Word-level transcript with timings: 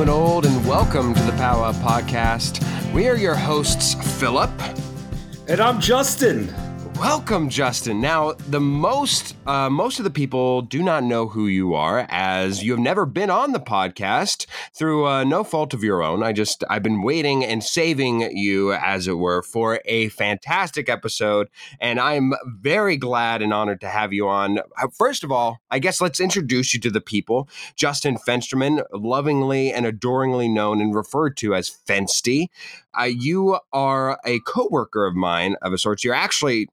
new 0.00 0.04
and 0.04 0.10
old, 0.10 0.46
and 0.46 0.66
welcome 0.66 1.12
to 1.12 1.22
the 1.24 1.32
Power 1.32 1.66
Up 1.66 1.74
Podcast. 1.76 2.64
We 2.94 3.06
are 3.06 3.16
your 3.16 3.34
hosts, 3.34 3.92
Philip. 4.18 4.50
And 5.46 5.60
I'm 5.60 5.78
Justin. 5.78 6.54
Welcome, 6.94 7.50
Justin. 7.50 8.00
Now, 8.00 8.32
the 8.32 8.60
most 8.60 9.34
uh, 9.46 9.68
most 9.68 9.98
of 9.98 10.04
the 10.04 10.10
people 10.10 10.62
do 10.62 10.82
not 10.82 11.04
know 11.04 11.28
who 11.28 11.48
you 11.48 11.74
are, 11.74 12.06
as 12.08 12.64
you 12.64 12.72
have 12.72 12.80
never 12.80 13.04
been 13.04 13.28
on 13.28 13.52
the 13.52 13.60
podcast 13.60 14.46
through 14.80 15.06
uh, 15.06 15.24
no 15.24 15.44
fault 15.44 15.74
of 15.74 15.84
your 15.84 16.02
own. 16.02 16.22
I 16.22 16.32
just 16.32 16.64
I've 16.70 16.82
been 16.82 17.02
waiting 17.02 17.44
and 17.44 17.62
saving 17.62 18.34
you, 18.34 18.72
as 18.72 19.06
it 19.06 19.18
were, 19.18 19.42
for 19.42 19.78
a 19.84 20.08
fantastic 20.08 20.88
episode, 20.88 21.50
and 21.82 22.00
I'm 22.00 22.32
very 22.46 22.96
glad 22.96 23.42
and 23.42 23.52
honored 23.52 23.82
to 23.82 23.90
have 23.90 24.14
you 24.14 24.26
on. 24.26 24.58
Uh, 24.58 24.88
first 24.96 25.22
of 25.22 25.30
all, 25.30 25.58
I 25.70 25.80
guess 25.80 26.00
let's 26.00 26.18
introduce 26.18 26.72
you 26.72 26.80
to 26.80 26.90
the 26.90 27.02
people. 27.02 27.46
Justin 27.76 28.16
Fensterman, 28.16 28.82
lovingly 28.94 29.70
and 29.70 29.84
adoringly 29.84 30.48
known 30.48 30.80
and 30.80 30.94
referred 30.94 31.36
to 31.36 31.54
as 31.54 31.68
Fensty. 31.68 32.46
Uh, 32.98 33.04
you 33.04 33.58
are 33.74 34.18
a 34.24 34.40
coworker 34.46 35.04
of 35.04 35.14
mine 35.14 35.56
of 35.60 35.74
a 35.74 35.78
sort. 35.78 36.02
You're 36.04 36.14
actually 36.14 36.68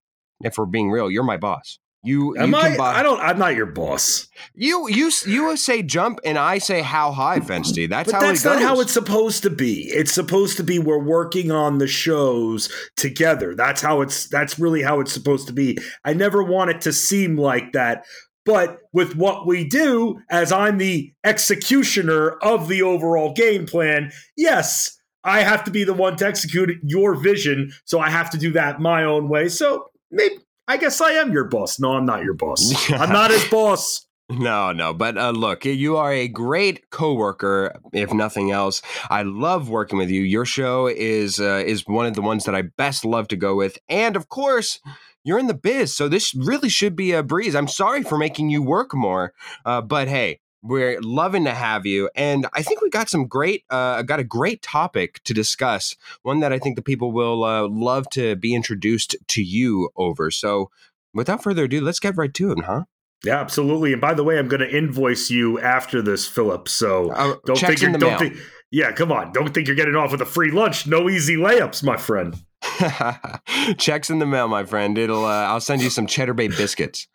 if 0.46 0.58
we're 0.58 0.66
being 0.66 0.92
real, 0.92 1.12
you're 1.12 1.24
my 1.24 1.36
boss. 1.36 1.78
You, 2.08 2.38
Am 2.38 2.52
you 2.52 2.56
I? 2.56 2.78
I 2.80 3.04
don't. 3.04 3.20
I'm 3.20 3.38
not 3.38 3.56
your 3.56 3.66
boss. 3.66 4.30
You 4.56 4.88
you 4.90 5.12
you 5.26 5.58
say 5.58 5.84
jump 5.84 6.20
and 6.24 6.38
I 6.38 6.58
say 6.58 6.82
how 6.82 7.12
high, 7.12 7.42
Fensty. 7.42 7.86
That's 7.86 8.10
but 8.10 8.22
how 8.22 8.28
that's 8.28 8.46
it 8.46 8.48
not 8.48 8.62
how 8.62 8.80
it's 8.80 8.94
supposed 8.94 9.44
to 9.44 9.50
be. 9.50 9.82
It's 9.90 10.14
supposed 10.14 10.56
to 10.58 10.64
be 10.64 10.80
we're 10.80 11.04
working 11.04 11.52
on 11.52 11.80
the 11.80 11.88
shows 11.88 12.72
together. 12.96 13.56
That's 13.56 13.82
how 13.82 14.00
it's. 14.00 14.30
That's 14.30 14.58
really 14.58 14.82
how 14.82 15.02
it's 15.02 15.12
supposed 15.12 15.48
to 15.48 15.54
be. 15.54 15.78
I 16.06 16.14
never 16.14 16.42
want 16.42 16.70
it 16.70 16.80
to 16.82 16.94
seem 16.94 17.38
like 17.38 17.74
that. 17.74 18.06
But 18.46 18.78
with 18.94 19.18
what 19.18 19.46
we 19.46 19.68
do, 19.68 20.22
as 20.30 20.54
I'm 20.54 20.78
the 20.78 21.12
executioner 21.26 22.38
of 22.42 22.70
the 22.70 22.84
overall 22.84 23.34
game 23.34 23.66
plan, 23.66 24.14
yes, 24.38 24.98
I 25.26 25.42
have 25.42 25.66
to 25.66 25.72
be 25.72 25.84
the 25.84 25.94
one 25.94 26.16
to 26.16 26.26
execute 26.26 26.72
your 26.84 27.16
vision. 27.16 27.72
So 27.84 28.00
I 28.00 28.10
have 28.10 28.30
to 28.30 28.38
do 28.38 28.54
that 28.54 28.80
my 28.80 29.04
own 29.04 29.28
way. 29.28 29.50
So 29.50 29.90
maybe 30.10 30.38
I 30.68 30.78
guess 30.78 31.00
I 31.00 31.12
am 31.14 31.32
your 31.32 31.46
boss. 31.46 31.80
No, 31.80 31.94
I'm 31.94 32.06
not 32.06 32.24
your 32.24 32.34
boss. 32.34 32.92
I'm 32.92 33.12
not 33.12 33.32
his 33.32 33.46
boss. 33.46 34.06
No, 34.30 34.74
no, 34.74 34.94
but 34.94 35.18
uh, 35.18 35.30
look, 35.30 35.64
you 35.64 35.96
are 35.96 36.12
a 36.12 36.28
great 36.28 36.90
coworker, 36.90 37.80
if 37.94 38.14
nothing 38.14 38.52
else. 38.52 38.82
I 39.10 39.24
love 39.24 39.70
working 39.70 39.98
with 39.98 40.10
you. 40.10 40.22
Your 40.22 40.44
show 40.44 40.88
is 40.88 41.40
uh, 41.40 41.64
is 41.66 41.88
one 41.88 42.08
of 42.08 42.14
the 42.14 42.22
ones 42.22 42.44
that 42.44 42.54
I 42.54 42.64
best 42.64 43.06
love 43.06 43.30
to 43.30 43.38
go 43.38 43.56
with, 43.56 43.78
and 43.88 44.18
of 44.18 44.28
course, 44.28 44.82
you're 45.24 45.40
in 45.40 45.48
the 45.48 45.54
biz, 45.54 45.96
so 45.96 46.10
this 46.10 46.36
really 46.36 46.68
should 46.68 46.94
be 46.94 47.14
a 47.14 47.24
breeze. 47.24 47.56
I'm 47.56 47.70
sorry 47.70 48.04
for 48.04 48.18
making 48.18 48.50
you 48.50 48.62
work 48.62 48.94
more, 48.94 49.32
uh, 49.64 49.80
but 49.80 50.10
hey, 50.10 50.42
we're 50.62 51.00
loving 51.02 51.46
to 51.46 51.54
have 51.54 51.86
you, 51.86 52.10
and 52.16 52.48
I 52.54 52.64
think 52.64 52.82
we 52.82 52.90
got 52.90 53.10
some 53.10 53.28
great, 53.28 53.64
uh, 53.70 54.02
got 54.02 54.20
a 54.20 54.24
great 54.24 54.62
topic 54.62 55.22
to 55.24 55.34
discuss. 55.34 55.96
One 56.24 56.40
that 56.40 56.52
I 56.52 56.60
think 56.60 56.76
the 56.76 56.82
people 56.82 57.12
will 57.12 57.44
uh, 57.44 57.68
love 57.68 58.10
to 58.12 58.36
be 58.36 58.56
introduced 58.56 59.16
to 59.28 59.44
you 59.44 59.90
over. 59.96 60.32
So, 60.32 60.70
without 61.14 61.44
further 61.44 61.66
ado, 61.66 61.82
let's 61.82 62.00
get 62.00 62.18
right 62.18 62.34
to 62.34 62.52
it, 62.52 62.64
huh? 62.66 62.84
Yeah, 63.24 63.40
absolutely. 63.40 63.94
And 63.94 64.02
by 64.02 64.14
the 64.14 64.24
way, 64.24 64.38
I'm 64.38 64.48
going 64.48 64.62
to 64.62 64.70
invoice 64.70 65.30
you 65.30 65.60
after 65.60 66.02
this, 66.02 66.28
Philip. 66.28 66.70
So 66.70 67.12
uh, 67.12 67.36
don't 67.46 67.58
think 67.58 67.82
you're, 67.82 67.92
don't 67.94 68.20
think. 68.20 68.38
Yeah, 68.72 68.92
come 68.92 69.12
on. 69.12 69.32
Don't 69.32 69.54
think 69.54 69.68
you're 69.68 69.76
getting 69.76 69.96
off 69.96 70.12
with 70.12 70.22
a 70.22 70.26
free 70.26 70.52
lunch. 70.52 70.86
No 70.86 71.10
easy 71.10 71.36
layups, 71.36 71.84
my 71.84 71.98
friend. 71.98 72.36
Checks 73.78 74.10
in 74.10 74.20
the 74.20 74.26
mail, 74.26 74.48
my 74.48 74.66
friend. 74.66 74.98
It'll. 74.98 75.26
Uh, 75.26 75.46
I'll 75.46 75.62
send 75.62 75.82
you 75.82 75.90
some 75.90 76.06
Cheddar 76.06 76.34
Bay 76.34 76.48
biscuits. 76.48 77.08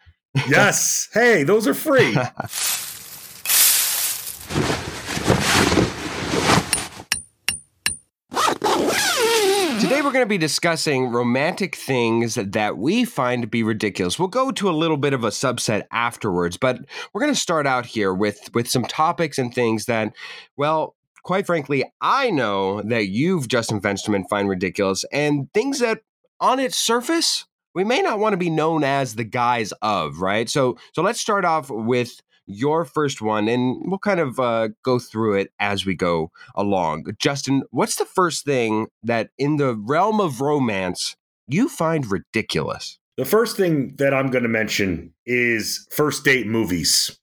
yes. 0.49 1.09
Hey, 1.13 1.45
those 1.45 1.67
are 1.69 1.75
free. 1.75 2.17
we're 10.13 10.19
going 10.19 10.29
to 10.29 10.35
be 10.35 10.37
discussing 10.37 11.07
romantic 11.07 11.75
things 11.75 12.35
that 12.35 12.77
we 12.77 13.03
find 13.03 13.41
to 13.41 13.49
be 13.49 13.63
ridiculous. 13.63 14.19
We'll 14.19 14.29
go 14.29 14.51
to 14.51 14.69
a 14.69 14.71
little 14.71 14.99
bit 14.99 15.15
of 15.15 15.25
a 15.25 15.29
subset 15.29 15.85
afterwards, 15.91 16.59
but 16.59 16.81
we're 17.13 17.23
going 17.23 17.33
to 17.33 17.41
start 17.41 17.67
out 17.67 17.87
here 17.87 18.13
with, 18.13 18.51
with 18.53 18.69
some 18.69 18.85
topics 18.85 19.39
and 19.39 19.55
things 19.55 19.87
that, 19.87 20.15
well, 20.55 20.97
quite 21.23 21.47
frankly, 21.47 21.91
I 22.03 22.29
know 22.31 22.83
that 22.83 23.09
you've, 23.09 23.49
Justin 23.49 23.81
Fensterman, 23.81 24.29
find 24.29 24.51
ridiculous 24.51 25.03
and 25.15 25.51
things 25.55 25.79
that 25.79 26.03
on 26.41 26.61
its 26.61 26.79
surface, 26.79 27.47
we 27.75 27.83
may 27.83 28.03
not 28.03 28.19
want 28.19 28.35
to 28.35 28.37
be 28.37 28.51
known 28.51 28.85
as 28.85 29.15
the 29.15 29.25
guys 29.25 29.73
of, 29.81 30.21
right? 30.21 30.47
So, 30.47 30.77
so 30.93 31.01
let's 31.01 31.23
start 31.23 31.47
off 31.47 31.71
with 31.71 32.21
your 32.47 32.85
first 32.85 33.23
one, 33.23 33.49
and 33.49 33.83
we'll 33.85 33.99
kind 33.99 34.21
of 34.21 34.39
uh, 34.39 34.69
go 34.85 34.99
through 34.99 35.35
it 35.35 35.53
as 35.59 35.87
we 35.87 35.95
go 35.95 36.31
along. 36.55 37.07
Justin, 37.19 37.63
what's 37.71 37.97
the 37.97 38.05
first 38.05 38.45
thing 38.45 38.89
that 39.03 39.31
in 39.39 39.57
the 39.57 39.75
realm 39.75 40.21
of 40.21 40.41
romance 40.41 41.17
you 41.47 41.69
find 41.69 42.11
ridiculous? 42.11 42.99
The 43.17 43.25
first 43.25 43.57
thing 43.57 43.95
that 43.97 44.15
I'm 44.15 44.31
going 44.31 44.43
to 44.43 44.49
mention 44.49 45.13
is 45.27 45.87
first 45.91 46.25
date 46.25 46.47
movies. 46.47 47.19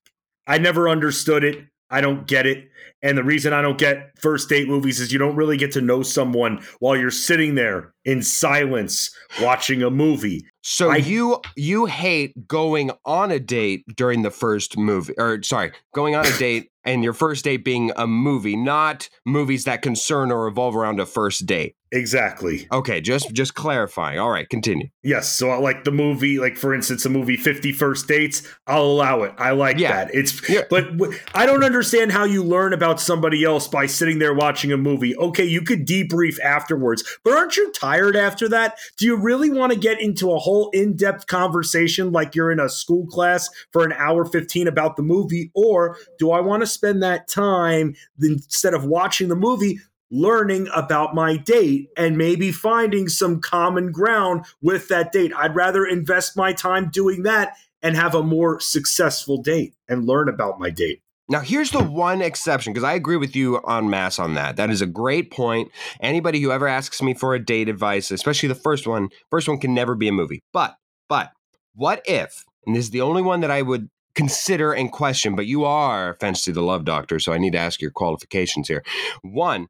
I 0.45 0.57
never 0.57 0.87
understood 0.87 1.43
it. 1.43 1.65
I 1.89 2.01
don't 2.01 2.27
get 2.27 2.45
it. 2.45 2.69
And 3.01 3.17
the 3.17 3.23
reason 3.23 3.53
I 3.53 3.61
don't 3.61 3.77
get 3.77 4.11
first 4.19 4.49
date 4.49 4.67
movies 4.67 4.99
is 4.99 5.13
you 5.13 5.19
don't 5.19 5.35
really 5.35 5.57
get 5.57 5.71
to 5.73 5.81
know 5.81 6.03
someone 6.03 6.63
while 6.79 6.97
you're 6.97 7.11
sitting 7.11 7.55
there 7.55 7.93
in 8.03 8.21
silence 8.21 9.15
watching 9.41 9.81
a 9.83 9.89
movie. 9.89 10.45
So 10.61 10.91
I, 10.91 10.97
you 10.97 11.41
you 11.55 11.85
hate 11.85 12.47
going 12.47 12.91
on 13.05 13.31
a 13.31 13.39
date 13.39 13.85
during 13.95 14.23
the 14.23 14.31
first 14.31 14.77
movie 14.77 15.13
or 15.17 15.41
sorry, 15.43 15.71
going 15.93 16.15
on 16.15 16.25
a 16.25 16.37
date 16.37 16.69
and 16.83 17.03
your 17.03 17.13
first 17.13 17.43
date 17.43 17.63
being 17.63 17.91
a 17.95 18.07
movie, 18.07 18.55
not 18.55 19.09
movies 19.25 19.65
that 19.65 19.81
concern 19.81 20.31
or 20.31 20.43
revolve 20.43 20.75
around 20.75 20.99
a 20.99 21.05
first 21.05 21.45
date. 21.45 21.75
Exactly. 21.91 22.67
Okay, 22.71 23.01
just 23.01 23.31
just 23.33 23.55
clarifying. 23.55 24.19
All 24.19 24.29
right, 24.29 24.47
continue. 24.49 24.89
Yes, 25.03 25.31
so 25.31 25.49
I 25.49 25.57
like 25.57 25.83
the 25.83 25.91
movie, 25.91 26.39
like 26.39 26.57
for 26.57 26.73
instance, 26.73 27.03
the 27.03 27.09
movie 27.09 27.37
Fifty 27.37 27.71
First 27.71 28.07
Dates, 28.07 28.43
I'll 28.67 28.83
allow 28.83 29.23
it. 29.23 29.33
I 29.37 29.51
like 29.51 29.77
yeah. 29.77 30.05
that. 30.05 30.13
It's 30.13 30.47
yeah. 30.49 30.61
but 30.69 30.97
w- 30.97 31.17
I 31.33 31.45
don't 31.45 31.63
understand 31.63 32.11
how 32.11 32.25
you 32.25 32.43
learn 32.43 32.73
about 32.73 32.88
somebody 32.97 33.43
else 33.43 33.67
by 33.67 33.85
sitting 33.85 34.19
there 34.19 34.33
watching 34.33 34.71
a 34.71 34.77
movie. 34.77 35.15
Okay, 35.17 35.43
you 35.43 35.61
could 35.61 35.85
debrief 35.85 36.39
afterwards, 36.39 37.03
but 37.25 37.33
aren't 37.33 37.57
you 37.57 37.71
tired 37.71 38.15
after 38.15 38.47
that? 38.49 38.77
Do 38.97 39.05
you 39.05 39.17
really 39.17 39.49
want 39.49 39.73
to 39.73 39.79
get 39.79 39.99
into 39.99 40.31
a 40.31 40.39
whole 40.39 40.69
in-depth 40.69 41.27
conversation 41.27 42.11
like 42.13 42.35
you're 42.35 42.51
in 42.51 42.59
a 42.59 42.69
school 42.69 43.05
class 43.07 43.49
for 43.71 43.83
an 43.83 43.91
hour 43.93 44.23
15 44.23 44.67
about 44.67 44.95
the 44.95 45.03
movie 45.03 45.51
or 45.53 45.97
do 46.17 46.31
I 46.31 46.39
want 46.39 46.61
to 46.61 46.67
spend 46.67 47.03
that 47.03 47.27
time 47.27 47.95
instead 48.21 48.73
of 48.73 48.85
watching 48.85 49.27
the 49.27 49.35
movie 49.35 49.79
learning 50.11 50.67
about 50.73 51.13
my 51.13 51.37
date 51.37 51.89
and 51.95 52.17
maybe 52.17 52.51
finding 52.51 53.07
some 53.07 53.39
common 53.39 53.91
ground 53.91 54.45
with 54.61 54.87
that 54.87 55.11
date. 55.11 55.31
I'd 55.35 55.55
rather 55.55 55.85
invest 55.85 56.35
my 56.35 56.53
time 56.53 56.89
doing 56.89 57.23
that 57.23 57.55
and 57.81 57.95
have 57.95 58.15
a 58.15 58.23
more 58.23 58.59
successful 58.59 59.41
date 59.41 59.75
and 59.87 60.05
learn 60.05 60.29
about 60.29 60.59
my 60.59 60.69
date. 60.69 61.01
Now, 61.29 61.41
here's 61.41 61.69
the 61.69 61.83
one 61.83 62.21
exception 62.23 62.73
because 62.73 62.83
I 62.83 62.93
agree 62.93 63.17
with 63.17 63.35
you 63.35 63.61
on 63.63 63.89
mass 63.89 64.17
on 64.17 64.33
that. 64.33 64.55
That 64.55 64.71
is 64.71 64.81
a 64.81 64.87
great 64.87 65.29
point. 65.31 65.71
Anybody 66.01 66.41
who 66.41 66.51
ever 66.51 66.67
asks 66.67 67.01
me 67.03 67.13
for 67.13 67.35
a 67.35 67.43
date 67.43 67.69
advice, 67.69 68.09
especially 68.09 68.49
the 68.49 68.55
first 68.55 68.87
one, 68.87 69.09
first 69.29 69.47
one 69.47 69.59
can 69.59 69.75
never 69.75 69.93
be 69.93 70.07
a 70.07 70.11
movie. 70.11 70.41
But, 70.51 70.75
but, 71.07 71.31
what 71.75 72.01
if, 72.05 72.45
and 72.65 72.75
this 72.75 72.85
is 72.85 72.91
the 72.91 73.01
only 73.01 73.21
one 73.21 73.41
that 73.41 73.51
I 73.51 73.61
would 73.61 73.89
consider 74.15 74.73
and 74.73 74.91
question, 74.91 75.35
but 75.35 75.45
you 75.45 75.63
are 75.65 76.17
Fensty 76.19 76.51
the 76.51 76.61
love 76.61 76.83
doctor, 76.83 77.19
so 77.19 77.31
I 77.31 77.37
need 77.37 77.53
to 77.53 77.59
ask 77.59 77.79
your 77.79 77.91
qualifications 77.91 78.67
here. 78.67 78.83
One, 79.21 79.67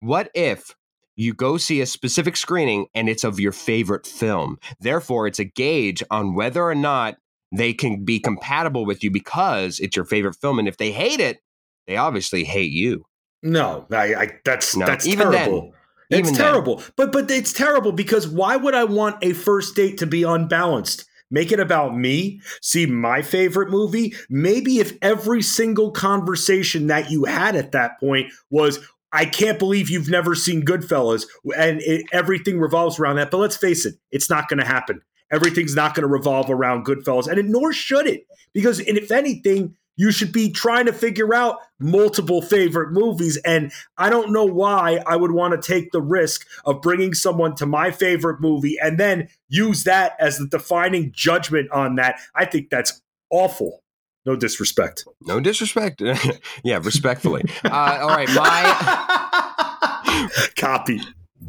what 0.00 0.30
if 0.34 0.74
you 1.16 1.34
go 1.34 1.58
see 1.58 1.80
a 1.80 1.86
specific 1.86 2.36
screening 2.36 2.86
and 2.94 3.08
it's 3.08 3.24
of 3.24 3.40
your 3.40 3.52
favorite 3.52 4.06
film? 4.06 4.58
Therefore, 4.80 5.26
it's 5.26 5.40
a 5.40 5.44
gauge 5.44 6.02
on 6.10 6.34
whether 6.34 6.62
or 6.62 6.74
not 6.74 7.16
they 7.52 7.72
can 7.72 8.04
be 8.04 8.18
compatible 8.18 8.84
with 8.84 9.04
you 9.04 9.10
because 9.10 9.78
it's 9.78 9.96
your 9.96 10.04
favorite 10.04 10.36
film. 10.36 10.58
And 10.58 10.66
if 10.66 10.78
they 10.78 10.90
hate 10.90 11.20
it, 11.20 11.38
they 11.86 11.96
obviously 11.96 12.44
hate 12.44 12.72
you. 12.72 13.04
No, 13.42 13.86
I, 13.90 14.14
I 14.14 14.30
that's 14.44 14.76
no, 14.76 14.86
that's 14.86 15.06
even 15.06 15.30
terrible. 15.32 15.72
Then, 16.10 16.20
it's 16.20 16.32
terrible. 16.32 16.76
Then. 16.76 16.90
But 16.96 17.12
but 17.12 17.30
it's 17.30 17.52
terrible 17.52 17.92
because 17.92 18.28
why 18.28 18.56
would 18.56 18.74
I 18.74 18.84
want 18.84 19.16
a 19.22 19.32
first 19.32 19.74
date 19.74 19.98
to 19.98 20.06
be 20.06 20.22
unbalanced? 20.22 21.06
Make 21.30 21.50
it 21.50 21.58
about 21.58 21.96
me, 21.96 22.42
see 22.60 22.84
my 22.84 23.22
favorite 23.22 23.70
movie. 23.70 24.14
Maybe 24.28 24.80
if 24.80 24.92
every 25.00 25.40
single 25.40 25.90
conversation 25.90 26.88
that 26.88 27.10
you 27.10 27.24
had 27.24 27.56
at 27.56 27.72
that 27.72 27.98
point 27.98 28.30
was, 28.50 28.86
I 29.12 29.24
can't 29.24 29.58
believe 29.58 29.88
you've 29.88 30.10
never 30.10 30.34
seen 30.34 30.62
Goodfellas, 30.62 31.26
and 31.56 31.80
it, 31.80 32.04
everything 32.12 32.60
revolves 32.60 32.98
around 32.98 33.16
that. 33.16 33.30
But 33.30 33.38
let's 33.38 33.56
face 33.56 33.86
it, 33.86 33.94
it's 34.10 34.28
not 34.28 34.48
going 34.48 34.60
to 34.60 34.66
happen. 34.66 35.00
Everything's 35.32 35.74
not 35.74 35.94
going 35.94 36.02
to 36.02 36.08
revolve 36.08 36.50
around 36.50 36.84
Goodfellas, 36.86 37.26
and 37.26 37.38
it, 37.38 37.46
nor 37.46 37.72
should 37.72 38.06
it, 38.06 38.26
because 38.52 38.80
if 38.80 39.10
anything, 39.10 39.76
you 39.96 40.10
should 40.10 40.32
be 40.32 40.50
trying 40.50 40.86
to 40.86 40.92
figure 40.92 41.34
out 41.34 41.58
multiple 41.78 42.40
favorite 42.40 42.92
movies. 42.92 43.36
And 43.38 43.72
I 43.98 44.10
don't 44.10 44.32
know 44.32 44.44
why 44.44 45.02
I 45.06 45.16
would 45.16 45.32
want 45.32 45.60
to 45.60 45.66
take 45.66 45.92
the 45.92 46.00
risk 46.00 46.46
of 46.64 46.80
bringing 46.80 47.14
someone 47.14 47.54
to 47.56 47.66
my 47.66 47.90
favorite 47.90 48.40
movie 48.40 48.78
and 48.82 48.98
then 48.98 49.28
use 49.48 49.84
that 49.84 50.16
as 50.18 50.38
the 50.38 50.46
defining 50.46 51.12
judgment 51.14 51.70
on 51.70 51.96
that. 51.96 52.20
I 52.34 52.46
think 52.46 52.70
that's 52.70 53.02
awful. 53.30 53.82
No 54.24 54.36
disrespect. 54.36 55.04
No 55.20 55.40
disrespect. 55.40 56.00
yeah, 56.64 56.80
respectfully. 56.82 57.42
Uh, 57.64 57.98
all 58.02 58.08
right, 58.08 58.28
my 58.30 60.28
copy. 60.56 61.00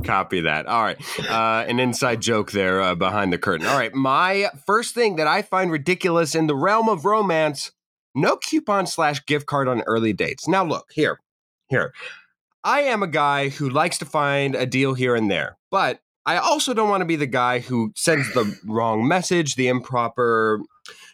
Copy 0.03 0.41
that. 0.41 0.65
All 0.65 0.83
right. 0.83 0.97
Uh, 1.29 1.65
an 1.67 1.79
inside 1.79 2.21
joke 2.21 2.51
there 2.51 2.81
uh, 2.81 2.95
behind 2.95 3.31
the 3.31 3.37
curtain. 3.37 3.67
All 3.67 3.77
right. 3.77 3.93
My 3.93 4.49
first 4.65 4.93
thing 4.93 5.15
that 5.17 5.27
I 5.27 5.41
find 5.41 5.71
ridiculous 5.71 6.35
in 6.35 6.47
the 6.47 6.55
realm 6.55 6.89
of 6.89 7.05
romance 7.05 7.71
no 8.15 8.37
coupon 8.37 8.85
slash 8.85 9.25
gift 9.25 9.45
card 9.45 9.67
on 9.67 9.81
early 9.83 10.13
dates. 10.13 10.47
Now, 10.47 10.63
look, 10.63 10.91
here, 10.93 11.19
here. 11.69 11.93
I 12.63 12.81
am 12.81 13.03
a 13.03 13.07
guy 13.07 13.49
who 13.49 13.69
likes 13.69 13.97
to 13.99 14.05
find 14.05 14.55
a 14.55 14.65
deal 14.65 14.93
here 14.93 15.15
and 15.15 15.29
there, 15.29 15.57
but 15.69 15.99
I 16.25 16.37
also 16.37 16.73
don't 16.73 16.89
want 16.89 17.01
to 17.01 17.05
be 17.05 17.17
the 17.17 17.25
guy 17.25 17.59
who 17.59 17.91
sends 17.95 18.33
the 18.33 18.57
wrong 18.65 19.07
message, 19.07 19.55
the 19.55 19.67
improper 19.67 20.61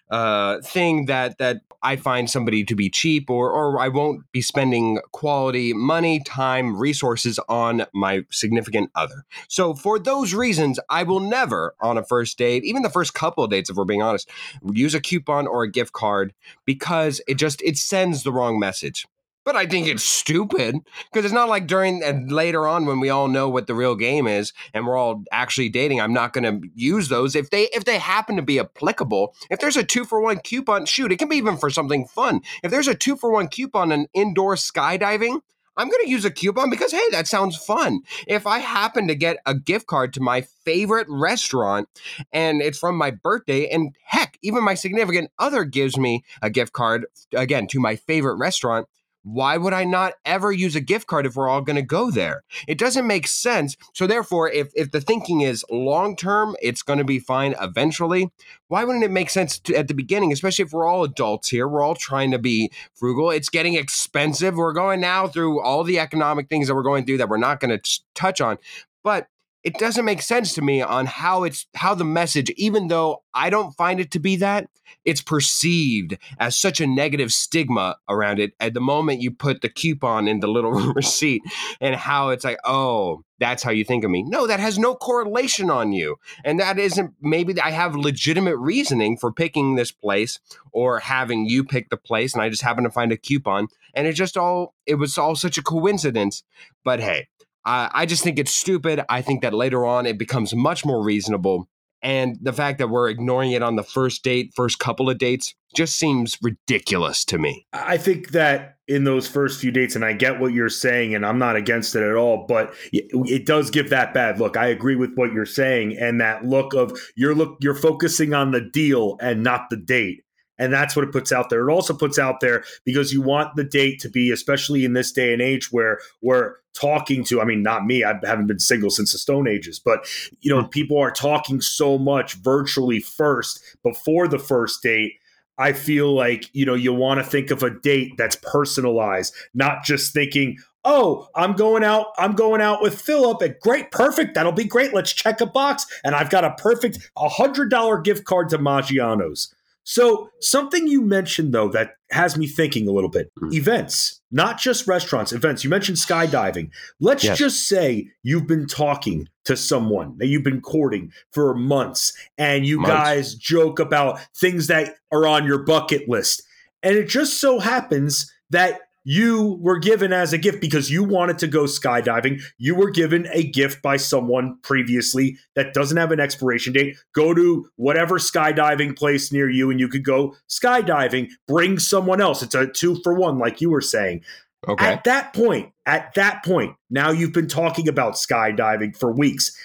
uh, 0.09 0.61
thing 0.61 1.05
that 1.05 1.37
that 1.37 1.61
I 1.81 1.95
find 1.95 2.29
somebody 2.29 2.63
to 2.65 2.75
be 2.75 2.89
cheap, 2.89 3.29
or 3.29 3.51
or 3.51 3.79
I 3.79 3.87
won't 3.87 4.29
be 4.31 4.41
spending 4.41 4.99
quality 5.11 5.73
money, 5.73 6.19
time, 6.19 6.77
resources 6.77 7.39
on 7.47 7.85
my 7.93 8.25
significant 8.31 8.91
other. 8.95 9.23
So 9.47 9.73
for 9.73 9.99
those 9.99 10.33
reasons, 10.33 10.79
I 10.89 11.03
will 11.03 11.19
never 11.19 11.75
on 11.79 11.97
a 11.97 12.03
first 12.03 12.37
date, 12.37 12.63
even 12.65 12.81
the 12.81 12.89
first 12.89 13.13
couple 13.13 13.43
of 13.43 13.51
dates, 13.51 13.69
if 13.69 13.75
we're 13.75 13.85
being 13.85 14.01
honest, 14.01 14.29
use 14.73 14.93
a 14.93 15.01
coupon 15.01 15.47
or 15.47 15.63
a 15.63 15.71
gift 15.71 15.93
card 15.93 16.33
because 16.65 17.21
it 17.27 17.35
just 17.35 17.61
it 17.61 17.77
sends 17.77 18.23
the 18.23 18.33
wrong 18.33 18.59
message 18.59 19.05
but 19.45 19.55
I 19.55 19.65
think 19.65 19.87
it's 19.87 20.03
stupid 20.03 20.75
because 21.11 21.25
it's 21.25 21.33
not 21.33 21.49
like 21.49 21.67
during 21.67 22.03
and 22.03 22.31
later 22.31 22.67
on 22.67 22.85
when 22.85 22.99
we 22.99 23.09
all 23.09 23.27
know 23.27 23.49
what 23.49 23.67
the 23.67 23.73
real 23.73 23.95
game 23.95 24.27
is 24.27 24.53
and 24.73 24.85
we're 24.85 24.97
all 24.97 25.23
actually 25.31 25.69
dating. 25.69 26.01
I'm 26.01 26.13
not 26.13 26.33
going 26.33 26.43
to 26.43 26.67
use 26.75 27.09
those 27.09 27.35
if 27.35 27.49
they 27.49 27.63
if 27.73 27.85
they 27.85 27.97
happen 27.97 28.35
to 28.35 28.41
be 28.41 28.59
applicable. 28.59 29.33
If 29.49 29.59
there's 29.59 29.77
a 29.77 29.83
two 29.83 30.05
for 30.05 30.21
one 30.21 30.39
coupon, 30.39 30.85
shoot, 30.85 31.11
it 31.11 31.17
can 31.17 31.29
be 31.29 31.37
even 31.37 31.57
for 31.57 31.69
something 31.69 32.05
fun. 32.05 32.41
If 32.63 32.71
there's 32.71 32.87
a 32.87 32.95
two 32.95 33.15
for 33.15 33.31
one 33.31 33.47
coupon 33.47 33.91
on 33.91 34.07
indoor 34.13 34.55
skydiving, 34.55 35.41
I'm 35.79 35.89
going 35.89 36.03
to 36.03 36.09
use 36.09 36.25
a 36.25 36.31
coupon 36.31 36.69
because, 36.69 36.91
hey, 36.91 37.09
that 37.11 37.25
sounds 37.25 37.55
fun. 37.55 38.01
If 38.27 38.45
I 38.45 38.59
happen 38.59 39.07
to 39.07 39.15
get 39.15 39.37
a 39.45 39.55
gift 39.55 39.87
card 39.87 40.13
to 40.13 40.21
my 40.21 40.41
favorite 40.41 41.07
restaurant 41.09 41.87
and 42.33 42.61
it's 42.61 42.77
from 42.77 42.97
my 42.97 43.11
birthday, 43.11 43.69
and 43.69 43.95
heck, 44.03 44.37
even 44.41 44.61
my 44.61 44.73
significant 44.73 45.31
other 45.39 45.63
gives 45.63 45.97
me 45.97 46.25
a 46.41 46.49
gift 46.49 46.73
card, 46.73 47.05
again, 47.33 47.65
to 47.67 47.79
my 47.79 47.95
favorite 47.95 48.35
restaurant, 48.35 48.89
why 49.23 49.57
would 49.57 49.73
I 49.73 49.83
not 49.83 50.13
ever 50.25 50.51
use 50.51 50.75
a 50.75 50.81
gift 50.81 51.07
card 51.07 51.25
if 51.25 51.35
we're 51.35 51.49
all 51.49 51.61
going 51.61 51.75
to 51.75 51.81
go 51.81 52.09
there? 52.09 52.43
It 52.67 52.77
doesn't 52.77 53.05
make 53.05 53.27
sense. 53.27 53.75
So 53.93 54.07
therefore, 54.07 54.49
if 54.49 54.71
if 54.75 54.91
the 54.91 55.01
thinking 55.01 55.41
is 55.41 55.65
long 55.69 56.15
term, 56.15 56.55
it's 56.61 56.81
going 56.81 56.99
to 56.99 57.05
be 57.05 57.19
fine 57.19 57.55
eventually. 57.59 58.31
Why 58.67 58.83
wouldn't 58.83 59.03
it 59.03 59.11
make 59.11 59.29
sense 59.29 59.59
to, 59.59 59.75
at 59.75 59.87
the 59.87 59.93
beginning, 59.93 60.31
especially 60.31 60.63
if 60.63 60.71
we're 60.71 60.87
all 60.87 61.03
adults 61.03 61.49
here, 61.49 61.67
we're 61.67 61.83
all 61.83 61.95
trying 61.95 62.31
to 62.31 62.39
be 62.39 62.71
frugal. 62.93 63.31
It's 63.31 63.49
getting 63.49 63.75
expensive. 63.75 64.55
We're 64.55 64.73
going 64.73 65.01
now 65.01 65.27
through 65.27 65.61
all 65.61 65.83
the 65.83 65.99
economic 65.99 66.47
things 66.47 66.67
that 66.67 66.75
we're 66.75 66.83
going 66.83 67.05
through 67.05 67.17
that 67.17 67.29
we're 67.29 67.37
not 67.37 67.59
going 67.59 67.77
to 67.77 68.01
touch 68.15 68.41
on. 68.41 68.57
But 69.03 69.27
it 69.63 69.73
doesn't 69.75 70.05
make 70.05 70.21
sense 70.21 70.53
to 70.53 70.61
me 70.61 70.81
on 70.81 71.05
how 71.05 71.43
it's 71.43 71.67
how 71.75 71.93
the 71.93 72.05
message 72.05 72.49
even 72.51 72.87
though 72.87 73.23
i 73.33 73.49
don't 73.49 73.73
find 73.73 73.99
it 73.99 74.11
to 74.11 74.19
be 74.19 74.35
that 74.35 74.67
it's 75.05 75.21
perceived 75.21 76.17
as 76.39 76.57
such 76.57 76.81
a 76.81 76.87
negative 76.87 77.31
stigma 77.31 77.95
around 78.07 78.39
it 78.39 78.53
at 78.59 78.73
the 78.73 78.81
moment 78.81 79.21
you 79.21 79.31
put 79.31 79.61
the 79.61 79.69
coupon 79.69 80.27
in 80.27 80.39
the 80.39 80.47
little 80.47 80.71
receipt 80.93 81.41
and 81.79 81.95
how 81.95 82.29
it's 82.29 82.43
like 82.43 82.59
oh 82.65 83.23
that's 83.39 83.63
how 83.63 83.71
you 83.71 83.85
think 83.85 84.03
of 84.03 84.11
me. 84.11 84.23
No 84.23 84.47
that 84.47 84.59
has 84.59 84.77
no 84.77 84.95
correlation 84.95 85.69
on 85.69 85.93
you. 85.93 86.17
And 86.43 86.59
that 86.59 86.77
isn't 86.77 87.13
maybe 87.21 87.59
i 87.61 87.71
have 87.71 87.95
legitimate 87.95 88.57
reasoning 88.57 89.17
for 89.17 89.31
picking 89.31 89.75
this 89.75 89.91
place 89.91 90.39
or 90.71 90.99
having 90.99 91.45
you 91.45 91.63
pick 91.63 91.89
the 91.89 91.97
place 91.97 92.33
and 92.33 92.41
i 92.41 92.49
just 92.49 92.61
happen 92.61 92.83
to 92.83 92.91
find 92.91 93.11
a 93.11 93.17
coupon 93.17 93.67
and 93.93 94.07
it 94.07 94.13
just 94.13 94.37
all 94.37 94.75
it 94.85 94.95
was 94.95 95.17
all 95.17 95.35
such 95.35 95.57
a 95.57 95.63
coincidence. 95.63 96.43
But 96.83 96.99
hey 96.99 97.27
I, 97.65 97.89
I 97.93 98.05
just 98.05 98.23
think 98.23 98.39
it's 98.39 98.53
stupid. 98.53 99.01
I 99.09 99.21
think 99.21 99.41
that 99.41 99.53
later 99.53 99.85
on 99.85 100.05
it 100.05 100.17
becomes 100.17 100.53
much 100.53 100.85
more 100.85 101.03
reasonable. 101.03 101.67
And 102.01 102.37
the 102.41 102.53
fact 102.53 102.77
that 102.77 102.89
we're 102.89 103.09
ignoring 103.09 103.51
it 103.51 103.61
on 103.61 103.75
the 103.75 103.83
first 103.83 104.23
date, 104.23 104.53
first 104.55 104.79
couple 104.79 105.09
of 105.09 105.17
dates, 105.17 105.53
just 105.75 105.97
seems 105.97 106.37
ridiculous 106.41 107.25
to 107.25 107.37
me. 107.37 107.67
I 107.73 107.97
think 107.97 108.29
that 108.31 108.77
in 108.87 109.03
those 109.03 109.27
first 109.27 109.59
few 109.59 109.71
dates, 109.71 109.95
and 109.95 110.05
I 110.05 110.13
get 110.13 110.39
what 110.39 110.53
you're 110.53 110.69
saying, 110.69 111.13
and 111.13 111.25
I'm 111.25 111.37
not 111.37 111.57
against 111.57 111.95
it 111.95 112.01
at 112.01 112.15
all, 112.15 112.45
but 112.47 112.73
it 112.91 113.45
does 113.45 113.69
give 113.69 113.89
that 113.89 114.13
bad 114.13 114.39
look. 114.39 114.55
I 114.55 114.67
agree 114.67 114.95
with 114.95 115.11
what 115.15 115.33
you're 115.33 115.45
saying, 115.45 115.97
and 115.99 116.21
that 116.21 116.45
look 116.45 116.73
of 116.73 116.97
you're 117.15 117.35
look 117.35 117.57
you're 117.61 117.75
focusing 117.75 118.33
on 118.33 118.51
the 118.51 118.61
deal 118.61 119.17
and 119.21 119.43
not 119.43 119.69
the 119.69 119.77
date 119.77 120.23
and 120.59 120.71
that's 120.71 120.95
what 120.95 121.05
it 121.05 121.11
puts 121.11 121.31
out 121.31 121.49
there. 121.49 121.67
It 121.67 121.73
also 121.73 121.93
puts 121.93 122.19
out 122.19 122.41
there 122.41 122.63
because 122.85 123.11
you 123.11 123.21
want 123.21 123.55
the 123.55 123.63
date 123.63 123.99
to 124.01 124.09
be, 124.09 124.29
especially 124.31 124.85
in 124.85 124.93
this 124.93 125.11
day 125.11 125.33
and 125.33 125.41
age 125.41 125.71
where 125.71 125.99
we're 126.21 126.55
talking 126.73 127.23
to. 127.25 127.41
I 127.41 127.45
mean, 127.45 127.63
not 127.63 127.85
me. 127.85 128.03
I 128.03 128.13
haven't 128.23 128.47
been 128.47 128.59
single 128.59 128.89
since 128.89 129.13
the 129.13 129.17
Stone 129.17 129.47
Ages, 129.47 129.79
but 129.79 130.05
you 130.41 130.53
know, 130.53 130.61
hmm. 130.61 130.67
people 130.67 130.99
are 130.99 131.11
talking 131.11 131.61
so 131.61 131.97
much 131.97 132.35
virtually 132.35 132.99
first 132.99 133.61
before 133.81 134.27
the 134.27 134.39
first 134.39 134.83
date. 134.83 135.13
I 135.57 135.73
feel 135.73 136.13
like 136.13 136.49
you 136.53 136.65
know 136.65 136.75
you 136.75 136.93
want 136.93 137.19
to 137.19 137.23
think 137.29 137.51
of 137.51 137.63
a 137.63 137.69
date 137.69 138.13
that's 138.17 138.37
personalized, 138.37 139.33
not 139.53 139.83
just 139.83 140.13
thinking, 140.13 140.57
oh, 140.85 141.27
I'm 141.35 141.53
going 141.53 141.83
out, 141.83 142.07
I'm 142.17 142.33
going 142.33 142.61
out 142.61 142.81
with 142.81 142.99
Philip 142.99 143.41
at 143.41 143.59
great, 143.59 143.91
perfect. 143.91 144.35
That'll 144.35 144.51
be 144.51 144.63
great. 144.63 144.93
Let's 144.93 145.11
check 145.11 145.41
a 145.41 145.45
box. 145.45 145.85
And 146.03 146.15
I've 146.15 146.29
got 146.29 146.45
a 146.45 146.51
perfect 146.51 147.11
$100 147.17 148.03
gift 148.03 148.23
card 148.25 148.49
to 148.49 148.57
Maggiano's. 148.57 149.53
So, 149.91 150.29
something 150.39 150.85
you 150.85 151.01
mentioned 151.01 151.51
though 151.51 151.67
that 151.69 151.95
has 152.11 152.37
me 152.37 152.45
thinking 152.45 152.87
a 152.87 152.91
little 152.91 153.09
bit 153.09 153.31
mm. 153.41 153.51
events, 153.51 154.21
not 154.29 154.59
just 154.59 154.85
restaurants, 154.85 155.33
events. 155.33 155.63
You 155.63 155.71
mentioned 155.71 155.97
skydiving. 155.97 156.69
Let's 156.99 157.23
yes. 157.23 157.39
just 157.39 157.67
say 157.67 158.11
you've 158.21 158.45
been 158.45 158.67
talking 158.67 159.27
to 159.45 159.57
someone 159.57 160.15
that 160.19 160.27
you've 160.27 160.43
been 160.43 160.61
courting 160.61 161.11
for 161.31 161.55
months 161.55 162.13
and 162.37 162.67
you 162.67 162.77
months. 162.77 162.93
guys 162.93 163.33
joke 163.33 163.79
about 163.79 164.19
things 164.35 164.67
that 164.67 164.93
are 165.11 165.25
on 165.25 165.47
your 165.47 165.63
bucket 165.63 166.07
list. 166.07 166.43
And 166.83 166.95
it 166.95 167.07
just 167.07 167.41
so 167.41 167.57
happens 167.57 168.31
that 168.51 168.81
you 169.03 169.57
were 169.61 169.79
given 169.79 170.11
as 170.13 170.33
a 170.33 170.37
gift 170.37 170.61
because 170.61 170.91
you 170.91 171.03
wanted 171.03 171.37
to 171.39 171.47
go 171.47 171.63
skydiving. 171.63 172.41
You 172.57 172.75
were 172.75 172.89
given 172.89 173.27
a 173.31 173.43
gift 173.43 173.81
by 173.81 173.97
someone 173.97 174.57
previously 174.61 175.37
that 175.55 175.73
doesn't 175.73 175.97
have 175.97 176.11
an 176.11 176.19
expiration 176.19 176.73
date. 176.73 176.97
Go 177.13 177.33
to 177.33 177.69
whatever 177.75 178.19
skydiving 178.19 178.97
place 178.97 179.31
near 179.31 179.49
you 179.49 179.71
and 179.71 179.79
you 179.79 179.87
could 179.87 180.03
go 180.03 180.35
skydiving. 180.49 181.29
Bring 181.47 181.79
someone 181.79 182.21
else. 182.21 182.43
It's 182.43 182.55
a 182.55 182.67
two 182.67 182.99
for 183.03 183.13
one, 183.13 183.39
like 183.39 183.61
you 183.61 183.69
were 183.69 183.81
saying. 183.81 184.23
Okay. 184.67 184.85
At 184.85 185.05
that 185.05 185.33
point, 185.33 185.71
at 185.85 186.13
that 186.15 186.43
point, 186.43 186.75
now 186.89 187.11
you've 187.11 187.33
been 187.33 187.47
talking 187.47 187.87
about 187.87 188.15
skydiving 188.15 188.95
for 188.95 189.11
weeks. 189.11 189.55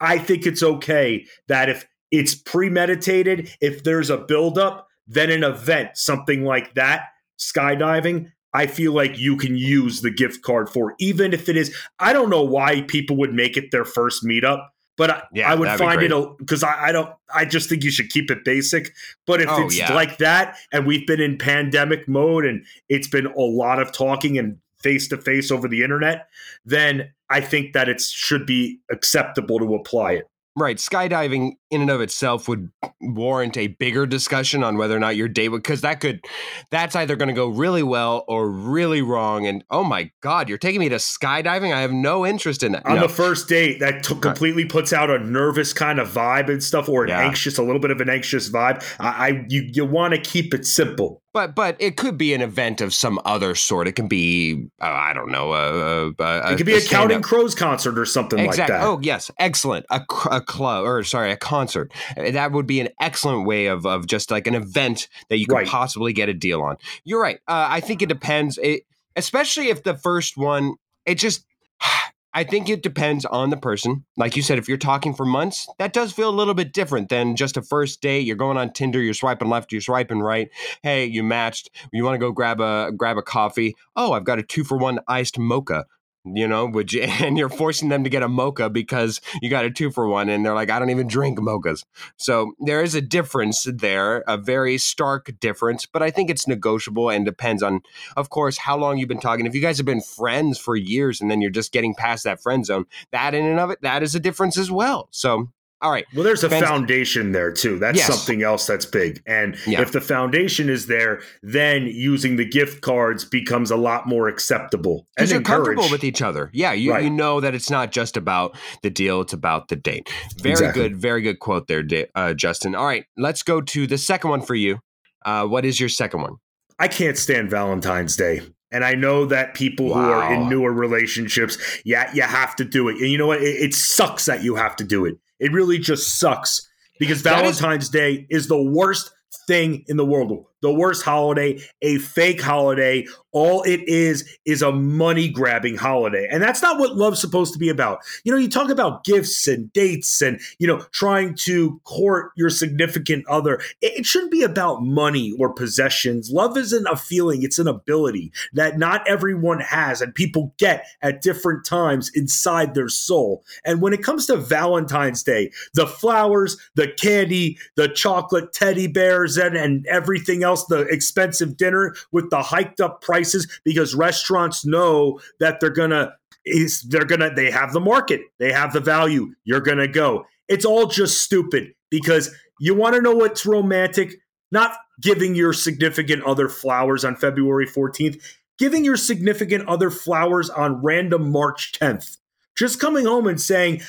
I 0.00 0.18
think 0.18 0.46
it's 0.46 0.62
okay 0.62 1.26
that 1.48 1.68
if 1.68 1.86
it's 2.12 2.34
premeditated, 2.34 3.50
if 3.60 3.82
there's 3.82 4.10
a 4.10 4.16
buildup, 4.16 4.86
then 5.08 5.30
an 5.30 5.42
event, 5.42 5.96
something 5.96 6.44
like 6.44 6.74
that, 6.74 7.08
skydiving, 7.38 8.30
I 8.56 8.66
feel 8.66 8.94
like 8.94 9.18
you 9.18 9.36
can 9.36 9.54
use 9.54 10.00
the 10.00 10.10
gift 10.10 10.40
card 10.40 10.70
for, 10.70 10.94
even 10.98 11.34
if 11.34 11.50
it 11.50 11.58
is. 11.58 11.76
I 11.98 12.14
don't 12.14 12.30
know 12.30 12.42
why 12.42 12.80
people 12.88 13.16
would 13.18 13.34
make 13.34 13.58
it 13.58 13.70
their 13.70 13.84
first 13.84 14.24
meetup, 14.24 14.66
but 14.96 15.10
I, 15.10 15.22
yeah, 15.34 15.52
I 15.52 15.54
would 15.54 15.68
find 15.78 16.02
it 16.02 16.38
because 16.38 16.62
I, 16.62 16.86
I, 16.86 16.92
don't. 16.92 17.12
I 17.34 17.44
just 17.44 17.68
think 17.68 17.84
you 17.84 17.90
should 17.90 18.08
keep 18.08 18.30
it 18.30 18.46
basic. 18.46 18.94
But 19.26 19.42
if 19.42 19.50
oh, 19.50 19.66
it's 19.66 19.76
yeah. 19.76 19.92
like 19.92 20.16
that, 20.18 20.56
and 20.72 20.86
we've 20.86 21.06
been 21.06 21.20
in 21.20 21.36
pandemic 21.36 22.08
mode, 22.08 22.46
and 22.46 22.64
it's 22.88 23.08
been 23.08 23.26
a 23.26 23.40
lot 23.40 23.78
of 23.78 23.92
talking 23.92 24.38
and 24.38 24.56
face 24.78 25.06
to 25.08 25.18
face 25.18 25.50
over 25.50 25.68
the 25.68 25.82
internet, 25.82 26.26
then 26.64 27.12
I 27.28 27.42
think 27.42 27.74
that 27.74 27.90
it 27.90 28.00
should 28.00 28.46
be 28.46 28.80
acceptable 28.90 29.58
to 29.58 29.74
apply 29.74 30.12
it. 30.12 30.30
Right. 30.56 30.78
Skydiving 30.78 31.56
in 31.70 31.80
and 31.80 31.90
of 31.90 32.00
itself 32.00 32.48
would 32.48 32.70
warrant 33.00 33.56
a 33.56 33.68
bigger 33.68 34.06
discussion 34.06 34.62
on 34.62 34.76
whether 34.76 34.96
or 34.96 35.00
not 35.00 35.16
your 35.16 35.28
date 35.28 35.48
would, 35.48 35.62
because 35.62 35.80
that 35.80 36.00
could, 36.00 36.24
that's 36.70 36.94
either 36.94 37.16
going 37.16 37.28
to 37.28 37.34
go 37.34 37.48
really 37.48 37.82
well 37.82 38.24
or 38.28 38.48
really 38.48 39.02
wrong. 39.02 39.46
And 39.46 39.64
oh 39.70 39.84
my 39.84 40.10
God, 40.20 40.48
you're 40.48 40.58
taking 40.58 40.80
me 40.80 40.88
to 40.88 40.96
skydiving? 40.96 41.74
I 41.74 41.80
have 41.80 41.92
no 41.92 42.26
interest 42.26 42.62
in 42.62 42.72
that. 42.72 42.86
On 42.86 42.96
no. 42.96 43.02
the 43.02 43.08
first 43.08 43.48
date, 43.48 43.80
that 43.80 44.04
t- 44.04 44.14
completely 44.14 44.64
puts 44.64 44.92
out 44.92 45.10
a 45.10 45.18
nervous 45.18 45.72
kind 45.72 45.98
of 45.98 46.08
vibe 46.08 46.48
and 46.48 46.62
stuff, 46.62 46.88
or 46.88 47.04
an 47.04 47.10
yeah. 47.10 47.20
anxious, 47.20 47.58
a 47.58 47.62
little 47.62 47.80
bit 47.80 47.90
of 47.90 48.00
an 48.00 48.08
anxious 48.08 48.50
vibe. 48.50 48.84
I, 49.00 49.08
I 49.08 49.46
you, 49.48 49.68
you 49.72 49.84
want 49.84 50.14
to 50.14 50.20
keep 50.20 50.54
it 50.54 50.66
simple 50.66 51.22
but 51.36 51.54
but 51.54 51.76
it 51.78 51.98
could 51.98 52.16
be 52.16 52.32
an 52.32 52.40
event 52.40 52.80
of 52.80 52.94
some 52.94 53.20
other 53.26 53.54
sort. 53.54 53.86
It 53.86 53.92
can 53.92 54.08
be 54.08 54.70
uh, 54.80 54.86
I 54.86 55.12
don't 55.12 55.30
know. 55.30 55.52
Uh, 55.52 56.10
uh, 56.18 56.48
it 56.50 56.56
could 56.56 56.64
be 56.64 56.72
a, 56.72 56.78
a 56.78 56.80
Counting 56.80 57.20
Crows 57.20 57.54
concert 57.54 57.98
or 57.98 58.06
something 58.06 58.38
exactly. 58.38 58.72
like 58.72 58.82
that. 58.82 58.88
Oh 58.88 58.98
yes, 59.02 59.30
excellent. 59.38 59.84
A, 59.90 60.00
a 60.30 60.40
club 60.40 60.86
or 60.86 61.04
sorry, 61.04 61.32
a 61.32 61.36
concert. 61.36 61.55
Uh, 61.60 62.30
that 62.30 62.52
would 62.52 62.66
be 62.66 62.80
an 62.80 62.88
excellent 63.00 63.46
way 63.46 63.66
of 63.66 63.86
of 63.86 64.06
just 64.06 64.30
like 64.30 64.46
an 64.46 64.54
event 64.54 65.08
that 65.28 65.38
you 65.38 65.46
could 65.46 65.54
right. 65.54 65.68
possibly 65.68 66.12
get 66.12 66.28
a 66.28 66.34
deal 66.34 66.62
on. 66.62 66.76
You're 67.04 67.20
right. 67.20 67.38
Uh, 67.48 67.66
I 67.70 67.80
think 67.80 68.02
it 68.02 68.08
depends. 68.08 68.58
It, 68.58 68.82
especially 69.16 69.68
if 69.68 69.82
the 69.82 69.96
first 69.96 70.36
one, 70.36 70.74
it 71.04 71.16
just 71.16 71.44
I 72.34 72.44
think 72.44 72.68
it 72.68 72.82
depends 72.82 73.24
on 73.24 73.48
the 73.48 73.56
person. 73.56 74.04
Like 74.18 74.36
you 74.36 74.42
said, 74.42 74.58
if 74.58 74.68
you're 74.68 74.76
talking 74.76 75.14
for 75.14 75.24
months, 75.24 75.66
that 75.78 75.94
does 75.94 76.12
feel 76.12 76.28
a 76.28 76.36
little 76.36 76.52
bit 76.52 76.74
different 76.74 77.08
than 77.08 77.34
just 77.34 77.56
a 77.56 77.62
first 77.62 78.02
date. 78.02 78.26
You're 78.26 78.36
going 78.36 78.58
on 78.58 78.74
Tinder, 78.74 79.00
you're 79.00 79.14
swiping 79.14 79.48
left, 79.48 79.72
you're 79.72 79.80
swiping 79.80 80.20
right. 80.20 80.50
Hey, 80.82 81.06
you 81.06 81.22
matched. 81.22 81.70
You 81.94 82.04
want 82.04 82.14
to 82.14 82.18
go 82.18 82.32
grab 82.32 82.60
a 82.60 82.92
grab 82.94 83.16
a 83.16 83.22
coffee? 83.22 83.74
Oh, 83.96 84.12
I've 84.12 84.24
got 84.24 84.38
a 84.38 84.42
two 84.42 84.64
for 84.64 84.76
one 84.76 85.00
iced 85.08 85.38
mocha 85.38 85.86
you 86.34 86.48
know, 86.48 86.72
you, 86.88 87.00
and 87.02 87.38
you're 87.38 87.48
forcing 87.48 87.88
them 87.88 88.04
to 88.04 88.10
get 88.10 88.22
a 88.22 88.28
mocha 88.28 88.70
because 88.70 89.20
you 89.40 89.50
got 89.50 89.64
a 89.64 89.70
two 89.70 89.90
for 89.90 90.08
one, 90.08 90.28
and 90.28 90.44
they're 90.44 90.54
like, 90.54 90.70
I 90.70 90.78
don't 90.78 90.90
even 90.90 91.06
drink 91.06 91.38
mochas. 91.38 91.84
So 92.16 92.52
there 92.60 92.82
is 92.82 92.94
a 92.94 93.00
difference 93.00 93.66
there, 93.72 94.24
a 94.26 94.36
very 94.36 94.78
stark 94.78 95.32
difference, 95.40 95.86
but 95.86 96.02
I 96.02 96.10
think 96.10 96.30
it's 96.30 96.48
negotiable 96.48 97.10
and 97.10 97.24
depends 97.24 97.62
on, 97.62 97.80
of 98.16 98.30
course, 98.30 98.58
how 98.58 98.76
long 98.76 98.98
you've 98.98 99.08
been 99.08 99.20
talking. 99.20 99.46
If 99.46 99.54
you 99.54 99.60
guys 99.60 99.76
have 99.78 99.86
been 99.86 100.00
friends 100.00 100.58
for 100.58 100.76
years 100.76 101.20
and 101.20 101.30
then 101.30 101.40
you're 101.40 101.50
just 101.50 101.72
getting 101.72 101.94
past 101.94 102.24
that 102.24 102.42
friend 102.42 102.64
zone, 102.66 102.86
that 103.12 103.34
in 103.34 103.46
and 103.46 103.60
of 103.60 103.70
it, 103.70 103.82
that 103.82 104.02
is 104.02 104.14
a 104.14 104.20
difference 104.20 104.58
as 104.58 104.70
well. 104.70 105.08
So 105.10 105.48
all 105.86 105.92
right. 105.92 106.04
Well, 106.12 106.24
there's 106.24 106.42
a 106.42 106.50
foundation 106.50 107.30
there 107.30 107.52
too. 107.52 107.78
That's 107.78 107.96
yes. 107.96 108.08
something 108.08 108.42
else 108.42 108.66
that's 108.66 108.84
big. 108.84 109.22
And 109.24 109.56
yeah. 109.68 109.80
if 109.80 109.92
the 109.92 110.00
foundation 110.00 110.68
is 110.68 110.88
there, 110.88 111.20
then 111.44 111.86
using 111.86 112.34
the 112.34 112.44
gift 112.44 112.80
cards 112.80 113.24
becomes 113.24 113.70
a 113.70 113.76
lot 113.76 114.08
more 114.08 114.26
acceptable. 114.26 115.06
Because 115.16 115.30
you're 115.30 115.42
comfortable 115.42 115.88
with 115.88 116.02
each 116.02 116.22
other. 116.22 116.50
Yeah, 116.52 116.72
you, 116.72 116.90
right. 116.90 117.04
you 117.04 117.10
know 117.10 117.40
that 117.40 117.54
it's 117.54 117.70
not 117.70 117.92
just 117.92 118.16
about 118.16 118.56
the 118.82 118.90
deal; 118.90 119.20
it's 119.20 119.32
about 119.32 119.68
the 119.68 119.76
date. 119.76 120.10
Very 120.38 120.54
exactly. 120.54 120.82
good, 120.82 120.96
very 120.96 121.22
good 121.22 121.38
quote 121.38 121.68
there, 121.68 121.84
uh, 122.16 122.34
Justin. 122.34 122.74
All 122.74 122.84
right, 122.84 123.04
let's 123.16 123.44
go 123.44 123.60
to 123.60 123.86
the 123.86 123.96
second 123.96 124.30
one 124.30 124.42
for 124.42 124.56
you. 124.56 124.80
Uh, 125.24 125.46
what 125.46 125.64
is 125.64 125.78
your 125.78 125.88
second 125.88 126.22
one? 126.22 126.34
I 126.80 126.88
can't 126.88 127.16
stand 127.16 127.48
Valentine's 127.48 128.16
Day. 128.16 128.40
And 128.72 128.84
I 128.84 128.94
know 128.94 129.26
that 129.26 129.54
people 129.54 129.90
wow. 129.90 129.94
who 129.94 130.10
are 130.10 130.32
in 130.34 130.48
newer 130.48 130.72
relationships, 130.72 131.56
yeah, 131.84 132.12
you 132.12 132.22
have 132.22 132.56
to 132.56 132.64
do 132.64 132.88
it. 132.88 132.96
And 132.96 133.08
you 133.08 133.16
know 133.16 133.28
what? 133.28 133.40
It, 133.40 133.56
it 133.56 133.74
sucks 133.74 134.26
that 134.26 134.42
you 134.42 134.56
have 134.56 134.74
to 134.76 134.84
do 134.84 135.04
it. 135.06 135.16
It 135.38 135.52
really 135.52 135.78
just 135.78 136.18
sucks 136.18 136.66
because 136.98 137.20
Valentine's 137.22 137.84
is- 137.84 137.90
Day 137.90 138.26
is 138.30 138.48
the 138.48 138.60
worst 138.60 139.10
thing 139.46 139.84
in 139.88 139.96
the 139.96 140.04
world. 140.04 140.46
The 140.62 140.72
worst 140.72 141.02
holiday, 141.02 141.60
a 141.82 141.98
fake 141.98 142.40
holiday, 142.40 143.06
all 143.32 143.62
it 143.64 143.86
is 143.86 144.26
is 144.46 144.62
a 144.62 144.72
money 144.72 145.28
grabbing 145.28 145.76
holiday. 145.76 146.26
And 146.30 146.42
that's 146.42 146.62
not 146.62 146.78
what 146.78 146.96
love's 146.96 147.20
supposed 147.20 147.52
to 147.52 147.58
be 147.58 147.68
about. 147.68 147.98
You 148.24 148.32
know, 148.32 148.38
you 148.38 148.48
talk 148.48 148.70
about 148.70 149.04
gifts 149.04 149.46
and 149.46 149.70
dates 149.74 150.22
and, 150.22 150.40
you 150.58 150.66
know, 150.66 150.78
trying 150.90 151.34
to 151.40 151.78
court 151.84 152.32
your 152.34 152.48
significant 152.48 153.26
other. 153.28 153.60
It 153.82 154.06
shouldn't 154.06 154.32
be 154.32 154.42
about 154.42 154.82
money 154.82 155.34
or 155.38 155.52
possessions. 155.52 156.30
Love 156.30 156.56
isn't 156.56 156.86
a 156.86 156.96
feeling, 156.96 157.42
it's 157.42 157.58
an 157.58 157.68
ability 157.68 158.32
that 158.54 158.78
not 158.78 159.06
everyone 159.06 159.60
has 159.60 160.00
and 160.00 160.14
people 160.14 160.54
get 160.56 160.86
at 161.02 161.20
different 161.20 161.66
times 161.66 162.10
inside 162.14 162.74
their 162.74 162.88
soul. 162.88 163.44
And 163.66 163.82
when 163.82 163.92
it 163.92 164.02
comes 164.02 164.24
to 164.26 164.36
Valentine's 164.38 165.22
Day, 165.22 165.50
the 165.74 165.86
flowers, 165.86 166.56
the 166.74 166.88
candy, 166.88 167.58
the 167.74 167.88
chocolate 167.88 168.54
teddy 168.54 168.86
bears, 168.86 169.36
and, 169.36 169.56
and 169.56 169.86
everything 169.88 170.42
else, 170.46 170.64
the 170.66 170.82
expensive 170.82 171.56
dinner 171.56 171.94
with 172.12 172.30
the 172.30 172.42
hiked 172.42 172.80
up 172.80 173.02
prices 173.02 173.60
because 173.64 173.94
restaurants 173.94 174.64
know 174.64 175.20
that 175.40 175.60
they're 175.60 175.70
gonna 175.70 176.14
is 176.46 176.82
they're 176.82 177.04
gonna 177.04 177.34
they 177.34 177.50
have 177.50 177.72
the 177.72 177.80
market, 177.80 178.22
they 178.38 178.52
have 178.52 178.72
the 178.72 178.80
value. 178.80 179.34
You're 179.44 179.60
gonna 179.60 179.88
go. 179.88 180.24
It's 180.48 180.64
all 180.64 180.86
just 180.86 181.20
stupid 181.20 181.74
because 181.90 182.34
you 182.60 182.74
want 182.74 182.94
to 182.94 183.02
know 183.02 183.14
what's 183.14 183.44
romantic, 183.44 184.14
not 184.50 184.76
giving 185.00 185.34
your 185.34 185.52
significant 185.52 186.22
other 186.24 186.48
flowers 186.48 187.04
on 187.04 187.16
February 187.16 187.66
14th, 187.66 188.22
giving 188.58 188.84
your 188.84 188.96
significant 188.96 189.68
other 189.68 189.90
flowers 189.90 190.48
on 190.48 190.82
random 190.82 191.30
March 191.30 191.72
10th. 191.80 192.16
Just 192.56 192.80
coming 192.80 193.04
home 193.04 193.26
and 193.26 193.40
saying, 193.40 193.82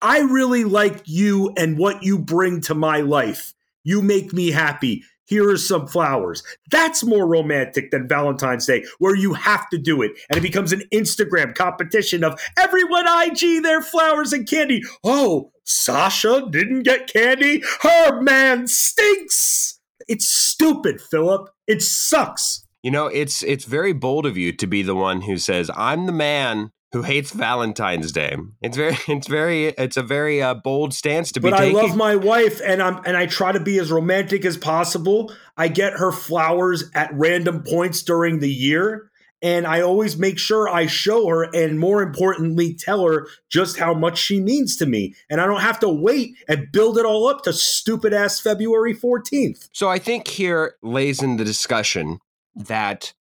I 0.00 0.20
really 0.20 0.64
like 0.64 1.02
you 1.06 1.52
and 1.56 1.78
what 1.78 2.02
you 2.02 2.18
bring 2.18 2.60
to 2.62 2.74
my 2.74 3.00
life. 3.00 3.54
You 3.84 4.02
make 4.02 4.32
me 4.32 4.50
happy 4.50 5.04
here 5.24 5.48
are 5.50 5.56
some 5.56 5.86
flowers. 5.86 6.42
That's 6.70 7.04
more 7.04 7.26
romantic 7.26 7.90
than 7.90 8.08
Valentine's 8.08 8.66
Day, 8.66 8.84
where 8.98 9.16
you 9.16 9.34
have 9.34 9.68
to 9.70 9.78
do 9.78 10.02
it. 10.02 10.12
And 10.28 10.36
it 10.36 10.42
becomes 10.42 10.72
an 10.72 10.82
Instagram 10.92 11.54
competition 11.54 12.24
of 12.24 12.40
everyone 12.58 13.06
IG 13.06 13.62
their 13.62 13.82
flowers 13.82 14.32
and 14.32 14.48
candy. 14.48 14.82
Oh, 15.04 15.52
Sasha 15.64 16.46
didn't 16.50 16.82
get 16.82 17.12
candy? 17.12 17.62
Her 17.82 18.20
man 18.20 18.66
stinks. 18.66 19.80
It's 20.08 20.26
stupid, 20.26 21.00
Philip. 21.00 21.48
It 21.66 21.82
sucks. 21.82 22.66
You 22.82 22.90
know, 22.90 23.06
it's 23.06 23.44
it's 23.44 23.64
very 23.64 23.92
bold 23.92 24.26
of 24.26 24.36
you 24.36 24.52
to 24.56 24.66
be 24.66 24.82
the 24.82 24.96
one 24.96 25.22
who 25.22 25.38
says, 25.38 25.70
"I'm 25.76 26.06
the 26.06 26.12
man 26.12 26.72
who 26.92 27.02
hates 27.02 27.32
Valentine's 27.32 28.12
Day. 28.12 28.36
It's 28.60 28.76
very, 28.76 28.98
it's 29.08 29.26
very, 29.26 29.66
it's 29.68 29.96
a 29.96 30.02
very 30.02 30.42
uh, 30.42 30.54
bold 30.54 30.94
stance 30.94 31.32
to 31.32 31.40
be. 31.40 31.50
But 31.50 31.58
taking. 31.58 31.78
I 31.78 31.82
love 31.82 31.96
my 31.96 32.16
wife, 32.16 32.60
and 32.64 32.82
I'm 32.82 33.02
and 33.04 33.16
I 33.16 33.26
try 33.26 33.52
to 33.52 33.60
be 33.60 33.78
as 33.78 33.90
romantic 33.90 34.44
as 34.44 34.56
possible. 34.56 35.32
I 35.56 35.68
get 35.68 35.94
her 35.94 36.12
flowers 36.12 36.84
at 36.94 37.10
random 37.14 37.62
points 37.62 38.02
during 38.02 38.40
the 38.40 38.50
year, 38.50 39.10
and 39.40 39.66
I 39.66 39.80
always 39.80 40.16
make 40.16 40.38
sure 40.38 40.68
I 40.68 40.86
show 40.86 41.26
her, 41.28 41.44
and 41.54 41.78
more 41.78 42.02
importantly, 42.02 42.74
tell 42.74 43.06
her 43.06 43.26
just 43.50 43.78
how 43.78 43.94
much 43.94 44.18
she 44.18 44.40
means 44.40 44.76
to 44.76 44.86
me, 44.86 45.14
and 45.30 45.40
I 45.40 45.46
don't 45.46 45.60
have 45.60 45.80
to 45.80 45.88
wait 45.88 46.36
and 46.46 46.70
build 46.72 46.98
it 46.98 47.06
all 47.06 47.26
up 47.26 47.42
to 47.44 47.52
stupid 47.52 48.12
ass 48.12 48.38
February 48.38 48.92
fourteenth. 48.92 49.68
So 49.72 49.88
I 49.88 49.98
think 49.98 50.28
here 50.28 50.74
lays 50.82 51.22
in 51.22 51.38
the 51.38 51.44
discussion 51.44 52.18
that 52.54 53.14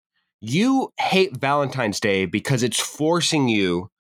you 0.41 0.93
hate 0.99 1.37
Valentine's 1.37 2.01
Day 2.01 2.27
because 2.27 2.63
it's 2.63 2.81
forcing 2.81 3.49
you 3.49 3.91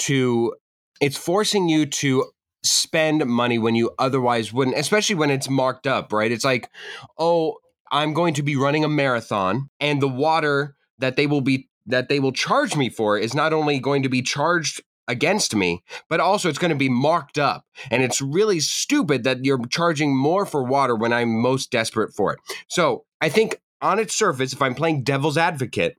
to 0.00 0.54
it's 1.00 1.16
forcing 1.16 1.68
you 1.68 1.86
to 1.86 2.24
spend 2.62 3.24
money 3.26 3.58
when 3.58 3.74
you 3.74 3.90
otherwise 3.98 4.52
wouldn't, 4.52 4.76
especially 4.76 5.14
when 5.14 5.30
it's 5.30 5.48
marked 5.48 5.86
up, 5.86 6.12
right? 6.12 6.32
It's 6.32 6.44
like, 6.44 6.70
"Oh, 7.18 7.56
I'm 7.92 8.12
going 8.12 8.34
to 8.34 8.42
be 8.42 8.56
running 8.56 8.84
a 8.84 8.88
marathon 8.88 9.68
and 9.80 10.00
the 10.00 10.08
water 10.08 10.76
that 10.98 11.16
they 11.16 11.26
will 11.26 11.40
be 11.40 11.68
that 11.86 12.08
they 12.08 12.18
will 12.18 12.32
charge 12.32 12.76
me 12.76 12.88
for 12.88 13.16
is 13.16 13.34
not 13.34 13.52
only 13.52 13.78
going 13.78 14.02
to 14.02 14.08
be 14.08 14.22
charged 14.22 14.82
against 15.08 15.54
me, 15.54 15.84
but 16.08 16.18
also 16.18 16.48
it's 16.48 16.58
going 16.58 16.70
to 16.70 16.76
be 16.76 16.88
marked 16.88 17.38
up. 17.38 17.64
And 17.92 18.02
it's 18.02 18.20
really 18.20 18.58
stupid 18.58 19.22
that 19.22 19.44
you're 19.44 19.64
charging 19.66 20.16
more 20.16 20.44
for 20.44 20.64
water 20.64 20.96
when 20.96 21.12
I'm 21.12 21.40
most 21.40 21.70
desperate 21.70 22.12
for 22.12 22.32
it. 22.32 22.40
So 22.68 23.04
I 23.20 23.28
think 23.28 23.60
on 23.80 23.98
its 23.98 24.14
surface, 24.14 24.52
if 24.52 24.62
I'm 24.62 24.74
playing 24.74 25.02
devil's 25.02 25.38
advocate, 25.38 25.96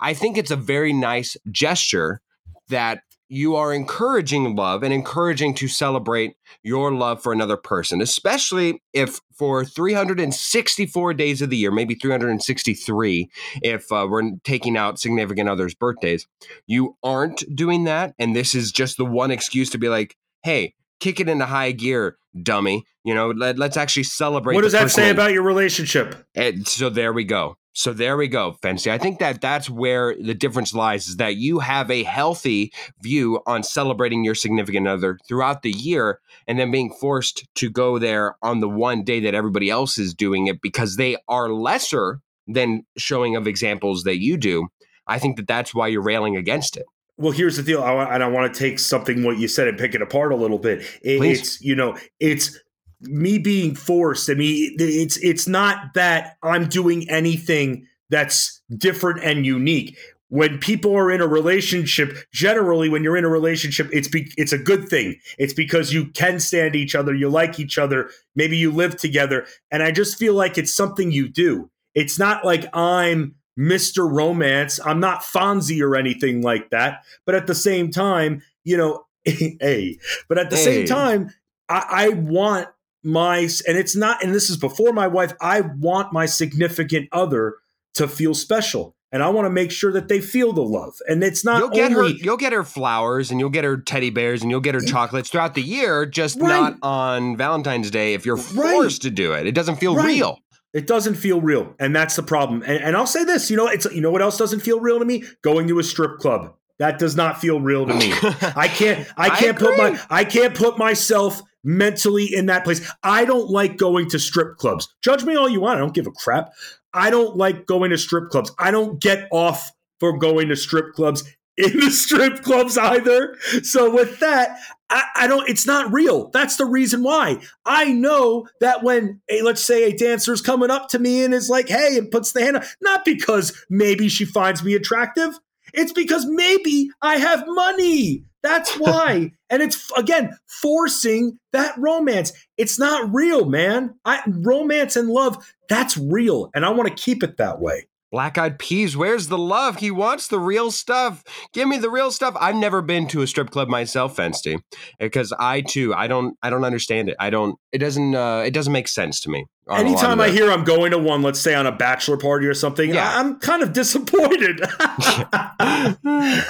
I 0.00 0.14
think 0.14 0.36
it's 0.36 0.50
a 0.50 0.56
very 0.56 0.92
nice 0.92 1.36
gesture 1.50 2.20
that 2.68 3.02
you 3.28 3.56
are 3.56 3.72
encouraging 3.72 4.54
love 4.56 4.82
and 4.82 4.92
encouraging 4.92 5.54
to 5.54 5.66
celebrate 5.66 6.34
your 6.62 6.92
love 6.92 7.22
for 7.22 7.32
another 7.32 7.56
person, 7.56 8.02
especially 8.02 8.82
if 8.92 9.20
for 9.32 9.64
364 9.64 11.14
days 11.14 11.40
of 11.40 11.48
the 11.48 11.56
year, 11.56 11.70
maybe 11.70 11.94
363, 11.94 13.30
if 13.62 13.90
uh, 13.90 14.06
we're 14.10 14.32
taking 14.44 14.76
out 14.76 15.00
significant 15.00 15.48
others' 15.48 15.74
birthdays, 15.74 16.26
you 16.66 16.98
aren't 17.02 17.42
doing 17.56 17.84
that. 17.84 18.14
And 18.18 18.36
this 18.36 18.54
is 18.54 18.70
just 18.70 18.98
the 18.98 19.06
one 19.06 19.30
excuse 19.30 19.70
to 19.70 19.78
be 19.78 19.88
like, 19.88 20.14
hey, 20.42 20.74
kick 21.00 21.18
it 21.18 21.28
into 21.28 21.46
high 21.46 21.72
gear, 21.72 22.18
dummy. 22.40 22.84
You 23.04 23.14
know, 23.14 23.30
let, 23.30 23.60
us 23.60 23.76
actually 23.76 24.04
celebrate. 24.04 24.54
What 24.54 24.62
does 24.62 24.72
that 24.72 24.90
say 24.90 25.10
about 25.10 25.32
your 25.32 25.42
relationship? 25.42 26.26
And 26.34 26.66
so 26.66 26.88
there 26.88 27.12
we 27.12 27.24
go. 27.24 27.56
So 27.74 27.94
there 27.94 28.18
we 28.18 28.28
go, 28.28 28.52
Fancy. 28.60 28.90
I 28.90 28.98
think 28.98 29.18
that 29.20 29.40
that's 29.40 29.70
where 29.70 30.14
the 30.14 30.34
difference 30.34 30.74
lies 30.74 31.08
is 31.08 31.16
that 31.16 31.36
you 31.36 31.60
have 31.60 31.90
a 31.90 32.02
healthy 32.02 32.70
view 33.00 33.40
on 33.46 33.62
celebrating 33.62 34.24
your 34.24 34.34
significant 34.34 34.86
other 34.86 35.18
throughout 35.26 35.62
the 35.62 35.70
year 35.70 36.20
and 36.46 36.58
then 36.58 36.70
being 36.70 36.92
forced 36.92 37.46
to 37.54 37.70
go 37.70 37.98
there 37.98 38.36
on 38.42 38.60
the 38.60 38.68
one 38.68 39.04
day 39.04 39.20
that 39.20 39.34
everybody 39.34 39.70
else 39.70 39.96
is 39.96 40.12
doing 40.12 40.48
it 40.48 40.60
because 40.60 40.96
they 40.96 41.16
are 41.28 41.50
lesser 41.50 42.20
than 42.46 42.84
showing 42.98 43.36
of 43.36 43.46
examples 43.46 44.02
that 44.04 44.20
you 44.20 44.36
do. 44.36 44.68
I 45.06 45.18
think 45.18 45.36
that 45.36 45.46
that's 45.46 45.74
why 45.74 45.88
you're 45.88 46.02
railing 46.02 46.36
against 46.36 46.76
it. 46.76 46.84
Well, 47.22 47.30
here's 47.30 47.56
the 47.56 47.62
deal, 47.62 47.80
I, 47.84 48.14
and 48.14 48.22
I 48.22 48.26
want 48.26 48.52
to 48.52 48.58
take 48.58 48.80
something 48.80 49.22
what 49.22 49.38
you 49.38 49.46
said 49.46 49.68
and 49.68 49.78
pick 49.78 49.94
it 49.94 50.02
apart 50.02 50.32
a 50.32 50.36
little 50.36 50.58
bit. 50.58 50.80
It, 51.02 51.22
it's 51.22 51.60
you 51.62 51.76
know, 51.76 51.96
it's 52.18 52.58
me 53.02 53.38
being 53.38 53.76
forced. 53.76 54.28
I 54.28 54.34
mean, 54.34 54.74
it's 54.76 55.18
it's 55.18 55.46
not 55.46 55.94
that 55.94 56.36
I'm 56.42 56.68
doing 56.68 57.08
anything 57.08 57.86
that's 58.10 58.60
different 58.76 59.22
and 59.22 59.46
unique. 59.46 59.96
When 60.30 60.58
people 60.58 60.96
are 60.96 61.12
in 61.12 61.20
a 61.20 61.26
relationship, 61.28 62.16
generally, 62.32 62.88
when 62.88 63.04
you're 63.04 63.16
in 63.16 63.24
a 63.24 63.28
relationship, 63.28 63.88
it's 63.92 64.08
be, 64.08 64.32
it's 64.36 64.52
a 64.52 64.58
good 64.58 64.88
thing. 64.88 65.20
It's 65.38 65.54
because 65.54 65.92
you 65.92 66.06
can 66.06 66.40
stand 66.40 66.74
each 66.74 66.96
other, 66.96 67.14
you 67.14 67.28
like 67.28 67.60
each 67.60 67.78
other, 67.78 68.10
maybe 68.34 68.56
you 68.56 68.72
live 68.72 68.96
together, 68.96 69.46
and 69.70 69.80
I 69.80 69.92
just 69.92 70.18
feel 70.18 70.34
like 70.34 70.58
it's 70.58 70.74
something 70.74 71.12
you 71.12 71.28
do. 71.28 71.70
It's 71.94 72.18
not 72.18 72.44
like 72.44 72.64
I'm 72.74 73.36
Mr. 73.58 74.10
Romance. 74.10 74.80
I'm 74.84 75.00
not 75.00 75.22
Fonzie 75.22 75.82
or 75.82 75.96
anything 75.96 76.42
like 76.42 76.70
that. 76.70 77.04
But 77.26 77.34
at 77.34 77.46
the 77.46 77.54
same 77.54 77.90
time, 77.90 78.42
you 78.64 78.76
know, 78.76 79.04
hey, 79.24 79.98
but 80.28 80.38
at 80.38 80.50
the 80.50 80.56
hey. 80.56 80.64
same 80.64 80.86
time, 80.86 81.30
I, 81.68 81.86
I 81.88 82.08
want 82.10 82.68
my, 83.04 83.38
and 83.38 83.76
it's 83.76 83.96
not, 83.96 84.22
and 84.22 84.34
this 84.34 84.50
is 84.50 84.56
before 84.56 84.92
my 84.92 85.06
wife, 85.06 85.32
I 85.40 85.60
want 85.60 86.12
my 86.12 86.26
significant 86.26 87.08
other 87.12 87.56
to 87.94 88.08
feel 88.08 88.34
special. 88.34 88.94
and 89.12 89.22
I 89.22 89.28
want 89.28 89.44
to 89.44 89.50
make 89.50 89.70
sure 89.70 89.92
that 89.92 90.08
they 90.08 90.20
feel 90.20 90.54
the 90.54 90.62
love. 90.62 90.94
And 91.06 91.22
it's 91.22 91.44
not 91.44 91.58
you'll 91.58 91.68
get 91.68 91.92
only, 91.92 92.12
her 92.12 92.18
you'll 92.18 92.38
get 92.38 92.54
her 92.54 92.64
flowers 92.64 93.30
and 93.30 93.38
you'll 93.38 93.50
get 93.50 93.64
her 93.64 93.76
teddy 93.76 94.08
bears 94.08 94.40
and 94.40 94.50
you'll 94.50 94.60
get 94.60 94.74
her 94.74 94.82
eh. 94.82 94.86
chocolates 94.86 95.28
throughout 95.28 95.54
the 95.54 95.62
year, 95.62 96.06
just 96.06 96.40
right. 96.40 96.48
not 96.48 96.78
on 96.82 97.36
Valentine's 97.36 97.90
Day 97.90 98.14
if 98.14 98.24
you're 98.24 98.38
forced 98.38 99.04
right. 99.04 99.08
to 99.08 99.10
do 99.10 99.32
it. 99.32 99.46
It 99.46 99.54
doesn't 99.54 99.76
feel 99.76 99.94
right. 99.94 100.06
real. 100.06 100.38
It 100.72 100.86
doesn't 100.86 101.16
feel 101.16 101.40
real, 101.40 101.74
and 101.78 101.94
that's 101.94 102.16
the 102.16 102.22
problem. 102.22 102.62
And, 102.62 102.82
and 102.82 102.96
I'll 102.96 103.06
say 103.06 103.24
this, 103.24 103.50
you 103.50 103.56
know, 103.56 103.68
it's 103.68 103.84
you 103.92 104.00
know 104.00 104.10
what 104.10 104.22
else 104.22 104.38
doesn't 104.38 104.60
feel 104.60 104.80
real 104.80 104.98
to 104.98 105.04
me? 105.04 105.24
Going 105.42 105.68
to 105.68 105.78
a 105.78 105.82
strip 105.82 106.18
club. 106.18 106.54
That 106.78 106.98
does 106.98 107.14
not 107.14 107.40
feel 107.40 107.60
real 107.60 107.86
to 107.86 107.94
me. 107.94 108.12
I 108.56 108.68
can't 108.68 109.06
I 109.16 109.28
can't 109.38 109.56
I 109.56 109.60
put 109.60 109.78
my 109.78 110.00
I 110.10 110.24
can't 110.24 110.54
put 110.54 110.78
myself 110.78 111.42
mentally 111.62 112.34
in 112.34 112.46
that 112.46 112.64
place. 112.64 112.90
I 113.02 113.24
don't 113.24 113.50
like 113.50 113.76
going 113.76 114.08
to 114.10 114.18
strip 114.18 114.56
clubs. 114.56 114.92
Judge 115.02 115.24
me 115.24 115.36
all 115.36 115.48
you 115.48 115.60
want. 115.60 115.76
I 115.76 115.80
don't 115.80 115.94
give 115.94 116.06
a 116.06 116.12
crap. 116.12 116.52
I 116.94 117.10
don't 117.10 117.36
like 117.36 117.66
going 117.66 117.90
to 117.90 117.98
strip 117.98 118.30
clubs. 118.30 118.52
I 118.58 118.70
don't 118.70 119.00
get 119.00 119.28
off 119.30 119.72
for 120.00 120.18
going 120.18 120.48
to 120.48 120.56
strip 120.56 120.94
clubs 120.94 121.22
in 121.56 121.78
the 121.78 121.90
strip 121.90 122.42
clubs 122.42 122.76
either. 122.76 123.36
So 123.62 123.94
with 123.94 124.18
that, 124.20 124.58
I, 124.92 125.04
I, 125.16 125.26
don't. 125.26 125.48
It's 125.48 125.66
not 125.66 125.90
real. 125.90 126.28
That's 126.30 126.56
the 126.56 126.66
reason 126.66 127.02
why. 127.02 127.38
I 127.64 127.86
know 127.92 128.46
that 128.60 128.82
when 128.82 129.22
a 129.30 129.40
let's 129.40 129.64
say 129.64 129.84
a 129.84 129.96
dancer 129.96 130.34
is 130.34 130.42
coming 130.42 130.70
up 130.70 130.88
to 130.90 130.98
me 130.98 131.24
and 131.24 131.32
is 131.32 131.48
like, 131.48 131.68
"Hey," 131.68 131.96
and 131.96 132.10
puts 132.10 132.32
the 132.32 132.42
hand 132.42 132.58
up, 132.58 132.64
not 132.82 133.04
because 133.04 133.64
maybe 133.70 134.10
she 134.10 134.26
finds 134.26 134.62
me 134.62 134.74
attractive. 134.74 135.38
It's 135.72 135.92
because 135.92 136.26
maybe 136.26 136.90
I 137.00 137.16
have 137.16 137.44
money. 137.46 138.24
That's 138.42 138.74
why. 138.78 139.32
and 139.48 139.62
it's 139.62 139.90
again 139.96 140.36
forcing 140.46 141.38
that 141.52 141.74
romance. 141.78 142.32
It's 142.58 142.78
not 142.78 143.14
real, 143.14 143.46
man. 143.46 143.94
I, 144.04 144.20
romance 144.26 144.96
and 144.96 145.08
love, 145.08 145.42
that's 145.70 145.96
real. 145.96 146.50
And 146.54 146.66
I 146.66 146.70
want 146.70 146.94
to 146.94 147.02
keep 147.02 147.22
it 147.22 147.38
that 147.38 147.60
way. 147.60 147.86
Black 148.12 148.36
Eyed 148.36 148.58
Peas, 148.58 148.94
where's 148.94 149.28
the 149.28 149.38
love? 149.38 149.78
He 149.78 149.90
wants 149.90 150.28
the 150.28 150.38
real 150.38 150.70
stuff. 150.70 151.24
Give 151.54 151.66
me 151.66 151.78
the 151.78 151.88
real 151.88 152.10
stuff. 152.10 152.36
I've 152.38 152.54
never 152.54 152.82
been 152.82 153.08
to 153.08 153.22
a 153.22 153.26
strip 153.26 153.48
club 153.48 153.68
myself, 153.68 154.14
Fensty, 154.14 154.62
because 155.00 155.32
I 155.38 155.62
too, 155.62 155.94
I 155.94 156.08
don't, 156.08 156.36
I 156.42 156.50
don't 156.50 156.64
understand 156.64 157.08
it. 157.08 157.16
I 157.18 157.30
don't. 157.30 157.58
It 157.72 157.78
doesn't. 157.78 158.14
Uh, 158.14 158.42
it 158.44 158.52
doesn't 158.52 158.72
make 158.72 158.86
sense 158.86 159.18
to 159.22 159.30
me. 159.30 159.46
Anytime 159.70 160.20
I 160.20 160.28
hear 160.28 160.50
I'm 160.50 160.64
going 160.64 160.90
to 160.90 160.98
one, 160.98 161.22
let's 161.22 161.40
say 161.40 161.54
on 161.54 161.66
a 161.66 161.72
bachelor 161.72 162.18
party 162.18 162.46
or 162.46 162.52
something, 162.52 162.92
yeah. 162.92 163.18
I'm 163.18 163.38
kind 163.38 163.62
of 163.62 163.72
disappointed. 163.72 164.60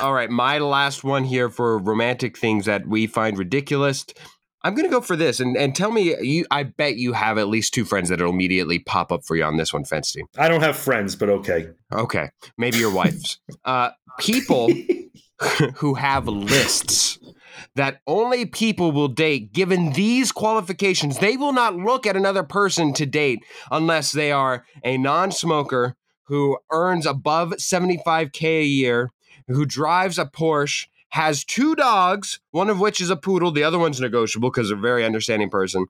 All 0.01 0.13
right, 0.13 0.31
my 0.31 0.59
last 0.59 1.05
one 1.05 1.23
here 1.23 1.49
for 1.49 1.79
romantic 1.79 2.37
things 2.37 2.65
that 2.65 2.89
we 2.89 3.07
find 3.07 3.39
ridiculous. 3.39 4.07
I'm 4.65 4.75
going 4.75 4.87
to 4.89 4.91
go 4.91 5.01
for 5.01 5.17
this 5.17 5.41
and, 5.41 5.57
and 5.57 5.75
tell 5.75 5.91
me 5.91 6.17
you 6.21 6.47
I 6.51 6.63
bet 6.63 6.97
you 6.97 7.13
have 7.15 7.39
at 7.39 7.49
least 7.49 7.75
two 7.75 7.85
friends 7.85 8.09
that'll 8.09 8.31
immediately 8.31 8.79
pop 8.79 9.11
up 9.11 9.25
for 9.25 9.37
you 9.37 9.45
on 9.45 9.57
this 9.57 9.73
one, 9.73 9.85
Fensty. 9.85 10.23
I 10.39 10.49
don't 10.49 10.63
have 10.63 10.77
friends, 10.77 11.17
but 11.17 11.29
okay. 11.29 11.69
Okay. 11.93 12.31
Maybe 12.57 12.79
your 12.79 12.95
wife's. 12.95 13.39
uh, 13.65 13.91
people 14.19 14.71
who 15.77 15.95
have 15.95 16.29
lists 16.29 17.19
that 17.75 18.01
only 18.07 18.47
people 18.47 18.93
will 18.93 19.09
date 19.09 19.53
given 19.53 19.93
these 19.93 20.33
qualifications. 20.33 21.19
They 21.19 21.37
will 21.37 21.53
not 21.53 21.77
look 21.77 22.07
at 22.07 22.17
another 22.17 22.43
person 22.43 22.93
to 22.95 23.07
date 23.07 23.45
unless 23.71 24.13
they 24.13 24.31
are 24.33 24.65
a 24.85 24.99
non-smoker 24.99 25.97
who 26.25 26.59
earns 26.71 27.07
above 27.07 27.51
75k 27.53 28.61
a 28.61 28.65
year, 28.65 29.11
who 29.49 29.67
drives 29.67 30.19
a 30.19 30.25
Porsche 30.25 30.87
has 31.13 31.45
two 31.45 31.75
dogs, 31.75 32.41
one 32.53 32.71
of 32.71 32.81
which 32.81 32.99
is 32.99 33.11
a 33.11 33.17
poodle, 33.17 33.51
the 33.51 33.63
other 33.63 33.79
one's 33.79 34.01
negotiable 34.01 34.51
because 34.51 34.69
they're 34.69 34.79
a 34.79 34.81
very 34.81 35.05
understanding 35.05 35.51
person, 35.51 35.87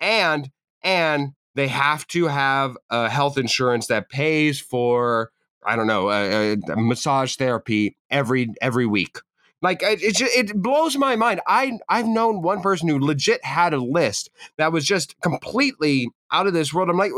and 0.00 0.50
and 0.82 1.30
they 1.54 1.68
have 1.68 2.06
to 2.08 2.26
have 2.26 2.76
a 2.90 3.08
health 3.08 3.38
insurance 3.38 3.86
that 3.86 4.08
pays 4.08 4.60
for 4.60 5.30
I 5.64 5.76
don't 5.76 5.86
know 5.86 6.10
a, 6.10 6.54
a 6.54 6.76
massage 6.76 7.36
therapy 7.36 7.96
every 8.10 8.52
every 8.60 8.84
week. 8.84 9.18
Like 9.62 9.80
it, 9.80 10.02
it, 10.02 10.20
it 10.20 10.56
blows 10.56 10.96
my 10.96 11.14
mind. 11.14 11.40
I 11.46 11.78
I've 11.88 12.08
known 12.08 12.42
one 12.42 12.60
person 12.60 12.88
who 12.88 12.98
legit 12.98 13.44
had 13.44 13.74
a 13.74 13.78
list 13.78 14.28
that 14.58 14.72
was 14.72 14.84
just 14.84 15.18
completely 15.20 16.08
out 16.32 16.48
of 16.48 16.52
this 16.52 16.74
world. 16.74 16.90
I'm 16.90 16.98
like, 16.98 17.12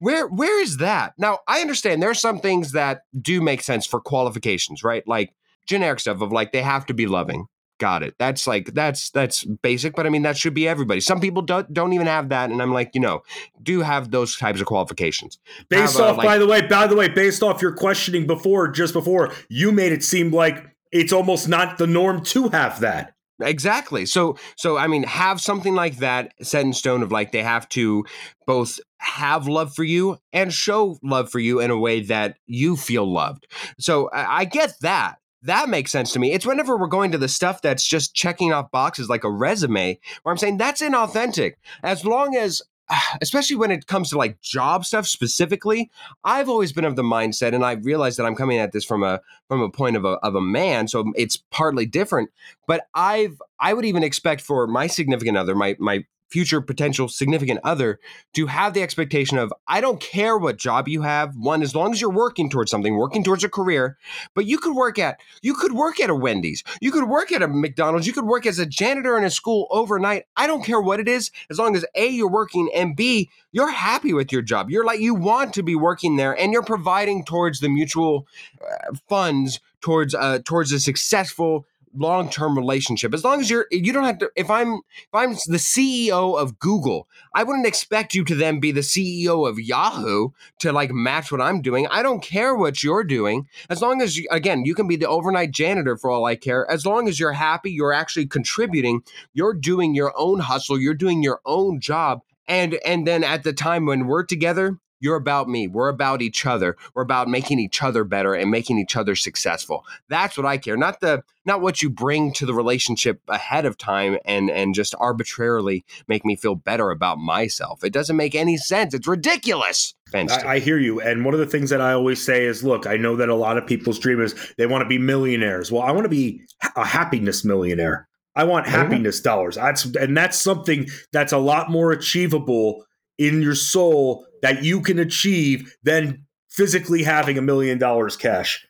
where 0.00 0.26
where 0.26 0.60
is 0.60 0.78
that? 0.78 1.14
Now 1.16 1.38
I 1.46 1.60
understand 1.60 2.02
there 2.02 2.10
are 2.10 2.14
some 2.14 2.40
things 2.40 2.72
that 2.72 3.02
do 3.20 3.40
make 3.40 3.62
sense 3.62 3.86
for 3.86 4.00
qualifications, 4.00 4.82
right? 4.82 5.06
Like 5.06 5.32
generic 5.68 6.00
stuff 6.00 6.20
of 6.20 6.32
like 6.32 6.52
they 6.52 6.62
have 6.62 6.86
to 6.86 6.94
be 6.94 7.06
loving. 7.06 7.46
Got 7.78 8.02
it. 8.02 8.16
That's 8.18 8.48
like 8.48 8.74
that's 8.74 9.10
that's 9.10 9.44
basic, 9.44 9.94
but 9.94 10.04
I 10.04 10.08
mean 10.08 10.22
that 10.22 10.36
should 10.36 10.54
be 10.54 10.66
everybody. 10.66 11.00
Some 11.00 11.20
people 11.20 11.42
don't 11.42 11.72
don't 11.72 11.92
even 11.92 12.08
have 12.08 12.30
that, 12.30 12.50
and 12.50 12.60
I'm 12.60 12.72
like, 12.72 12.90
you 12.94 13.00
know, 13.00 13.22
do 13.62 13.82
have 13.82 14.10
those 14.10 14.36
types 14.36 14.60
of 14.60 14.66
qualifications. 14.66 15.38
Based 15.68 15.96
have, 15.96 16.02
off, 16.02 16.16
like, 16.16 16.26
by 16.26 16.38
the 16.38 16.46
way, 16.46 16.62
by 16.62 16.88
the 16.88 16.96
way, 16.96 17.06
based 17.06 17.40
off 17.40 17.62
your 17.62 17.72
questioning 17.72 18.26
before, 18.26 18.66
just 18.66 18.92
before, 18.92 19.32
you 19.48 19.70
made 19.70 19.92
it 19.92 20.02
seem 20.02 20.32
like 20.32 20.74
it's 20.90 21.12
almost 21.12 21.48
not 21.48 21.78
the 21.78 21.86
norm 21.86 22.24
to 22.24 22.48
have 22.48 22.80
that. 22.80 23.14
Exactly. 23.40 24.06
So 24.06 24.36
so 24.56 24.76
I 24.76 24.88
mean 24.88 25.04
have 25.04 25.40
something 25.40 25.74
like 25.74 25.98
that 25.98 26.34
set 26.42 26.64
in 26.64 26.72
stone 26.72 27.04
of 27.04 27.12
like 27.12 27.30
they 27.30 27.44
have 27.44 27.68
to 27.70 28.04
both 28.46 28.80
have 28.98 29.46
love 29.46 29.72
for 29.74 29.84
you 29.84 30.18
and 30.32 30.52
show 30.52 30.98
love 31.04 31.30
for 31.30 31.38
you 31.38 31.60
in 31.60 31.70
a 31.70 31.78
way 31.78 32.00
that 32.00 32.38
you 32.46 32.76
feel 32.76 33.10
loved. 33.10 33.46
So 33.78 34.10
I, 34.10 34.40
I 34.40 34.44
get 34.44 34.74
that 34.80 35.17
that 35.42 35.68
makes 35.68 35.92
sense 35.92 36.12
to 36.12 36.18
me. 36.18 36.32
It's 36.32 36.46
whenever 36.46 36.76
we're 36.76 36.86
going 36.88 37.12
to 37.12 37.18
the 37.18 37.28
stuff 37.28 37.62
that's 37.62 37.86
just 37.86 38.14
checking 38.14 38.52
off 38.52 38.70
boxes 38.70 39.08
like 39.08 39.24
a 39.24 39.30
resume, 39.30 39.98
where 40.22 40.32
I'm 40.32 40.38
saying 40.38 40.58
that's 40.58 40.82
inauthentic. 40.82 41.54
As 41.82 42.04
long 42.04 42.36
as, 42.36 42.62
especially 43.22 43.56
when 43.56 43.70
it 43.70 43.86
comes 43.86 44.10
to 44.10 44.18
like 44.18 44.40
job 44.40 44.84
stuff 44.84 45.06
specifically, 45.06 45.90
I've 46.24 46.48
always 46.48 46.72
been 46.72 46.84
of 46.84 46.96
the 46.96 47.02
mindset, 47.02 47.54
and 47.54 47.64
I 47.64 47.72
realize 47.72 48.16
that 48.16 48.26
I'm 48.26 48.34
coming 48.34 48.58
at 48.58 48.72
this 48.72 48.84
from 48.84 49.02
a 49.02 49.20
from 49.48 49.60
a 49.60 49.70
point 49.70 49.96
of 49.96 50.04
a 50.04 50.14
of 50.24 50.34
a 50.34 50.40
man, 50.40 50.88
so 50.88 51.12
it's 51.14 51.36
partly 51.50 51.86
different. 51.86 52.30
But 52.66 52.86
I've 52.94 53.40
I 53.60 53.74
would 53.74 53.84
even 53.84 54.02
expect 54.02 54.40
for 54.40 54.66
my 54.66 54.86
significant 54.86 55.36
other, 55.36 55.54
my 55.54 55.76
my 55.78 56.04
future 56.28 56.60
potential 56.60 57.08
significant 57.08 57.60
other 57.64 57.98
to 58.34 58.46
have 58.46 58.74
the 58.74 58.82
expectation 58.82 59.38
of 59.38 59.52
I 59.66 59.80
don't 59.80 60.00
care 60.00 60.36
what 60.36 60.56
job 60.56 60.88
you 60.88 61.02
have 61.02 61.34
one 61.36 61.62
as 61.62 61.74
long 61.74 61.92
as 61.92 62.00
you're 62.00 62.10
working 62.10 62.50
towards 62.50 62.70
something 62.70 62.96
working 62.96 63.24
towards 63.24 63.44
a 63.44 63.48
career 63.48 63.96
but 64.34 64.46
you 64.46 64.58
could 64.58 64.74
work 64.74 64.98
at 64.98 65.20
you 65.42 65.54
could 65.54 65.72
work 65.72 66.00
at 66.00 66.10
a 66.10 66.14
Wendy's 66.14 66.62
you 66.80 66.92
could 66.92 67.08
work 67.08 67.32
at 67.32 67.42
a 67.42 67.48
McDonald's 67.48 68.06
you 68.06 68.12
could 68.12 68.26
work 68.26 68.46
as 68.46 68.58
a 68.58 68.66
janitor 68.66 69.16
in 69.16 69.24
a 69.24 69.30
school 69.30 69.66
overnight 69.70 70.24
I 70.36 70.46
don't 70.46 70.64
care 70.64 70.80
what 70.80 71.00
it 71.00 71.08
is 71.08 71.30
as 71.50 71.58
long 71.58 71.74
as 71.74 71.84
A 71.94 72.08
you're 72.08 72.28
working 72.28 72.70
and 72.74 72.94
B 72.94 73.30
you're 73.52 73.70
happy 73.70 74.12
with 74.12 74.30
your 74.30 74.42
job 74.42 74.70
you're 74.70 74.84
like 74.84 75.00
you 75.00 75.14
want 75.14 75.54
to 75.54 75.62
be 75.62 75.74
working 75.74 76.16
there 76.16 76.38
and 76.38 76.52
you're 76.52 76.62
providing 76.62 77.24
towards 77.24 77.60
the 77.60 77.68
mutual 77.68 78.26
uh, 78.62 78.94
funds 79.08 79.60
towards 79.80 80.14
uh 80.14 80.40
towards 80.44 80.72
a 80.72 80.80
successful 80.80 81.66
long-term 81.96 82.56
relationship. 82.56 83.14
As 83.14 83.24
long 83.24 83.40
as 83.40 83.50
you're 83.50 83.66
you 83.70 83.92
don't 83.92 84.04
have 84.04 84.18
to 84.18 84.30
if 84.36 84.50
i'm 84.50 84.74
if 84.74 85.14
i'm 85.14 85.32
the 85.46 85.58
ceo 85.58 86.38
of 86.38 86.58
google 86.58 87.08
i 87.34 87.42
wouldn't 87.42 87.66
expect 87.66 88.14
you 88.14 88.24
to 88.24 88.34
then 88.34 88.60
be 88.60 88.72
the 88.72 88.80
ceo 88.80 89.48
of 89.48 89.58
yahoo 89.58 90.30
to 90.58 90.72
like 90.72 90.90
match 90.90 91.30
what 91.30 91.40
i'm 91.40 91.62
doing. 91.62 91.86
I 91.88 92.02
don't 92.02 92.22
care 92.22 92.54
what 92.54 92.82
you're 92.82 93.04
doing. 93.04 93.46
As 93.70 93.82
long 93.82 94.02
as 94.02 94.16
you, 94.16 94.28
again 94.30 94.64
you 94.64 94.74
can 94.74 94.88
be 94.88 94.96
the 94.96 95.08
overnight 95.08 95.50
janitor 95.50 95.96
for 95.96 96.10
all 96.10 96.24
i 96.24 96.36
care. 96.36 96.70
As 96.70 96.86
long 96.86 97.08
as 97.08 97.18
you're 97.18 97.32
happy 97.32 97.70
you're 97.70 97.92
actually 97.92 98.26
contributing 98.26 99.02
you're 99.32 99.54
doing 99.54 99.94
your 99.94 100.12
own 100.16 100.40
hustle 100.40 100.78
you're 100.78 100.94
doing 100.94 101.22
your 101.22 101.40
own 101.44 101.80
job 101.80 102.20
and 102.46 102.78
and 102.84 103.06
then 103.06 103.22
at 103.22 103.44
the 103.44 103.52
time 103.52 103.86
when 103.86 104.06
we're 104.06 104.24
together 104.24 104.78
you're 105.00 105.16
about 105.16 105.48
me. 105.48 105.68
We're 105.68 105.88
about 105.88 106.22
each 106.22 106.46
other. 106.46 106.76
We're 106.94 107.02
about 107.02 107.28
making 107.28 107.58
each 107.58 107.82
other 107.82 108.04
better 108.04 108.34
and 108.34 108.50
making 108.50 108.78
each 108.78 108.96
other 108.96 109.14
successful. 109.14 109.84
That's 110.08 110.36
what 110.36 110.46
I 110.46 110.58
care. 110.58 110.76
Not 110.76 111.00
the 111.00 111.22
not 111.44 111.60
what 111.60 111.80
you 111.80 111.88
bring 111.88 112.32
to 112.34 112.44
the 112.44 112.52
relationship 112.52 113.20
ahead 113.28 113.64
of 113.64 113.78
time 113.78 114.18
and 114.24 114.50
and 114.50 114.74
just 114.74 114.94
arbitrarily 114.98 115.84
make 116.06 116.24
me 116.24 116.36
feel 116.36 116.54
better 116.54 116.90
about 116.90 117.18
myself. 117.18 117.84
It 117.84 117.92
doesn't 117.92 118.16
make 118.16 118.34
any 118.34 118.56
sense. 118.56 118.94
It's 118.94 119.06
ridiculous. 119.06 119.94
I, 120.14 120.54
I, 120.54 120.58
hear 120.58 120.78
you. 120.78 121.02
And 121.02 121.22
one 121.22 121.34
of 121.34 121.40
the 121.40 121.46
things 121.46 121.68
that 121.68 121.82
I 121.82 121.92
always 121.92 122.24
say 122.24 122.46
is, 122.46 122.64
look, 122.64 122.86
I 122.86 122.96
know 122.96 123.14
that 123.16 123.28
a 123.28 123.34
lot 123.34 123.58
of 123.58 123.66
people's 123.66 123.98
dream 123.98 124.22
is 124.22 124.34
they 124.56 124.66
want 124.66 124.80
to 124.80 124.88
be 124.88 124.96
millionaires. 124.96 125.70
Well, 125.70 125.82
I 125.82 125.90
want 125.92 126.06
to 126.06 126.08
be 126.08 126.40
a 126.76 126.84
happiness 126.84 127.44
millionaire. 127.44 128.08
I 128.34 128.44
want 128.44 128.66
happiness 128.66 129.20
dollars. 129.20 129.56
That's 129.56 129.84
and 129.84 130.16
that's 130.16 130.38
something 130.38 130.88
that's 131.12 131.32
a 131.32 131.38
lot 131.38 131.70
more 131.70 131.92
achievable 131.92 132.84
in 133.18 133.42
your 133.42 133.56
soul 133.56 134.27
that 134.42 134.64
you 134.64 134.80
can 134.80 134.98
achieve 134.98 135.76
than 135.82 136.26
physically 136.48 137.02
having 137.02 137.38
a 137.38 137.42
million 137.42 137.78
dollars 137.78 138.16
cash. 138.16 138.66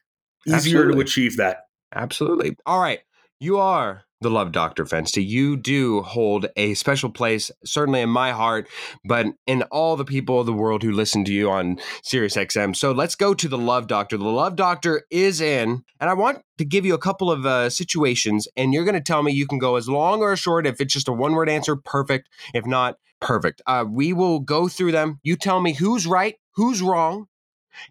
Easier 0.47 0.57
Absolutely. 0.57 0.95
to 0.95 1.01
achieve 1.01 1.37
that. 1.37 1.59
Absolutely. 1.95 2.57
All 2.67 2.81
right. 2.81 3.01
You 3.41 3.59
are 3.59 4.05
the 4.21 4.31
Love 4.31 4.51
Doctor 4.51 4.85
Fensty. 4.85 5.25
You 5.25 5.57
do 5.57 6.03
hold 6.03 6.47
a 6.57 6.75
special 6.75 7.11
place, 7.11 7.51
certainly 7.65 8.01
in 8.01 8.09
my 8.09 8.33
heart, 8.33 8.69
but 9.05 9.27
in 9.47 9.63
all 9.65 9.97
the 9.97 10.05
people 10.05 10.41
of 10.41 10.47
the 10.47 10.53
world 10.53 10.83
who 10.83 10.91
listen 10.91 11.25
to 11.27 11.33
you 11.33 11.51
on 11.51 11.77
SiriusXM. 12.05 12.75
So 12.75 12.91
let's 12.93 13.15
go 13.15 13.33
to 13.33 13.49
the 13.49 13.59
Love 13.59 13.87
Doctor. 13.87 14.17
The 14.17 14.25
Love 14.25 14.57
Doctor 14.57 15.05
is 15.11 15.41
in, 15.41 15.85
and 16.01 16.11
I 16.11 16.15
want 16.15 16.43
to 16.59 16.65
give 16.65 16.85
you 16.85 16.95
a 16.95 16.99
couple 16.99 17.31
of 17.31 17.47
uh, 17.47 17.71
situations, 17.71 18.49
and 18.57 18.75
you're 18.75 18.85
going 18.85 18.95
to 18.95 19.01
tell 19.01 19.23
me 19.23 19.33
you 19.33 19.47
can 19.47 19.59
go 19.59 19.77
as 19.77 19.89
long 19.89 20.21
or 20.21 20.33
as 20.33 20.41
short. 20.41 20.67
If 20.67 20.81
it's 20.81 20.93
just 20.93 21.09
a 21.09 21.13
one 21.13 21.33
word 21.33 21.49
answer, 21.49 21.77
perfect. 21.77 22.29
If 22.55 22.67
not, 22.67 22.97
perfect. 23.21 23.63
Uh, 23.67 23.85
we 23.89 24.13
will 24.13 24.41
go 24.41 24.69
through 24.69 24.93
them. 24.93 25.21
You 25.23 25.37
tell 25.37 25.61
me 25.61 25.75
who's 25.75 26.07
right, 26.07 26.37
who's 26.55 26.83
wrong, 26.83 27.27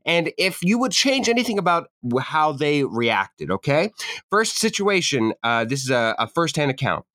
and 0.05 0.31
if 0.37 0.63
you 0.63 0.77
would 0.79 0.91
change 0.91 1.29
anything 1.29 1.57
about 1.57 1.89
how 2.19 2.51
they 2.51 2.83
reacted. 2.83 3.51
Okay. 3.51 3.91
First 4.29 4.57
situation. 4.57 5.33
Uh, 5.43 5.65
this 5.65 5.83
is 5.83 5.89
a, 5.89 6.15
a 6.19 6.27
first-hand 6.27 6.71
account. 6.71 7.05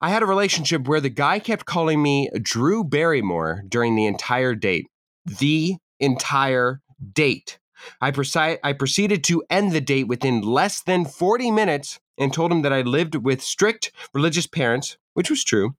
I 0.00 0.10
had 0.10 0.22
a 0.22 0.26
relationship 0.26 0.86
where 0.86 1.00
the 1.00 1.08
guy 1.08 1.38
kept 1.38 1.64
calling 1.64 2.02
me 2.02 2.28
Drew 2.42 2.84
Barrymore 2.84 3.62
during 3.66 3.96
the 3.96 4.06
entire 4.06 4.54
date. 4.54 4.86
The 5.24 5.76
entire 5.98 6.82
date. 7.12 7.58
I, 8.00 8.10
preci- 8.10 8.58
I 8.62 8.72
proceeded 8.72 9.24
to 9.24 9.42
end 9.48 9.72
the 9.72 9.80
date 9.80 10.08
within 10.08 10.42
less 10.42 10.82
than 10.82 11.04
40 11.04 11.50
minutes 11.50 11.98
and 12.18 12.32
told 12.32 12.52
him 12.52 12.62
that 12.62 12.72
I 12.72 12.82
lived 12.82 13.16
with 13.16 13.42
strict 13.42 13.92
religious 14.14 14.46
parents, 14.46 14.96
which 15.14 15.30
was 15.30 15.44
true, 15.44 15.74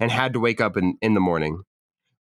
and 0.00 0.10
had 0.10 0.32
to 0.32 0.40
wake 0.40 0.60
up 0.60 0.76
in, 0.76 0.96
in 1.00 1.14
the 1.14 1.20
morning. 1.20 1.62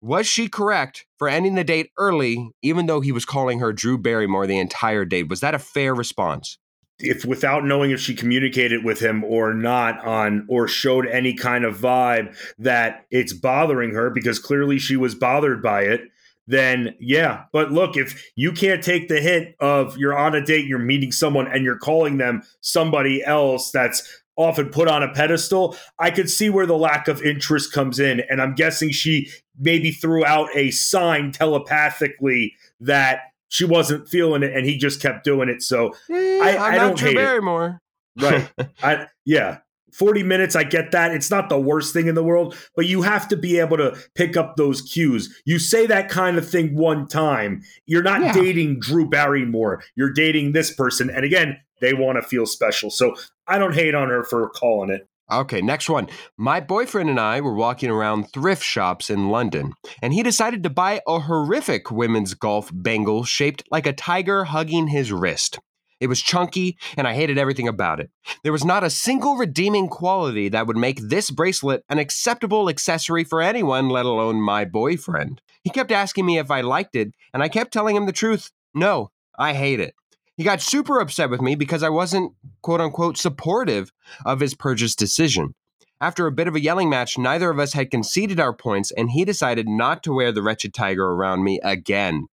Was 0.00 0.26
she 0.26 0.48
correct 0.48 1.06
for 1.16 1.28
ending 1.28 1.54
the 1.54 1.64
date 1.64 1.90
early, 1.98 2.50
even 2.62 2.86
though 2.86 3.00
he 3.00 3.12
was 3.12 3.24
calling 3.24 3.58
her 3.60 3.72
Drew 3.72 3.98
Barrymore 3.98 4.46
the 4.46 4.58
entire 4.58 5.04
date? 5.04 5.28
Was 5.28 5.40
that 5.40 5.54
a 5.54 5.58
fair 5.58 5.94
response? 5.94 6.58
If 7.00 7.24
without 7.24 7.64
knowing 7.64 7.92
if 7.92 8.00
she 8.00 8.14
communicated 8.14 8.84
with 8.84 9.00
him 9.00 9.22
or 9.24 9.54
not 9.54 10.04
on 10.04 10.46
or 10.48 10.66
showed 10.66 11.06
any 11.06 11.32
kind 11.34 11.64
of 11.64 11.78
vibe 11.78 12.36
that 12.58 13.06
it's 13.10 13.32
bothering 13.32 13.94
her 13.94 14.10
because 14.10 14.40
clearly 14.40 14.78
she 14.78 14.96
was 14.96 15.14
bothered 15.14 15.62
by 15.62 15.82
it, 15.82 16.00
then 16.48 16.94
yeah. 16.98 17.44
But 17.52 17.70
look, 17.70 17.96
if 17.96 18.24
you 18.34 18.52
can't 18.52 18.82
take 18.82 19.08
the 19.08 19.20
hint 19.20 19.54
of 19.60 19.96
you're 19.96 20.16
on 20.16 20.34
a 20.34 20.44
date, 20.44 20.66
you're 20.66 20.78
meeting 20.78 21.12
someone, 21.12 21.46
and 21.46 21.62
you're 21.62 21.78
calling 21.78 22.16
them 22.16 22.42
somebody 22.60 23.22
else 23.22 23.70
that's 23.70 24.22
often 24.38 24.70
put 24.70 24.88
on 24.88 25.02
a 25.02 25.12
pedestal, 25.12 25.76
I 25.98 26.10
could 26.10 26.30
see 26.30 26.48
where 26.48 26.64
the 26.64 26.78
lack 26.78 27.08
of 27.08 27.20
interest 27.20 27.72
comes 27.72 27.98
in. 27.98 28.22
And 28.30 28.40
I'm 28.40 28.54
guessing 28.54 28.90
she 28.90 29.30
maybe 29.58 29.90
threw 29.90 30.24
out 30.24 30.48
a 30.54 30.70
sign 30.70 31.32
telepathically 31.32 32.54
that 32.80 33.20
she 33.48 33.64
wasn't 33.64 34.08
feeling 34.08 34.42
it 34.42 34.54
and 34.54 34.64
he 34.64 34.78
just 34.78 35.02
kept 35.02 35.24
doing 35.24 35.48
it. 35.48 35.62
So 35.62 35.92
eh, 36.10 36.40
I, 36.40 36.74
I 36.74 36.74
don't 36.76 36.98
hate 36.98 37.16
Barrymore. 37.16 37.82
it. 38.16 38.22
Right. 38.22 38.70
I, 38.82 39.06
yeah. 39.26 39.58
40 39.92 40.22
minutes, 40.22 40.54
I 40.54 40.64
get 40.64 40.92
that. 40.92 41.12
It's 41.12 41.30
not 41.30 41.48
the 41.48 41.58
worst 41.58 41.92
thing 41.92 42.06
in 42.06 42.14
the 42.14 42.22
world, 42.22 42.54
but 42.76 42.86
you 42.86 43.02
have 43.02 43.26
to 43.28 43.36
be 43.36 43.58
able 43.58 43.78
to 43.78 43.98
pick 44.14 44.36
up 44.36 44.54
those 44.56 44.82
cues. 44.82 45.34
You 45.44 45.58
say 45.58 45.86
that 45.86 46.08
kind 46.08 46.36
of 46.36 46.48
thing 46.48 46.76
one 46.76 47.08
time, 47.08 47.62
you're 47.86 48.02
not 48.02 48.20
yeah. 48.20 48.32
dating 48.32 48.80
Drew 48.80 49.08
Barrymore. 49.08 49.82
You're 49.96 50.12
dating 50.12 50.52
this 50.52 50.72
person. 50.72 51.10
And 51.10 51.24
again, 51.24 51.58
they 51.80 51.94
want 51.94 52.16
to 52.16 52.28
feel 52.28 52.46
special. 52.46 52.90
So 52.90 53.14
I 53.46 53.58
don't 53.58 53.74
hate 53.74 53.94
on 53.94 54.08
her 54.08 54.24
for 54.24 54.48
calling 54.48 54.90
it. 54.90 55.08
Okay, 55.30 55.60
next 55.60 55.90
one. 55.90 56.08
My 56.38 56.58
boyfriend 56.58 57.10
and 57.10 57.20
I 57.20 57.42
were 57.42 57.54
walking 57.54 57.90
around 57.90 58.32
thrift 58.32 58.62
shops 58.62 59.10
in 59.10 59.28
London, 59.28 59.74
and 60.00 60.14
he 60.14 60.22
decided 60.22 60.62
to 60.62 60.70
buy 60.70 61.02
a 61.06 61.20
horrific 61.20 61.90
women's 61.90 62.32
golf 62.32 62.70
bangle 62.72 63.24
shaped 63.24 63.62
like 63.70 63.86
a 63.86 63.92
tiger 63.92 64.44
hugging 64.44 64.88
his 64.88 65.12
wrist. 65.12 65.58
It 66.00 66.06
was 66.06 66.22
chunky, 66.22 66.78
and 66.96 67.06
I 67.06 67.14
hated 67.14 67.36
everything 67.36 67.68
about 67.68 68.00
it. 68.00 68.10
There 68.42 68.52
was 68.52 68.64
not 68.64 68.84
a 68.84 68.90
single 68.90 69.36
redeeming 69.36 69.88
quality 69.88 70.48
that 70.48 70.66
would 70.66 70.76
make 70.76 71.00
this 71.00 71.30
bracelet 71.30 71.84
an 71.90 71.98
acceptable 71.98 72.70
accessory 72.70 73.24
for 73.24 73.42
anyone, 73.42 73.90
let 73.90 74.06
alone 74.06 74.40
my 74.40 74.64
boyfriend. 74.64 75.42
He 75.62 75.70
kept 75.70 75.92
asking 75.92 76.24
me 76.24 76.38
if 76.38 76.50
I 76.50 76.62
liked 76.62 76.96
it, 76.96 77.12
and 77.34 77.42
I 77.42 77.48
kept 77.48 77.72
telling 77.72 77.96
him 77.96 78.06
the 78.06 78.12
truth 78.12 78.50
no, 78.74 79.10
I 79.38 79.54
hate 79.54 79.80
it. 79.80 79.94
He 80.38 80.44
got 80.44 80.62
super 80.62 81.00
upset 81.00 81.30
with 81.30 81.42
me 81.42 81.56
because 81.56 81.82
I 81.82 81.88
wasn't, 81.88 82.32
quote 82.62 82.80
unquote, 82.80 83.18
supportive 83.18 83.90
of 84.24 84.38
his 84.38 84.54
purchase 84.54 84.94
decision. 84.94 85.56
After 86.00 86.28
a 86.28 86.32
bit 86.32 86.46
of 86.46 86.54
a 86.54 86.60
yelling 86.60 86.88
match, 86.88 87.18
neither 87.18 87.50
of 87.50 87.58
us 87.58 87.72
had 87.72 87.90
conceded 87.90 88.38
our 88.38 88.54
points, 88.54 88.92
and 88.92 89.10
he 89.10 89.24
decided 89.24 89.66
not 89.68 90.04
to 90.04 90.12
wear 90.12 90.30
the 90.30 90.40
wretched 90.40 90.72
tiger 90.72 91.06
around 91.06 91.42
me 91.42 91.58
again. 91.64 92.28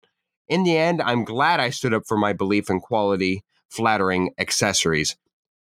In 0.49 0.65
the 0.65 0.77
end, 0.77 1.01
I'm 1.01 1.23
glad 1.25 1.61
I 1.61 1.71
stood 1.71 1.95
up 1.95 2.03
for 2.05 2.17
my 2.17 2.33
belief 2.33 2.69
in 2.69 2.81
quality 2.81 3.45
flattering 3.71 4.31
accessories. 4.37 5.17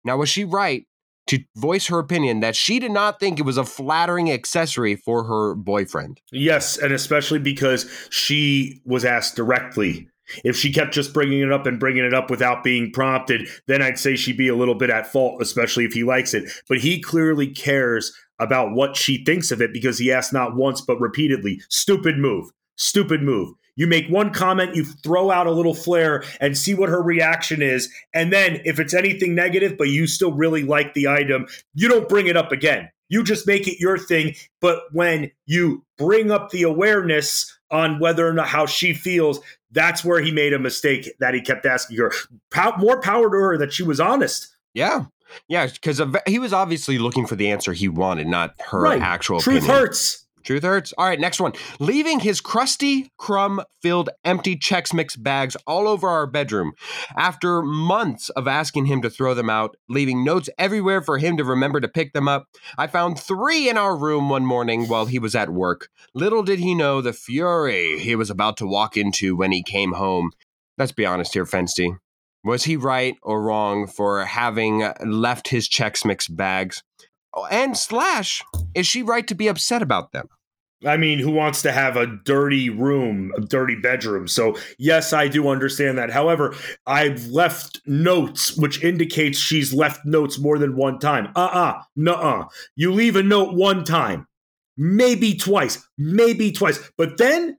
Now, 0.05 0.15
was 0.15 0.29
she 0.29 0.45
right 0.45 0.87
to 1.27 1.43
voice 1.57 1.87
her 1.87 1.99
opinion 1.99 2.39
that 2.39 2.55
she 2.55 2.79
did 2.79 2.91
not 2.91 3.19
think 3.19 3.37
it 3.37 3.45
was 3.45 3.57
a 3.57 3.65
flattering 3.65 4.31
accessory 4.31 4.95
for 4.95 5.25
her 5.25 5.55
boyfriend? 5.55 6.21
Yes, 6.31 6.77
and 6.77 6.93
especially 6.93 7.39
because 7.39 7.85
she 8.09 8.79
was 8.85 9.03
asked 9.03 9.35
directly. 9.35 10.07
If 10.43 10.55
she 10.55 10.71
kept 10.71 10.93
just 10.93 11.13
bringing 11.13 11.41
it 11.41 11.51
up 11.51 11.65
and 11.65 11.79
bringing 11.79 12.05
it 12.05 12.13
up 12.13 12.29
without 12.29 12.63
being 12.63 12.91
prompted, 12.91 13.47
then 13.67 13.81
I'd 13.81 13.99
say 13.99 14.15
she'd 14.15 14.37
be 14.37 14.47
a 14.47 14.55
little 14.55 14.75
bit 14.75 14.89
at 14.89 15.11
fault, 15.11 15.41
especially 15.41 15.85
if 15.85 15.93
he 15.93 16.03
likes 16.03 16.33
it. 16.33 16.49
But 16.67 16.79
he 16.79 17.01
clearly 17.01 17.47
cares 17.47 18.13
about 18.39 18.73
what 18.73 18.95
she 18.95 19.23
thinks 19.23 19.51
of 19.51 19.61
it 19.61 19.73
because 19.73 19.99
he 19.99 20.11
asked 20.11 20.33
not 20.33 20.55
once 20.55 20.81
but 20.81 20.99
repeatedly. 20.99 21.61
Stupid 21.69 22.17
move. 22.17 22.49
Stupid 22.75 23.21
move. 23.21 23.53
You 23.75 23.87
make 23.87 24.07
one 24.09 24.33
comment, 24.33 24.75
you 24.75 24.83
throw 24.83 25.31
out 25.31 25.47
a 25.47 25.51
little 25.51 25.73
flare 25.73 26.23
and 26.41 26.57
see 26.57 26.73
what 26.73 26.89
her 26.89 27.01
reaction 27.01 27.61
is. 27.61 27.89
And 28.13 28.31
then 28.33 28.61
if 28.65 28.77
it's 28.77 28.93
anything 28.93 29.35
negative, 29.35 29.77
but 29.77 29.87
you 29.87 30.05
still 30.05 30.33
really 30.33 30.63
like 30.63 30.93
the 30.93 31.07
item, 31.07 31.47
you 31.73 31.87
don't 31.87 32.09
bring 32.09 32.27
it 32.27 32.35
up 32.35 32.51
again. 32.51 32.89
You 33.07 33.23
just 33.23 33.47
make 33.47 33.67
it 33.69 33.79
your 33.79 33.97
thing. 33.97 34.35
But 34.59 34.81
when 34.91 35.31
you 35.45 35.85
bring 35.97 36.29
up 36.29 36.49
the 36.49 36.63
awareness 36.63 37.57
on 37.71 37.99
whether 37.99 38.27
or 38.27 38.33
not 38.33 38.47
how 38.47 38.65
she 38.65 38.93
feels, 38.93 39.39
that's 39.71 40.03
where 40.03 40.21
he 40.21 40.31
made 40.31 40.53
a 40.53 40.59
mistake 40.59 41.13
that 41.19 41.33
he 41.33 41.41
kept 41.41 41.65
asking 41.65 41.97
her. 41.97 42.11
more 42.79 42.99
power 43.01 43.29
to 43.29 43.35
her 43.35 43.57
that 43.57 43.73
she 43.73 43.83
was 43.83 43.99
honest. 43.99 44.55
Yeah. 44.73 45.05
Yeah, 45.47 45.67
because 45.67 46.01
he 46.25 46.39
was 46.39 46.53
obviously 46.53 46.97
looking 46.97 47.27
for 47.27 47.35
the 47.35 47.51
answer 47.51 47.71
he 47.73 47.87
wanted, 47.87 48.27
not 48.27 48.55
her 48.71 48.81
right. 48.81 49.01
actual 49.01 49.39
Truth 49.39 49.63
opinion. 49.63 49.79
hurts. 49.79 50.25
Truth 50.43 50.63
hurts. 50.63 50.93
All 50.97 51.05
right, 51.05 51.19
next 51.19 51.39
one. 51.39 51.53
Leaving 51.79 52.19
his 52.19 52.41
crusty, 52.41 53.11
crumb 53.17 53.61
filled, 53.81 54.09
empty 54.23 54.55
Chex 54.55 54.93
Mix 54.93 55.15
bags 55.15 55.55
all 55.67 55.87
over 55.87 56.07
our 56.07 56.25
bedroom. 56.25 56.73
After 57.15 57.61
months 57.61 58.29
of 58.29 58.47
asking 58.47 58.85
him 58.85 59.01
to 59.01 59.09
throw 59.09 59.33
them 59.33 59.49
out, 59.49 59.75
leaving 59.89 60.23
notes 60.23 60.49
everywhere 60.57 61.01
for 61.01 61.17
him 61.17 61.37
to 61.37 61.43
remember 61.43 61.79
to 61.79 61.87
pick 61.87 62.13
them 62.13 62.27
up, 62.27 62.45
I 62.77 62.87
found 62.87 63.19
three 63.19 63.69
in 63.69 63.77
our 63.77 63.95
room 63.95 64.29
one 64.29 64.45
morning 64.45 64.87
while 64.87 65.05
he 65.05 65.19
was 65.19 65.35
at 65.35 65.49
work. 65.49 65.89
Little 66.13 66.43
did 66.43 66.59
he 66.59 66.73
know 66.73 67.01
the 67.01 67.13
fury 67.13 67.99
he 67.99 68.15
was 68.15 68.29
about 68.29 68.57
to 68.57 68.67
walk 68.67 68.97
into 68.97 69.35
when 69.35 69.51
he 69.51 69.61
came 69.61 69.93
home. 69.93 70.31
Let's 70.77 70.93
be 70.93 71.05
honest 71.05 71.33
here, 71.33 71.45
Fensty. 71.45 71.97
Was 72.43 72.63
he 72.63 72.77
right 72.77 73.15
or 73.21 73.41
wrong 73.41 73.85
for 73.85 74.23
having 74.23 74.89
left 75.05 75.49
his 75.49 75.67
Chex 75.67 76.05
Mix 76.05 76.29
bags? 76.29 76.83
And 77.51 77.77
slash, 77.77 78.43
is 78.73 78.87
she 78.87 79.03
right 79.03 79.27
to 79.27 79.35
be 79.35 79.47
upset 79.47 79.81
about 79.81 80.11
them? 80.11 80.27
I 80.85 80.95
mean, 80.95 81.19
who 81.19 81.31
wants 81.31 81.61
to 81.63 81.73
have 81.73 81.97
a 81.97 82.07
dirty 82.07 82.69
room, 82.69 83.33
a 83.35 83.41
dirty 83.41 83.75
bedroom? 83.75 84.29
So, 84.29 84.57
yes, 84.77 85.11
I 85.11 85.27
do 85.27 85.49
understand 85.49 85.97
that. 85.97 86.09
However, 86.09 86.55
I've 86.87 87.25
left 87.27 87.81
notes, 87.85 88.55
which 88.55 88.81
indicates 88.81 89.37
she's 89.37 89.73
left 89.73 90.05
notes 90.05 90.39
more 90.39 90.57
than 90.57 90.77
one 90.77 90.97
time. 90.99 91.33
Uh 91.35 91.49
uh-uh, 91.53 91.59
uh, 91.59 91.81
nuh 91.97 92.13
uh. 92.13 92.47
You 92.77 92.93
leave 92.93 93.17
a 93.17 93.23
note 93.23 93.55
one 93.55 93.83
time, 93.83 94.27
maybe 94.77 95.35
twice, 95.35 95.85
maybe 95.97 96.53
twice. 96.53 96.79
But 96.97 97.17
then 97.17 97.57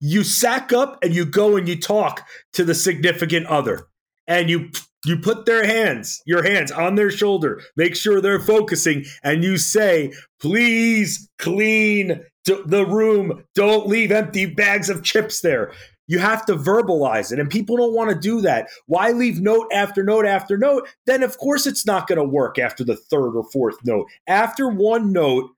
you 0.00 0.24
sack 0.24 0.72
up 0.72 0.98
and 1.04 1.14
you 1.14 1.24
go 1.24 1.56
and 1.56 1.68
you 1.68 1.80
talk 1.80 2.26
to 2.54 2.64
the 2.64 2.74
significant 2.74 3.46
other 3.46 3.86
and 4.26 4.50
you 4.50 4.70
you 5.04 5.18
put 5.18 5.46
their 5.46 5.66
hands, 5.66 6.22
your 6.26 6.42
hands 6.42 6.72
on 6.72 6.94
their 6.94 7.10
shoulder, 7.10 7.60
make 7.76 7.94
sure 7.94 8.20
they're 8.20 8.40
focusing, 8.40 9.04
and 9.22 9.44
you 9.44 9.56
say, 9.56 10.12
please 10.40 11.28
clean 11.38 12.24
the 12.44 12.86
room. 12.86 13.44
Don't 13.54 13.88
leave 13.88 14.10
empty 14.10 14.46
bags 14.46 14.88
of 14.88 15.02
chips 15.02 15.40
there. 15.40 15.72
You 16.08 16.20
have 16.20 16.46
to 16.46 16.54
verbalize 16.54 17.32
it, 17.32 17.40
and 17.40 17.50
people 17.50 17.76
don't 17.76 17.94
want 17.94 18.10
to 18.10 18.18
do 18.18 18.40
that. 18.42 18.68
Why 18.86 19.10
leave 19.10 19.40
note 19.40 19.66
after 19.72 20.04
note 20.04 20.24
after 20.24 20.56
note? 20.56 20.88
Then, 21.04 21.22
of 21.22 21.36
course, 21.38 21.66
it's 21.66 21.84
not 21.84 22.06
going 22.06 22.18
to 22.18 22.24
work 22.24 22.58
after 22.58 22.84
the 22.84 22.96
third 22.96 23.36
or 23.36 23.44
fourth 23.50 23.76
note. 23.84 24.06
After 24.28 24.68
one 24.68 25.12
note, 25.12 25.50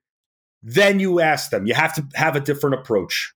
then 0.62 1.00
you 1.00 1.20
ask 1.20 1.50
them. 1.50 1.66
You 1.66 1.74
have 1.74 1.94
to 1.94 2.06
have 2.14 2.34
a 2.34 2.40
different 2.40 2.76
approach. 2.76 3.32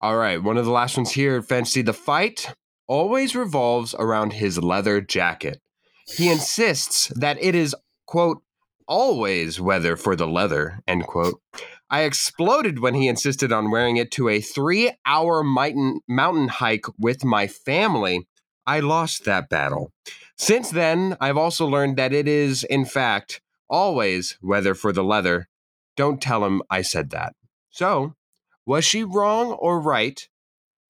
All 0.00 0.16
right, 0.16 0.42
one 0.42 0.56
of 0.56 0.64
the 0.64 0.70
last 0.70 0.96
ones 0.96 1.12
here, 1.12 1.42
Fancy. 1.42 1.82
The 1.82 1.92
fight 1.92 2.54
always 2.86 3.34
revolves 3.34 3.94
around 3.98 4.34
his 4.34 4.58
leather 4.58 5.00
jacket. 5.00 5.60
He 6.06 6.30
insists 6.30 7.08
that 7.08 7.42
it 7.42 7.54
is, 7.54 7.74
quote, 8.06 8.42
always 8.86 9.60
weather 9.60 9.96
for 9.96 10.14
the 10.14 10.26
leather, 10.26 10.80
end 10.86 11.06
quote. 11.06 11.40
I 11.90 12.02
exploded 12.02 12.80
when 12.80 12.94
he 12.94 13.08
insisted 13.08 13.52
on 13.52 13.70
wearing 13.70 13.96
it 13.96 14.10
to 14.12 14.28
a 14.28 14.40
three 14.40 14.92
hour 15.06 15.42
mountain, 15.42 16.48
hike 16.48 16.86
with 16.98 17.24
my 17.24 17.46
family. 17.46 18.26
I 18.66 18.80
lost 18.80 19.24
that 19.24 19.48
battle. 19.48 19.92
Since 20.36 20.70
then, 20.70 21.16
I've 21.20 21.36
also 21.36 21.66
learned 21.66 21.96
that 21.96 22.12
it 22.12 22.26
is, 22.26 22.64
in 22.64 22.84
fact, 22.84 23.40
always 23.68 24.38
weather 24.42 24.74
for 24.74 24.92
the 24.92 25.04
leather. 25.04 25.48
Don't 25.96 26.20
tell 26.20 26.44
him 26.44 26.62
I 26.70 26.82
said 26.82 27.10
that. 27.10 27.34
So, 27.70 28.14
was 28.66 28.84
she 28.84 29.04
wrong 29.04 29.52
or 29.52 29.80
right 29.80 30.28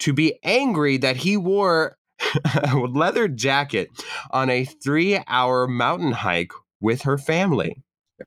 to 0.00 0.12
be 0.12 0.38
angry 0.42 0.96
that 0.98 1.16
he 1.16 1.36
wore 1.36 1.96
a 2.54 2.76
leather 2.76 3.28
jacket 3.28 3.88
on 4.30 4.50
a 4.50 4.64
three 4.64 5.20
hour 5.26 5.66
mountain 5.66 6.12
hike 6.12 6.52
with 6.80 7.02
her 7.02 7.18
family. 7.18 7.82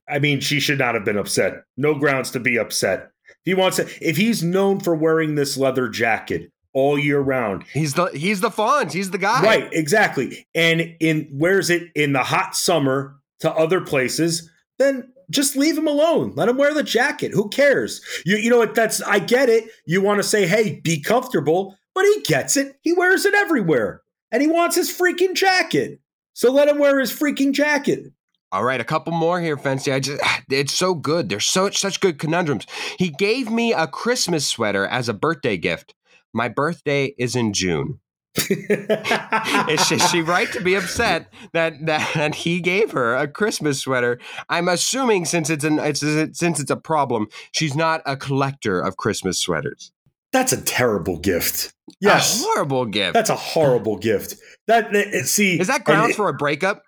I 0.10 0.20
mean, 0.20 0.40
she 0.40 0.60
should 0.60 0.80
not 0.80 0.96
have 0.96 1.06
been 1.06 1.18
upset. 1.18 1.64
No 1.78 1.96
grounds 1.96 2.32
to 2.32 2.40
be 2.40 2.58
upset. 2.58 3.10
If 3.30 3.36
he 3.46 3.54
wants 3.54 3.78
to, 3.78 3.88
if 4.02 4.18
he's 4.18 4.44
known 4.44 4.80
for 4.80 4.96
wearing 4.96 5.36
this 5.36 5.58
leather 5.58 5.88
jacket 5.88 6.52
all 6.74 7.00
year 7.00 7.20
round. 7.20 7.64
He's 7.74 7.96
the 7.96 8.06
he's 8.08 8.42
the 8.42 8.50
Fonz. 8.50 8.92
He's 8.92 9.12
the 9.12 9.18
guy. 9.18 9.42
Right, 9.42 9.70
exactly. 9.72 10.46
And 10.54 10.96
in 11.00 11.28
wears 11.32 11.70
it 11.70 11.90
in 11.96 12.14
the 12.14 12.24
hot 12.24 12.56
summer 12.56 13.16
to 13.40 13.52
other 13.52 13.82
places, 13.82 14.52
then 14.78 15.12
just 15.30 15.56
leave 15.56 15.78
him 15.78 15.88
alone. 15.88 16.34
Let 16.36 16.50
him 16.50 16.58
wear 16.58 16.74
the 16.74 16.84
jacket. 16.84 17.32
Who 17.34 17.50
cares? 17.50 18.02
You 18.26 18.38
you 18.38 18.50
know 18.50 18.60
what 18.60 18.76
that's 18.76 19.02
I 19.02 19.20
get 19.20 19.50
it. 19.50 19.66
You 19.86 20.02
want 20.02 20.20
to 20.20 20.24
say, 20.24 20.48
"Hey, 20.48 20.80
be 20.84 21.02
comfortable," 21.02 21.78
but 21.94 22.06
he 22.06 22.22
gets 22.22 22.58
it. 22.58 22.78
He 22.82 22.94
wears 22.94 23.26
it 23.26 23.34
everywhere. 23.34 24.02
And 24.32 24.42
he 24.42 24.48
wants 24.48 24.76
his 24.76 24.90
freaking 24.92 25.36
jacket. 25.36 26.02
So 26.34 26.52
let 26.52 26.68
him 26.68 26.80
wear 26.80 27.00
his 27.00 27.12
freaking 27.12 27.54
jacket. 27.54 28.12
All 28.52 28.64
right, 28.64 28.80
a 28.80 28.86
couple 28.86 29.12
more 29.12 29.42
here, 29.42 29.58
Fancy. 29.58 29.92
I 29.92 30.00
just 30.00 30.22
it's 30.50 30.74
so 30.74 30.94
good. 30.94 31.30
There's 31.30 31.46
so 31.46 31.70
such 31.72 32.00
good 32.00 32.20
conundrums. 32.20 32.66
He 32.98 33.10
gave 33.10 33.50
me 33.50 33.74
a 33.74 33.88
Christmas 33.88 34.48
sweater 34.48 34.86
as 34.86 35.10
a 35.10 35.14
birthday 35.14 35.58
gift. 35.58 35.94
My 36.34 36.48
birthday 36.48 37.16
is 37.18 37.36
in 37.36 37.54
June. 37.54 38.00
is, 39.70 39.86
she, 39.88 39.96
is 39.96 40.10
she 40.10 40.22
right 40.22 40.52
to 40.52 40.62
be 40.62 40.76
upset 40.76 41.32
that, 41.54 41.86
that 41.86 42.36
he 42.36 42.60
gave 42.60 42.92
her 42.92 43.16
a 43.16 43.28
Christmas 43.28 43.80
sweater? 43.80 44.20
I'm 44.50 44.68
assuming 44.68 45.26
since 45.26 45.50
it's 45.50 45.64
an 45.64 45.80
it's 45.80 46.02
since 46.02 46.60
it's 46.60 46.72
a 46.72 46.78
problem, 46.78 47.28
she's 47.52 47.76
not 47.76 48.02
a 48.06 48.16
collector 48.16 48.80
of 48.80 48.98
Christmas 48.98 49.40
sweaters. 49.40 49.92
That's 50.32 50.54
a 50.54 50.62
terrible 50.62 51.18
gift. 51.18 51.74
Yes, 52.00 52.42
a 52.42 52.44
horrible 52.44 52.86
gift. 52.86 53.14
That's 53.14 53.30
a 53.30 53.36
horrible 53.36 53.98
gift. 53.98 54.36
That 54.68 54.94
see, 55.26 55.60
is 55.60 55.68
that 55.68 55.84
grounds 55.84 56.16
for 56.16 56.30
a 56.30 56.34
breakup? 56.34 56.84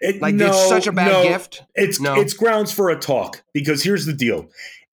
It, 0.00 0.20
like 0.20 0.34
no, 0.34 0.48
it's 0.48 0.68
such 0.68 0.86
a 0.86 0.92
bad 0.92 1.10
no, 1.10 1.22
gift. 1.22 1.62
It's 1.74 2.00
no. 2.00 2.20
it's 2.20 2.34
grounds 2.34 2.72
for 2.72 2.90
a 2.90 2.98
talk 2.98 3.42
because 3.54 3.82
here's 3.82 4.06
the 4.06 4.12
deal. 4.12 4.48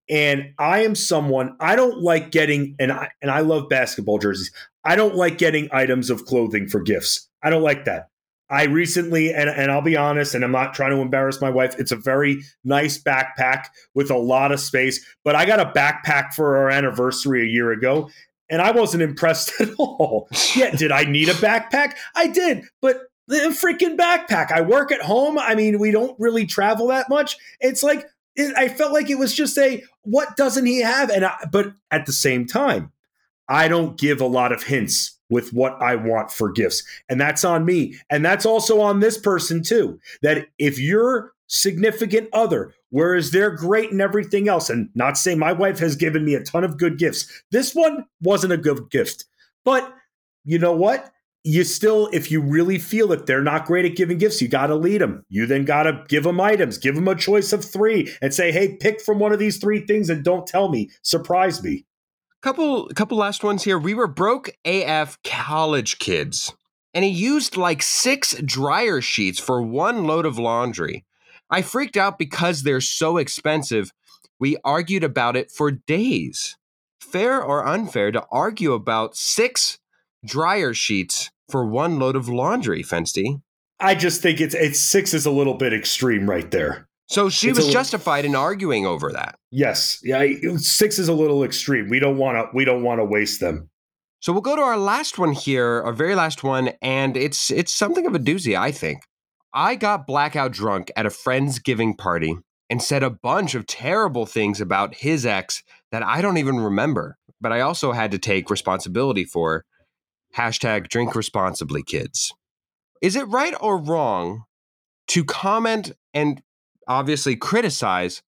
And 0.09 0.55
I 0.59 0.85
am 0.85 0.95
someone 0.95 1.57
I 1.59 1.75
don't 1.75 2.01
like 2.01 2.31
getting 2.31 2.77
and 2.79 2.93
I 2.93 3.11
and 3.21 3.31
I 3.31 3.41
love 3.41 3.69
basketball 3.69 4.19
jerseys. 4.19 4.53
I 4.85 4.95
don't 4.95 5.17
like 5.17 5.39
getting 5.39 5.69
items 5.73 6.11
of 6.11 6.25
clothing 6.27 6.69
for 6.69 6.81
gifts. 6.81 7.29
I 7.43 7.51
don't 7.51 7.63
like 7.63 7.85
that. 7.87 8.09
I 8.49 8.65
recently, 8.65 9.35
and, 9.35 9.51
and 9.51 9.73
I'll 9.73 9.83
be 9.83 9.97
honest, 9.97 10.35
and 10.35 10.45
I'm 10.45 10.53
not 10.53 10.73
trying 10.73 10.93
to 10.93 11.01
embarrass 11.01 11.41
my 11.41 11.51
wife, 11.51 11.75
it's 11.79 11.91
a 11.91 11.97
very 11.97 12.43
nice 12.63 12.97
backpack 13.03 13.65
with 13.95 14.11
a 14.11 14.17
lot 14.17 14.53
of 14.53 14.61
space. 14.61 15.05
But 15.25 15.35
I 15.35 15.47
got 15.47 15.59
a 15.59 15.73
backpack 15.77 16.33
for 16.33 16.57
our 16.57 16.71
anniversary 16.71 17.43
a 17.43 17.51
year 17.51 17.73
ago, 17.73 18.09
and 18.49 18.63
I 18.63 18.71
wasn't 18.71 19.03
impressed 19.03 19.53
at 19.61 19.71
all. 19.79 20.29
yeah, 20.55 20.71
did 20.71 20.93
I 20.93 21.05
need 21.05 21.29
a 21.29 21.35
backpack? 21.35 21.95
I 22.15 22.29
did, 22.29 22.65
but 22.81 23.01
the 23.29 23.37
freaking 23.49 23.97
backpack. 23.97 24.53
I 24.53 24.61
work 24.61 24.93
at 24.93 25.03
home. 25.03 25.39
I 25.39 25.57
mean, 25.57 25.81
we 25.81 25.91
don't 25.91 26.19
really 26.21 26.47
travel 26.47 26.87
that 26.89 27.09
much. 27.09 27.37
It's 27.61 27.83
like 27.83 28.07
it, 28.37 28.55
I 28.57 28.69
felt 28.69 28.93
like 28.93 29.11
it 29.11 29.19
was 29.19 29.35
just 29.35 29.59
a 29.59 29.83
what 30.03 30.37
doesn't 30.37 30.67
he 30.67 30.81
have? 30.83 31.11
And 31.11 31.25
I, 31.25 31.35
but 31.51 31.73
at 31.91 32.07
the 32.07 32.13
same 32.13 32.47
time, 32.47 32.93
I 33.49 33.69
don't 33.69 33.99
give 33.99 34.21
a 34.21 34.27
lot 34.27 34.53
of 34.53 34.65
hints 34.65 35.19
with 35.29 35.53
what 35.53 35.81
I 35.83 35.97
want 35.97 36.31
for 36.31 36.53
gifts, 36.53 36.83
and 37.09 37.21
that's 37.21 37.45
on 37.45 37.65
me, 37.65 37.97
and 38.11 38.25
that's 38.25 38.47
also 38.47 38.81
on 38.81 39.01
this 39.01 39.19
person 39.19 39.63
too. 39.63 39.99
That 40.23 40.49
if 40.59 40.79
your 40.79 41.33
significant 41.49 42.29
other, 42.33 42.75
whereas 42.91 43.31
they're 43.31 43.51
great 43.51 43.91
and 43.91 44.01
everything 44.01 44.49
else, 44.49 44.71
and 44.71 44.91
not 44.95 45.17
saying 45.17 45.39
my 45.39 45.53
wife 45.53 45.79
has 45.79 45.97
given 45.97 46.25
me 46.25 46.35
a 46.35 46.43
ton 46.43 46.65
of 46.65 46.79
good 46.79 46.99
gifts, 46.99 47.43
this 47.51 47.75
one 47.75 48.05
wasn't 48.21 48.53
a 48.53 48.59
good 48.59 48.91
gift, 48.91 49.25
but 49.65 49.93
you 50.45 50.59
know 50.59 50.75
what? 50.75 51.11
You 51.47 51.63
still, 51.63 52.09
if 52.13 52.29
you 52.29 52.41
really 52.41 52.77
feel 52.77 53.07
that 53.09 53.27
they're 53.27 53.41
not 53.41 53.67
great 53.67 53.85
at 53.85 53.95
giving 53.95 54.19
gifts, 54.19 54.43
you 54.43 54.49
got 54.49 54.67
to 54.67 54.75
lead 54.75 55.01
them. 55.01 55.23
You 55.29 55.47
then 55.47 55.65
got 55.65 55.85
to 55.85 56.05
give 56.09 56.25
them 56.25 56.41
items, 56.41 56.77
give 56.77 56.97
them 56.97 57.07
a 57.07 57.15
choice 57.15 57.53
of 57.53 57.65
three, 57.65 58.13
and 58.21 58.35
say, 58.35 58.51
"Hey, 58.51 58.77
pick 58.77 59.01
from 59.01 59.21
one 59.21 59.33
of 59.33 59.39
these 59.39 59.59
three 59.59 59.87
things, 59.87 60.11
and 60.11 60.25
don't 60.25 60.45
tell 60.45 60.69
me, 60.69 60.91
surprise 61.03 61.63
me." 61.63 61.87
Couple, 62.43 62.89
couple 62.89 63.17
last 63.17 63.45
ones 63.45 63.63
here. 63.63 63.79
We 63.79 63.95
were 63.95 64.09
broke 64.09 64.51
AF 64.65 65.23
college 65.23 66.01
kids, 66.01 66.53
and 66.93 67.05
he 67.05 67.13
used 67.13 67.57
like 67.57 67.81
six 67.81 68.35
dryer 68.45 69.01
sheets 69.01 69.39
for 69.39 69.63
one 69.63 70.05
load 70.05 70.27
of 70.27 70.41
laundry. 70.41 71.05
I 71.49 71.63
freaked 71.63 71.97
out 71.97 72.19
because 72.19 72.65
they're 72.65 72.81
so 72.81 73.19
expensive. 73.19 73.93
We 74.41 74.57
argued 74.65 75.05
about 75.05 75.37
it 75.37 75.53
for 75.53 75.71
days. 75.71 76.57
Fair 77.01 77.41
or 77.41 77.65
unfair 77.65 78.11
to 78.11 78.27
argue 78.33 78.73
about 78.73 79.17
six 79.17 79.79
dryer 80.25 80.75
sheets 80.75 81.31
for 81.49 81.67
one 81.67 81.99
load 81.99 82.17
of 82.17 82.29
laundry, 82.29 82.83
Fensty. 82.83 83.41
I 83.79 83.95
just 83.95 84.23
think 84.23 84.41
it's 84.41 84.55
it's 84.55 84.81
six 84.81 85.15
is 85.15 85.27
a 85.27 85.31
little 85.31 85.55
bit 85.55 85.73
extreme 85.73 86.29
right 86.29 86.51
there. 86.51 86.89
So 87.09 87.29
she 87.29 87.51
it's 87.51 87.59
was 87.59 87.69
justified 87.69 88.25
in 88.25 88.35
arguing 88.35 88.85
over 88.85 89.13
that. 89.13 89.39
Yes, 89.51 90.01
yeah, 90.03 90.27
six 90.57 90.99
is 90.99 91.09
a 91.09 91.13
little 91.13 91.45
extreme. 91.45 91.89
We 91.89 92.01
don't 92.01 92.17
want 92.17 92.37
to 92.37 92.49
we 92.55 92.65
don't 92.65 92.83
want 92.83 93.01
to 93.01 93.05
waste 93.05 93.41
them. 93.41 93.71
So 94.21 94.33
we'll 94.33 94.43
go 94.43 94.57
to 94.57 94.63
our 94.63 94.79
last 94.79 95.19
one 95.19 95.33
here, 95.33 95.83
our 95.83 95.93
very 95.93 96.15
last 96.15 96.43
one, 96.43 96.71
and 96.83 97.17
it's 97.17 97.51
it's 97.51 97.73
something 97.73 98.07
of 98.07 98.15
a 98.15 98.19
doozy, 98.19 98.59
I 98.59 98.73
think. 98.73 99.03
I 99.53 99.77
got 99.77 100.07
blackout 100.07 100.53
drunk 100.53 100.91
at 100.97 101.07
a 101.07 101.11
friend's 101.11 101.59
giving 101.59 101.95
party 101.95 102.37
and 102.69 102.83
said 102.83 103.03
a 103.03 103.11
bunch 103.11 103.55
of 103.55 103.67
terrible 103.67 104.27
things 104.27 104.61
about 104.61 104.97
his 104.97 105.25
ex 105.25 105.63
that 105.93 106.03
I 106.03 106.21
don't 106.21 106.39
even 106.39 106.59
remember, 106.59 107.19
but 107.41 107.53
I 107.53 107.61
also 107.61 107.93
had 107.93 108.11
to 108.11 108.19
take 108.19 108.51
responsibility 108.51 109.25
for. 109.25 109.65
Hashtag 110.37 110.89
drink 110.89 111.15
responsibly, 111.15 111.83
kids. 111.83 112.35
Is 113.01 113.17
it 113.17 113.29
right 113.29 113.55
or 113.61 113.79
wrong 113.79 114.45
to 115.09 115.25
comment 115.25 115.93
and 116.13 116.43
obviously 116.87 117.37
criticize 117.37 118.23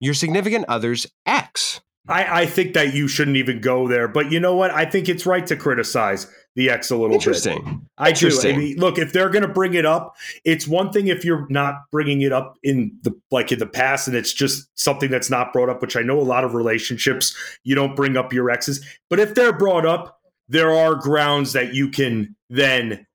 your 0.00 0.14
significant 0.14 0.66
other's 0.68 1.06
ex? 1.26 1.80
I, 2.08 2.42
I, 2.42 2.46
think 2.46 2.74
that 2.74 2.94
you 2.94 3.06
shouldn't 3.06 3.36
even 3.36 3.60
go 3.60 3.86
there. 3.86 4.08
But 4.08 4.32
you 4.32 4.40
know 4.40 4.56
what? 4.56 4.70
I 4.70 4.84
think 4.84 5.08
it's 5.08 5.26
right 5.26 5.46
to 5.46 5.54
criticize 5.54 6.26
the 6.56 6.70
ex 6.70 6.90
a 6.90 6.96
little 6.96 7.14
Interesting. 7.14 7.62
bit. 7.62 7.74
I 7.98 8.08
Interesting. 8.08 8.56
do. 8.56 8.60
I 8.60 8.64
mean, 8.64 8.76
look, 8.78 8.98
if 8.98 9.12
they're 9.12 9.28
going 9.28 9.42
to 9.46 9.52
bring 9.52 9.74
it 9.74 9.86
up, 9.86 10.16
it's 10.44 10.66
one 10.66 10.90
thing 10.92 11.06
if 11.06 11.24
you're 11.24 11.46
not 11.50 11.74
bringing 11.92 12.22
it 12.22 12.32
up 12.32 12.56
in 12.62 12.98
the 13.02 13.12
like 13.30 13.52
in 13.52 13.58
the 13.58 13.66
past, 13.66 14.08
and 14.08 14.16
it's 14.16 14.32
just 14.32 14.68
something 14.78 15.10
that's 15.10 15.30
not 15.30 15.52
brought 15.52 15.68
up. 15.68 15.82
Which 15.82 15.96
I 15.96 16.00
know 16.00 16.18
a 16.18 16.22
lot 16.22 16.42
of 16.42 16.54
relationships 16.54 17.36
you 17.64 17.74
don't 17.74 17.94
bring 17.94 18.16
up 18.16 18.32
your 18.32 18.50
exes, 18.50 18.84
but 19.08 19.20
if 19.20 19.34
they're 19.34 19.52
brought 19.56 19.86
up, 19.86 20.19
there 20.50 20.72
are 20.72 20.94
grounds 20.96 21.52
that 21.54 21.74
you 21.74 21.88
can 21.88 22.36
then 22.50 23.06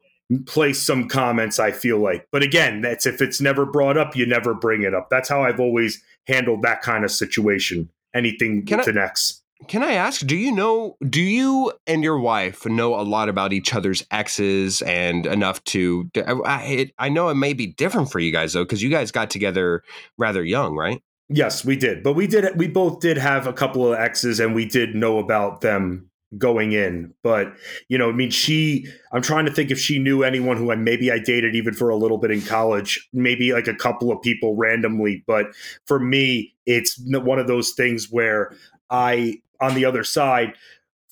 place 0.48 0.82
some 0.82 1.08
comments 1.08 1.60
i 1.60 1.72
feel 1.72 2.00
like. 2.00 2.28
But 2.32 2.42
again 2.42 2.82
that's 2.82 3.06
if 3.06 3.22
it's 3.22 3.40
never 3.40 3.66
brought 3.66 3.98
up 3.98 4.16
you 4.16 4.26
never 4.26 4.56
bring 4.56 4.82
it 4.82 4.96
up. 4.96 5.10
That's 5.12 5.30
how 5.30 5.44
i've 5.44 5.60
always 5.60 6.02
handled 6.28 6.64
that 6.64 6.82
kind 6.82 7.04
of 7.04 7.12
situation. 7.12 7.90
Anything 8.16 8.66
can 8.66 8.80
with 8.80 8.88
I, 8.88 8.92
an 8.92 8.98
ex. 8.98 9.44
Can 9.68 9.84
i 9.84 9.94
ask 9.94 10.26
do 10.26 10.36
you 10.36 10.52
know 10.52 10.98
do 11.08 11.22
you 11.22 11.72
and 11.86 12.04
your 12.04 12.20
wife 12.20 12.66
know 12.66 13.00
a 13.00 13.04
lot 13.04 13.30
about 13.30 13.54
each 13.54 13.74
other's 13.76 14.04
exes 14.10 14.82
and 14.82 15.26
enough 15.26 15.64
to 15.66 16.10
i, 16.46 16.64
it, 16.64 16.92
I 16.98 17.10
know 17.10 17.30
it 17.30 17.36
may 17.36 17.54
be 17.54 17.68
different 17.68 18.12
for 18.12 18.20
you 18.20 18.32
guys 18.32 18.54
though 18.54 18.64
because 18.64 18.82
you 18.82 18.90
guys 18.90 19.12
got 19.12 19.30
together 19.30 19.84
rather 20.18 20.44
young 20.44 20.76
right? 20.76 21.04
Yes 21.30 21.64
we 21.64 21.76
did. 21.76 22.04
But 22.04 22.14
we 22.14 22.26
did 22.26 22.58
we 22.58 22.68
both 22.68 23.00
did 23.00 23.18
have 23.18 23.46
a 23.46 23.54
couple 23.54 23.92
of 23.92 24.00
exes 24.00 24.40
and 24.40 24.56
we 24.56 24.66
did 24.66 24.96
know 24.96 25.20
about 25.20 25.62
them 25.62 26.10
going 26.38 26.72
in. 26.72 27.14
But, 27.24 27.54
you 27.88 27.98
know, 27.98 28.10
I 28.10 28.14
mean, 28.14 28.30
she, 28.30 28.88
I'm 29.12 29.22
trying 29.22 29.46
to 29.46 29.52
think 29.52 29.72
if 29.72 29.80
she 29.80 30.00
knew 30.00 30.24
anyone 30.24 30.58
who 30.58 30.72
I 30.72 30.76
maybe 30.76 31.12
I 31.12 31.20
dated 31.20 31.56
even 31.56 31.74
for 31.74 31.90
a 31.90 31.96
little 31.96 32.18
bit 32.18 32.32
in 32.32 32.42
college, 32.42 33.08
maybe 33.14 33.54
like 33.54 33.68
a 33.68 33.76
couple 33.76 34.12
of 34.12 34.22
people 34.22 34.56
randomly. 34.56 35.24
But 35.28 35.48
for 35.86 36.00
me, 36.00 36.54
it's 36.66 37.00
one 37.00 37.40
of 37.40 37.48
those 37.48 37.72
things 37.72 38.12
where 38.12 38.52
I, 38.90 39.42
on 39.62 39.76
the 39.76 39.86
other 39.86 40.04
side, 40.04 40.54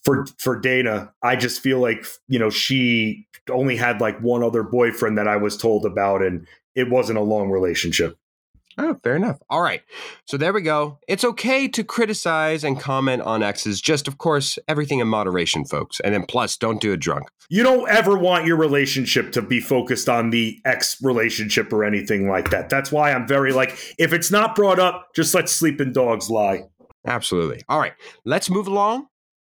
for 0.03 0.25
for 0.37 0.59
Dana, 0.59 1.13
I 1.21 1.35
just 1.35 1.61
feel 1.61 1.79
like 1.79 2.05
you 2.27 2.37
know 2.37 2.49
she 2.49 3.25
only 3.49 3.75
had 3.75 4.01
like 4.01 4.19
one 4.19 4.43
other 4.43 4.63
boyfriend 4.63 5.17
that 5.17 5.27
I 5.27 5.37
was 5.37 5.57
told 5.57 5.85
about, 5.85 6.21
and 6.21 6.45
it 6.75 6.89
wasn't 6.89 7.17
a 7.17 7.21
long 7.21 7.49
relationship. 7.49 8.17
Oh, 8.77 8.97
fair 9.03 9.15
enough. 9.15 9.39
All 9.49 9.61
right. 9.61 9.81
So 10.25 10.37
there 10.37 10.53
we 10.53 10.61
go. 10.61 10.99
It's 11.07 11.23
okay 11.23 11.67
to 11.67 11.83
criticize 11.83 12.63
and 12.63 12.79
comment 12.79 13.21
on 13.21 13.43
exes, 13.43 13.81
just 13.81 14.07
of 14.07 14.17
course, 14.17 14.57
everything 14.67 14.99
in 14.99 15.07
moderation, 15.07 15.65
folks. 15.65 15.99
And 15.99 16.13
then 16.13 16.25
plus, 16.27 16.57
don't 16.57 16.81
do 16.81 16.93
it 16.93 16.99
drunk. 16.99 17.27
You 17.49 17.63
don't 17.63 17.87
ever 17.89 18.17
want 18.17 18.45
your 18.45 18.57
relationship 18.57 19.31
to 19.33 19.41
be 19.41 19.59
focused 19.59 20.09
on 20.09 20.31
the 20.31 20.59
ex 20.65 20.97
relationship 21.03 21.71
or 21.71 21.83
anything 21.83 22.27
like 22.27 22.49
that. 22.49 22.69
That's 22.69 22.91
why 22.91 23.11
I'm 23.11 23.27
very 23.27 23.53
like, 23.53 23.77
if 23.99 24.11
it's 24.11 24.31
not 24.31 24.55
brought 24.55 24.79
up, 24.79 25.09
just 25.15 25.35
let 25.35 25.49
sleeping 25.49 25.93
dogs 25.93 26.29
lie. 26.29 26.63
Absolutely. 27.05 27.61
All 27.69 27.79
right. 27.79 27.93
Let's 28.25 28.49
move 28.49 28.67
along 28.67 29.07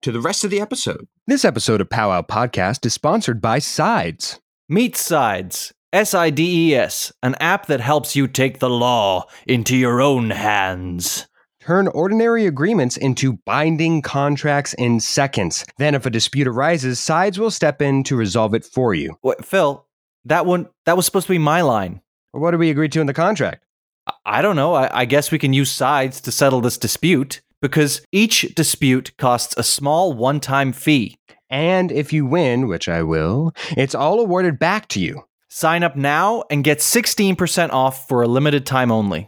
to 0.02 0.12
the 0.12 0.20
rest 0.20 0.44
of 0.44 0.50
the 0.50 0.60
episode. 0.60 1.08
This 1.26 1.44
episode 1.44 1.80
of 1.80 1.90
Powwow 1.90 2.22
Podcast 2.22 2.86
is 2.86 2.94
sponsored 2.94 3.40
by 3.40 3.58
Sides. 3.58 4.40
Meet 4.68 4.96
Sides 4.96 5.72
SIDES, 5.94 7.12
an 7.22 7.34
app 7.40 7.66
that 7.66 7.80
helps 7.80 8.14
you 8.14 8.28
take 8.28 8.58
the 8.58 8.68
law 8.68 9.24
into 9.46 9.74
your 9.74 10.02
own 10.02 10.28
hands. 10.28 11.26
Turn 11.60 11.88
ordinary 11.88 12.46
agreements 12.46 12.98
into 12.98 13.38
binding 13.46 14.02
contracts 14.02 14.74
in 14.74 15.00
seconds. 15.00 15.64
Then, 15.78 15.94
if 15.94 16.04
a 16.04 16.10
dispute 16.10 16.46
arises, 16.46 17.00
sides 17.00 17.38
will 17.38 17.50
step 17.50 17.80
in 17.80 18.04
to 18.04 18.16
resolve 18.16 18.54
it 18.54 18.66
for 18.66 18.92
you. 18.92 19.16
What, 19.22 19.44
Phil? 19.44 19.86
That 20.26 20.44
one 20.44 20.68
that 20.84 20.96
was 20.96 21.06
supposed 21.06 21.26
to 21.26 21.32
be 21.32 21.38
my 21.38 21.62
line. 21.62 22.02
What 22.32 22.50
did 22.50 22.60
we 22.60 22.70
agree 22.70 22.90
to 22.90 23.00
in 23.00 23.06
the 23.06 23.14
contract? 23.14 23.64
I, 24.06 24.12
I 24.26 24.42
don't 24.42 24.56
know. 24.56 24.74
I, 24.74 25.00
I 25.00 25.04
guess 25.06 25.30
we 25.30 25.38
can 25.38 25.54
use 25.54 25.70
sides 25.70 26.20
to 26.22 26.32
settle 26.32 26.60
this 26.60 26.76
dispute 26.76 27.40
because 27.62 28.02
each 28.12 28.54
dispute 28.54 29.16
costs 29.16 29.54
a 29.56 29.62
small 29.62 30.12
one-time 30.12 30.72
fee. 30.72 31.16
And 31.48 31.90
if 31.90 32.12
you 32.12 32.26
win, 32.26 32.68
which 32.68 32.90
I 32.90 33.02
will, 33.02 33.54
it's 33.74 33.94
all 33.94 34.20
awarded 34.20 34.58
back 34.58 34.88
to 34.88 35.00
you. 35.00 35.24
Sign 35.50 35.82
up 35.82 35.96
now 35.96 36.44
and 36.50 36.62
get 36.62 36.78
16% 36.78 37.70
off 37.70 38.06
for 38.06 38.22
a 38.22 38.28
limited 38.28 38.66
time 38.66 38.92
only. 38.92 39.26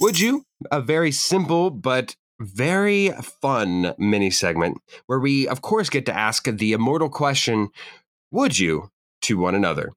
Would 0.00 0.20
you? 0.20 0.44
A 0.70 0.80
very 0.80 1.10
simple 1.10 1.70
but 1.70 2.14
very 2.38 3.10
fun 3.40 3.92
mini 3.98 4.30
segment 4.30 4.78
where 5.06 5.18
we, 5.18 5.48
of 5.48 5.62
course, 5.62 5.90
get 5.90 6.06
to 6.06 6.16
ask 6.16 6.44
the 6.44 6.72
immortal 6.72 7.08
question 7.08 7.70
Would 8.30 8.58
you 8.58 8.90
to 9.22 9.36
one 9.36 9.56
another? 9.56 9.92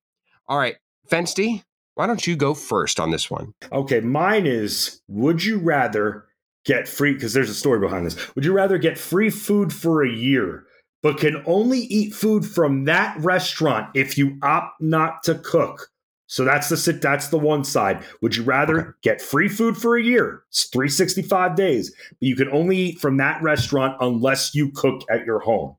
All 0.47 0.57
right, 0.57 0.77
Fensty, 1.07 1.63
why 1.93 2.07
don't 2.07 2.25
you 2.25 2.35
go 2.35 2.55
first 2.55 2.99
on 2.99 3.11
this 3.11 3.29
one? 3.29 3.53
Okay, 3.71 3.99
mine 3.99 4.47
is 4.47 5.01
Would 5.07 5.43
you 5.43 5.59
rather 5.59 6.25
get 6.65 6.87
free? 6.87 7.13
Because 7.13 7.33
there's 7.33 7.49
a 7.51 7.55
story 7.55 7.79
behind 7.79 8.07
this. 8.07 8.35
Would 8.35 8.45
you 8.45 8.53
rather 8.53 8.79
get 8.79 8.97
free 8.97 9.29
food 9.29 9.71
for 9.71 10.03
a 10.03 10.09
year, 10.09 10.65
but 11.01 11.17
can 11.17 11.43
only 11.45 11.79
eat 11.79 12.13
food 12.13 12.45
from 12.45 12.85
that 12.85 13.17
restaurant 13.19 13.89
if 13.95 14.17
you 14.17 14.37
opt 14.41 14.81
not 14.81 15.23
to 15.23 15.35
cook? 15.35 15.89
So 16.27 16.45
that's 16.45 16.69
the 16.69 16.77
sit. 16.77 17.01
That's 17.01 17.29
the 17.29 17.39
one 17.39 17.63
side. 17.63 18.03
Would 18.21 18.35
you 18.35 18.43
rather 18.43 18.79
okay. 18.79 18.91
get 19.01 19.21
free 19.21 19.49
food 19.49 19.75
for 19.75 19.97
a 19.97 20.03
year? 20.03 20.43
It's 20.49 20.65
365 20.65 21.55
days, 21.55 21.89
but 21.89 22.27
you 22.27 22.35
can 22.35 22.49
only 22.49 22.77
eat 22.77 22.99
from 22.99 23.17
that 23.17 23.41
restaurant 23.41 23.97
unless 23.99 24.53
you 24.53 24.71
cook 24.71 25.01
at 25.09 25.25
your 25.25 25.39
home. 25.39 25.75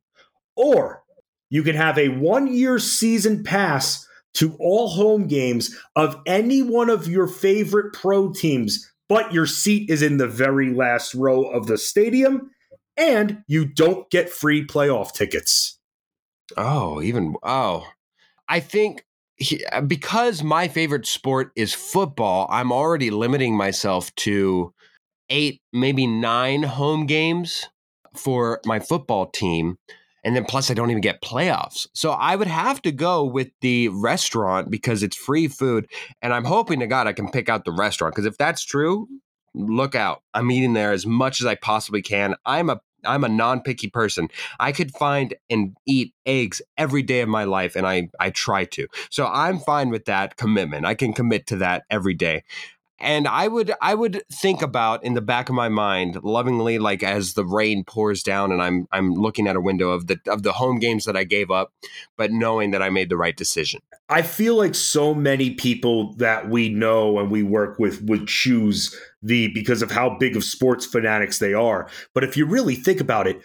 Or 0.56 1.04
you 1.50 1.62
can 1.62 1.76
have 1.76 1.98
a 1.98 2.08
one 2.08 2.52
year 2.52 2.80
season 2.80 3.44
pass 3.44 4.06
to 4.34 4.56
all 4.58 4.88
home 4.88 5.28
games 5.28 5.76
of 5.94 6.16
any 6.26 6.62
one 6.62 6.90
of 6.90 7.06
your 7.06 7.28
favorite 7.28 7.92
pro 7.92 8.32
teams, 8.32 8.92
but 9.08 9.32
your 9.32 9.46
seat 9.46 9.88
is 9.88 10.02
in 10.02 10.16
the 10.16 10.28
very 10.28 10.74
last 10.74 11.14
row 11.14 11.44
of 11.44 11.68
the 11.68 11.78
stadium 11.78 12.50
and 13.00 13.42
you 13.46 13.64
don't 13.64 14.08
get 14.10 14.28
free 14.28 14.64
playoff 14.64 15.12
tickets. 15.12 15.78
Oh, 16.56 17.00
even, 17.00 17.34
oh. 17.42 17.86
I 18.48 18.60
think 18.60 19.04
he, 19.36 19.64
uh, 19.66 19.80
because 19.80 20.42
my 20.42 20.68
favorite 20.68 21.06
sport 21.06 21.50
is 21.56 21.72
football, 21.72 22.46
I'm 22.50 22.70
already 22.70 23.10
limiting 23.10 23.56
myself 23.56 24.14
to 24.16 24.74
eight, 25.30 25.62
maybe 25.72 26.06
nine 26.06 26.62
home 26.62 27.06
games 27.06 27.66
for 28.14 28.60
my 28.66 28.78
football 28.80 29.26
team. 29.26 29.78
And 30.22 30.36
then 30.36 30.44
plus, 30.44 30.70
I 30.70 30.74
don't 30.74 30.90
even 30.90 31.00
get 31.00 31.22
playoffs. 31.22 31.86
So 31.94 32.10
I 32.10 32.36
would 32.36 32.48
have 32.48 32.82
to 32.82 32.92
go 32.92 33.24
with 33.24 33.48
the 33.62 33.88
restaurant 33.88 34.70
because 34.70 35.02
it's 35.02 35.16
free 35.16 35.48
food. 35.48 35.86
And 36.20 36.34
I'm 36.34 36.44
hoping 36.44 36.80
to 36.80 36.86
God 36.86 37.06
I 37.06 37.14
can 37.14 37.30
pick 37.30 37.48
out 37.48 37.64
the 37.64 37.72
restaurant 37.72 38.14
because 38.14 38.26
if 38.26 38.36
that's 38.36 38.62
true, 38.62 39.08
look 39.54 39.94
out. 39.94 40.22
I'm 40.34 40.50
eating 40.50 40.74
there 40.74 40.92
as 40.92 41.06
much 41.06 41.40
as 41.40 41.46
I 41.46 41.54
possibly 41.54 42.02
can. 42.02 42.34
I'm 42.44 42.68
a 42.68 42.80
I'm 43.04 43.24
a 43.24 43.28
non-picky 43.28 43.88
person. 43.88 44.28
I 44.58 44.72
could 44.72 44.92
find 44.92 45.34
and 45.48 45.76
eat 45.86 46.14
eggs 46.26 46.62
every 46.76 47.02
day 47.02 47.20
of 47.20 47.28
my 47.28 47.44
life 47.44 47.76
and 47.76 47.86
I 47.86 48.08
I 48.18 48.30
try 48.30 48.64
to. 48.66 48.86
So 49.10 49.26
I'm 49.26 49.58
fine 49.58 49.90
with 49.90 50.04
that 50.06 50.36
commitment. 50.36 50.86
I 50.86 50.94
can 50.94 51.12
commit 51.12 51.46
to 51.48 51.56
that 51.56 51.84
every 51.90 52.14
day 52.14 52.44
and 53.00 53.26
i 53.26 53.48
would 53.48 53.72
i 53.80 53.94
would 53.94 54.22
think 54.30 54.62
about 54.62 55.02
in 55.02 55.14
the 55.14 55.20
back 55.20 55.48
of 55.48 55.54
my 55.54 55.68
mind 55.68 56.18
lovingly 56.22 56.78
like 56.78 57.02
as 57.02 57.34
the 57.34 57.44
rain 57.44 57.82
pours 57.82 58.22
down 58.22 58.52
and 58.52 58.62
i'm 58.62 58.86
i'm 58.92 59.14
looking 59.14 59.48
at 59.48 59.56
a 59.56 59.60
window 59.60 59.90
of 59.90 60.06
the 60.06 60.18
of 60.28 60.42
the 60.42 60.52
home 60.52 60.78
games 60.78 61.04
that 61.04 61.16
i 61.16 61.24
gave 61.24 61.50
up 61.50 61.72
but 62.16 62.30
knowing 62.30 62.70
that 62.70 62.82
i 62.82 62.90
made 62.90 63.08
the 63.08 63.16
right 63.16 63.36
decision 63.36 63.80
i 64.08 64.22
feel 64.22 64.54
like 64.54 64.74
so 64.74 65.14
many 65.14 65.50
people 65.50 66.12
that 66.14 66.48
we 66.48 66.68
know 66.68 67.18
and 67.18 67.30
we 67.30 67.42
work 67.42 67.78
with 67.78 68.02
would 68.02 68.28
choose 68.28 68.94
the 69.22 69.48
because 69.48 69.82
of 69.82 69.90
how 69.90 70.16
big 70.18 70.36
of 70.36 70.44
sports 70.44 70.86
fanatics 70.86 71.38
they 71.38 71.54
are. 71.54 71.88
But 72.14 72.24
if 72.24 72.36
you 72.36 72.46
really 72.46 72.74
think 72.74 73.00
about 73.00 73.26
it 73.26 73.40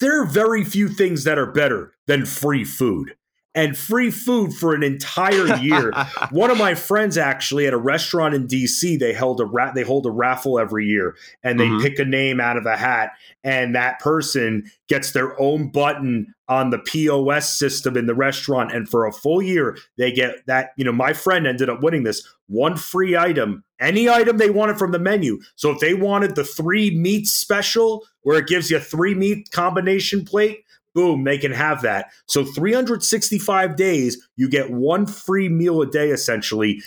there 0.00 0.20
are 0.20 0.26
very 0.26 0.64
few 0.64 0.88
things 0.88 1.24
that 1.24 1.38
are 1.38 1.50
better 1.50 1.94
than 2.06 2.26
free 2.26 2.64
food 2.64 3.14
and 3.54 3.76
free 3.76 4.10
food 4.10 4.52
for 4.54 4.74
an 4.74 4.82
entire 4.82 5.56
year. 5.56 5.92
One 6.30 6.50
of 6.50 6.58
my 6.58 6.74
friends 6.74 7.18
actually 7.18 7.66
at 7.66 7.74
a 7.74 7.78
restaurant 7.78 8.34
in 8.34 8.46
DC, 8.46 8.98
they 8.98 9.12
held 9.12 9.40
a 9.40 9.44
rat 9.44 9.74
they 9.74 9.82
hold 9.82 10.06
a 10.06 10.10
raffle 10.10 10.58
every 10.58 10.86
year 10.86 11.16
and 11.42 11.58
they 11.60 11.66
mm-hmm. 11.66 11.82
pick 11.82 11.98
a 11.98 12.04
name 12.04 12.40
out 12.40 12.56
of 12.56 12.66
a 12.66 12.76
hat 12.76 13.12
and 13.44 13.74
that 13.74 14.00
person 14.00 14.70
gets 14.88 15.12
their 15.12 15.38
own 15.40 15.70
button 15.70 16.34
on 16.48 16.70
the 16.70 16.78
POS 16.78 17.58
system 17.58 17.96
in 17.96 18.06
the 18.06 18.14
restaurant 18.14 18.72
and 18.72 18.88
for 18.88 19.06
a 19.06 19.12
full 19.12 19.42
year 19.42 19.76
they 19.96 20.12
get 20.12 20.44
that, 20.46 20.70
you 20.76 20.84
know, 20.84 20.92
my 20.92 21.12
friend 21.12 21.46
ended 21.46 21.68
up 21.68 21.82
winning 21.82 22.02
this 22.02 22.26
one 22.46 22.76
free 22.76 23.16
item, 23.16 23.64
any 23.80 24.08
item 24.08 24.36
they 24.36 24.50
wanted 24.50 24.78
from 24.78 24.92
the 24.92 24.98
menu. 24.98 25.40
So 25.56 25.70
if 25.70 25.80
they 25.80 25.94
wanted 25.94 26.34
the 26.34 26.44
3 26.44 26.96
meat 26.98 27.26
special 27.26 28.04
where 28.22 28.38
it 28.38 28.46
gives 28.46 28.70
you 28.70 28.76
a 28.76 28.80
3 28.80 29.14
meat 29.14 29.50
combination 29.50 30.24
plate, 30.24 30.64
boom, 30.94 31.24
they 31.24 31.38
can 31.38 31.52
have 31.52 31.82
that. 31.82 32.10
So 32.26 32.44
365 32.44 33.76
days, 33.76 34.28
you 34.36 34.48
get 34.48 34.70
one 34.70 35.06
free 35.06 35.48
meal 35.48 35.82
a 35.82 35.86
day 35.86 36.10
essentially. 36.10 36.82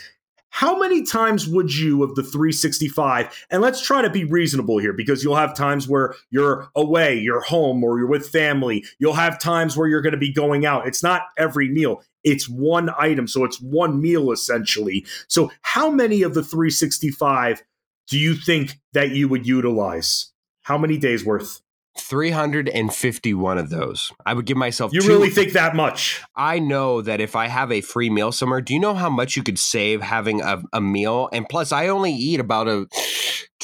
How 0.55 0.79
many 0.79 1.03
times 1.03 1.49
would 1.49 1.75
you 1.75 2.01
of 2.01 2.15
the 2.15 2.23
365? 2.23 3.45
And 3.51 3.61
let's 3.61 3.81
try 3.81 4.01
to 4.01 4.09
be 4.09 4.23
reasonable 4.23 4.77
here 4.77 4.93
because 4.93 5.21
you'll 5.21 5.35
have 5.35 5.53
times 5.53 5.85
where 5.85 6.15
you're 6.29 6.69
away, 6.77 7.19
you're 7.19 7.41
home, 7.41 7.83
or 7.83 7.99
you're 7.99 8.07
with 8.07 8.29
family. 8.29 8.85
You'll 8.97 9.15
have 9.15 9.37
times 9.37 9.75
where 9.75 9.85
you're 9.85 10.01
going 10.01 10.13
to 10.13 10.17
be 10.17 10.31
going 10.31 10.65
out. 10.65 10.87
It's 10.87 11.03
not 11.03 11.23
every 11.37 11.67
meal, 11.67 12.03
it's 12.23 12.47
one 12.47 12.89
item. 12.97 13.27
So 13.27 13.43
it's 13.43 13.59
one 13.59 14.01
meal 14.01 14.31
essentially. 14.31 15.05
So, 15.27 15.51
how 15.61 15.89
many 15.89 16.21
of 16.21 16.33
the 16.33 16.41
365 16.41 17.61
do 18.07 18.17
you 18.17 18.33
think 18.33 18.79
that 18.93 19.11
you 19.11 19.27
would 19.27 19.45
utilize? 19.45 20.31
How 20.61 20.77
many 20.77 20.97
days 20.97 21.25
worth? 21.25 21.59
351 21.97 23.57
of 23.57 23.69
those. 23.69 24.11
I 24.25 24.33
would 24.33 24.45
give 24.45 24.57
myself 24.57 24.93
You 24.93 25.01
two. 25.01 25.07
really 25.07 25.29
think 25.29 25.53
that 25.53 25.75
much? 25.75 26.21
I 26.35 26.59
know 26.59 27.01
that 27.01 27.21
if 27.21 27.35
I 27.35 27.47
have 27.47 27.71
a 27.71 27.81
free 27.81 28.09
meal 28.09 28.31
somewhere, 28.31 28.61
do 28.61 28.73
you 28.73 28.79
know 28.79 28.93
how 28.93 29.09
much 29.09 29.35
you 29.35 29.43
could 29.43 29.59
save 29.59 30.01
having 30.01 30.41
a, 30.41 30.61
a 30.73 30.81
meal? 30.81 31.29
And 31.31 31.47
plus, 31.47 31.71
I 31.71 31.87
only 31.87 32.13
eat 32.13 32.39
about 32.39 32.67
a 32.67 32.87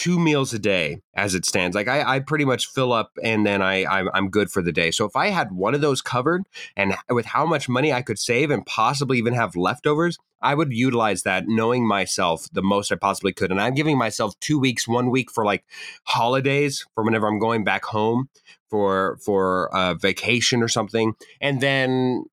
two 0.01 0.17
meals 0.17 0.51
a 0.51 0.57
day 0.57 0.99
as 1.13 1.35
it 1.35 1.45
stands. 1.45 1.75
Like 1.75 1.87
I, 1.87 2.15
I 2.15 2.19
pretty 2.21 2.43
much 2.43 2.65
fill 2.65 2.91
up 2.91 3.11
and 3.23 3.45
then 3.45 3.61
I, 3.61 3.85
I'm, 3.85 4.09
I'm 4.15 4.29
good 4.31 4.49
for 4.49 4.63
the 4.63 4.71
day. 4.71 4.89
So 4.89 5.05
if 5.05 5.15
I 5.15 5.27
had 5.27 5.51
one 5.51 5.75
of 5.75 5.81
those 5.81 6.01
covered 6.01 6.41
and 6.75 6.95
with 7.11 7.27
how 7.27 7.45
much 7.45 7.69
money 7.69 7.93
I 7.93 8.01
could 8.01 8.17
save 8.17 8.49
and 8.49 8.65
possibly 8.65 9.19
even 9.19 9.35
have 9.35 9.55
leftovers, 9.55 10.17
I 10.41 10.55
would 10.55 10.73
utilize 10.73 11.21
that 11.21 11.43
knowing 11.47 11.87
myself 11.87 12.47
the 12.51 12.63
most 12.63 12.91
I 12.91 12.95
possibly 12.95 13.31
could. 13.31 13.51
And 13.51 13.61
I'm 13.61 13.75
giving 13.75 13.95
myself 13.95 14.33
two 14.39 14.57
weeks, 14.57 14.87
one 14.87 15.11
week 15.11 15.29
for 15.29 15.45
like 15.45 15.65
holidays 16.05 16.83
for 16.95 17.03
whenever 17.03 17.27
I'm 17.27 17.37
going 17.37 17.63
back 17.63 17.85
home 17.85 18.27
for 18.71 19.19
for 19.23 19.69
a 19.71 19.93
vacation 19.93 20.63
or 20.63 20.67
something. 20.67 21.13
And 21.39 21.61
then 21.61 22.23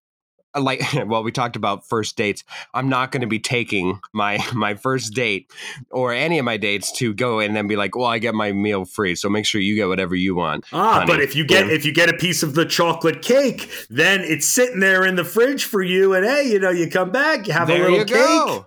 like 0.61 0.83
well 1.07 1.23
we 1.23 1.33
talked 1.33 1.57
about 1.57 1.87
first 1.87 2.17
dates 2.17 2.45
i'm 2.75 2.89
not 2.89 3.11
going 3.11 3.21
to 3.21 3.27
be 3.27 3.39
taking 3.39 4.01
my 4.13 4.39
my 4.55 4.75
first 4.75 5.15
date 5.15 5.51
or 5.91 6.13
any 6.13 6.39
of 6.39 6.45
my 6.45 6.57
dates 6.57 6.93
to 6.93 7.15
go 7.15 7.41
and 7.41 7.55
then 7.57 7.67
be 7.67 7.77
like 7.77 7.97
well 7.97 8.07
i 8.07 8.19
get 8.19 8.35
my 8.35 8.53
meal 8.53 8.85
free 8.85 9.15
so 9.15 9.29
make 9.29 9.47
sure 9.47 9.61
you 9.61 9.75
get 9.75 9.89
whatever 9.89 10.15
you 10.15 10.35
want 10.35 10.65
ah 10.73 10.95
honey. 10.95 11.07
but 11.07 11.21
if 11.21 11.35
you 11.35 11.45
get 11.45 11.67
yeah. 11.67 11.73
if 11.73 11.85
you 11.85 11.93
get 11.93 12.09
a 12.09 12.17
piece 12.17 12.43
of 12.43 12.55
the 12.55 12.65
chocolate 12.65 13.23
cake 13.23 13.71
then 13.91 14.21
it's 14.21 14.47
sitting 14.47 14.81
there 14.81 15.05
in 15.05 15.17
the 15.17 15.25
fridge 15.25 15.65
for 15.65 15.83
you 15.83 16.15
and 16.15 16.25
hey 16.25 16.49
you 16.49 16.59
know 16.59 16.71
you 16.71 16.89
come 16.89 17.11
back 17.11 17.47
you 17.47 17.53
have 17.53 17.69
there 17.69 17.87
a 17.87 17.91
little 17.91 18.05
cake 18.05 18.17
go. 18.17 18.67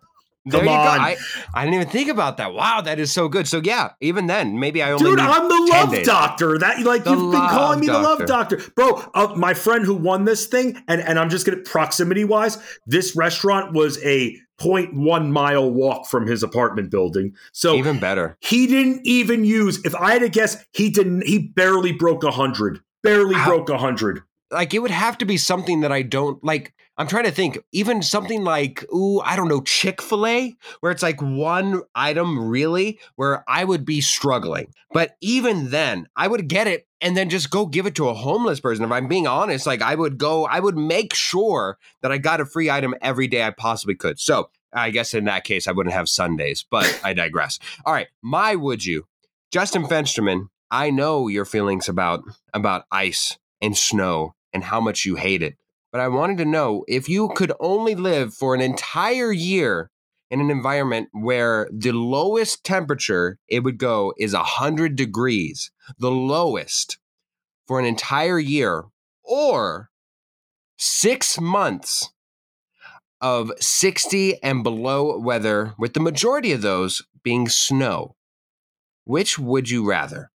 Come 0.50 0.68
on. 0.68 1.00
I, 1.00 1.18
I, 1.54 1.66
didn't 1.66 1.76
even 1.76 1.88
think 1.90 2.10
about 2.10 2.38
that. 2.38 2.54
Wow, 2.54 2.82
that 2.82 3.00
is 3.00 3.12
so 3.12 3.28
good. 3.28 3.48
So 3.48 3.62
yeah, 3.64 3.92
even 4.02 4.26
then, 4.26 4.60
maybe 4.60 4.82
I 4.82 4.92
only 4.92 5.12
dude. 5.12 5.20
I'm 5.20 5.48
the 5.48 5.72
love 5.72 5.92
days. 5.92 6.06
doctor. 6.06 6.58
That 6.58 6.82
like 6.82 7.04
the 7.04 7.12
you've 7.12 7.32
been 7.32 7.42
calling 7.42 7.80
me 7.80 7.88
doctor. 7.88 8.02
the 8.02 8.08
love 8.08 8.26
doctor, 8.26 8.72
bro. 8.76 9.04
Uh, 9.14 9.36
my 9.36 9.54
friend 9.54 9.86
who 9.86 9.94
won 9.94 10.26
this 10.26 10.48
thing, 10.48 10.82
and 10.88 11.00
and 11.00 11.20
I'm 11.20 11.30
just 11.30 11.46
gonna 11.46 11.62
proximity 11.62 12.24
wise, 12.24 12.58
this 12.88 13.16
restaurant 13.16 13.74
was 13.74 14.04
a 14.04 14.36
0.1 14.60 15.30
mile 15.30 15.70
walk 15.70 16.08
from 16.08 16.26
his 16.26 16.42
apartment 16.42 16.89
building. 16.89 17.36
So 17.52 17.76
even 17.76 18.00
better. 18.00 18.36
He 18.39 18.66
didn't 18.66 19.02
even 19.04 19.46
use. 19.46 19.80
If 19.86 19.94
I 19.94 20.14
had 20.14 20.22
to 20.24 20.30
guess, 20.30 20.64
he 20.74 20.89
didn't. 20.89 21.28
He 21.28 21.38
barely 21.38 21.92
broke 21.92 22.24
a 22.24 22.32
hundred. 22.32 22.80
Barely 23.04 23.36
How? 23.36 23.46
broke 23.46 23.70
a 23.70 23.78
hundred 23.78 24.24
like 24.52 24.74
it 24.74 24.80
would 24.80 24.91
have 24.91 25.18
to 25.20 25.26
be 25.26 25.38
something 25.38 25.82
that 25.82 25.91
I 25.91 26.02
don't 26.02 26.43
like. 26.43 26.74
I'm 26.97 27.08
trying 27.08 27.24
to 27.24 27.32
think, 27.32 27.58
even 27.72 28.04
something 28.04 28.43
like, 28.43 28.86
ooh, 28.93 29.22
I 29.22 29.36
don't 29.36 29.47
know, 29.47 29.62
Chick 29.62 30.02
fil 30.02 30.28
A, 30.28 30.56
where 30.82 30.91
it's 30.91 31.02
like 31.02 31.22
one 31.22 31.82
item 31.95 32.49
really, 32.49 32.99
where 33.16 33.43
I 33.47 33.64
would 33.64 33.86
be 33.86 34.02
struggling. 34.02 34.74
But 34.91 35.16
even 35.22 35.70
then, 35.70 36.08
I 36.16 36.28
would 36.28 36.47
get 36.47 36.68
it 36.68 36.88
and 36.99 37.18
then 37.18 37.30
just 37.30 37.49
go 37.49 37.66
give 37.66 37.88
it 37.88 37.95
to 37.95 38.10
a 38.10 38.14
homeless 38.14 38.60
person. 38.60 38.86
If 38.86 38.91
I'm 38.91 39.08
being 39.08 39.26
honest, 39.26 39.66
like 39.66 39.82
I 39.82 39.95
would 39.95 40.18
go, 40.18 40.45
I 40.45 40.60
would 40.60 40.78
make 40.78 41.16
sure 41.16 41.80
that 42.02 42.12
I 42.12 42.18
got 42.18 42.41
a 42.41 42.45
free 42.45 42.70
item 42.70 42.93
every 43.02 43.28
day 43.28 43.43
I 43.43 43.52
possibly 43.52 43.95
could. 43.95 44.20
So 44.20 44.49
I 44.74 44.91
guess 44.91 45.14
in 45.14 45.26
that 45.26 45.43
case, 45.43 45.68
I 45.68 45.72
wouldn't 45.72 45.95
have 45.95 46.08
Sundays, 46.08 46.66
but 46.70 47.02
I 47.04 47.14
digress. 47.14 47.58
All 47.86 47.93
right, 47.93 48.08
my 48.22 48.56
would 48.56 48.86
you, 48.86 49.08
Justin 49.52 49.86
Fensterman, 49.86 50.49
I 50.70 50.91
know 50.91 51.28
your 51.28 51.45
feelings 51.45 51.89
about 51.89 52.24
about 52.54 52.86
ice 52.91 53.38
and 53.62 53.78
snow 53.78 54.36
and 54.54 54.64
how 54.64 54.80
much 54.80 55.06
you 55.06 55.16
hate 55.16 55.41
it. 55.41 55.58
But 55.91 56.02
I 56.02 56.08
wanted 56.08 56.38
to 56.38 56.45
know 56.45 56.86
if 56.88 57.10
you 57.10 57.30
could 57.36 57.52
only 57.60 57.95
live 57.95 58.34
for 58.34 58.56
an 58.56 58.62
entire 58.62 59.32
year 59.32 59.91
in 60.30 60.39
an 60.39 60.49
environment 60.49 61.10
where 61.12 61.70
the 61.72 61.91
lowest 61.91 62.64
temperature 62.64 63.38
it 63.49 63.60
would 63.60 63.78
go 63.78 64.14
is 64.18 64.34
100 64.34 64.95
degrees, 64.95 65.72
the 65.99 66.12
lowest 66.12 66.97
for 67.68 67.80
an 67.80 67.86
entire 67.86 68.39
year, 68.39 68.86
or 69.24 69.89
six 70.78 71.39
months 71.39 72.12
of 73.20 73.52
60 73.60 74.41
and 74.41 74.64
below 74.64 75.20
weather, 75.20 75.74
with 75.78 75.93
the 75.93 75.99
majority 75.99 76.54
of 76.54 76.62
those 76.62 77.04
being 77.24 77.47
snow. 77.47 78.16
Which 79.04 79.38
would 79.38 79.70
you 79.70 79.88
rather? 79.88 80.32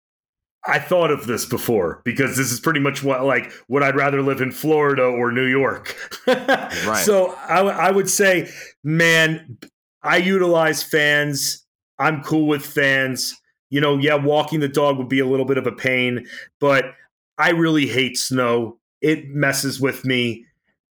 I 0.69 0.79
thought 0.79 1.11
of 1.11 1.27
this 1.27 1.45
before 1.45 2.01
because 2.05 2.37
this 2.37 2.51
is 2.51 2.61
pretty 2.61 2.81
much 2.81 3.03
what 3.03 3.25
like 3.25 3.53
would 3.69 3.83
I'd 3.83 3.97
rather 3.97 4.23
live 4.23 4.41
in 4.41 4.51
Florida 4.51 5.03
or 5.03 5.31
New 5.31 5.47
York. 5.47 5.97
right. 6.27 7.03
So 7.05 7.35
I, 7.49 7.61
I 7.61 7.91
would 7.91 8.11
say, 8.11 8.51
man, 8.83 9.59
I 10.03 10.17
utilize 10.17 10.83
fans. 10.83 11.64
I'm 11.99 12.23
cool 12.23 12.47
with 12.47 12.64
fans. 12.64 13.35
You 13.71 13.81
know, 13.81 13.99
yeah, 13.99 14.14
walking 14.14 14.61
the 14.61 14.69
dog 14.69 14.99
would 14.99 15.09
be 15.09 15.19
a 15.19 15.27
little 15.27 15.47
bit 15.47 15.59
of 15.59 15.67
a 15.67 15.73
pain, 15.73 16.27
but 16.61 16.95
I 17.39 17.51
really 17.51 17.87
hate 17.87 18.17
snow. 18.17 18.79
It 19.01 19.29
messes 19.29 19.81
with 19.81 20.05
me. 20.05 20.47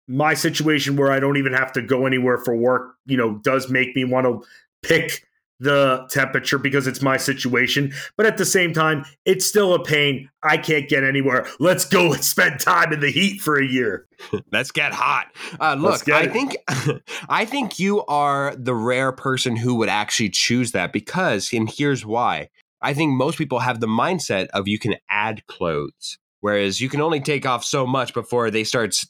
My 0.07 0.35
situation 0.35 0.97
where 0.97 1.11
I 1.11 1.21
don't 1.21 1.37
even 1.37 1.53
have 1.53 1.73
to 1.73 1.83
go 1.83 2.05
anywhere 2.05 2.39
for 2.39 2.55
work, 2.55 2.97
you 3.07 3.17
know, 3.17 3.39
does 3.39 3.71
make 3.71 3.97
me 3.97 4.05
want 4.05 4.27
to 4.27 4.43
pick 4.83 5.25
the 5.65 6.07
temperature 6.11 6.59
because 6.59 6.87
it's 6.87 7.03
my 7.03 7.17
situation. 7.17 7.93
But 8.17 8.27
at 8.27 8.37
the 8.37 8.45
same 8.45 8.73
time, 8.73 9.05
it's 9.25 9.45
still 9.45 9.75
a 9.75 9.83
pain. 9.83 10.31
I 10.43 10.57
can't 10.59 10.89
get 10.89 11.03
anywhere. 11.03 11.47
Let's 11.59 11.85
go 11.85 12.13
and 12.13 12.23
spend 12.23 12.61
time 12.61 12.93
in 12.93 13.01
the 13.01 13.11
heat 13.11 13.41
for 13.41 13.59
a 13.59 13.67
year. 13.67 14.07
Let's 14.53 14.71
get 14.71 14.93
hot. 14.93 15.27
Uh, 15.59 15.75
look, 15.75 16.09
I 16.09 16.29
think 16.29 16.57
I 17.29 17.45
think 17.45 17.79
you 17.79 18.05
are 18.05 18.55
the 18.57 18.75
rare 18.75 19.11
person 19.11 19.57
who 19.57 19.75
would 19.77 19.89
actually 19.89 20.31
choose 20.31 20.73
that 20.73 20.93
because, 20.93 21.53
and 21.53 21.69
here's 21.69 22.07
why. 22.07 22.51
I 22.81 22.93
think 22.93 23.15
most 23.15 23.39
people 23.39 23.61
have 23.61 23.81
the 23.81 23.87
mindset 23.87 24.49
of 24.49 24.69
you 24.69 24.79
can 24.79 24.97
add 25.09 25.47
clothes. 25.47 26.19
Whereas 26.45 26.79
you 26.79 26.91
can 26.91 27.01
only 27.01 27.21
take 27.21 27.47
off 27.47 27.65
so 27.65 27.87
much 27.87 28.13
before 28.13 28.51
they 28.51 28.65
start 28.65 29.03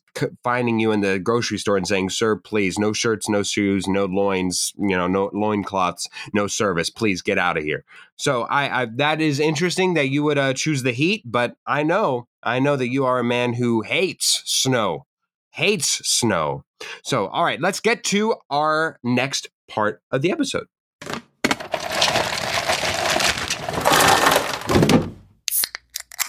finding 0.44 0.78
you 0.78 0.92
in 0.92 1.00
the 1.00 1.18
grocery 1.18 1.58
store 1.58 1.76
and 1.76 1.84
saying, 1.84 2.10
"Sir, 2.10 2.36
please, 2.36 2.78
no 2.78 2.92
shirts, 2.92 3.28
no 3.28 3.42
shoes, 3.42 3.88
no 3.88 4.04
loins, 4.04 4.72
you 4.78 4.96
know, 4.96 5.08
no 5.08 5.30
loincloths, 5.34 6.08
no 6.32 6.46
service. 6.46 6.90
Please 6.90 7.22
get 7.22 7.36
out 7.36 7.58
of 7.58 7.64
here." 7.64 7.84
So 8.14 8.42
I, 8.42 8.82
I 8.82 8.86
that 8.98 9.20
is 9.20 9.40
interesting 9.40 9.94
that 9.94 10.10
you 10.10 10.22
would 10.22 10.38
uh, 10.38 10.54
choose 10.54 10.84
the 10.84 10.92
heat, 10.92 11.22
but 11.24 11.56
I 11.66 11.82
know, 11.82 12.28
I 12.44 12.60
know 12.60 12.76
that 12.76 12.90
you 12.90 13.04
are 13.04 13.18
a 13.18 13.24
man 13.24 13.54
who 13.54 13.82
hates 13.82 14.44
snow, 14.44 15.04
hates 15.50 16.08
snow. 16.08 16.64
So 17.02 17.26
all 17.26 17.42
right, 17.42 17.60
let's 17.60 17.80
get 17.80 18.04
to 18.04 18.36
our 18.48 19.00
next 19.02 19.48
part 19.66 20.00
of 20.12 20.22
the 20.22 20.30
episode. 20.30 20.68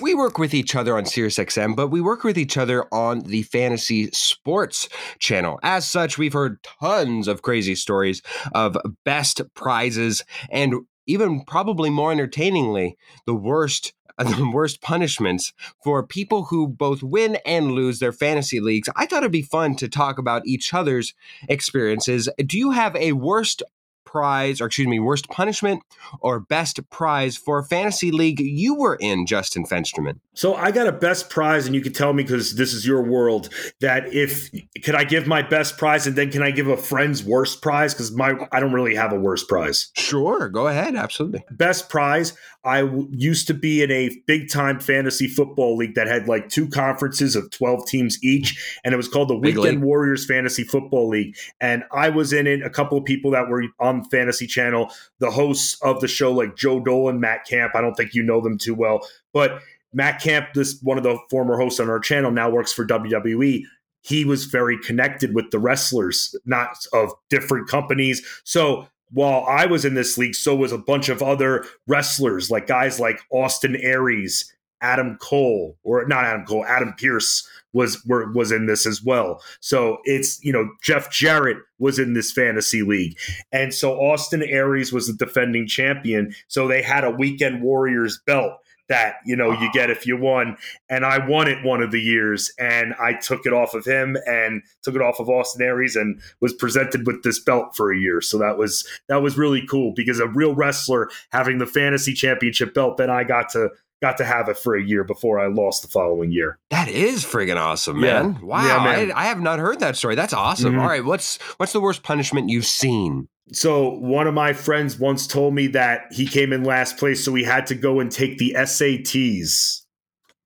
We 0.05 0.13
work 0.13 0.37
with 0.37 0.53
each 0.53 0.75
other 0.75 0.95
on 0.95 1.03
SiriusXM, 1.03 1.75
but 1.75 1.87
we 1.87 1.99
work 1.99 2.23
with 2.23 2.37
each 2.37 2.57
other 2.57 2.85
on 2.93 3.21
the 3.21 3.41
Fantasy 3.41 4.11
Sports 4.11 4.87
channel. 5.17 5.59
As 5.63 5.89
such, 5.89 6.19
we've 6.19 6.33
heard 6.33 6.61
tons 6.61 7.27
of 7.27 7.41
crazy 7.41 7.73
stories 7.73 8.21
of 8.53 8.77
best 9.03 9.41
prizes 9.55 10.23
and 10.51 10.75
even 11.07 11.43
probably 11.43 11.89
more 11.89 12.11
entertainingly, 12.11 12.97
the 13.25 13.33
worst 13.33 13.95
the 14.17 14.49
worst 14.53 14.79
punishments 14.79 15.53
for 15.83 16.05
people 16.05 16.45
who 16.45 16.67
both 16.67 17.03
win 17.03 17.37
and 17.45 17.71
lose 17.71 17.99
their 17.99 18.13
fantasy 18.13 18.61
leagues. 18.61 18.87
I 18.95 19.05
thought 19.07 19.23
it'd 19.23 19.31
be 19.31 19.41
fun 19.41 19.75
to 19.77 19.89
talk 19.89 20.17
about 20.17 20.45
each 20.45 20.73
other's 20.73 21.13
experiences. 21.49 22.29
Do 22.37 22.57
you 22.57 22.71
have 22.71 22.95
a 22.95 23.11
worst 23.11 23.61
prize, 24.05 24.61
or 24.61 24.67
excuse 24.67 24.87
me, 24.87 24.99
worst 24.99 25.27
punishment 25.29 25.83
or 26.21 26.39
best 26.39 26.79
prize 26.89 27.35
for 27.35 27.59
a 27.59 27.63
fantasy 27.63 28.11
league 28.11 28.39
you 28.39 28.75
were 28.75 28.95
in, 28.95 29.25
Justin 29.25 29.65
Fensterman? 29.65 30.19
So 30.33 30.55
I 30.55 30.71
got 30.71 30.87
a 30.87 30.91
best 30.91 31.29
prize, 31.29 31.65
and 31.65 31.75
you 31.75 31.81
can 31.81 31.93
tell 31.93 32.13
me 32.13 32.23
because 32.23 32.55
this 32.55 32.73
is 32.73 32.85
your 32.85 33.01
world. 33.01 33.49
That 33.81 34.13
if 34.13 34.49
can 34.83 34.95
I 34.95 35.03
give 35.03 35.27
my 35.27 35.41
best 35.41 35.77
prize, 35.77 36.07
and 36.07 36.15
then 36.15 36.31
can 36.31 36.43
I 36.43 36.51
give 36.51 36.67
a 36.67 36.77
friend's 36.77 37.23
worst 37.23 37.61
prize? 37.61 37.93
Because 37.93 38.11
my 38.11 38.33
I 38.51 38.59
don't 38.59 38.73
really 38.73 38.95
have 38.95 39.13
a 39.13 39.19
worst 39.19 39.47
prize. 39.47 39.91
Sure, 39.95 40.49
go 40.49 40.67
ahead. 40.67 40.95
Absolutely. 40.95 41.43
Best 41.51 41.89
prize. 41.89 42.33
I 42.65 42.81
w- 42.81 43.07
used 43.11 43.47
to 43.47 43.53
be 43.53 43.83
in 43.83 43.91
a 43.91 44.09
big 44.25 44.49
time 44.49 44.79
fantasy 44.79 45.27
football 45.27 45.77
league 45.77 45.93
that 45.95 46.07
had 46.07 46.27
like 46.27 46.49
two 46.49 46.67
conferences 46.67 47.35
of 47.35 47.51
12 47.51 47.85
teams 47.85 48.21
each. 48.23 48.79
And 48.83 48.93
it 48.93 48.97
was 48.97 49.07
called 49.07 49.29
the 49.29 49.37
Weekend 49.37 49.83
Warriors 49.83 50.25
Fantasy 50.25 50.63
Football 50.63 51.09
League. 51.09 51.37
And 51.61 51.83
I 51.91 52.09
was 52.09 52.33
in 52.33 52.47
it. 52.47 52.63
A 52.63 52.69
couple 52.69 52.97
of 52.97 53.05
people 53.05 53.31
that 53.31 53.47
were 53.47 53.65
on 53.79 53.94
Fantasy 54.03 54.47
Channel, 54.47 54.91
the 55.19 55.31
hosts 55.31 55.81
of 55.81 56.01
the 56.01 56.07
show, 56.07 56.31
like 56.31 56.55
Joe 56.57 56.79
Dolan, 56.79 57.19
Matt 57.19 57.45
Camp. 57.45 57.73
I 57.75 57.81
don't 57.81 57.95
think 57.95 58.13
you 58.13 58.23
know 58.23 58.41
them 58.41 58.57
too 58.57 58.75
well, 58.75 59.07
but 59.33 59.61
Matt 59.93 60.21
Camp, 60.21 60.49
this 60.53 60.77
one 60.81 60.97
of 60.97 61.03
the 61.03 61.17
former 61.29 61.57
hosts 61.57 61.79
on 61.79 61.89
our 61.89 61.99
channel, 61.99 62.29
now 62.29 62.49
works 62.49 62.73
for 62.73 62.85
WWE. 62.85 63.63
He 64.01 64.25
was 64.25 64.45
very 64.45 64.77
connected 64.77 65.33
with 65.33 65.49
the 65.51 65.59
wrestlers, 65.59 66.35
not 66.45 66.75
of 66.93 67.11
different 67.29 67.67
companies. 67.67 68.23
So 68.43 68.87
while 69.11 69.45
I 69.47 69.65
was 69.65 69.85
in 69.85 69.93
this 69.93 70.17
league, 70.17 70.35
so 70.35 70.55
was 70.55 70.71
a 70.71 70.77
bunch 70.77 71.09
of 71.09 71.23
other 71.23 71.65
wrestlers, 71.87 72.51
like 72.51 72.67
guys 72.67 72.99
like 72.99 73.19
Austin 73.31 73.75
Aries, 73.77 74.53
Adam 74.85 75.17
Cole, 75.19 75.75
or 75.83 76.05
not 76.05 76.25
Adam 76.25 76.45
Cole, 76.45 76.63
Adam 76.65 76.93
Pearce 76.97 77.47
was 77.73 78.05
were, 78.05 78.31
was 78.31 78.51
in 78.51 78.67
this 78.67 78.85
as 78.85 79.03
well. 79.03 79.41
So 79.59 79.97
it's 80.03 80.43
you 80.43 80.53
know 80.53 80.69
Jeff 80.83 81.11
Jarrett 81.11 81.57
was 81.79 81.97
in 81.97 82.13
this 82.13 82.31
fantasy 82.31 82.83
league, 82.83 83.17
and 83.51 83.73
so 83.73 83.93
Austin 83.99 84.43
Aries 84.43 84.93
was 84.93 85.07
the 85.07 85.13
defending 85.13 85.67
champion. 85.67 86.33
So 86.47 86.67
they 86.67 86.83
had 86.83 87.03
a 87.03 87.09
Weekend 87.09 87.63
Warriors 87.63 88.21
belt 88.27 88.53
that 88.87 89.15
you 89.25 89.35
know 89.35 89.51
you 89.51 89.71
get 89.73 89.89
if 89.89 90.05
you 90.05 90.15
won 90.15 90.55
and 90.89 91.05
i 91.05 91.17
won 91.27 91.47
it 91.47 91.63
one 91.65 91.81
of 91.81 91.91
the 91.91 91.99
years 91.99 92.51
and 92.59 92.93
i 92.99 93.13
took 93.13 93.45
it 93.45 93.53
off 93.53 93.73
of 93.73 93.83
him 93.85 94.15
and 94.27 94.61
took 94.83 94.95
it 94.95 95.01
off 95.01 95.19
of 95.19 95.29
austin 95.29 95.65
aries 95.65 95.95
and 95.95 96.21
was 96.39 96.53
presented 96.53 97.07
with 97.07 97.23
this 97.23 97.39
belt 97.39 97.75
for 97.75 97.91
a 97.91 97.97
year 97.97 98.21
so 98.21 98.37
that 98.37 98.57
was 98.57 98.87
that 99.09 99.23
was 99.23 99.37
really 99.37 99.65
cool 99.65 99.91
because 99.95 100.19
a 100.19 100.27
real 100.27 100.53
wrestler 100.53 101.09
having 101.31 101.57
the 101.57 101.65
fantasy 101.65 102.13
championship 102.13 102.73
belt 102.73 102.97
then 102.97 103.09
i 103.09 103.23
got 103.23 103.49
to 103.49 103.69
got 104.05 104.17
to 104.17 104.25
have 104.25 104.49
it 104.49 104.57
for 104.57 104.75
a 104.75 104.83
year 104.83 105.03
before 105.03 105.39
i 105.39 105.47
lost 105.47 105.81
the 105.81 105.87
following 105.87 106.31
year 106.31 106.59
that 106.69 106.87
is 106.87 107.23
friggin' 107.23 107.57
awesome 107.57 107.99
man 107.99 108.33
yeah. 108.33 108.45
wow 108.45 108.65
yeah, 108.65 108.83
man. 108.83 109.11
I, 109.11 109.23
I, 109.23 109.25
have 109.25 109.41
not 109.41 109.59
heard 109.59 109.79
that 109.79 109.95
story 109.95 110.15
that's 110.15 110.33
awesome 110.33 110.73
mm-hmm. 110.73 110.81
All 110.81 110.87
right 110.87 111.03
what's 111.03 111.37
what's 111.57 111.73
the 111.73 111.81
worst 111.81 112.03
punishment 112.03 112.49
you've 112.49 112.65
seen 112.65 113.27
so 113.51 113.89
one 113.89 114.27
of 114.27 114.33
my 114.33 114.53
friends 114.53 114.97
once 114.97 115.27
told 115.27 115.53
me 115.53 115.67
that 115.67 116.11
he 116.11 116.25
came 116.25 116.51
in 116.51 116.63
last 116.63 116.97
place, 116.97 117.23
so 117.23 117.33
he 117.35 117.43
had 117.43 117.67
to 117.67 117.75
go 117.75 117.99
and 117.99 118.11
take 118.11 118.37
the 118.37 118.55
SATs. 118.57 119.81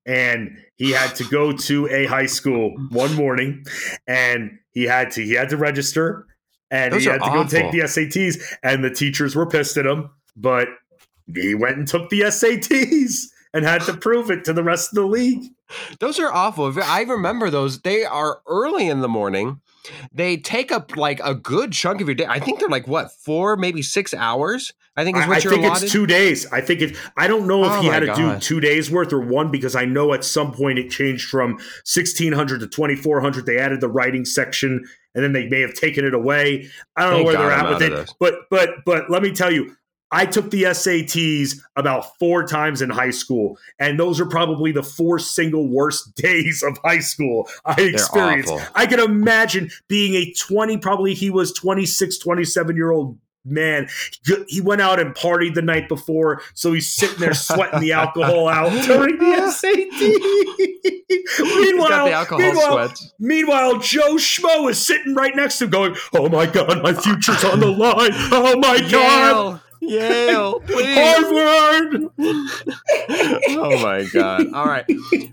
And 0.05 0.57
he 0.75 0.91
had 0.91 1.15
to 1.15 1.23
go 1.25 1.51
to 1.51 1.87
a 1.89 2.07
high 2.07 2.25
school 2.25 2.75
one 2.89 3.13
morning 3.15 3.63
and 4.07 4.57
he 4.71 4.83
had 4.83 5.11
to 5.11 5.23
he 5.23 5.33
had 5.33 5.49
to 5.49 5.57
register 5.57 6.25
and 6.71 6.93
Those 6.93 7.03
he 7.03 7.09
had 7.09 7.19
to 7.19 7.25
awful. 7.25 7.43
go 7.43 7.49
take 7.49 7.71
the 7.71 7.79
SATs 7.79 8.41
and 8.63 8.83
the 8.83 8.89
teachers 8.89 9.35
were 9.35 9.45
pissed 9.45 9.77
at 9.77 9.85
him, 9.85 10.09
but 10.35 10.67
he 11.33 11.53
went 11.53 11.77
and 11.77 11.87
took 11.87 12.09
the 12.09 12.21
SATs 12.21 13.25
and 13.53 13.65
had 13.65 13.81
to 13.83 13.93
prove 13.93 14.29
it 14.29 14.43
to 14.45 14.53
the 14.53 14.63
rest 14.63 14.91
of 14.91 14.95
the 14.95 15.05
league. 15.05 15.51
Those 15.99 16.19
are 16.19 16.31
awful. 16.31 16.73
I 16.81 17.01
remember 17.01 17.49
those. 17.49 17.81
They 17.81 18.03
are 18.03 18.41
early 18.47 18.87
in 18.87 19.01
the 19.01 19.07
morning 19.07 19.61
they 20.11 20.37
take 20.37 20.71
up 20.71 20.95
like 20.95 21.19
a 21.23 21.33
good 21.33 21.71
chunk 21.71 22.01
of 22.01 22.07
your 22.07 22.15
day. 22.15 22.25
I 22.27 22.39
think 22.39 22.59
they're 22.59 22.69
like 22.69 22.87
what 22.87 23.11
four, 23.11 23.55
maybe 23.55 23.81
six 23.81 24.13
hours. 24.13 24.73
I 24.95 25.05
think 25.05 25.17
is 25.17 25.27
what 25.27 25.37
I, 25.37 25.39
you're 25.39 25.53
think 25.53 25.65
allotted. 25.65 25.83
it's 25.83 25.93
two 25.93 26.05
days. 26.05 26.45
I 26.51 26.59
think 26.59 26.81
it. 26.81 26.97
I 27.15 27.27
don't 27.27 27.47
know 27.47 27.63
if 27.63 27.71
oh 27.71 27.81
he 27.81 27.87
had 27.87 28.01
to 28.01 28.07
God. 28.07 28.15
do 28.15 28.39
two 28.39 28.59
days 28.59 28.91
worth 28.91 29.13
or 29.13 29.21
one 29.21 29.49
because 29.49 29.75
I 29.75 29.85
know 29.85 30.13
at 30.13 30.25
some 30.25 30.51
point 30.51 30.77
it 30.77 30.89
changed 30.89 31.29
from 31.29 31.57
sixteen 31.85 32.33
hundred 32.33 32.59
to 32.61 32.67
twenty 32.67 32.95
four 32.95 33.21
hundred. 33.21 33.45
They 33.45 33.57
added 33.57 33.79
the 33.79 33.87
writing 33.87 34.25
section, 34.25 34.85
and 35.15 35.23
then 35.23 35.31
they 35.31 35.47
may 35.47 35.61
have 35.61 35.73
taken 35.73 36.03
it 36.05 36.13
away. 36.13 36.69
I 36.97 37.03
don't 37.03 37.13
Thank 37.13 37.19
know 37.19 37.25
where 37.25 37.33
God 37.35 37.41
they're 37.41 37.51
at 37.51 37.69
with 37.69 37.81
it. 37.81 38.13
But 38.19 38.49
but 38.49 38.69
but 38.85 39.09
let 39.09 39.21
me 39.21 39.31
tell 39.31 39.51
you, 39.51 39.75
I 40.11 40.25
took 40.25 40.49
the 40.49 40.63
SATs 40.63 41.57
about 41.75 42.17
four 42.17 42.43
times 42.45 42.81
in 42.81 42.89
high 42.89 43.11
school, 43.11 43.57
and 43.77 43.99
those 43.99 44.19
are 44.19 44.25
probably 44.25 44.71
the 44.71 44.83
four 44.83 45.19
single 45.19 45.67
worst 45.67 46.15
days 46.21 46.63
of 46.63 46.77
high 46.83 46.99
school 46.99 47.47
I 47.65 47.79
experienced. 47.81 48.53
I 48.75 48.85
can 48.87 48.99
imagine 48.99 49.69
being 49.87 50.15
a 50.15 50.33
20, 50.33 50.77
probably 50.77 51.13
he 51.13 51.29
was 51.29 51.53
26, 51.53 52.17
27 52.17 52.75
year 52.75 52.91
old 52.91 53.17
man. 53.45 53.87
He 54.47 54.61
went 54.61 54.81
out 54.81 54.99
and 54.99 55.13
partied 55.15 55.53
the 55.53 55.61
night 55.61 55.87
before, 55.87 56.41
so 56.53 56.73
he's 56.73 56.91
sitting 56.91 57.19
there 57.19 57.33
sweating 57.33 57.79
the 57.79 57.91
alcohol 57.93 58.47
out 58.47 58.71
during 58.85 59.17
the 59.17 59.51
SAT. 59.51 59.99
meanwhile, 61.39 62.27
meanwhile, 62.37 62.93
meanwhile, 63.19 63.79
Joe 63.79 64.15
Schmo 64.15 64.69
is 64.69 64.85
sitting 64.85 65.15
right 65.15 65.35
next 65.35 65.59
to 65.59 65.65
him 65.65 65.69
going, 65.69 65.95
Oh 66.13 66.29
my 66.29 66.45
God, 66.45 66.81
my 66.83 66.93
future's 66.93 67.43
on 67.43 67.59
the 67.59 67.67
line. 67.67 68.11
Oh 68.13 68.57
my 68.57 68.79
God. 68.89 69.61
Yale, 69.89 70.59
please. 70.65 70.97
Harvard. 70.97 72.09
oh 73.49 73.83
my 73.83 74.07
god! 74.13 74.53
All 74.53 74.65
right, 74.65 74.85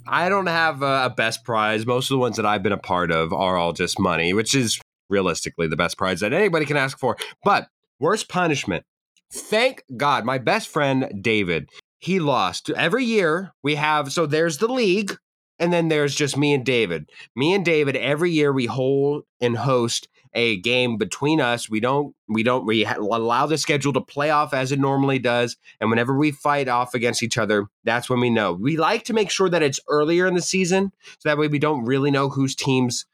I 0.07 0.28
don't 0.28 0.46
have 0.46 0.82
a 0.82 1.12
best 1.16 1.44
prize. 1.44 1.86
Most 1.86 2.11
of 2.11 2.14
the 2.14 2.18
ones 2.18 2.36
that 2.36 2.46
I've 2.46 2.62
been 2.62 2.72
a 2.72 2.78
part 2.78 3.11
of 3.11 3.32
are 3.32 3.57
all 3.57 3.72
just 3.72 3.98
money, 3.98 4.32
which 4.32 4.54
is 4.54 4.80
realistically 5.09 5.68
the 5.68 5.76
best 5.76 5.96
prize 5.96 6.20
that 6.20 6.32
anybody 6.32 6.64
can 6.66 6.76
ask 6.76 6.98
for. 6.98 7.16
But 7.44 7.68
Worst 7.98 8.28
punishment. 8.28 8.84
Thank 9.32 9.82
God, 9.96 10.24
my 10.24 10.36
best 10.38 10.68
friend 10.68 11.11
David, 11.20 11.70
he 11.98 12.20
lost. 12.20 12.68
Every 12.70 13.04
year 13.04 13.52
we 13.62 13.76
have, 13.76 14.12
so 14.12 14.26
there's 14.26 14.59
the 14.59 14.68
league, 14.68 15.16
and 15.59 15.72
then 15.72 15.88
there's 15.88 16.14
just 16.14 16.36
me 16.36 16.52
and 16.52 16.64
David. 16.64 17.09
Me 17.34 17.54
and 17.54 17.64
David, 17.64 17.96
every 17.96 18.30
year 18.30 18.52
we 18.52 18.66
hold 18.66 19.24
and 19.40 19.57
host 19.57 20.09
a 20.34 20.58
game 20.60 20.96
between 20.96 21.40
us. 21.40 21.68
We 21.68 21.80
don't 21.80 22.14
we 22.28 22.42
don't 22.42 22.66
we 22.66 22.84
allow 22.84 23.46
the 23.46 23.58
schedule 23.58 23.92
to 23.94 24.00
play 24.00 24.30
off 24.30 24.54
as 24.54 24.72
it 24.72 24.78
normally 24.78 25.18
does, 25.18 25.56
and 25.80 25.90
whenever 25.90 26.16
we 26.16 26.30
fight 26.30 26.68
off 26.68 26.94
against 26.94 27.22
each 27.22 27.38
other, 27.38 27.66
that's 27.84 28.10
when 28.10 28.20
we 28.20 28.30
know. 28.30 28.52
We 28.52 28.76
like 28.76 29.04
to 29.04 29.14
make 29.14 29.30
sure 29.30 29.48
that 29.48 29.62
it's 29.62 29.80
earlier 29.88 30.26
in 30.26 30.34
the 30.34 30.42
season, 30.42 30.92
so 31.18 31.28
that 31.28 31.38
way 31.38 31.48
we 31.48 31.58
don't 31.58 31.84
really 31.84 32.10
know 32.10 32.28
whose 32.28 32.54
teams 32.54 33.06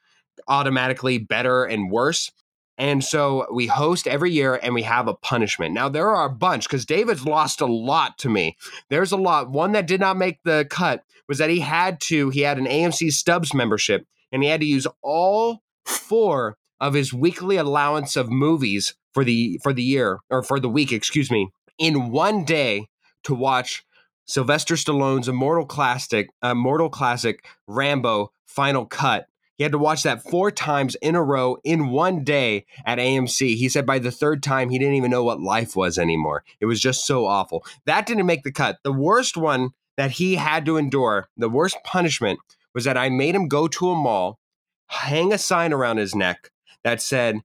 automatically 0.48 1.18
better 1.18 1.64
and 1.64 1.90
worse. 1.90 2.30
And 2.78 3.04
so 3.04 3.46
we 3.52 3.66
host 3.66 4.08
every 4.08 4.32
year 4.32 4.58
and 4.62 4.74
we 4.74 4.82
have 4.82 5.06
a 5.06 5.14
punishment. 5.14 5.74
Now, 5.74 5.88
there 5.88 6.08
are 6.08 6.24
a 6.24 6.30
bunch 6.30 6.66
because 6.66 6.86
David's 6.86 7.24
lost 7.24 7.60
a 7.60 7.66
lot 7.66 8.18
to 8.18 8.28
me. 8.28 8.56
There's 8.88 9.12
a 9.12 9.16
lot. 9.16 9.50
One 9.50 9.72
that 9.72 9.86
did 9.86 10.00
not 10.00 10.16
make 10.16 10.42
the 10.42 10.66
cut 10.68 11.04
was 11.28 11.38
that 11.38 11.50
he 11.50 11.60
had 11.60 12.00
to, 12.02 12.30
he 12.30 12.40
had 12.40 12.58
an 12.58 12.66
AMC 12.66 13.12
Stubs 13.12 13.54
membership 13.54 14.06
and 14.32 14.42
he 14.42 14.48
had 14.48 14.60
to 14.60 14.66
use 14.66 14.86
all 15.02 15.62
four 15.84 16.56
of 16.82 16.94
his 16.94 17.14
weekly 17.14 17.56
allowance 17.56 18.16
of 18.16 18.28
movies 18.28 18.94
for 19.14 19.24
the 19.24 19.58
for 19.62 19.72
the 19.72 19.82
year 19.82 20.18
or 20.28 20.42
for 20.42 20.58
the 20.58 20.68
week, 20.68 20.92
excuse 20.92 21.30
me, 21.30 21.48
in 21.78 22.10
one 22.10 22.44
day 22.44 22.88
to 23.22 23.34
watch 23.34 23.84
Sylvester 24.26 24.74
Stallone's 24.74 25.28
Immortal 25.28 25.64
Classic, 25.64 26.28
uh, 26.44 26.48
Immortal 26.48 26.90
Classic 26.90 27.44
Rambo 27.68 28.32
Final 28.44 28.84
Cut. 28.84 29.26
He 29.56 29.62
had 29.62 29.72
to 29.72 29.78
watch 29.78 30.02
that 30.02 30.24
four 30.24 30.50
times 30.50 30.96
in 30.96 31.14
a 31.14 31.22
row 31.22 31.56
in 31.62 31.90
one 31.90 32.24
day 32.24 32.66
at 32.84 32.98
AMC. 32.98 33.56
He 33.56 33.68
said 33.68 33.86
by 33.86 34.00
the 34.00 34.10
third 34.10 34.42
time, 34.42 34.70
he 34.70 34.78
didn't 34.78 34.94
even 34.94 35.10
know 35.10 35.22
what 35.22 35.40
life 35.40 35.76
was 35.76 35.98
anymore. 35.98 36.42
It 36.58 36.66
was 36.66 36.80
just 36.80 37.06
so 37.06 37.26
awful. 37.26 37.64
That 37.86 38.06
didn't 38.06 38.26
make 38.26 38.42
the 38.42 38.50
cut. 38.50 38.78
The 38.82 38.92
worst 38.92 39.36
one 39.36 39.70
that 39.96 40.12
he 40.12 40.34
had 40.34 40.64
to 40.66 40.78
endure, 40.78 41.28
the 41.36 41.50
worst 41.50 41.76
punishment, 41.84 42.40
was 42.74 42.84
that 42.84 42.96
I 42.96 43.08
made 43.08 43.36
him 43.36 43.46
go 43.46 43.68
to 43.68 43.90
a 43.90 43.94
mall, 43.94 44.40
hang 44.86 45.32
a 45.32 45.38
sign 45.38 45.72
around 45.72 45.98
his 45.98 46.14
neck, 46.14 46.50
that 46.84 47.02
said, 47.02 47.40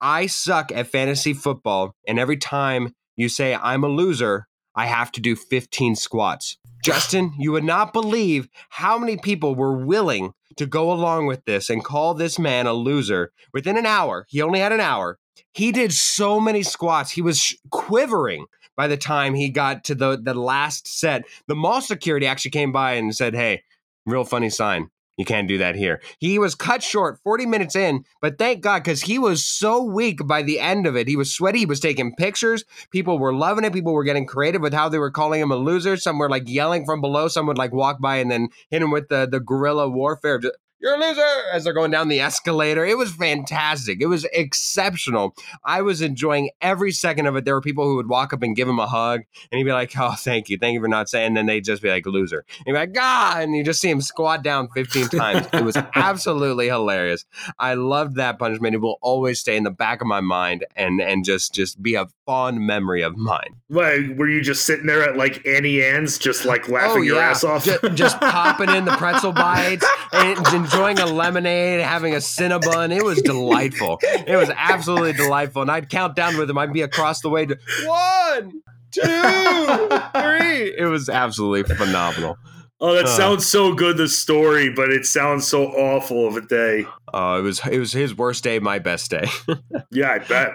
I 0.00 0.26
suck 0.26 0.70
at 0.72 0.86
fantasy 0.86 1.32
football, 1.32 1.94
and 2.06 2.18
every 2.18 2.36
time 2.36 2.94
you 3.16 3.28
say 3.28 3.54
I'm 3.54 3.84
a 3.84 3.88
loser, 3.88 4.46
I 4.74 4.86
have 4.86 5.12
to 5.12 5.20
do 5.20 5.36
15 5.36 5.94
squats. 5.94 6.56
Justin, 6.84 7.32
you 7.38 7.52
would 7.52 7.64
not 7.64 7.92
believe 7.92 8.48
how 8.68 8.98
many 8.98 9.16
people 9.16 9.54
were 9.54 9.76
willing 9.76 10.32
to 10.56 10.66
go 10.66 10.92
along 10.92 11.26
with 11.26 11.44
this 11.44 11.70
and 11.70 11.84
call 11.84 12.14
this 12.14 12.38
man 12.38 12.66
a 12.66 12.72
loser 12.72 13.32
within 13.52 13.78
an 13.78 13.86
hour. 13.86 14.26
He 14.28 14.42
only 14.42 14.60
had 14.60 14.72
an 14.72 14.80
hour. 14.80 15.18
He 15.52 15.72
did 15.72 15.92
so 15.92 16.38
many 16.40 16.62
squats. 16.62 17.12
He 17.12 17.22
was 17.22 17.56
quivering 17.70 18.46
by 18.76 18.88
the 18.88 18.96
time 18.96 19.34
he 19.34 19.48
got 19.48 19.84
to 19.84 19.94
the, 19.94 20.20
the 20.20 20.34
last 20.34 20.86
set. 20.86 21.24
The 21.46 21.54
mall 21.54 21.80
security 21.80 22.26
actually 22.26 22.50
came 22.50 22.72
by 22.72 22.92
and 22.94 23.14
said, 23.14 23.34
Hey, 23.34 23.62
real 24.04 24.24
funny 24.24 24.50
sign. 24.50 24.90
You 25.16 25.24
can't 25.24 25.46
do 25.46 25.58
that 25.58 25.76
here. 25.76 26.00
He 26.18 26.38
was 26.40 26.56
cut 26.56 26.82
short 26.82 27.20
40 27.22 27.46
minutes 27.46 27.76
in, 27.76 28.04
but 28.20 28.36
thank 28.36 28.62
God 28.62 28.82
because 28.82 29.02
he 29.02 29.18
was 29.18 29.44
so 29.44 29.82
weak 29.82 30.26
by 30.26 30.42
the 30.42 30.58
end 30.58 30.86
of 30.86 30.96
it. 30.96 31.06
He 31.06 31.16
was 31.16 31.32
sweaty. 31.32 31.60
He 31.60 31.66
was 31.66 31.78
taking 31.78 32.16
pictures. 32.16 32.64
People 32.90 33.18
were 33.18 33.32
loving 33.32 33.64
it. 33.64 33.72
People 33.72 33.92
were 33.92 34.02
getting 34.02 34.26
creative 34.26 34.60
with 34.60 34.74
how 34.74 34.88
they 34.88 34.98
were 34.98 35.12
calling 35.12 35.40
him 35.40 35.52
a 35.52 35.56
loser. 35.56 35.96
Some 35.96 36.18
were 36.18 36.28
like 36.28 36.48
yelling 36.48 36.84
from 36.84 37.00
below. 37.00 37.28
Some 37.28 37.46
would 37.46 37.58
like 37.58 37.72
walk 37.72 38.00
by 38.00 38.16
and 38.16 38.30
then 38.30 38.48
hit 38.70 38.82
him 38.82 38.90
with 38.90 39.08
the, 39.08 39.28
the 39.30 39.40
guerrilla 39.40 39.88
warfare 39.88 40.40
you're 40.80 40.94
a 40.94 40.98
loser 40.98 41.22
as 41.52 41.64
they're 41.64 41.72
going 41.72 41.90
down 41.90 42.08
the 42.08 42.20
escalator. 42.20 42.84
It 42.84 42.98
was 42.98 43.12
fantastic. 43.14 44.00
It 44.00 44.06
was 44.06 44.24
exceptional. 44.32 45.34
I 45.64 45.82
was 45.82 46.02
enjoying 46.02 46.50
every 46.60 46.92
second 46.92 47.26
of 47.26 47.36
it. 47.36 47.44
There 47.44 47.54
were 47.54 47.60
people 47.60 47.84
who 47.84 47.96
would 47.96 48.08
walk 48.08 48.32
up 48.32 48.42
and 48.42 48.54
give 48.54 48.68
him 48.68 48.78
a 48.78 48.86
hug, 48.86 49.22
and 49.50 49.58
he'd 49.58 49.64
be 49.64 49.72
like, 49.72 49.92
"Oh, 49.98 50.14
thank 50.18 50.48
you, 50.50 50.58
thank 50.58 50.74
you 50.74 50.80
for 50.80 50.88
not 50.88 51.08
saying." 51.08 51.28
And 51.28 51.36
then 51.36 51.46
they'd 51.46 51.64
just 51.64 51.82
be 51.82 51.88
like, 51.88 52.06
"Loser," 52.06 52.44
and 52.58 52.66
he'd 52.66 52.72
be 52.72 52.78
like, 52.78 52.92
"God," 52.92 53.42
and 53.42 53.56
you 53.56 53.64
just 53.64 53.80
see 53.80 53.90
him 53.90 54.00
squat 54.00 54.42
down 54.42 54.68
15 54.68 55.08
times. 55.08 55.46
it 55.52 55.64
was 55.64 55.76
absolutely 55.94 56.66
hilarious. 56.66 57.24
I 57.58 57.74
loved 57.74 58.16
that 58.16 58.38
punishment. 58.38 58.74
It 58.74 58.78
will 58.78 58.98
always 59.00 59.40
stay 59.40 59.56
in 59.56 59.64
the 59.64 59.70
back 59.70 60.00
of 60.00 60.06
my 60.06 60.20
mind 60.20 60.66
and 60.76 61.00
and 61.00 61.24
just 61.24 61.54
just 61.54 61.82
be 61.82 61.94
a 61.94 62.08
fond 62.26 62.60
memory 62.60 63.02
of 63.02 63.16
mine. 63.16 63.56
Like, 63.68 64.16
were 64.16 64.28
you 64.28 64.40
just 64.40 64.64
sitting 64.66 64.86
there 64.86 65.02
at 65.02 65.16
like 65.16 65.46
Auntie 65.46 65.84
Anne's, 65.84 66.18
just 66.18 66.44
like 66.44 66.68
laughing 66.68 66.98
oh, 66.98 67.02
yeah. 67.02 67.12
your 67.12 67.20
ass 67.20 67.44
off, 67.44 67.64
just, 67.64 67.94
just 67.94 68.20
popping 68.20 68.70
in 68.70 68.84
the 68.84 68.96
pretzel 68.96 69.32
bites 69.44 69.86
and 70.12 70.44
enjoying 70.64 70.98
a 70.98 71.06
lemonade, 71.06 71.80
having 71.80 72.14
a 72.14 72.18
Cinnabon. 72.18 72.96
It 72.96 73.04
was 73.04 73.20
delightful. 73.22 73.98
It 74.02 74.36
was 74.36 74.50
absolutely 74.54 75.12
delightful. 75.12 75.62
And 75.62 75.70
I'd 75.70 75.88
count 75.88 76.16
down 76.16 76.36
with 76.36 76.48
him. 76.48 76.58
I'd 76.58 76.72
be 76.72 76.82
across 76.82 77.20
the 77.20 77.28
way 77.28 77.46
to 77.46 77.58
one, 77.84 78.62
two, 78.90 79.00
three. 80.20 80.74
It 80.76 80.88
was 80.90 81.08
absolutely 81.08 81.74
phenomenal. 81.74 82.36
Oh, 82.80 82.94
that 82.94 83.04
uh, 83.04 83.16
sounds 83.16 83.46
so 83.46 83.72
good, 83.72 83.96
the 83.96 84.08
story, 84.08 84.70
but 84.70 84.90
it 84.90 85.06
sounds 85.06 85.46
so 85.46 85.66
awful 85.68 86.26
of 86.26 86.36
a 86.36 86.40
day. 86.40 86.86
Oh, 87.12 87.34
uh, 87.34 87.38
it 87.38 87.42
was 87.42 87.60
it 87.66 87.78
was 87.78 87.92
his 87.92 88.16
worst 88.16 88.42
day, 88.44 88.58
my 88.58 88.78
best 88.78 89.10
day. 89.10 89.26
yeah, 89.90 90.10
I 90.10 90.18
bet. 90.18 90.50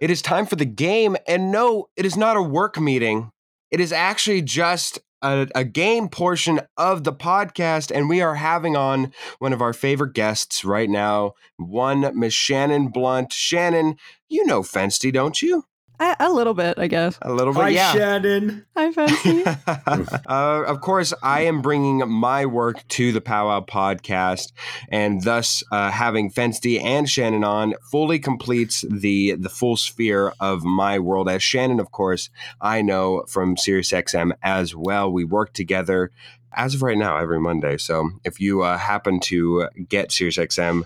It 0.00 0.10
is 0.10 0.22
time 0.22 0.46
for 0.46 0.56
the 0.56 0.64
game. 0.64 1.16
And 1.28 1.52
no, 1.52 1.88
it 1.96 2.06
is 2.06 2.16
not 2.16 2.36
a 2.36 2.42
work 2.42 2.80
meeting. 2.80 3.30
It 3.70 3.80
is 3.80 3.92
actually 3.92 4.42
just 4.42 4.98
a, 5.22 5.46
a, 5.54 5.64
game 5.64 6.08
portion 6.08 6.60
of 6.76 7.04
the 7.04 7.12
podcast, 7.12 7.94
and 7.94 8.08
we 8.08 8.22
are 8.22 8.36
having 8.36 8.74
on 8.74 9.12
one 9.38 9.52
of 9.52 9.60
our 9.60 9.72
favorite 9.72 10.14
guests 10.14 10.64
right 10.64 10.88
now, 10.88 11.34
one 11.56 12.10
Miss 12.18 12.34
Shannon 12.34 12.88
Blunt. 12.88 13.32
Shannon, 13.32 13.96
you 14.28 14.46
know 14.46 14.62
Fensty, 14.62 15.12
don't 15.12 15.40
you? 15.42 15.64
A, 16.00 16.16
a, 16.20 16.32
little 16.32 16.54
bit, 16.54 16.78
I 16.78 16.86
guess. 16.86 17.18
A 17.20 17.30
little 17.30 17.52
bit, 17.52 17.62
Hi, 17.62 17.68
yeah. 17.68 17.92
Shannon. 17.92 18.64
Hi, 18.74 18.90
Fensty. 18.90 19.46
uh, 20.26 20.64
of 20.66 20.80
course, 20.80 21.12
I 21.22 21.42
am 21.42 21.60
bringing 21.60 22.08
my 22.08 22.46
work 22.46 22.88
to 22.88 23.12
the 23.12 23.20
Powwow 23.20 23.60
podcast, 23.60 24.52
and 24.88 25.22
thus 25.22 25.62
uh, 25.70 25.90
having 25.90 26.30
Fensty 26.30 26.80
and 26.80 27.08
Shannon 27.08 27.44
on 27.44 27.74
fully 27.90 28.18
completes 28.18 28.82
the 28.88 29.34
the 29.34 29.50
full 29.50 29.76
sphere 29.76 30.32
of 30.40 30.64
my 30.64 30.98
world. 30.98 31.28
As 31.28 31.42
Shannon, 31.42 31.78
of 31.78 31.92
course, 31.92 32.30
I 32.62 32.80
know 32.80 33.24
from 33.28 33.56
SiriusXM 33.56 34.32
as 34.42 34.74
well. 34.74 35.12
We 35.12 35.24
work 35.24 35.52
together 35.52 36.10
as 36.54 36.74
of 36.74 36.82
right 36.82 36.96
now 36.96 37.18
every 37.18 37.40
Monday. 37.40 37.76
So 37.76 38.10
if 38.24 38.40
you 38.40 38.62
uh, 38.62 38.78
happen 38.78 39.20
to 39.20 39.68
get 39.86 40.08
SiriusXM, 40.08 40.84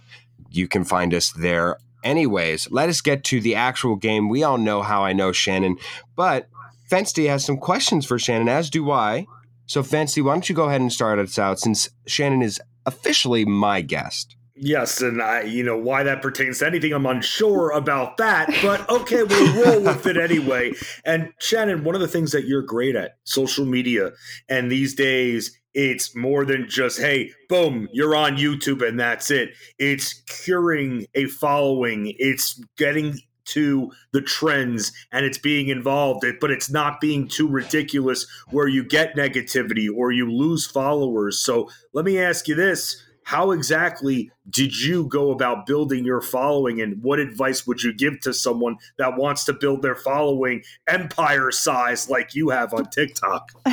you 0.50 0.66
can 0.66 0.84
find 0.84 1.14
us 1.14 1.30
there 1.30 1.78
Anyways, 2.04 2.70
let 2.70 2.88
us 2.88 3.00
get 3.00 3.24
to 3.24 3.40
the 3.40 3.54
actual 3.54 3.96
game. 3.96 4.28
We 4.28 4.42
all 4.42 4.58
know 4.58 4.82
how 4.82 5.02
I 5.02 5.14
know 5.14 5.32
Shannon, 5.32 5.78
but 6.14 6.48
Fensty 6.90 7.26
has 7.28 7.44
some 7.44 7.56
questions 7.56 8.04
for 8.04 8.18
Shannon, 8.18 8.48
as 8.48 8.70
do 8.70 8.90
I. 8.90 9.26
So, 9.66 9.82
Fensty, 9.82 10.22
why 10.22 10.34
don't 10.34 10.48
you 10.48 10.54
go 10.54 10.64
ahead 10.68 10.82
and 10.82 10.92
start 10.92 11.18
us 11.18 11.38
out 11.38 11.58
since 11.58 11.88
Shannon 12.06 12.42
is 12.42 12.60
officially 12.84 13.46
my 13.46 13.80
guest? 13.80 14.36
Yes, 14.56 15.00
and 15.00 15.20
I, 15.20 15.42
you 15.42 15.64
know, 15.64 15.76
why 15.76 16.04
that 16.04 16.22
pertains 16.22 16.60
to 16.60 16.66
anything, 16.66 16.92
I'm 16.92 17.06
unsure 17.06 17.70
about 17.70 18.18
that, 18.18 18.48
but 18.62 18.88
okay, 18.88 19.24
we'll 19.24 19.64
roll 19.64 19.82
with 19.82 20.06
it 20.06 20.16
anyway. 20.16 20.72
And 21.04 21.32
Shannon, 21.40 21.82
one 21.82 21.96
of 21.96 22.00
the 22.00 22.08
things 22.08 22.30
that 22.32 22.46
you're 22.46 22.62
great 22.62 22.94
at, 22.94 23.16
social 23.24 23.64
media, 23.64 24.12
and 24.48 24.70
these 24.70 24.94
days 24.94 25.58
it's 25.74 26.14
more 26.14 26.44
than 26.44 26.68
just, 26.68 27.00
hey, 27.00 27.32
boom, 27.48 27.88
you're 27.92 28.14
on 28.14 28.36
YouTube 28.36 28.86
and 28.86 28.98
that's 28.98 29.30
it. 29.30 29.50
It's 29.78 30.22
curing 30.28 31.06
a 31.16 31.26
following, 31.26 32.14
it's 32.18 32.62
getting 32.76 33.18
to 33.46 33.90
the 34.12 34.22
trends 34.22 34.92
and 35.12 35.26
it's 35.26 35.36
being 35.36 35.68
involved 35.68 36.24
but 36.40 36.50
it's 36.50 36.70
not 36.70 36.98
being 36.98 37.28
too 37.28 37.46
ridiculous 37.46 38.26
where 38.50 38.68
you 38.68 38.82
get 38.82 39.14
negativity 39.16 39.86
or 39.94 40.10
you 40.10 40.30
lose 40.30 40.66
followers 40.66 41.38
so 41.38 41.68
let 41.92 42.06
me 42.06 42.18
ask 42.18 42.48
you 42.48 42.54
this 42.54 43.03
how 43.24 43.52
exactly 43.52 44.30
did 44.50 44.78
you 44.78 45.06
go 45.06 45.30
about 45.30 45.66
building 45.66 46.04
your 46.04 46.20
following 46.20 46.80
and 46.80 47.02
what 47.02 47.18
advice 47.18 47.66
would 47.66 47.82
you 47.82 47.92
give 47.92 48.20
to 48.20 48.34
someone 48.34 48.76
that 48.98 49.16
wants 49.16 49.44
to 49.44 49.52
build 49.52 49.82
their 49.82 49.96
following 49.96 50.62
empire 50.86 51.50
size 51.50 52.08
like 52.10 52.34
you 52.34 52.50
have 52.50 52.72
on 52.72 52.88
tiktok? 52.90 53.50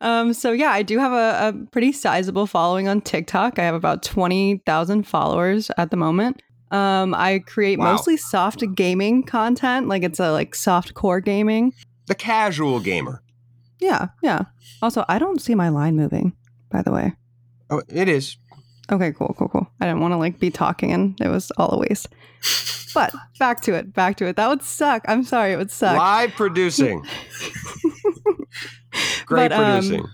Um, 0.00 0.32
so 0.34 0.50
yeah 0.50 0.70
i 0.70 0.82
do 0.82 0.98
have 0.98 1.12
a, 1.12 1.48
a, 1.48 1.66
pretty 1.70 1.92
sizable 1.92 2.46
following 2.46 2.88
on 2.88 3.00
tiktok. 3.00 3.58
I 3.58 3.62
have 3.64 3.74
about 3.74 4.02
20000 4.02 5.06
followers 5.06 5.70
at 5.78 5.90
the 5.90 5.96
moment. 5.96 6.42
Um, 6.70 7.14
i 7.14 7.38
create 7.38 7.78
wow. 7.78 7.92
mostly 7.92 8.16
soft 8.16 8.64
gaming 8.74 9.22
content 9.22 9.88
like 9.88 10.02
it's 10.02 10.18
a 10.18 10.32
like 10.32 10.54
soft 10.54 10.94
core 10.94 11.20
gaming. 11.20 11.72
The 12.06 12.14
casual 12.14 12.80
gamer. 12.80 13.22
Yeah 13.78 14.08
yeah. 14.22 14.42
Also 14.80 15.04
i 15.08 15.18
don't 15.18 15.40
see 15.40 15.54
my 15.54 15.68
line 15.68 15.96
moving 15.96 16.34
by 16.70 16.82
the 16.82 16.90
way. 16.90 17.14
Oh, 17.72 17.82
it 17.88 18.06
is. 18.06 18.36
Okay, 18.90 19.12
cool, 19.12 19.34
cool, 19.38 19.48
cool. 19.48 19.70
I 19.80 19.86
didn't 19.86 20.00
want 20.00 20.12
to 20.12 20.18
like 20.18 20.38
be 20.38 20.50
talking 20.50 20.92
and 20.92 21.20
it 21.20 21.28
was 21.28 21.50
all 21.52 21.72
a 21.72 21.78
waste. 21.78 22.08
But 22.94 23.14
back 23.38 23.60
to 23.62 23.74
it, 23.74 23.92
back 23.94 24.16
to 24.16 24.26
it. 24.26 24.36
That 24.36 24.48
would 24.48 24.62
suck. 24.62 25.04
I'm 25.08 25.24
sorry, 25.24 25.52
it 25.52 25.56
would 25.56 25.70
suck. 25.70 25.96
Live 25.96 26.32
producing. 26.32 27.02
Great 29.26 29.48
but, 29.48 29.52
um, 29.52 29.80
producing. 29.80 30.06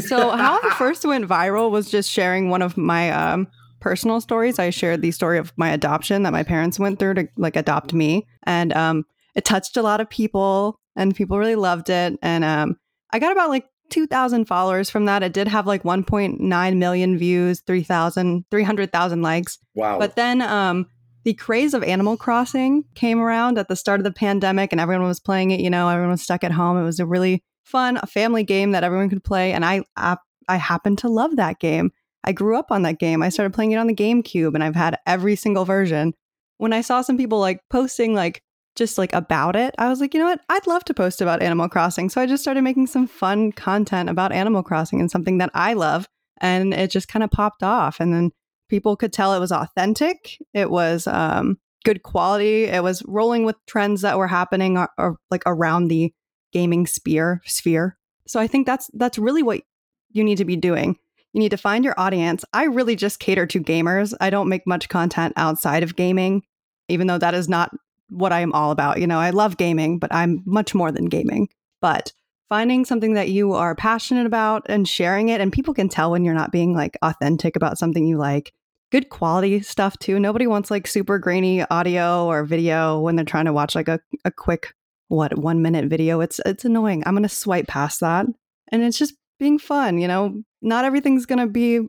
so 0.00 0.30
how 0.30 0.58
I 0.62 0.74
first 0.78 1.04
went 1.04 1.28
viral 1.28 1.70
was 1.70 1.90
just 1.90 2.10
sharing 2.10 2.48
one 2.48 2.62
of 2.62 2.76
my 2.76 3.10
um, 3.10 3.48
personal 3.80 4.20
stories. 4.20 4.58
I 4.58 4.70
shared 4.70 5.02
the 5.02 5.10
story 5.10 5.38
of 5.38 5.52
my 5.56 5.70
adoption 5.70 6.22
that 6.22 6.32
my 6.32 6.42
parents 6.42 6.78
went 6.78 6.98
through 6.98 7.14
to 7.14 7.28
like 7.36 7.56
adopt 7.56 7.92
me, 7.92 8.26
and 8.44 8.72
um, 8.72 9.04
it 9.34 9.44
touched 9.44 9.76
a 9.76 9.82
lot 9.82 10.00
of 10.00 10.08
people, 10.08 10.80
and 10.94 11.14
people 11.14 11.38
really 11.38 11.56
loved 11.56 11.90
it. 11.90 12.18
And 12.22 12.44
um, 12.44 12.76
I 13.12 13.18
got 13.18 13.32
about 13.32 13.50
like 13.50 13.66
2,000 13.90 14.46
followers 14.46 14.90
from 14.90 15.04
that. 15.06 15.22
It 15.22 15.32
did 15.32 15.48
have 15.48 15.66
like 15.66 15.82
1.9 15.82 16.76
million 16.76 17.18
views, 17.18 17.60
3,000, 17.66 18.44
300,000 18.50 19.22
likes. 19.22 19.58
Wow. 19.74 19.98
But 19.98 20.16
then 20.16 20.42
um, 20.42 20.86
the 21.24 21.34
craze 21.34 21.74
of 21.74 21.82
Animal 21.82 22.16
Crossing 22.16 22.84
came 22.94 23.20
around 23.20 23.58
at 23.58 23.68
the 23.68 23.76
start 23.76 24.00
of 24.00 24.04
the 24.04 24.12
pandemic 24.12 24.72
and 24.72 24.80
everyone 24.80 25.06
was 25.06 25.20
playing 25.20 25.50
it. 25.50 25.60
You 25.60 25.70
know, 25.70 25.88
everyone 25.88 26.12
was 26.12 26.22
stuck 26.22 26.44
at 26.44 26.52
home. 26.52 26.78
It 26.78 26.84
was 26.84 27.00
a 27.00 27.06
really 27.06 27.42
fun 27.64 27.98
a 28.00 28.06
family 28.06 28.44
game 28.44 28.70
that 28.70 28.84
everyone 28.84 29.10
could 29.10 29.24
play. 29.24 29.52
And 29.52 29.64
I, 29.64 29.82
I, 29.96 30.16
I 30.48 30.56
happened 30.56 30.98
to 30.98 31.08
love 31.08 31.36
that 31.36 31.58
game. 31.58 31.90
I 32.22 32.32
grew 32.32 32.56
up 32.56 32.70
on 32.70 32.82
that 32.82 32.98
game. 32.98 33.22
I 33.22 33.28
started 33.28 33.54
playing 33.54 33.72
it 33.72 33.76
on 33.76 33.86
the 33.86 33.94
GameCube 33.94 34.54
and 34.54 34.62
I've 34.62 34.76
had 34.76 34.98
every 35.06 35.36
single 35.36 35.64
version. 35.64 36.14
When 36.58 36.72
I 36.72 36.80
saw 36.80 37.02
some 37.02 37.16
people 37.16 37.38
like 37.38 37.60
posting 37.70 38.14
like 38.14 38.42
just 38.76 38.98
like 38.98 39.12
about 39.12 39.56
it, 39.56 39.74
I 39.78 39.88
was 39.88 40.00
like, 40.00 40.14
you 40.14 40.20
know 40.20 40.26
what? 40.26 40.40
I'd 40.48 40.66
love 40.66 40.84
to 40.84 40.94
post 40.94 41.20
about 41.20 41.42
Animal 41.42 41.68
Crossing. 41.68 42.08
So 42.08 42.20
I 42.20 42.26
just 42.26 42.42
started 42.42 42.62
making 42.62 42.86
some 42.86 43.06
fun 43.06 43.52
content 43.52 44.08
about 44.08 44.32
Animal 44.32 44.62
Crossing 44.62 45.00
and 45.00 45.10
something 45.10 45.38
that 45.38 45.50
I 45.54 45.72
love. 45.72 46.06
And 46.40 46.74
it 46.74 46.90
just 46.90 47.08
kind 47.08 47.22
of 47.22 47.30
popped 47.30 47.62
off. 47.62 47.98
And 47.98 48.12
then 48.12 48.30
people 48.68 48.96
could 48.96 49.12
tell 49.12 49.34
it 49.34 49.40
was 49.40 49.52
authentic. 49.52 50.38
It 50.52 50.70
was 50.70 51.06
um, 51.06 51.58
good 51.84 52.02
quality. 52.02 52.64
It 52.64 52.82
was 52.82 53.02
rolling 53.06 53.44
with 53.44 53.56
trends 53.66 54.02
that 54.02 54.18
were 54.18 54.28
happening 54.28 54.76
or, 54.76 54.90
or 54.98 55.16
like 55.30 55.42
around 55.46 55.88
the 55.88 56.12
gaming 56.52 56.86
sphere 56.86 57.42
sphere. 57.46 57.96
So 58.26 58.40
I 58.40 58.46
think 58.46 58.66
that's 58.66 58.90
that's 58.94 59.18
really 59.18 59.42
what 59.42 59.62
you 60.10 60.24
need 60.24 60.38
to 60.38 60.44
be 60.44 60.56
doing. 60.56 60.96
You 61.32 61.40
need 61.40 61.50
to 61.50 61.56
find 61.56 61.84
your 61.84 61.98
audience. 61.98 62.44
I 62.52 62.64
really 62.64 62.96
just 62.96 63.20
cater 63.20 63.46
to 63.46 63.60
gamers. 63.60 64.14
I 64.20 64.30
don't 64.30 64.48
make 64.48 64.66
much 64.66 64.88
content 64.88 65.34
outside 65.36 65.82
of 65.82 65.96
gaming, 65.96 66.42
even 66.88 67.06
though 67.06 67.18
that 67.18 67.34
is 67.34 67.48
not 67.48 67.70
what 68.08 68.32
I 68.32 68.40
am 68.40 68.52
all 68.52 68.70
about. 68.70 69.00
You 69.00 69.06
know, 69.06 69.18
I 69.18 69.30
love 69.30 69.56
gaming, 69.56 69.98
but 69.98 70.12
I'm 70.14 70.42
much 70.44 70.74
more 70.74 70.92
than 70.92 71.06
gaming. 71.06 71.48
But 71.80 72.12
finding 72.48 72.84
something 72.84 73.14
that 73.14 73.28
you 73.28 73.52
are 73.52 73.74
passionate 73.74 74.26
about 74.26 74.66
and 74.68 74.88
sharing 74.88 75.28
it, 75.28 75.40
and 75.40 75.52
people 75.52 75.74
can 75.74 75.88
tell 75.88 76.10
when 76.10 76.24
you're 76.24 76.34
not 76.34 76.52
being 76.52 76.74
like 76.74 76.96
authentic 77.02 77.56
about 77.56 77.78
something 77.78 78.06
you 78.06 78.18
like. 78.18 78.52
Good 78.92 79.08
quality 79.08 79.60
stuff 79.62 79.98
too. 79.98 80.20
Nobody 80.20 80.46
wants 80.46 80.70
like 80.70 80.86
super 80.86 81.18
grainy 81.18 81.64
audio 81.64 82.26
or 82.26 82.44
video 82.44 83.00
when 83.00 83.16
they're 83.16 83.24
trying 83.24 83.46
to 83.46 83.52
watch 83.52 83.74
like 83.74 83.88
a, 83.88 83.98
a 84.24 84.30
quick, 84.30 84.74
what, 85.08 85.36
one 85.36 85.60
minute 85.60 85.86
video. 85.86 86.20
It's 86.20 86.40
it's 86.46 86.64
annoying. 86.64 87.02
I'm 87.04 87.14
gonna 87.14 87.28
swipe 87.28 87.66
past 87.66 88.00
that. 88.00 88.26
And 88.70 88.82
it's 88.82 88.98
just 88.98 89.14
being 89.40 89.58
fun, 89.58 89.98
you 89.98 90.06
know. 90.06 90.42
Not 90.62 90.84
everything's 90.84 91.26
gonna 91.26 91.48
be 91.48 91.80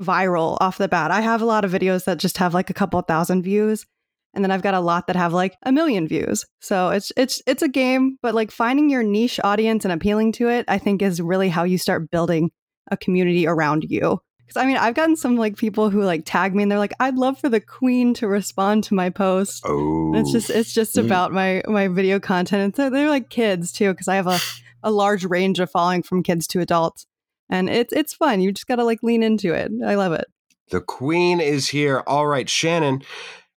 viral 0.00 0.58
off 0.60 0.78
the 0.78 0.88
bat. 0.88 1.10
I 1.10 1.22
have 1.22 1.40
a 1.40 1.46
lot 1.46 1.64
of 1.64 1.72
videos 1.72 2.04
that 2.04 2.18
just 2.18 2.36
have 2.36 2.52
like 2.52 2.68
a 2.68 2.74
couple 2.74 3.00
thousand 3.00 3.42
views 3.42 3.86
and 4.34 4.44
then 4.44 4.50
I've 4.50 4.62
got 4.62 4.74
a 4.74 4.80
lot 4.80 5.06
that 5.06 5.16
have 5.16 5.32
like 5.32 5.56
a 5.62 5.72
million 5.72 6.08
views. 6.08 6.44
So 6.60 6.90
it's 6.90 7.12
it's 7.16 7.42
it's 7.46 7.62
a 7.62 7.68
game, 7.68 8.18
but 8.22 8.34
like 8.34 8.50
finding 8.50 8.88
your 8.88 9.02
niche 9.02 9.38
audience 9.44 9.84
and 9.84 9.92
appealing 9.92 10.32
to 10.32 10.48
it, 10.48 10.64
I 10.68 10.78
think 10.78 11.02
is 11.02 11.20
really 11.20 11.48
how 11.48 11.64
you 11.64 11.78
start 11.78 12.10
building 12.10 12.50
a 12.90 12.96
community 12.96 13.46
around 13.46 13.84
you. 13.88 14.20
Cuz 14.48 14.56
I 14.56 14.66
mean, 14.66 14.76
I've 14.76 14.94
gotten 14.94 15.16
some 15.16 15.36
like 15.36 15.56
people 15.56 15.90
who 15.90 16.02
like 16.02 16.22
tag 16.24 16.54
me 16.54 16.62
and 16.62 16.72
they're 16.72 16.78
like, 16.78 16.94
"I'd 16.98 17.16
love 17.16 17.38
for 17.38 17.48
the 17.48 17.60
queen 17.60 18.14
to 18.14 18.26
respond 18.26 18.84
to 18.84 18.94
my 18.94 19.10
post." 19.10 19.62
Oh. 19.66 20.12
it's 20.14 20.32
just 20.32 20.50
it's 20.50 20.72
just 20.72 20.96
mm. 20.96 21.04
about 21.04 21.32
my 21.32 21.62
my 21.66 21.88
video 21.88 22.18
content. 22.18 22.62
And 22.62 22.76
so 22.76 22.90
they're 22.90 23.10
like 23.10 23.28
kids 23.28 23.72
too 23.72 23.94
cuz 23.94 24.08
I 24.08 24.16
have 24.16 24.26
a 24.26 24.38
a 24.82 24.90
large 24.90 25.24
range 25.24 25.60
of 25.60 25.70
following 25.70 26.02
from 26.02 26.22
kids 26.22 26.46
to 26.48 26.60
adults. 26.60 27.06
And 27.50 27.68
it's 27.68 27.92
it's 27.92 28.14
fun. 28.14 28.40
You 28.40 28.50
just 28.50 28.66
got 28.66 28.76
to 28.76 28.84
like 28.84 29.02
lean 29.02 29.22
into 29.22 29.52
it. 29.52 29.70
I 29.86 29.94
love 29.94 30.12
it. 30.12 30.24
The 30.70 30.80
queen 30.80 31.38
is 31.38 31.68
here. 31.68 32.02
All 32.06 32.26
right, 32.26 32.48
Shannon. 32.48 33.02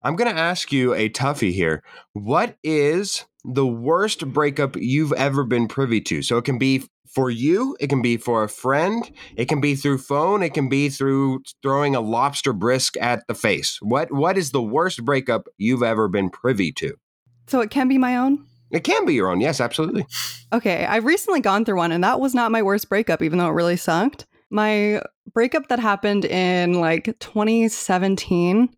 I'm 0.05 0.17
going 0.17 0.31
to 0.31 0.39
ask 0.39 0.71
you 0.71 0.93
a 0.93 1.09
toughie 1.09 1.53
here. 1.53 1.83
What 2.13 2.57
is 2.63 3.25
the 3.43 3.67
worst 3.67 4.29
breakup 4.33 4.77
you've 4.77 5.15
ever 5.15 5.45
been 5.45 5.67
privy 5.67 6.03
to? 6.03 6.21
So 6.21 6.37
it 6.37 6.45
can 6.45 6.59
be 6.59 6.85
for 7.07 7.31
you, 7.31 7.77
it 7.81 7.87
can 7.87 8.03
be 8.03 8.17
for 8.19 8.43
a 8.43 8.49
friend, 8.49 9.11
it 9.37 9.47
can 9.47 9.61
be 9.61 9.77
through 9.77 9.99
phone, 9.99 10.43
it 10.43 10.53
can 10.53 10.69
be 10.69 10.89
through 10.89 11.43
throwing 11.63 11.95
a 11.95 12.01
lobster 12.01 12.53
bisque 12.53 12.97
at 12.99 13.27
the 13.29 13.35
face. 13.35 13.79
What 13.81 14.13
what 14.13 14.37
is 14.37 14.51
the 14.51 14.63
worst 14.63 15.05
breakup 15.05 15.47
you've 15.57 15.83
ever 15.83 16.09
been 16.09 16.29
privy 16.29 16.73
to? 16.73 16.97
So 17.47 17.61
it 17.61 17.71
can 17.71 17.89
be 17.89 17.99
my 17.99 18.17
own? 18.17 18.45
It 18.73 18.85
can 18.85 19.07
be 19.07 19.15
your 19.15 19.31
own. 19.31 19.41
Yes, 19.41 19.61
absolutely. 19.61 20.07
Okay, 20.53 20.85
I've 20.85 21.05
recently 21.05 21.41
gone 21.41 21.65
through 21.65 21.77
one 21.77 21.93
and 21.93 22.03
that 22.03 22.21
was 22.21 22.35
not 22.35 22.53
my 22.53 22.63
worst 22.63 22.89
breakup 22.89 23.23
even 23.23 23.39
though 23.39 23.49
it 23.49 23.53
really 23.53 23.77
sucked. 23.77 24.27
My 24.51 25.01
breakup 25.33 25.69
that 25.69 25.79
happened 25.79 26.25
in 26.25 26.75
like 26.75 27.05
2017 27.21 28.69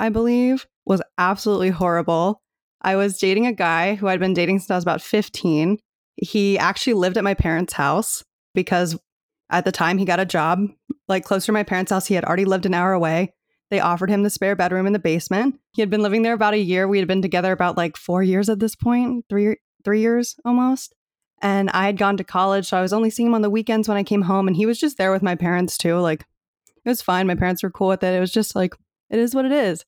I 0.00 0.08
believe, 0.08 0.66
was 0.86 1.02
absolutely 1.18 1.70
horrible. 1.70 2.40
I 2.80 2.96
was 2.96 3.18
dating 3.18 3.46
a 3.46 3.52
guy 3.52 3.94
who 3.94 4.08
I'd 4.08 4.18
been 4.18 4.34
dating 4.34 4.60
since 4.60 4.70
I 4.70 4.76
was 4.76 4.84
about 4.84 5.02
15. 5.02 5.78
He 6.16 6.58
actually 6.58 6.94
lived 6.94 7.18
at 7.18 7.24
my 7.24 7.34
parents' 7.34 7.74
house 7.74 8.24
because 8.54 8.98
at 9.50 9.64
the 9.64 9.72
time 9.72 9.98
he 9.98 10.04
got 10.04 10.18
a 10.18 10.24
job 10.24 10.66
like 11.06 11.24
closer 11.24 11.46
to 11.46 11.52
my 11.52 11.64
parents' 11.64 11.90
house. 11.90 12.06
He 12.06 12.14
had 12.14 12.24
already 12.24 12.46
lived 12.46 12.64
an 12.64 12.72
hour 12.72 12.92
away. 12.92 13.34
They 13.70 13.80
offered 13.80 14.10
him 14.10 14.22
the 14.22 14.30
spare 14.30 14.56
bedroom 14.56 14.86
in 14.86 14.92
the 14.94 14.98
basement. 14.98 15.60
He 15.72 15.82
had 15.82 15.90
been 15.90 16.02
living 16.02 16.22
there 16.22 16.32
about 16.32 16.54
a 16.54 16.58
year. 16.58 16.88
We 16.88 16.98
had 16.98 17.06
been 17.06 17.22
together 17.22 17.52
about 17.52 17.76
like 17.76 17.96
4 17.96 18.22
years 18.22 18.48
at 18.48 18.58
this 18.58 18.74
point, 18.74 19.26
3 19.28 19.56
3 19.84 20.00
years 20.00 20.36
almost. 20.44 20.94
And 21.42 21.70
I 21.70 21.86
had 21.86 21.98
gone 21.98 22.16
to 22.16 22.24
college, 22.24 22.68
so 22.68 22.76
I 22.76 22.82
was 22.82 22.92
only 22.92 23.10
seeing 23.10 23.28
him 23.28 23.34
on 23.34 23.42
the 23.42 23.50
weekends 23.50 23.88
when 23.88 23.96
I 23.96 24.02
came 24.02 24.22
home 24.22 24.46
and 24.46 24.56
he 24.56 24.66
was 24.66 24.78
just 24.78 24.98
there 24.98 25.12
with 25.12 25.22
my 25.22 25.34
parents 25.34 25.78
too. 25.78 25.98
Like 25.98 26.24
it 26.84 26.88
was 26.88 27.02
fine. 27.02 27.26
My 27.26 27.34
parents 27.34 27.62
were 27.62 27.70
cool 27.70 27.88
with 27.88 28.02
it. 28.02 28.14
It 28.14 28.20
was 28.20 28.32
just 28.32 28.56
like 28.56 28.74
it 29.10 29.18
is 29.18 29.34
what 29.34 29.44
it 29.44 29.52
is. 29.52 29.84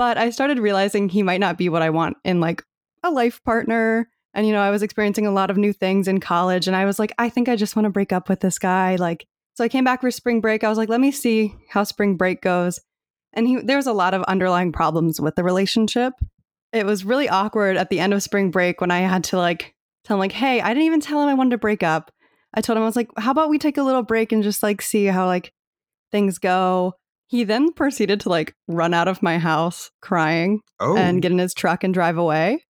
But 0.00 0.16
I 0.16 0.30
started 0.30 0.58
realizing 0.58 1.10
he 1.10 1.22
might 1.22 1.40
not 1.40 1.58
be 1.58 1.68
what 1.68 1.82
I 1.82 1.90
want 1.90 2.16
in 2.24 2.40
like 2.40 2.64
a 3.02 3.10
life 3.10 3.44
partner. 3.44 4.08
And, 4.32 4.46
you 4.46 4.52
know, 4.54 4.62
I 4.62 4.70
was 4.70 4.82
experiencing 4.82 5.26
a 5.26 5.30
lot 5.30 5.50
of 5.50 5.58
new 5.58 5.74
things 5.74 6.08
in 6.08 6.20
college. 6.20 6.66
And 6.66 6.74
I 6.74 6.86
was 6.86 6.98
like, 6.98 7.12
I 7.18 7.28
think 7.28 7.50
I 7.50 7.56
just 7.56 7.76
want 7.76 7.84
to 7.84 7.90
break 7.90 8.10
up 8.10 8.26
with 8.26 8.40
this 8.40 8.58
guy. 8.58 8.96
Like, 8.96 9.26
so 9.52 9.62
I 9.62 9.68
came 9.68 9.84
back 9.84 10.00
for 10.00 10.10
spring 10.10 10.40
break. 10.40 10.64
I 10.64 10.70
was 10.70 10.78
like, 10.78 10.88
let 10.88 11.02
me 11.02 11.10
see 11.10 11.54
how 11.68 11.84
spring 11.84 12.16
break 12.16 12.40
goes. 12.40 12.80
And 13.34 13.46
he, 13.46 13.60
there 13.60 13.76
was 13.76 13.86
a 13.86 13.92
lot 13.92 14.14
of 14.14 14.22
underlying 14.22 14.72
problems 14.72 15.20
with 15.20 15.36
the 15.36 15.44
relationship. 15.44 16.14
It 16.72 16.86
was 16.86 17.04
really 17.04 17.28
awkward 17.28 17.76
at 17.76 17.90
the 17.90 18.00
end 18.00 18.14
of 18.14 18.22
spring 18.22 18.50
break 18.50 18.80
when 18.80 18.90
I 18.90 19.00
had 19.00 19.24
to 19.24 19.36
like 19.36 19.74
tell 20.04 20.16
him, 20.16 20.20
like, 20.20 20.32
hey, 20.32 20.62
I 20.62 20.68
didn't 20.68 20.84
even 20.84 21.00
tell 21.00 21.20
him 21.20 21.28
I 21.28 21.34
wanted 21.34 21.50
to 21.50 21.58
break 21.58 21.82
up. 21.82 22.10
I 22.54 22.62
told 22.62 22.78
him, 22.78 22.84
I 22.84 22.86
was 22.86 22.96
like, 22.96 23.10
how 23.18 23.32
about 23.32 23.50
we 23.50 23.58
take 23.58 23.76
a 23.76 23.82
little 23.82 24.02
break 24.02 24.32
and 24.32 24.42
just 24.42 24.62
like 24.62 24.80
see 24.80 25.04
how 25.04 25.26
like 25.26 25.52
things 26.10 26.38
go? 26.38 26.94
He 27.30 27.44
then 27.44 27.72
proceeded 27.72 28.18
to 28.22 28.28
like 28.28 28.56
run 28.66 28.92
out 28.92 29.06
of 29.06 29.22
my 29.22 29.38
house 29.38 29.92
crying 30.02 30.62
oh. 30.80 30.96
and 30.96 31.22
get 31.22 31.30
in 31.30 31.38
his 31.38 31.54
truck 31.54 31.84
and 31.84 31.94
drive 31.94 32.18
away. 32.18 32.66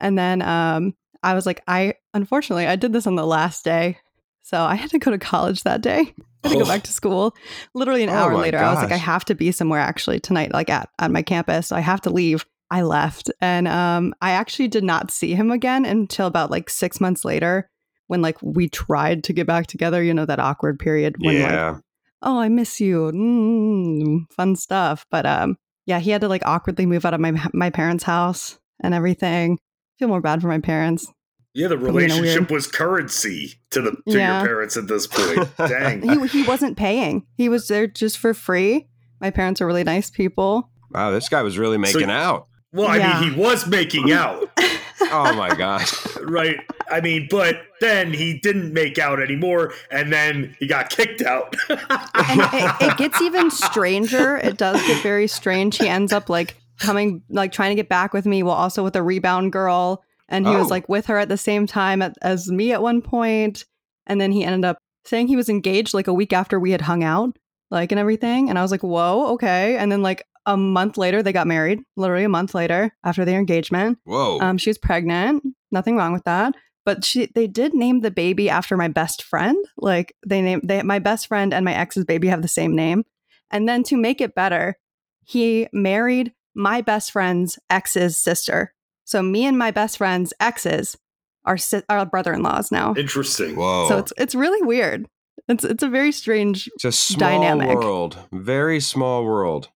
And 0.00 0.16
then 0.16 0.42
um, 0.42 0.94
I 1.24 1.34
was 1.34 1.44
like, 1.44 1.60
I 1.66 1.94
unfortunately 2.14 2.68
I 2.68 2.76
did 2.76 2.92
this 2.92 3.08
on 3.08 3.16
the 3.16 3.26
last 3.26 3.64
day. 3.64 3.98
So 4.42 4.62
I 4.62 4.76
had 4.76 4.90
to 4.90 5.00
go 5.00 5.10
to 5.10 5.18
college 5.18 5.64
that 5.64 5.80
day. 5.80 6.14
I 6.44 6.48
had 6.48 6.50
to 6.50 6.54
oh. 6.54 6.58
go 6.60 6.66
back 6.66 6.84
to 6.84 6.92
school. 6.92 7.34
Literally 7.74 8.04
an 8.04 8.10
oh 8.10 8.12
hour 8.12 8.36
later, 8.36 8.58
gosh. 8.58 8.68
I 8.68 8.74
was 8.74 8.82
like, 8.84 8.92
I 8.92 8.96
have 8.96 9.24
to 9.24 9.34
be 9.34 9.50
somewhere 9.50 9.80
actually 9.80 10.20
tonight, 10.20 10.52
like 10.52 10.70
at, 10.70 10.88
at 11.00 11.10
my 11.10 11.22
campus. 11.22 11.66
So 11.66 11.74
I 11.74 11.80
have 11.80 12.02
to 12.02 12.10
leave. 12.10 12.46
I 12.70 12.82
left. 12.82 13.28
And 13.40 13.66
um, 13.66 14.14
I 14.22 14.30
actually 14.30 14.68
did 14.68 14.84
not 14.84 15.10
see 15.10 15.34
him 15.34 15.50
again 15.50 15.84
until 15.84 16.28
about 16.28 16.52
like 16.52 16.70
six 16.70 17.00
months 17.00 17.24
later 17.24 17.68
when 18.06 18.22
like 18.22 18.40
we 18.40 18.68
tried 18.68 19.24
to 19.24 19.32
get 19.32 19.48
back 19.48 19.66
together, 19.66 20.00
you 20.00 20.14
know, 20.14 20.26
that 20.26 20.38
awkward 20.38 20.78
period 20.78 21.16
when 21.18 21.38
yeah. 21.38 21.70
like 21.70 21.82
oh, 22.22 22.38
I 22.38 22.48
miss 22.48 22.80
you. 22.80 23.10
Mm, 23.12 24.32
fun 24.32 24.56
stuff. 24.56 25.06
But 25.10 25.26
um, 25.26 25.56
yeah, 25.86 25.98
he 25.98 26.10
had 26.10 26.20
to 26.22 26.28
like 26.28 26.42
awkwardly 26.44 26.86
move 26.86 27.04
out 27.04 27.14
of 27.14 27.20
my 27.20 27.34
my 27.52 27.70
parents' 27.70 28.04
house 28.04 28.58
and 28.80 28.94
everything. 28.94 29.58
Feel 29.98 30.08
more 30.08 30.20
bad 30.20 30.42
for 30.42 30.48
my 30.48 30.60
parents. 30.60 31.12
Yeah, 31.54 31.68
the 31.68 31.78
relationship 31.78 32.50
was 32.50 32.66
currency 32.66 33.54
to 33.70 33.80
the 33.80 33.90
to 33.92 34.18
yeah. 34.18 34.38
your 34.38 34.46
parents 34.46 34.76
at 34.76 34.88
this 34.88 35.06
point. 35.06 35.48
Dang. 35.56 36.02
he 36.02 36.26
he 36.26 36.42
wasn't 36.42 36.76
paying. 36.76 37.26
He 37.36 37.48
was 37.48 37.68
there 37.68 37.86
just 37.86 38.18
for 38.18 38.34
free. 38.34 38.88
My 39.20 39.30
parents 39.30 39.62
are 39.62 39.66
really 39.66 39.84
nice 39.84 40.10
people. 40.10 40.68
Wow, 40.90 41.12
this 41.12 41.28
guy 41.30 41.42
was 41.42 41.58
really 41.58 41.78
making 41.78 42.08
so, 42.08 42.10
out. 42.10 42.48
Well, 42.72 42.88
I 42.88 42.98
yeah. 42.98 43.20
mean, 43.20 43.32
he 43.32 43.40
was 43.40 43.66
making 43.66 44.12
out. 44.12 44.50
oh 45.00 45.34
my 45.34 45.54
gosh. 45.54 45.94
right. 46.22 46.58
I 46.90 47.00
mean, 47.00 47.28
but 47.30 47.62
then 47.80 48.12
he 48.12 48.38
didn't 48.38 48.72
make 48.72 48.98
out 48.98 49.20
anymore, 49.20 49.72
and 49.90 50.12
then 50.12 50.56
he 50.58 50.66
got 50.66 50.90
kicked 50.90 51.22
out. 51.22 51.54
and 51.68 51.80
it, 51.84 52.74
it 52.80 52.96
gets 52.96 53.20
even 53.20 53.50
stranger. 53.50 54.36
It 54.36 54.56
does 54.56 54.80
get 54.86 55.02
very 55.02 55.26
strange. 55.26 55.78
He 55.78 55.88
ends 55.88 56.12
up 56.12 56.28
like 56.28 56.56
coming, 56.78 57.22
like 57.28 57.52
trying 57.52 57.70
to 57.70 57.80
get 57.80 57.88
back 57.88 58.12
with 58.12 58.26
me, 58.26 58.42
while 58.42 58.56
also 58.56 58.82
with 58.84 58.96
a 58.96 59.02
rebound 59.02 59.52
girl, 59.52 60.02
and 60.28 60.46
he 60.46 60.54
oh. 60.54 60.58
was 60.58 60.70
like 60.70 60.88
with 60.88 61.06
her 61.06 61.18
at 61.18 61.28
the 61.28 61.36
same 61.36 61.66
time 61.66 62.02
at, 62.02 62.14
as 62.22 62.50
me 62.50 62.72
at 62.72 62.82
one 62.82 63.02
point, 63.02 63.64
and 64.06 64.20
then 64.20 64.32
he 64.32 64.44
ended 64.44 64.64
up 64.64 64.78
saying 65.04 65.28
he 65.28 65.36
was 65.36 65.48
engaged 65.48 65.94
like 65.94 66.08
a 66.08 66.14
week 66.14 66.32
after 66.32 66.58
we 66.58 66.72
had 66.72 66.82
hung 66.82 67.04
out, 67.04 67.36
like 67.70 67.92
and 67.92 67.98
everything, 67.98 68.48
and 68.48 68.58
I 68.58 68.62
was 68.62 68.70
like, 68.70 68.82
whoa, 68.82 69.32
okay, 69.34 69.76
and 69.76 69.90
then 69.90 70.02
like 70.02 70.24
a 70.46 70.56
month 70.56 70.96
later, 70.96 71.22
they 71.22 71.32
got 71.32 71.48
married. 71.48 71.80
Literally 71.96 72.24
a 72.24 72.28
month 72.28 72.54
later 72.54 72.92
after 73.04 73.24
their 73.24 73.38
engagement. 73.38 73.98
Whoa. 74.04 74.38
Um, 74.40 74.58
she 74.58 74.70
was 74.70 74.78
pregnant. 74.78 75.42
Nothing 75.72 75.96
wrong 75.96 76.12
with 76.12 76.24
that. 76.24 76.54
But 76.86 77.04
she 77.04 77.26
they 77.34 77.48
did 77.48 77.74
name 77.74 78.00
the 78.00 78.10
baby 78.10 78.48
after 78.48 78.76
my 78.76 78.88
best 78.88 79.22
friend. 79.22 79.62
Like 79.76 80.14
they 80.24 80.40
named 80.40 80.62
they 80.64 80.82
my 80.82 81.00
best 81.00 81.26
friend 81.26 81.52
and 81.52 81.64
my 81.64 81.74
ex's 81.74 82.06
baby 82.06 82.28
have 82.28 82.40
the 82.40 82.48
same 82.48 82.74
name. 82.74 83.04
And 83.50 83.68
then 83.68 83.82
to 83.84 83.96
make 83.96 84.20
it 84.20 84.34
better, 84.34 84.78
he 85.24 85.68
married 85.72 86.32
my 86.54 86.80
best 86.80 87.10
friend's 87.10 87.58
ex's 87.68 88.16
sister. 88.16 88.72
So 89.04 89.22
me 89.22 89.44
and 89.44 89.58
my 89.58 89.72
best 89.72 89.98
friend's 89.98 90.32
exes 90.40 90.96
are 91.44 91.58
si- 91.58 91.82
are 91.88 92.06
brother-in-laws 92.06 92.72
now. 92.72 92.94
Interesting. 92.96 93.56
Whoa. 93.56 93.88
So 93.88 93.98
it's 93.98 94.12
it's 94.16 94.34
really 94.34 94.62
weird. 94.62 95.06
It's 95.48 95.64
it's 95.64 95.82
a 95.82 95.88
very 95.88 96.12
strange 96.12 96.68
it's 96.74 96.84
a 96.84 96.92
small 96.92 97.18
dynamic. 97.18 97.76
world. 97.78 98.18
Very 98.32 98.80
small 98.80 99.24
world. 99.24 99.68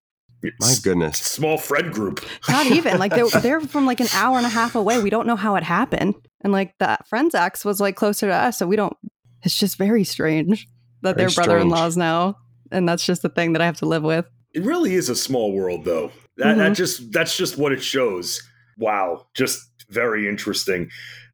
My 0.60 0.74
goodness. 0.82 1.18
Small 1.18 1.58
friend 1.58 1.92
group. 1.92 2.24
Not 2.48 2.66
even 2.66 2.98
like 2.98 3.12
they're 3.12 3.28
they're 3.42 3.60
from 3.60 3.84
like 3.84 4.00
an 4.00 4.08
hour 4.14 4.36
and 4.36 4.46
a 4.46 4.50
half 4.50 4.74
away. 4.74 5.02
We 5.02 5.10
don't 5.10 5.26
know 5.26 5.36
how 5.36 5.56
it 5.56 5.64
happened, 5.64 6.14
and 6.42 6.52
like 6.52 6.74
that 6.78 7.06
friend's 7.08 7.34
ex 7.34 7.64
was 7.64 7.80
like 7.80 7.96
closer 7.96 8.26
to 8.26 8.34
us, 8.34 8.58
so 8.58 8.66
we 8.66 8.76
don't. 8.76 8.96
It's 9.42 9.58
just 9.58 9.76
very 9.78 10.04
strange 10.04 10.66
that 11.02 11.16
Very 11.16 11.28
they're 11.30 11.34
brother-in-laws 11.34 11.96
now, 11.96 12.36
and 12.70 12.88
that's 12.88 13.04
just 13.04 13.22
the 13.22 13.28
thing 13.30 13.54
that 13.54 13.62
I 13.62 13.66
have 13.66 13.78
to 13.78 13.86
live 13.86 14.02
with. 14.02 14.26
It 14.52 14.64
really 14.64 14.94
is 14.94 15.08
a 15.08 15.16
small 15.16 15.52
world, 15.52 15.84
though. 15.84 16.10
That, 16.36 16.56
Mhm. 16.56 16.58
that 16.58 16.72
just 16.74 17.12
that's 17.12 17.36
just 17.36 17.56
what 17.56 17.72
it 17.72 17.82
shows. 17.82 18.40
Wow, 18.76 19.26
just 19.34 19.60
very 19.88 20.28
interesting. 20.28 20.90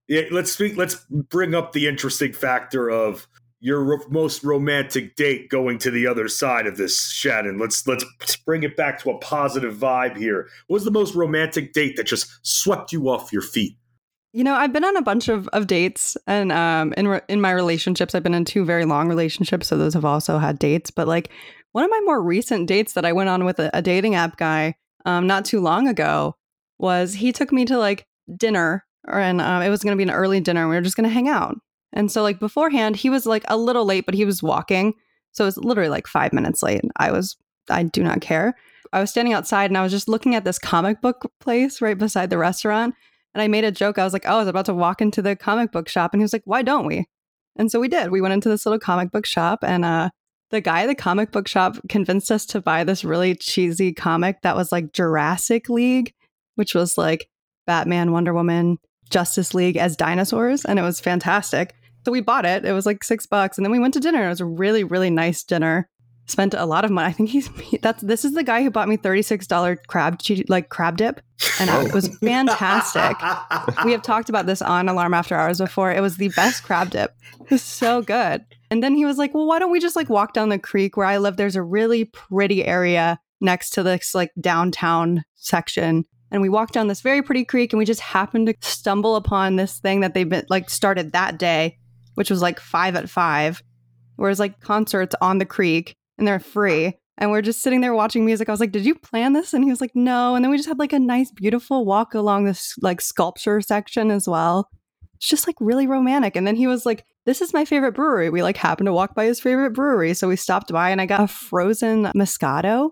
Yeah, 0.08 0.22
let's 0.30 0.52
speak. 0.52 0.76
Let's 0.76 1.04
bring 1.10 1.54
up 1.54 1.72
the 1.72 1.86
interesting 1.88 2.32
factor 2.32 2.88
of 2.90 3.26
your 3.58 3.82
ro- 3.82 4.04
most 4.08 4.44
romantic 4.44 5.16
date 5.16 5.48
going 5.48 5.78
to 5.78 5.90
the 5.90 6.06
other 6.06 6.28
side 6.28 6.66
of 6.66 6.76
this, 6.76 7.10
Shannon. 7.10 7.58
Let's 7.58 7.86
let's 7.86 8.04
bring 8.44 8.62
it 8.62 8.76
back 8.76 9.00
to 9.02 9.10
a 9.10 9.18
positive 9.18 9.74
vibe 9.76 10.16
here. 10.16 10.48
What 10.68 10.74
was 10.74 10.84
the 10.84 10.90
most 10.90 11.14
romantic 11.14 11.72
date 11.72 11.96
that 11.96 12.04
just 12.06 12.28
swept 12.42 12.92
you 12.92 13.08
off 13.08 13.32
your 13.32 13.42
feet? 13.42 13.76
You 14.32 14.44
know, 14.44 14.54
I've 14.54 14.72
been 14.72 14.84
on 14.84 14.96
a 14.96 15.02
bunch 15.02 15.28
of, 15.28 15.48
of 15.48 15.66
dates, 15.66 16.16
and 16.26 16.52
um, 16.52 16.92
in 16.96 17.08
re- 17.08 17.22
in 17.28 17.40
my 17.40 17.52
relationships, 17.52 18.14
I've 18.14 18.22
been 18.22 18.34
in 18.34 18.44
two 18.44 18.64
very 18.64 18.84
long 18.84 19.08
relationships, 19.08 19.66
so 19.66 19.78
those 19.78 19.94
have 19.94 20.04
also 20.04 20.38
had 20.38 20.58
dates. 20.58 20.90
But 20.90 21.08
like 21.08 21.30
one 21.72 21.84
of 21.84 21.90
my 21.90 22.00
more 22.04 22.22
recent 22.22 22.68
dates 22.68 22.92
that 22.94 23.04
I 23.04 23.12
went 23.12 23.30
on 23.30 23.44
with 23.44 23.58
a, 23.58 23.70
a 23.72 23.80
dating 23.80 24.14
app 24.14 24.36
guy, 24.36 24.74
um, 25.06 25.26
not 25.26 25.44
too 25.44 25.60
long 25.60 25.88
ago, 25.88 26.36
was 26.78 27.14
he 27.14 27.32
took 27.32 27.52
me 27.52 27.64
to 27.64 27.78
like 27.78 28.06
dinner, 28.36 28.84
and 29.10 29.40
um, 29.40 29.62
it 29.62 29.70
was 29.70 29.82
going 29.82 29.92
to 29.92 29.96
be 29.96 30.08
an 30.08 30.14
early 30.14 30.40
dinner, 30.40 30.60
and 30.62 30.70
we 30.70 30.76
were 30.76 30.82
just 30.82 30.96
going 30.96 31.08
to 31.08 31.14
hang 31.14 31.28
out. 31.28 31.56
And 31.92 32.12
so 32.12 32.22
like 32.22 32.38
beforehand, 32.38 32.96
he 32.96 33.08
was 33.08 33.24
like 33.24 33.44
a 33.48 33.56
little 33.56 33.86
late, 33.86 34.04
but 34.04 34.14
he 34.14 34.26
was 34.26 34.42
walking, 34.42 34.94
so 35.32 35.44
it 35.44 35.48
was 35.48 35.56
literally 35.56 35.88
like 35.88 36.06
five 36.06 36.32
minutes 36.34 36.62
late. 36.62 36.82
I 36.96 37.10
was, 37.10 37.36
I 37.70 37.84
do 37.84 38.02
not 38.02 38.20
care. 38.20 38.54
I 38.92 39.00
was 39.00 39.10
standing 39.10 39.32
outside, 39.32 39.70
and 39.70 39.78
I 39.78 39.82
was 39.82 39.92
just 39.92 40.08
looking 40.08 40.34
at 40.34 40.44
this 40.44 40.58
comic 40.58 41.00
book 41.00 41.32
place 41.40 41.80
right 41.80 41.96
beside 41.96 42.28
the 42.28 42.38
restaurant. 42.38 42.94
And 43.36 43.42
I 43.42 43.48
made 43.48 43.64
a 43.64 43.70
joke. 43.70 43.98
I 43.98 44.04
was 44.04 44.14
like, 44.14 44.24
oh, 44.24 44.36
I 44.36 44.38
was 44.38 44.48
about 44.48 44.64
to 44.64 44.72
walk 44.72 45.02
into 45.02 45.20
the 45.20 45.36
comic 45.36 45.70
book 45.70 45.90
shop. 45.90 46.14
And 46.14 46.22
he 46.22 46.24
was 46.24 46.32
like, 46.32 46.46
why 46.46 46.62
don't 46.62 46.86
we? 46.86 47.04
And 47.56 47.70
so 47.70 47.78
we 47.78 47.86
did. 47.86 48.10
We 48.10 48.22
went 48.22 48.32
into 48.32 48.48
this 48.48 48.64
little 48.64 48.78
comic 48.78 49.10
book 49.10 49.26
shop, 49.26 49.58
and 49.62 49.84
uh, 49.84 50.08
the 50.50 50.62
guy 50.62 50.84
at 50.84 50.86
the 50.86 50.94
comic 50.94 51.32
book 51.32 51.46
shop 51.46 51.76
convinced 51.86 52.30
us 52.30 52.46
to 52.46 52.62
buy 52.62 52.82
this 52.82 53.04
really 53.04 53.34
cheesy 53.34 53.92
comic 53.92 54.40
that 54.40 54.56
was 54.56 54.72
like 54.72 54.94
Jurassic 54.94 55.68
League, 55.68 56.14
which 56.54 56.74
was 56.74 56.96
like 56.96 57.28
Batman, 57.66 58.10
Wonder 58.10 58.32
Woman, 58.32 58.78
Justice 59.10 59.52
League 59.52 59.76
as 59.76 59.98
dinosaurs. 59.98 60.64
And 60.64 60.78
it 60.78 60.82
was 60.82 60.98
fantastic. 60.98 61.74
So 62.06 62.12
we 62.12 62.22
bought 62.22 62.46
it. 62.46 62.64
It 62.64 62.72
was 62.72 62.86
like 62.86 63.04
six 63.04 63.26
bucks. 63.26 63.58
And 63.58 63.66
then 63.66 63.72
we 63.72 63.78
went 63.78 63.92
to 63.94 64.00
dinner. 64.00 64.24
It 64.24 64.30
was 64.30 64.40
a 64.40 64.46
really, 64.46 64.82
really 64.82 65.10
nice 65.10 65.44
dinner. 65.44 65.90
Spent 66.28 66.54
a 66.54 66.66
lot 66.66 66.84
of 66.84 66.90
money. 66.90 67.08
I 67.08 67.12
think 67.12 67.30
he's 67.30 67.48
that's 67.82 68.02
this 68.02 68.24
is 68.24 68.32
the 68.32 68.42
guy 68.42 68.62
who 68.62 68.70
bought 68.70 68.88
me 68.88 68.96
$36 68.96 69.76
crab 69.86 70.20
like 70.48 70.68
crab 70.68 70.96
dip. 70.96 71.20
And 71.60 71.70
it 71.70 71.90
oh. 71.90 71.94
was 71.94 72.08
fantastic. 72.18 73.16
We 73.84 73.92
have 73.92 74.02
talked 74.02 74.28
about 74.28 74.46
this 74.46 74.60
on 74.60 74.88
Alarm 74.88 75.14
After 75.14 75.36
Hours 75.36 75.58
before. 75.58 75.92
It 75.92 76.00
was 76.00 76.16
the 76.16 76.28
best 76.30 76.64
crab 76.64 76.90
dip. 76.90 77.12
It 77.40 77.50
was 77.50 77.62
so 77.62 78.02
good. 78.02 78.44
And 78.70 78.82
then 78.82 78.96
he 78.96 79.04
was 79.04 79.18
like, 79.18 79.34
"Well, 79.34 79.46
why 79.46 79.60
don't 79.60 79.70
we 79.70 79.78
just 79.78 79.94
like 79.94 80.08
walk 80.08 80.32
down 80.32 80.48
the 80.48 80.58
creek 80.58 80.96
where 80.96 81.06
I 81.06 81.18
live? 81.18 81.36
There's 81.36 81.56
a 81.56 81.62
really 81.62 82.06
pretty 82.06 82.64
area 82.64 83.20
next 83.40 83.70
to 83.70 83.82
this 83.82 84.14
like 84.14 84.32
downtown 84.40 85.22
section." 85.34 86.04
And 86.32 86.42
we 86.42 86.48
walked 86.48 86.74
down 86.74 86.88
this 86.88 87.02
very 87.02 87.22
pretty 87.22 87.44
creek, 87.44 87.72
and 87.72 87.78
we 87.78 87.84
just 87.84 88.00
happened 88.00 88.48
to 88.48 88.54
stumble 88.60 89.14
upon 89.14 89.54
this 89.54 89.78
thing 89.78 90.00
that 90.00 90.14
they've 90.14 90.28
been 90.28 90.44
like 90.50 90.70
started 90.70 91.12
that 91.12 91.38
day, 91.38 91.78
which 92.14 92.30
was 92.30 92.42
like 92.42 92.58
five 92.58 92.96
at 92.96 93.08
five, 93.08 93.62
whereas 94.16 94.40
like 94.40 94.58
concerts 94.60 95.14
on 95.20 95.38
the 95.38 95.46
creek 95.46 95.96
and 96.18 96.26
they're 96.26 96.38
free. 96.38 96.98
And 97.18 97.30
we're 97.30 97.42
just 97.42 97.62
sitting 97.62 97.80
there 97.80 97.94
watching 97.94 98.26
music. 98.26 98.48
I 98.48 98.52
was 98.52 98.60
like, 98.60 98.72
"Did 98.72 98.84
you 98.84 98.94
plan 98.94 99.32
this?" 99.32 99.54
And 99.54 99.64
he 99.64 99.70
was 99.70 99.80
like, 99.80 99.94
"No." 99.94 100.34
And 100.34 100.44
then 100.44 100.50
we 100.50 100.58
just 100.58 100.68
had 100.68 100.78
like 100.78 100.92
a 100.92 100.98
nice, 100.98 101.30
beautiful 101.30 101.84
walk 101.84 102.14
along 102.14 102.44
this 102.44 102.74
like 102.82 103.00
sculpture 103.00 103.60
section 103.60 104.10
as 104.10 104.28
well. 104.28 104.68
It's 105.14 105.28
just 105.28 105.46
like 105.46 105.56
really 105.60 105.86
romantic. 105.86 106.36
And 106.36 106.46
then 106.46 106.56
he 106.56 106.66
was 106.66 106.84
like, 106.84 107.04
"This 107.24 107.40
is 107.40 107.54
my 107.54 107.64
favorite 107.64 107.94
brewery." 107.94 108.28
We 108.28 108.42
like 108.42 108.58
happened 108.58 108.86
to 108.86 108.92
walk 108.92 109.14
by 109.14 109.24
his 109.24 109.40
favorite 109.40 109.72
brewery, 109.72 110.12
so 110.12 110.28
we 110.28 110.36
stopped 110.36 110.72
by 110.72 110.90
and 110.90 111.00
I 111.00 111.06
got 111.06 111.20
a 111.22 111.26
frozen 111.28 112.04
Moscato. 112.14 112.90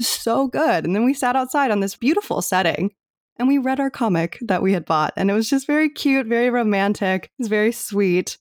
So 0.00 0.48
good. 0.48 0.84
And 0.84 0.94
then 0.94 1.04
we 1.04 1.14
sat 1.14 1.36
outside 1.36 1.70
on 1.70 1.80
this 1.80 1.96
beautiful 1.96 2.42
setting 2.42 2.90
and 3.38 3.48
we 3.48 3.58
read 3.58 3.80
our 3.80 3.90
comic 3.90 4.38
that 4.42 4.62
we 4.62 4.72
had 4.72 4.84
bought. 4.84 5.12
And 5.16 5.30
it 5.30 5.34
was 5.34 5.48
just 5.48 5.66
very 5.66 5.88
cute, 5.88 6.26
very 6.26 6.50
romantic. 6.50 7.24
It 7.24 7.30
was 7.38 7.48
very 7.48 7.72
sweet. 7.72 8.38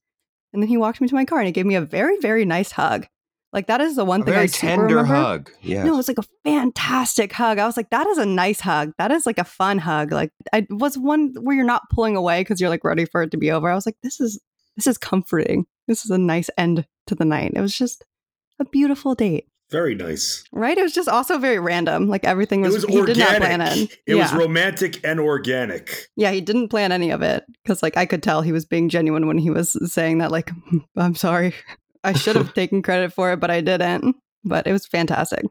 And 0.53 0.61
then 0.61 0.69
he 0.69 0.77
walked 0.77 1.01
me 1.01 1.07
to 1.07 1.15
my 1.15 1.25
car 1.25 1.39
and 1.39 1.47
he 1.47 1.51
gave 1.51 1.65
me 1.65 1.75
a 1.75 1.81
very, 1.81 2.17
very 2.19 2.45
nice 2.45 2.71
hug. 2.71 3.07
Like 3.55 3.67
that 3.67 3.79
is 3.81 3.95
the 3.95 4.03
one 4.05 4.21
A 4.21 4.25
thing 4.25 4.33
very 4.33 4.43
I 4.43 4.47
super 4.47 4.67
tender 4.67 4.95
remember. 4.97 5.15
hug. 5.15 5.51
Yeah. 5.61 5.83
No, 5.85 5.93
it 5.93 5.97
was 5.97 6.07
like 6.09 6.19
a 6.19 6.23
fantastic 6.43 7.31
hug. 7.31 7.57
I 7.57 7.65
was 7.65 7.77
like, 7.77 7.89
that 7.89 8.05
is 8.05 8.17
a 8.17 8.25
nice 8.25 8.59
hug. 8.59 8.91
That 8.97 9.11
is 9.11 9.25
like 9.25 9.39
a 9.39 9.43
fun 9.45 9.79
hug. 9.79 10.11
Like 10.11 10.31
I 10.53 10.67
was 10.69 10.97
one 10.97 11.33
where 11.39 11.55
you're 11.55 11.65
not 11.65 11.89
pulling 11.89 12.15
away 12.17 12.41
because 12.41 12.59
you're 12.59 12.69
like 12.69 12.83
ready 12.83 13.05
for 13.05 13.23
it 13.23 13.31
to 13.31 13.37
be 13.37 13.51
over. 13.51 13.69
I 13.69 13.73
was 13.75 13.85
like, 13.85 13.95
this 14.03 14.19
is 14.19 14.41
this 14.75 14.85
is 14.87 14.97
comforting. 14.97 15.65
This 15.87 16.03
is 16.03 16.11
a 16.11 16.17
nice 16.17 16.49
end 16.57 16.85
to 17.07 17.15
the 17.15 17.23
night. 17.25 17.53
It 17.55 17.61
was 17.61 17.75
just 17.75 18.03
a 18.59 18.65
beautiful 18.65 19.15
date. 19.15 19.45
Very 19.71 19.95
nice. 19.95 20.43
Right? 20.51 20.77
It 20.77 20.83
was 20.83 20.93
just 20.93 21.07
also 21.09 21.37
very 21.37 21.57
random. 21.57 22.07
Like 22.07 22.23
everything 22.25 22.61
was, 22.61 22.73
It 22.73 22.77
was, 22.77 22.85
was 22.85 22.93
he 22.93 23.13
did 23.13 23.17
not 23.17 23.37
plan 23.37 23.61
organic. 23.61 23.89
it. 23.91 23.97
It 24.05 24.15
yeah. 24.15 24.23
was 24.23 24.33
romantic 24.33 24.99
and 25.03 25.19
organic. 25.19 26.07
yeah, 26.15 26.31
he 26.31 26.41
didn't 26.41 26.67
plan 26.69 26.91
any 26.91 27.09
of 27.09 27.21
it. 27.21 27.45
Because 27.63 27.81
like 27.81 27.95
I 27.97 28.05
could 28.05 28.21
tell 28.21 28.41
he 28.41 28.51
was 28.51 28.65
being 28.65 28.89
genuine 28.89 29.25
when 29.27 29.37
he 29.37 29.49
was 29.49 29.75
saying 29.91 30.17
that, 30.19 30.29
like, 30.31 30.49
hmm, 30.51 30.79
I'm 30.97 31.15
sorry. 31.15 31.53
I 32.05 32.13
should 32.13 32.35
have 32.35 32.53
taken 32.55 32.81
credit 32.81 33.13
for 33.13 33.31
it, 33.33 33.39
but 33.39 33.51
I 33.51 33.61
didn't. 33.61 34.15
But 34.43 34.67
it 34.67 34.71
was 34.71 34.85
fantastic. 34.85 35.45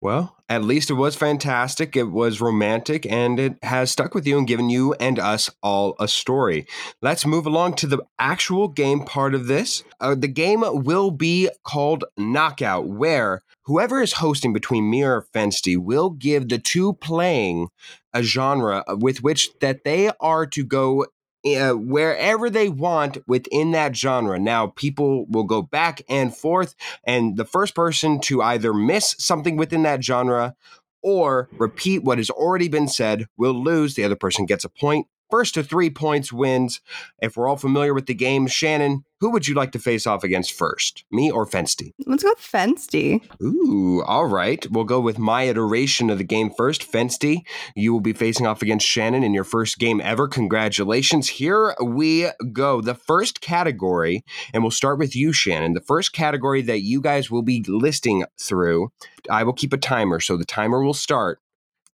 Well, 0.00 0.36
at 0.48 0.64
least 0.64 0.90
it 0.90 0.94
was 0.94 1.14
fantastic. 1.14 1.94
It 1.94 2.10
was 2.10 2.40
romantic 2.40 3.06
and 3.06 3.38
it 3.38 3.56
has 3.62 3.90
stuck 3.90 4.14
with 4.14 4.26
you 4.26 4.38
and 4.38 4.46
given 4.46 4.70
you 4.70 4.94
and 4.94 5.18
us 5.18 5.50
all 5.62 5.94
a 6.00 6.08
story. 6.08 6.66
Let's 7.02 7.26
move 7.26 7.46
along 7.46 7.74
to 7.76 7.86
the 7.86 8.02
actual 8.18 8.68
game 8.68 9.04
part 9.04 9.34
of 9.34 9.46
this. 9.46 9.84
Uh, 10.00 10.14
the 10.14 10.28
game 10.28 10.62
will 10.66 11.10
be 11.10 11.50
called 11.64 12.04
Knockout, 12.16 12.88
where 12.88 13.42
whoever 13.64 14.00
is 14.00 14.14
hosting 14.14 14.52
between 14.52 14.88
me 14.88 15.02
or 15.02 15.26
Fensty 15.34 15.76
will 15.76 16.10
give 16.10 16.48
the 16.48 16.58
two 16.58 16.94
playing 16.94 17.68
a 18.14 18.22
genre 18.22 18.82
with 18.88 19.22
which 19.22 19.50
that 19.60 19.84
they 19.84 20.10
are 20.20 20.46
to 20.46 20.64
go 20.64 21.06
uh, 21.46 21.72
wherever 21.72 22.50
they 22.50 22.68
want 22.68 23.18
within 23.26 23.72
that 23.72 23.96
genre. 23.96 24.38
Now, 24.38 24.68
people 24.68 25.26
will 25.26 25.44
go 25.44 25.62
back 25.62 26.02
and 26.08 26.34
forth, 26.34 26.74
and 27.04 27.36
the 27.36 27.44
first 27.44 27.74
person 27.74 28.20
to 28.22 28.42
either 28.42 28.72
miss 28.74 29.14
something 29.18 29.56
within 29.56 29.82
that 29.82 30.04
genre 30.04 30.54
or 31.02 31.48
repeat 31.52 32.04
what 32.04 32.18
has 32.18 32.30
already 32.30 32.68
been 32.68 32.88
said 32.88 33.26
will 33.36 33.54
lose. 33.54 33.94
The 33.94 34.04
other 34.04 34.16
person 34.16 34.46
gets 34.46 34.64
a 34.64 34.68
point. 34.68 35.06
First 35.30 35.54
to 35.54 35.62
three 35.62 35.90
points 35.90 36.32
wins. 36.32 36.80
If 37.20 37.36
we're 37.36 37.48
all 37.48 37.56
familiar 37.56 37.94
with 37.94 38.06
the 38.06 38.14
game, 38.14 38.46
Shannon, 38.46 39.04
who 39.20 39.30
would 39.30 39.46
you 39.46 39.54
like 39.54 39.72
to 39.72 39.78
face 39.78 40.06
off 40.06 40.24
against 40.24 40.52
first? 40.52 41.04
Me 41.10 41.30
or 41.30 41.46
Fensty? 41.46 41.92
Let's 42.06 42.22
go 42.22 42.30
with 42.30 42.38
Fensty. 42.38 43.22
Ooh, 43.42 44.02
all 44.02 44.26
right. 44.26 44.66
We'll 44.70 44.84
go 44.84 44.98
with 44.98 45.18
my 45.18 45.42
iteration 45.42 46.08
of 46.08 46.18
the 46.18 46.24
game 46.24 46.50
first. 46.50 46.82
Fensty, 46.90 47.42
you 47.76 47.92
will 47.92 48.00
be 48.00 48.14
facing 48.14 48.46
off 48.46 48.62
against 48.62 48.86
Shannon 48.86 49.22
in 49.22 49.34
your 49.34 49.44
first 49.44 49.78
game 49.78 50.00
ever. 50.00 50.26
Congratulations. 50.26 51.28
Here 51.28 51.74
we 51.82 52.28
go. 52.52 52.80
The 52.80 52.94
first 52.94 53.40
category, 53.40 54.24
and 54.54 54.62
we'll 54.62 54.70
start 54.70 54.98
with 54.98 55.14
you, 55.14 55.32
Shannon. 55.32 55.74
The 55.74 55.80
first 55.80 56.12
category 56.12 56.62
that 56.62 56.80
you 56.80 57.00
guys 57.02 57.30
will 57.30 57.42
be 57.42 57.62
listing 57.68 58.24
through, 58.40 58.90
I 59.28 59.44
will 59.44 59.52
keep 59.52 59.74
a 59.74 59.78
timer. 59.78 60.18
So 60.20 60.38
the 60.38 60.46
timer 60.46 60.82
will 60.82 60.94
start 60.94 61.40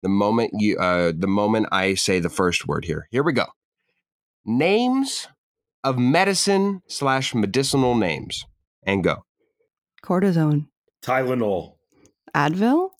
the 0.02 0.08
moment 0.08 0.52
you 0.54 0.78
uh 0.78 1.12
the 1.16 1.26
moment 1.26 1.68
I 1.72 1.94
say 1.94 2.20
the 2.20 2.28
first 2.28 2.66
word 2.66 2.84
here. 2.84 3.08
Here 3.10 3.22
we 3.22 3.32
go. 3.32 3.46
Names 4.44 5.28
of 5.82 5.98
medicine 5.98 6.82
slash 6.88 7.34
medicinal 7.34 7.94
names. 7.94 8.44
And 8.84 9.02
go. 9.02 9.24
Cortisone. 10.04 10.68
Tylenol. 11.02 11.74
Advil. 12.34 12.90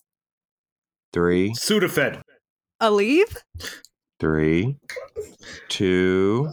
Three. 1.13 1.51
Sudafed. 1.51 2.21
Aleve. 2.81 3.37
three, 4.19 4.77
two, 5.69 6.49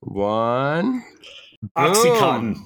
one. 0.00 1.04
Oxycontin. 1.76 2.56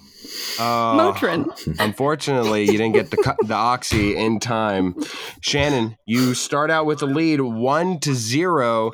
Oh, 0.58 1.14
Motrin. 1.14 1.76
Unfortunately, 1.78 2.64
you 2.64 2.72
didn't 2.72 2.92
get 2.92 3.10
the 3.10 3.36
the 3.44 3.54
oxy 3.54 4.16
in 4.16 4.40
time. 4.40 4.94
Shannon, 5.40 5.96
you 6.06 6.34
start 6.34 6.70
out 6.70 6.86
with 6.86 7.02
a 7.02 7.06
lead 7.06 7.40
one 7.40 7.98
to 8.00 8.14
zero. 8.14 8.92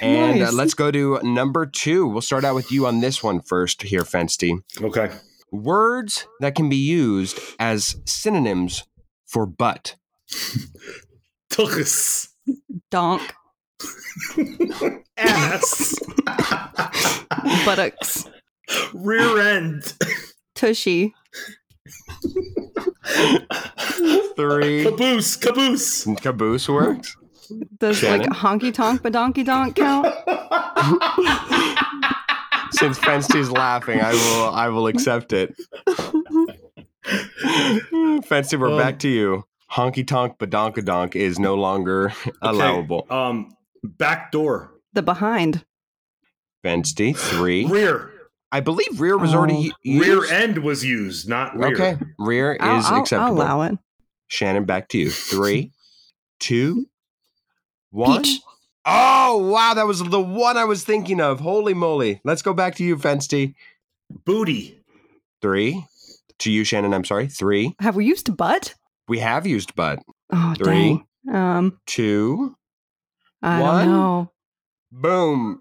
And 0.00 0.42
uh, 0.42 0.50
let's 0.52 0.74
go 0.74 0.90
to 0.90 1.20
number 1.22 1.64
two. 1.64 2.08
We'll 2.08 2.20
start 2.20 2.44
out 2.44 2.56
with 2.56 2.72
you 2.72 2.86
on 2.86 3.00
this 3.00 3.22
one 3.22 3.40
first 3.40 3.82
here, 3.82 4.02
Fensty. 4.02 4.58
Okay. 4.82 5.12
Words 5.52 6.26
that 6.40 6.56
can 6.56 6.68
be 6.68 6.76
used 6.76 7.38
as 7.60 7.96
synonyms 8.04 8.82
for 9.26 9.46
butt. 9.46 9.94
Tuchus. 11.52 12.28
Donk. 12.90 13.32
Ass. 15.16 15.94
Buttocks. 17.64 18.26
Rear 18.92 19.40
end. 19.40 19.94
Tushy. 20.56 21.14
Three. 24.36 24.84
Caboose. 24.84 25.36
Caboose. 25.36 26.04
Caboose 26.20 26.68
works. 26.68 27.16
Does 27.78 27.98
Shannon? 27.98 28.28
like 28.28 28.38
honky 28.38 28.74
tonk 28.74 29.02
but 29.02 29.12
donkey 29.12 29.44
donk 29.44 29.76
count? 29.76 30.06
Since 32.72 32.98
Fensty's 32.98 33.50
laughing, 33.50 34.00
I 34.00 34.12
will 34.12 34.50
I 34.52 34.68
will 34.68 34.88
accept 34.88 35.32
it. 35.32 35.54
Fensty, 37.06 38.58
we're 38.58 38.72
Um, 38.72 38.78
back 38.78 38.98
to 39.00 39.08
you. 39.08 39.44
Honky 39.70 40.04
tonk 40.06 40.38
badonkadonk 40.38 41.14
is 41.14 41.38
no 41.38 41.54
longer 41.54 42.12
allowable. 42.42 43.06
Um, 43.10 43.54
back 43.84 44.32
door. 44.32 44.72
the 44.92 45.02
behind. 45.02 45.64
Fensty, 46.64 47.16
three. 47.16 47.66
Rear. 47.66 48.10
I 48.52 48.60
believe 48.60 49.00
rear 49.00 49.18
was 49.18 49.34
already 49.34 49.70
Oh. 49.72 49.76
used. 49.82 50.06
Rear 50.06 50.24
end 50.24 50.58
was 50.58 50.84
used, 50.84 51.28
not 51.28 51.56
rear. 51.56 51.72
Okay, 51.74 51.98
rear 52.18 52.56
I'll, 52.60 52.78
is 52.78 52.86
I'll- 52.86 52.94
I'll 52.94 53.00
acceptable. 53.02 53.36
allow 53.42 53.62
it. 53.62 53.78
Shannon, 54.28 54.64
back 54.64 54.88
to 54.90 54.98
you. 54.98 55.10
Three, 55.10 55.72
two, 56.40 56.86
one. 57.90 58.22
Peach. 58.22 58.40
Oh, 58.88 59.48
wow. 59.50 59.74
That 59.74 59.86
was 59.86 60.02
the 60.02 60.20
one 60.20 60.56
I 60.56 60.64
was 60.64 60.84
thinking 60.84 61.20
of. 61.20 61.40
Holy 61.40 61.74
moly. 61.74 62.20
Let's 62.24 62.42
go 62.42 62.52
back 62.54 62.76
to 62.76 62.84
you, 62.84 62.96
Fensty. 62.96 63.54
Booty. 64.24 64.80
Three. 65.42 65.84
To 66.40 66.52
you, 66.52 66.62
Shannon, 66.64 66.94
I'm 66.94 67.04
sorry. 67.04 67.26
Three. 67.28 67.74
Have 67.80 67.96
we 67.96 68.04
used 68.04 68.36
butt? 68.36 68.74
We 69.08 69.18
have 69.20 69.44
used 69.46 69.74
butt. 69.74 70.00
Oh, 70.32 70.54
Three. 70.56 71.02
dang. 71.26 71.34
Um, 71.34 71.80
Two. 71.86 72.56
I 73.42 73.60
One. 73.60 73.86
don't 73.86 73.94
know. 73.96 74.32
Boom. 74.92 75.60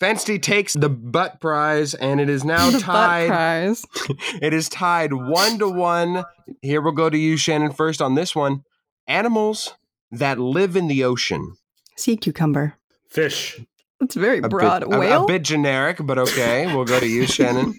Fensty 0.00 0.40
takes 0.40 0.74
the 0.74 0.88
butt 0.88 1.40
prize, 1.40 1.94
and 1.94 2.20
it 2.20 2.28
is 2.28 2.44
now 2.44 2.66
The 2.70 2.78
butt 2.78 2.82
tied. 2.84 3.28
prize. 3.28 3.84
It 4.42 4.52
is 4.54 4.68
tied 4.68 5.12
one 5.12 5.58
to 5.58 5.68
one. 5.68 6.24
Here 6.62 6.80
we'll 6.80 6.92
go 6.92 7.10
to 7.10 7.18
you, 7.18 7.36
Shannon, 7.36 7.72
first 7.72 8.00
on 8.00 8.14
this 8.14 8.34
one. 8.34 8.62
Animals 9.06 9.74
that 10.12 10.38
live 10.38 10.76
in 10.76 10.86
the 10.88 11.02
ocean. 11.04 11.54
Sea 11.96 12.16
cucumber. 12.16 12.74
Fish. 13.08 13.60
It's 14.00 14.14
very 14.14 14.38
A 14.38 14.48
broad. 14.48 14.80
bit, 14.88 14.94
a- 14.94 14.98
whale? 14.98 15.24
A, 15.24 15.26
bit 15.26 15.42
generic, 15.42 15.96
but 16.00 16.18
okay. 16.18 16.72
We'll 16.72 16.84
go 16.84 17.00
to 17.00 17.06
you, 17.06 17.26
Shannon. 17.26 17.74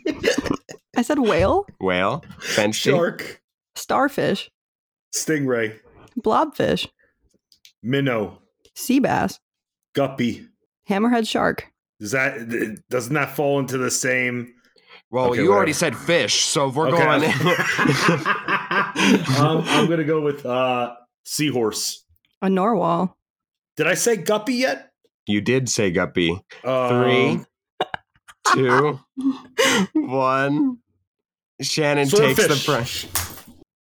I 0.98 1.02
said 1.02 1.20
whale. 1.20 1.66
Whale. 1.80 2.24
Fensty. 2.40 2.92
Shark. 2.92 3.42
Starfish. 3.76 4.52
Stingray. 5.16 5.80
Blobfish. 6.20 6.88
Minnow. 7.82 8.40
Sea 8.76 9.00
bass. 9.00 9.40
Guppy. 9.94 10.48
Hammerhead 10.90 11.28
shark. 11.28 11.68
Does 12.00 12.12
that 12.12 12.82
doesn't 12.90 13.14
that 13.14 13.36
fall 13.36 13.60
into 13.60 13.78
the 13.78 13.92
same? 13.92 14.54
Well, 15.12 15.32
Okay, 15.32 15.42
you 15.42 15.52
already 15.52 15.74
said 15.74 15.98
fish, 15.98 16.46
so 16.46 16.70
if 16.70 16.76
we're 16.76 16.88
Okay. 16.90 16.98
going. 16.98 17.24
um, 19.38 19.64
I'm 19.68 19.90
gonna 19.90 20.04
go 20.04 20.22
with 20.22 20.46
uh, 20.46 20.94
seahorse. 21.26 22.04
A 22.42 22.50
narwhal. 22.50 23.18
Did 23.76 23.88
I 23.88 23.96
say 23.96 24.18
guppy 24.18 24.56
yet? 24.56 24.86
you 25.26 25.42
did 25.42 25.70
say 25.70 25.92
guppy. 25.92 26.32
Um, 26.64 26.90
Three, 26.90 27.40
two, 28.48 29.00
one. 29.94 30.78
Shannon 31.62 32.08
takes 32.08 32.48
the 32.48 32.56
Swordfish. 32.56 33.08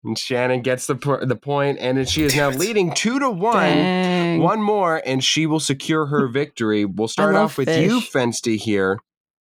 Prize. 0.03 0.09
And 0.09 0.18
Shannon 0.18 0.62
gets 0.62 0.86
the 0.86 0.94
pr- 0.94 1.24
the 1.24 1.36
point, 1.36 1.78
and 1.80 1.99
then 1.99 2.07
she 2.07 2.22
is 2.24 2.34
now 2.36 2.51
leading 2.51 2.92
two 2.94 3.18
to 3.18 3.30
one. 3.30 3.57
Dang. 3.57 4.42
One 4.42 4.62
more, 4.62 5.03
and 5.05 5.22
she 5.22 5.46
will 5.46 5.61
secure 5.61 6.07
her 6.07 6.28
victory. 6.32 6.84
We'll 6.84 7.09
start 7.09 7.34
off 7.34 7.59
with 7.59 7.68
you, 7.68 8.01
fish. 8.01 8.11
Fensty, 8.12 8.57
here. 8.57 8.99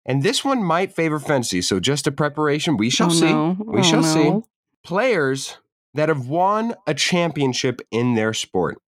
And 0.05 0.23
this 0.25 0.45
one 0.45 0.63
might 0.65 0.93
favor 0.95 1.21
Fensty, 1.21 1.63
so 1.63 1.79
just 1.79 2.07
a 2.09 2.13
preparation. 2.13 2.77
We 2.77 2.91
shall 2.91 3.07
Oh, 3.07 3.11
see. 3.15 3.33
no. 3.33 3.57
We 3.65 3.81
Oh, 3.81 3.83
shall 3.83 4.03
see. 4.03 4.41
Players 4.85 5.59
that 5.95 6.09
have 6.09 6.27
won 6.27 6.75
a 6.89 6.95
championship 6.95 7.81
in 7.93 8.15
their 8.15 8.35
sport. 8.35 8.79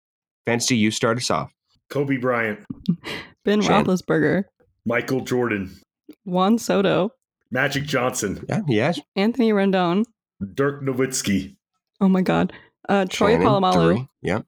Fensty, 0.46 0.76
you 0.76 0.90
start 0.90 1.18
us 1.18 1.30
off. 1.30 1.52
Kobe 1.88 2.16
Bryant, 2.16 2.60
Ben 3.44 3.60
Shan- 3.62 3.84
Roethlisberger. 3.84 4.44
Michael 4.84 5.20
Jordan, 5.20 5.78
Juan 6.24 6.58
Soto. 6.58 7.10
Magic 7.50 7.84
Johnson, 7.84 8.44
Yeah, 8.48 8.60
yes. 8.66 9.00
Anthony 9.14 9.52
Rendon. 9.52 10.04
Dirk 10.54 10.82
Nowitzki, 10.82 11.56
Oh 12.00 12.08
my 12.08 12.22
God. 12.22 12.52
Uh, 12.88 13.04
Troy 13.08 13.32
Shannon, 13.32 13.46
Polamalu. 13.46 13.94
three. 13.96 14.08
Yeah. 14.22 14.40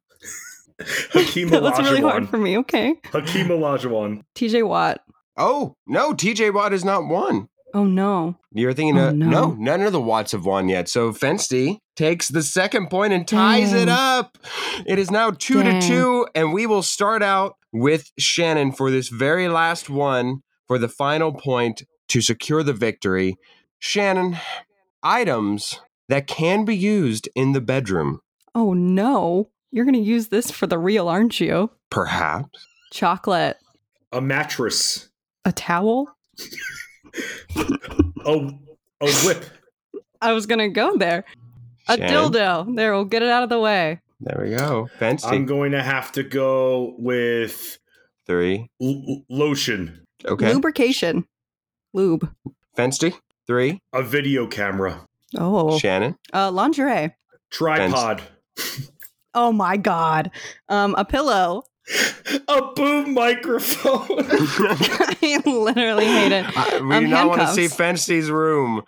Hakeem 1.13 1.49
that 1.51 1.63
was 1.63 1.79
really 1.79 2.01
hard 2.03 2.29
for 2.29 2.39
me. 2.39 2.59
Okay. 2.59 2.97
Hakeem 3.07 3.49
Olajuwon, 3.49 4.23
TJ 4.35 4.67
Watt. 4.67 5.01
Oh, 5.37 5.75
no, 5.87 6.13
TJ 6.13 6.53
Watt 6.53 6.73
is 6.73 6.85
not 6.85 7.07
one. 7.07 7.49
Oh 7.75 7.85
no. 7.85 8.37
You're 8.53 8.73
thinking, 8.73 8.99
Oh, 8.99 9.09
of, 9.09 9.17
no. 9.17 9.27
no. 9.29 9.55
none 9.59 9.83
of 9.83 9.93
the 9.93 10.01
Watts 10.01 10.33
have 10.33 10.47
won 10.47 10.69
yet. 10.69 10.89
So 10.89 11.13
Fensty 11.13 11.79
takes 11.95 12.29
the 12.29 12.43
second 12.43 12.89
point 12.89 13.13
and 13.13 13.27
ties 13.29 13.73
it 13.73 13.89
up. 13.89 14.39
It 14.87 14.99
is 14.99 15.11
now 15.11 15.31
two 15.31 15.63
Dang. 15.63 15.81
to 15.81 15.87
two, 15.87 16.27
and 16.35 16.53
we 16.55 16.67
will 16.67 16.83
start 16.83 17.23
out 17.23 17.57
with 17.73 18.11
Shannon 18.19 18.73
for 18.73 18.91
this 18.91 19.09
very 19.09 19.49
last 19.49 19.91
one 19.91 20.43
for 20.67 20.79
the 20.79 20.89
final 20.89 21.33
point 21.35 21.83
to 22.09 22.21
secure 22.23 22.63
the 22.63 22.73
victory. 22.73 23.37
Shannon, 23.79 24.39
items 25.07 25.81
that 26.09 26.27
can 26.27 26.65
be 26.65 26.77
used 26.77 27.29
in 27.35 27.53
the 27.53 27.61
bedroom, 27.61 28.21
Oh 28.55 28.73
no. 28.73 29.51
You're 29.71 29.85
going 29.85 29.95
to 29.95 30.01
use 30.01 30.29
this 30.29 30.51
for 30.51 30.67
the 30.67 30.79
real, 30.79 31.09
aren't 31.09 31.41
you? 31.41 31.71
perhaps. 31.91 32.67
Chocolate. 32.93 33.57
a 34.13 34.21
mattress, 34.21 35.09
A 35.45 35.53
towel? 35.53 36.09
a 38.27 38.51
a 39.01 39.11
whip, 39.25 39.45
I 40.21 40.33
was 40.33 40.47
going 40.47 40.59
to 40.61 40.69
go 40.69 40.97
there. 40.97 41.25
A 41.89 41.97
Shannon? 41.97 42.33
dildo. 42.33 42.77
There, 42.77 42.93
we'll 42.95 43.05
get 43.05 43.23
it 43.23 43.29
out 43.29 43.43
of 43.43 43.49
the 43.49 43.61
way. 43.61 44.01
There 44.21 44.41
we 44.43 44.57
go. 44.57 44.89
Fensty. 44.99 45.27
I'm 45.33 45.45
going 45.47 45.73
to 45.73 45.83
have 45.83 46.11
to 46.13 46.23
go 46.23 46.95
with 46.99 47.79
Three. 48.27 48.69
l- 48.81 49.03
l- 49.09 49.23
lotion, 49.29 50.05
Okay. 50.25 50.53
Lubrication. 50.53 51.27
Lube. 51.93 52.29
Fensty. 52.77 53.15
Three. 53.47 53.81
a 53.93 54.03
video 54.03 54.47
camera, 54.47 55.07
Oh. 55.39 55.79
Shannon. 55.79 56.17
Uh, 56.33 56.51
lingerie. 56.51 57.15
tripod, 57.51 58.23
Oh 59.35 59.53
my 59.53 59.77
God. 59.77 60.31
Um, 60.69 60.95
a 60.97 61.05
pillow. 61.05 61.63
a 62.49 62.63
boom 62.75 63.15
microphone. 63.15 64.07
I 64.19 65.41
literally 65.45 66.07
hate 66.07 66.33
it. 66.33 66.45
I, 66.57 66.81
we 66.81 66.95
Um, 66.97 67.05
do 67.05 67.09
not 67.09 67.29
want 67.29 67.43
to 67.43 67.47
see 67.49 67.63
handcuffs. 67.63 67.77
Fensty's 68.07 68.31
room 68.31 68.83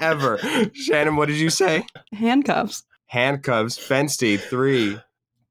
ever. 0.00 0.38
Shannon, 0.72 1.14
what 1.16 1.28
did 1.28 1.36
you 1.36 1.50
say? 1.50 1.84
Handcuffs. 2.12 2.82
Handcuffs. 3.06 3.78
Fensty. 3.78 4.40
Three, 4.40 4.98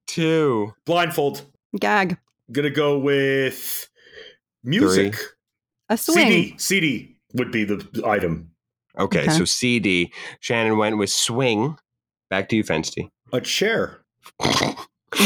two. 0.08 0.74
Blindfold. 0.86 1.44
Gag. 1.80 2.18
Gonna 2.52 2.70
go 2.72 2.98
with 3.00 3.88
music. 4.64 5.16
A 5.88 5.98
swing. 5.98 6.28
CD. 6.28 6.56
CD 6.58 7.15
would 7.36 7.52
be 7.52 7.64
the 7.64 8.04
item. 8.06 8.52
Okay, 8.98 9.22
Okay. 9.24 9.30
so 9.32 9.46
CD. 9.46 10.12
Shannon 10.40 10.78
went 10.78 10.98
with 10.98 11.10
swing. 11.10 11.78
Back 12.30 12.50
to 12.50 12.56
you, 12.56 12.64
Fensty. 12.64 13.10
A 13.34 13.42
chair. 13.42 14.02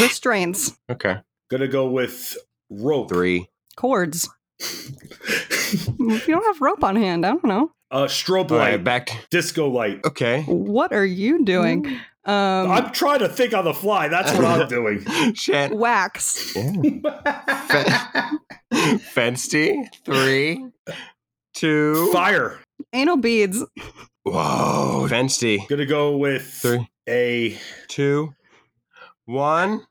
Restraints. 0.01 0.78
Okay. 0.91 1.18
Gonna 1.49 1.68
go 1.68 1.89
with 1.89 2.38
rope. 2.70 3.10
Three. 3.10 3.49
Cords. 3.76 4.30
If 4.60 6.28
you 6.28 6.34
don't 6.36 6.45
have 6.45 6.62
rope 6.62 6.84
on 6.84 6.95
hand, 6.95 7.26
I 7.26 7.30
don't 7.30 7.45
know. 7.45 7.72
A 7.91 8.05
strobe 8.05 8.51
light. 8.51 8.57
right, 8.72 8.84
back. 8.84 9.28
Disco 9.32 9.68
light. 9.70 10.01
Okay. 10.05 10.43
What 10.43 10.91
are 10.93 11.05
you 11.05 11.43
doing? 11.43 11.86
Um, 12.26 12.70
I'm 12.72 12.91
trying 12.91 13.20
to 13.20 13.30
think 13.30 13.53
on 13.55 13.64
the 13.66 13.74
fly. 13.74 14.07
That's 14.10 14.32
what 14.34 14.45
I'm 14.45 14.68
doing. 14.78 15.03
Shan. 15.34 15.78
wax. 15.78 16.55
Yeah. 16.55 16.72
Fensty. 19.14 19.88
Three, 20.05 20.66
two. 21.60 22.10
Fire. 22.14 22.60
Anal 22.93 23.18
beads. 23.18 23.64
Whoa. 24.24 25.07
Fensty. 25.10 25.68
Gonna 25.68 25.86
go 25.86 26.16
with 26.18 26.43
Three. 26.45 26.88
a 27.07 27.57
two, 27.88 28.34
one. 29.26 29.86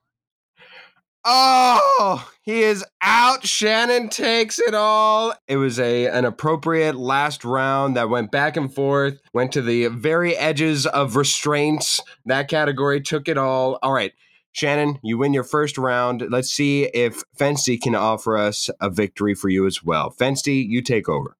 Oh, 1.24 2.30
he 2.42 2.62
is 2.62 2.84
out. 3.02 3.44
Shannon 3.46 4.08
takes 4.08 4.58
it 4.58 4.72
all. 4.72 5.34
It 5.46 5.56
was 5.58 5.78
a 5.78 6.06
an 6.06 6.24
appropriate 6.24 6.94
last 6.96 7.44
round 7.44 7.96
that 7.96 8.08
went 8.08 8.30
back 8.30 8.56
and 8.56 8.72
forth, 8.72 9.20
went 9.34 9.52
to 9.52 9.60
the 9.60 9.88
very 9.88 10.34
edges 10.36 10.86
of 10.86 11.16
restraints. 11.16 12.00
That 12.24 12.48
category 12.48 13.00
took 13.02 13.28
it 13.28 13.36
all. 13.36 13.78
All 13.82 13.92
right. 13.92 14.12
Shannon, 14.52 14.98
you 15.02 15.18
win 15.18 15.34
your 15.34 15.44
first 15.44 15.76
round. 15.76 16.24
Let's 16.30 16.48
see 16.50 16.84
if 16.84 17.22
Fensty 17.38 17.80
can 17.80 17.94
offer 17.94 18.36
us 18.38 18.70
a 18.80 18.88
victory 18.88 19.34
for 19.34 19.50
you 19.50 19.66
as 19.66 19.84
well. 19.84 20.10
Fensty, 20.10 20.64
you 20.66 20.80
take 20.82 21.08
over. 21.08 21.36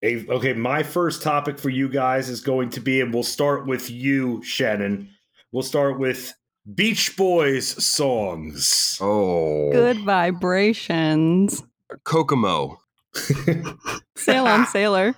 Hey, 0.00 0.24
okay, 0.28 0.52
my 0.52 0.84
first 0.84 1.22
topic 1.22 1.58
for 1.58 1.70
you 1.70 1.88
guys 1.88 2.28
is 2.28 2.40
going 2.40 2.70
to 2.70 2.80
be, 2.80 3.00
and 3.00 3.12
we'll 3.12 3.24
start 3.24 3.66
with 3.66 3.90
you, 3.90 4.40
Shannon. 4.44 5.10
We'll 5.50 5.64
start 5.64 5.98
with 5.98 6.34
Beach 6.72 7.16
Boys 7.16 7.84
songs. 7.84 8.96
Oh. 9.00 9.72
Good 9.72 10.04
vibrations. 10.04 11.64
Kokomo. 12.04 12.78
Sail 14.16 14.46
on 14.46 14.66
Sailor. 14.66 15.16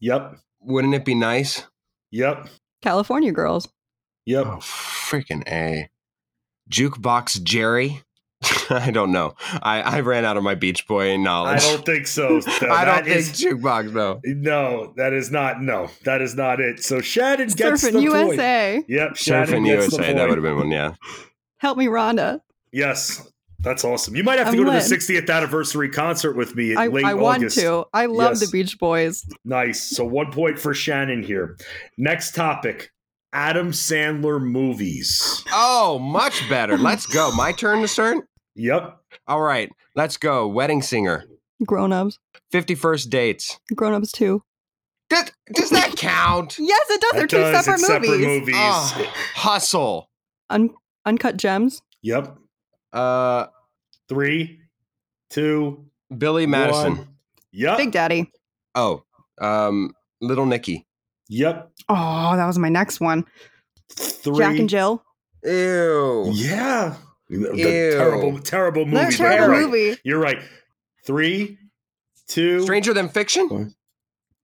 Yep. 0.00 0.34
Wouldn't 0.60 0.94
it 0.94 1.06
be 1.06 1.14
nice? 1.14 1.64
Yep. 2.10 2.48
California 2.82 3.32
Girls. 3.32 3.66
Yep. 4.26 4.46
Oh, 4.46 4.56
freaking 4.58 5.42
A. 5.48 5.88
Jukebox 6.70 7.42
Jerry. 7.42 8.02
I 8.70 8.90
don't 8.90 9.10
know. 9.10 9.34
I, 9.62 9.80
I 9.80 10.00
ran 10.00 10.24
out 10.24 10.36
of 10.36 10.42
my 10.42 10.54
Beach 10.54 10.86
Boy 10.86 11.16
knowledge. 11.16 11.62
I 11.62 11.72
don't 11.72 11.84
think 11.84 12.06
so. 12.06 12.40
I 12.70 12.84
don't 12.84 13.04
think 13.04 13.16
is, 13.16 13.32
jukebox. 13.32 13.92
No, 13.92 14.20
no, 14.24 14.92
that 14.96 15.12
is 15.12 15.30
not. 15.30 15.60
No, 15.60 15.90
that 16.04 16.20
is 16.20 16.34
not 16.34 16.60
it. 16.60 16.82
So 16.82 17.00
Shannon 17.00 17.48
gets 17.48 17.84
Surfing 17.84 17.92
the 17.94 18.02
USA. 18.02 18.74
Point. 18.76 18.90
Yep, 18.90 19.16
Shannon 19.16 19.64
Surfing 19.64 19.66
USA. 19.66 20.12
That 20.12 20.28
would 20.28 20.38
have 20.38 20.44
been 20.44 20.56
one. 20.56 20.70
Yeah. 20.70 20.94
Help 21.58 21.78
me, 21.78 21.86
Rhonda. 21.86 22.40
Yes, 22.70 23.28
that's 23.60 23.84
awesome. 23.84 24.14
You 24.14 24.22
might 24.22 24.38
have 24.38 24.52
to 24.52 24.58
I'm 24.58 24.64
go 24.64 24.70
lit. 24.70 24.82
to 24.84 24.88
the 24.88 24.96
60th 24.96 25.34
anniversary 25.34 25.88
concert 25.88 26.36
with 26.36 26.54
me 26.54 26.76
I, 26.76 26.86
late 26.86 27.04
I 27.04 27.14
August. 27.14 27.56
want 27.56 27.84
to. 27.84 27.86
I 27.92 28.06
love 28.06 28.32
yes. 28.32 28.40
the 28.40 28.46
Beach 28.52 28.78
Boys. 28.78 29.26
Nice. 29.44 29.82
So 29.82 30.04
one 30.04 30.30
point 30.30 30.58
for 30.58 30.74
Shannon 30.74 31.24
here. 31.24 31.56
Next 31.96 32.34
topic. 32.36 32.92
Adam 33.32 33.72
Sandler 33.72 34.40
movies. 34.40 35.44
Oh, 35.52 35.98
much 35.98 36.48
better. 36.48 36.78
Let's 36.78 37.06
go. 37.06 37.30
My 37.32 37.52
turn 37.52 37.82
to 37.82 37.88
start? 37.88 38.26
Yep. 38.54 38.98
All 39.26 39.40
right. 39.42 39.70
Let's 39.94 40.16
go. 40.16 40.48
Wedding 40.48 40.82
Singer. 40.82 41.24
Grown 41.66 41.92
ups. 41.92 42.18
50 42.52 42.74
First 42.74 43.10
Dates. 43.10 43.58
Grown 43.74 43.94
ups 43.94 44.12
too. 44.12 44.42
Does, 45.10 45.30
does 45.54 45.70
that 45.70 45.96
count? 45.96 46.56
yes, 46.58 46.86
it 46.90 47.00
does. 47.00 47.12
They're 47.12 47.26
two 47.26 47.36
does. 47.38 47.64
separate 47.64 47.80
it's 47.80 47.88
movies. 47.88 48.10
Separate 48.10 48.40
movies. 48.40 48.54
Oh, 48.56 49.12
hustle. 49.34 50.10
Un- 50.50 50.74
uncut 51.06 51.36
Gems. 51.36 51.82
Yep. 52.02 52.36
Uh, 52.92 53.46
three, 54.08 54.60
two, 55.30 55.86
Billy 56.16 56.46
Madison. 56.46 56.96
One. 56.98 57.08
Yep. 57.52 57.76
Big 57.78 57.92
Daddy. 57.92 58.30
Oh, 58.74 59.02
um, 59.40 59.94
Little 60.20 60.46
Nicky. 60.46 60.86
Yep. 61.28 61.70
Oh, 61.88 62.36
that 62.36 62.46
was 62.46 62.58
my 62.58 62.68
next 62.68 63.00
one. 63.00 63.24
Three. 63.90 64.38
Jack 64.38 64.58
and 64.58 64.68
Jill. 64.68 65.02
Ew. 65.44 66.30
Yeah. 66.34 66.96
The 67.30 67.94
terrible, 67.96 68.38
terrible 68.38 68.84
movie. 68.86 68.96
That's 68.96 69.16
terrible 69.18 69.54
you're 69.54 69.66
movie. 69.66 69.88
Right. 69.90 70.00
You're 70.04 70.18
right. 70.18 70.38
Three, 71.04 71.58
two. 72.26 72.62
Stranger 72.62 72.94
Than 72.94 73.08
Fiction. 73.08 73.74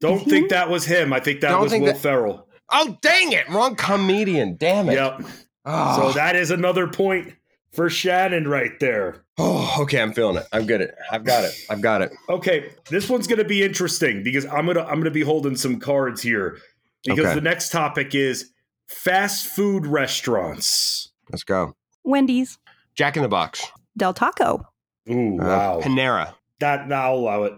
Don't 0.00 0.20
mm-hmm. 0.20 0.30
think 0.30 0.50
that 0.50 0.68
was 0.68 0.84
him. 0.84 1.12
I 1.12 1.20
think 1.20 1.40
that 1.40 1.50
Don't 1.50 1.62
was 1.62 1.72
think 1.72 1.84
Will 1.84 1.92
that... 1.92 2.00
Ferrell. 2.00 2.48
Oh 2.70 2.98
dang 3.02 3.32
it! 3.32 3.48
Wrong 3.48 3.76
comedian. 3.76 4.56
Damn 4.56 4.88
it. 4.88 4.94
Yep. 4.94 5.20
Oh. 5.66 5.96
So 5.96 6.08
ah. 6.08 6.12
that 6.12 6.36
is 6.36 6.50
another 6.50 6.86
point 6.86 7.32
for 7.72 7.88
Shannon 7.90 8.48
right 8.48 8.78
there. 8.80 9.24
Oh, 9.38 9.76
okay. 9.80 10.00
I'm 10.00 10.12
feeling 10.12 10.36
it. 10.36 10.46
I'm 10.52 10.66
good 10.66 10.80
at. 10.80 10.90
It. 10.90 10.94
I've 11.10 11.24
got 11.24 11.44
it. 11.44 11.54
I've 11.68 11.80
got 11.80 12.02
it. 12.02 12.12
Okay, 12.28 12.70
this 12.88 13.08
one's 13.08 13.26
going 13.26 13.38
to 13.38 13.44
be 13.44 13.62
interesting 13.62 14.22
because 14.22 14.46
I'm 14.46 14.66
gonna 14.66 14.84
I'm 14.84 14.98
gonna 14.98 15.10
be 15.10 15.22
holding 15.22 15.56
some 15.56 15.80
cards 15.80 16.22
here 16.22 16.58
because 17.04 17.26
okay. 17.26 17.34
the 17.34 17.40
next 17.40 17.70
topic 17.70 18.14
is 18.14 18.50
fast 18.86 19.46
food 19.46 19.86
restaurants. 19.86 21.12
Let's 21.30 21.44
go. 21.44 21.74
Wendy's. 22.04 22.58
Jack 22.94 23.16
in 23.16 23.22
the 23.22 23.28
Box. 23.28 23.64
Del 23.96 24.14
Taco. 24.14 24.66
Ooh, 25.10 25.40
uh, 25.40 25.44
wow. 25.44 25.80
Panera. 25.82 26.34
That 26.60 26.88
now 26.88 27.12
I'll 27.12 27.18
allow 27.18 27.42
it. 27.44 27.54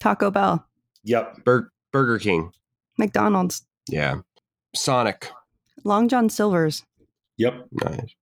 Taco 0.00 0.30
Bell. 0.30 0.66
Yep. 1.04 1.44
Bur- 1.44 1.72
Burger 1.92 2.18
King. 2.18 2.52
McDonald's. 2.98 3.64
Yeah. 3.88 4.16
Sonic. 4.74 5.30
Long 5.84 6.08
John 6.08 6.28
Silver's. 6.28 6.84
Yep. 7.38 7.68
Nice. 7.72 8.14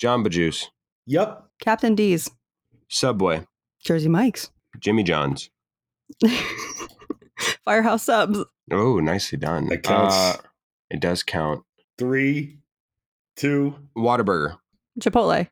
Jamba 0.00 0.30
Juice. 0.30 0.70
Yep. 1.06 1.44
Captain 1.60 1.94
D's. 1.94 2.30
Subway. 2.88 3.46
Jersey 3.84 4.08
Mike's. 4.08 4.50
Jimmy 4.78 5.02
John's. 5.02 5.50
Firehouse 7.64 8.04
Subs. 8.04 8.44
Oh, 8.70 8.98
nicely 9.00 9.38
done. 9.38 9.66
That 9.68 9.82
counts. 9.82 10.14
Uh, 10.14 10.36
it 10.90 11.00
does 11.00 11.22
count. 11.22 11.64
Three, 11.98 12.58
two. 13.36 13.74
Whataburger. 13.96 14.58
Chipotle. 15.00 15.48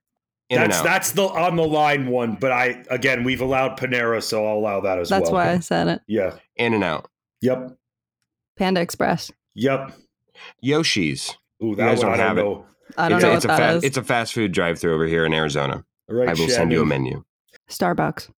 In 0.49 0.61
that's 0.61 0.81
that's 0.83 1.11
the 1.13 1.25
on 1.25 1.57
the 1.57 1.67
line 1.67 2.07
one, 2.07 2.37
but 2.37 2.53
I 2.53 2.85
again 2.89 3.25
we've 3.25 3.41
allowed 3.41 3.77
Panera, 3.79 4.23
so 4.23 4.47
I'll 4.47 4.59
allow 4.59 4.81
that 4.81 4.99
as 5.01 5.09
that's 5.09 5.29
well. 5.31 5.41
That's 5.45 5.49
why 5.49 5.53
I 5.55 5.59
said 5.59 5.89
it. 5.89 6.03
Yeah. 6.07 6.37
In 6.55 6.73
and 6.73 6.85
out. 6.85 7.11
Yep. 7.41 7.77
Panda 8.57 8.81
Express. 8.81 9.33
Yep. 9.55 9.93
Yoshi's. 10.61 11.37
Ooh, 11.65 11.75
that 11.75 11.99
one 11.99 12.09
I 12.09 12.17
don't 12.17 12.37
know. 12.37 12.67
I 12.97 13.09
don't 13.09 13.19
it's 13.19 13.23
know 13.23 13.29
a, 13.29 13.33
what 13.33 13.37
it's 13.39 13.47
that 13.47 13.61
a 13.61 13.73
fa- 13.73 13.77
is. 13.79 13.85
It's 13.85 13.97
a 13.97 14.05
fast 14.05 14.35
food 14.35 14.53
drive-through 14.53 14.95
over 14.95 15.07
here 15.07 15.27
in 15.27 15.33
Arizona. 15.35 15.85
Right, 16.09 16.29
I 16.29 16.31
will 16.31 16.37
Shannon. 16.37 16.51
send 16.55 16.73
you 16.73 16.83
a 16.83 16.87
menu. 16.87 17.25
Starbucks. 17.69 18.31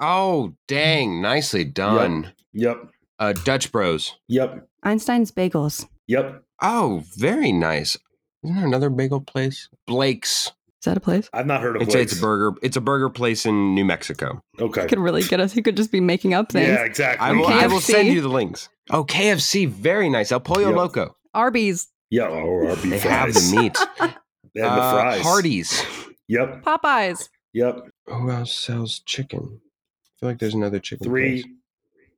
Oh, 0.00 0.54
dang! 0.66 1.20
Nicely 1.20 1.64
done. 1.64 2.32
Yep. 2.52 2.76
yep. 2.82 2.90
Uh, 3.18 3.32
Dutch 3.32 3.70
Bros. 3.72 4.16
Yep. 4.28 4.68
Einstein's 4.82 5.30
Bagels. 5.30 5.86
Yep. 6.08 6.42
Oh, 6.62 7.04
very 7.16 7.52
nice. 7.52 7.96
Isn't 8.42 8.56
there 8.56 8.66
another 8.66 8.90
bagel 8.90 9.20
place? 9.20 9.68
Blake's. 9.86 10.46
Is 10.48 10.84
that 10.86 10.96
a 10.98 11.00
place? 11.00 11.30
I've 11.32 11.46
not 11.46 11.62
heard 11.62 11.76
of 11.76 11.82
it's, 11.82 11.94
Blake's. 11.94 12.12
It's 12.12 12.20
a 12.20 12.22
burger. 12.22 12.58
It's 12.62 12.76
a 12.76 12.80
burger 12.80 13.08
place 13.08 13.46
in 13.46 13.74
New 13.74 13.84
Mexico. 13.84 14.42
Okay. 14.60 14.82
You 14.82 14.88
could 14.88 14.98
really 14.98 15.22
get 15.22 15.40
us. 15.40 15.52
He 15.52 15.62
could 15.62 15.76
just 15.76 15.90
be 15.90 16.00
making 16.00 16.34
up 16.34 16.52
things. 16.52 16.68
Yeah, 16.68 16.84
exactly. 16.84 17.26
I 17.26 17.32
will, 17.32 17.46
I 17.46 17.66
will 17.66 17.80
send 17.80 18.08
you 18.08 18.20
the 18.20 18.28
links. 18.28 18.68
Oh, 18.90 19.04
KFC. 19.04 19.66
Very 19.68 20.10
nice. 20.10 20.30
El 20.30 20.40
Pollo 20.40 20.66
Yep. 20.68 20.76
Loco. 20.76 21.16
Arby's. 21.32 21.88
Yeah, 22.10 22.28
or 22.28 22.68
Arby's 22.68 22.90
They 22.90 22.98
fries. 22.98 23.34
have 23.34 23.34
the 23.34 23.56
meat. 23.60 23.78
They 24.54 24.60
have 24.60 24.76
the 24.76 24.82
Uh, 24.82 24.92
fries. 24.92 25.22
Hardee's. 25.22 25.82
Yep. 26.28 26.62
Popeyes. 26.62 27.28
Yep. 27.54 27.88
Who 28.06 28.30
else 28.30 28.52
sells 28.52 29.00
chicken? 29.00 29.60
I 29.60 30.10
feel 30.20 30.28
like 30.28 30.38
there's 30.38 30.54
another 30.54 30.78
chicken 30.78 31.04
Three, 31.06 31.42
place. 31.42 31.52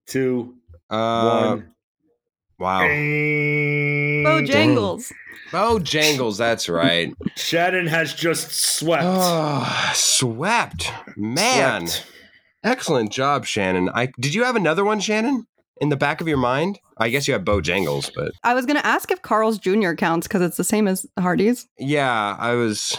two, 0.07 0.55
Uh, 0.91 1.57
one. 1.57 1.73
Wow. 2.59 2.81
Bojangles. 4.25 5.13
Bojangles. 5.51 6.39
That's 6.39 6.69
right. 6.69 7.13
Shannon 7.37 7.87
has 7.87 8.15
just 8.15 8.51
swept. 8.53 9.05
Oh, 9.07 9.93
swept. 9.95 10.91
Man. 11.17 11.87
Swept. 11.87 12.13
Excellent 12.65 13.13
job, 13.13 13.45
Shannon. 13.47 13.89
I 13.95 14.09
did 14.19 14.35
you 14.35 14.45
have 14.45 14.57
another 14.57 14.85
one, 14.85 14.99
Shannon? 15.01 15.47
In 15.81 15.91
the 15.91 15.97
back 15.97 16.21
of 16.23 16.27
your 16.29 16.39
mind? 16.39 16.81
I 16.97 17.11
guess 17.11 17.29
you 17.29 17.35
have 17.35 17.45
Bojangles, 17.45 18.11
but 18.15 18.33
I 18.43 18.55
was 18.55 18.65
going 18.65 18.79
to 18.79 18.87
ask 18.87 19.11
if 19.11 19.21
Carl's 19.21 19.59
Jr. 19.59 19.93
counts 19.93 20.27
because 20.27 20.41
it's 20.41 20.57
the 20.57 20.65
same 20.65 20.89
as 20.89 21.05
Hardee's. 21.19 21.69
yeah, 21.79 22.35
I 22.39 22.55
was 22.55 22.97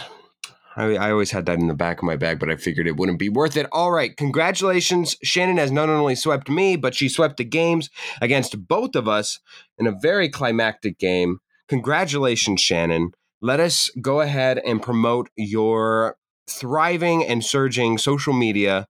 I, 0.78 0.94
I 0.94 1.10
always 1.10 1.32
had 1.32 1.46
that 1.46 1.58
in 1.58 1.66
the 1.66 1.74
back 1.74 1.98
of 1.98 2.04
my 2.04 2.14
bag, 2.14 2.38
but 2.38 2.48
I 2.48 2.56
figured 2.56 2.86
it 2.86 2.96
wouldn't 2.96 3.18
be 3.18 3.28
worth 3.28 3.56
it. 3.56 3.66
All 3.72 3.90
right, 3.90 4.16
congratulations. 4.16 5.16
Shannon 5.24 5.56
has 5.56 5.72
not 5.72 5.88
only 5.88 6.14
swept 6.14 6.48
me, 6.48 6.76
but 6.76 6.94
she 6.94 7.08
swept 7.08 7.36
the 7.36 7.44
games 7.44 7.90
against 8.22 8.68
both 8.68 8.94
of 8.94 9.08
us 9.08 9.40
in 9.76 9.88
a 9.88 9.98
very 10.00 10.28
climactic 10.28 10.98
game. 10.98 11.40
Congratulations, 11.68 12.60
Shannon. 12.60 13.10
Let 13.42 13.58
us 13.58 13.90
go 14.00 14.20
ahead 14.20 14.60
and 14.64 14.80
promote 14.80 15.30
your 15.36 16.16
thriving 16.48 17.24
and 17.24 17.44
surging 17.44 17.98
social 17.98 18.32
media 18.32 18.86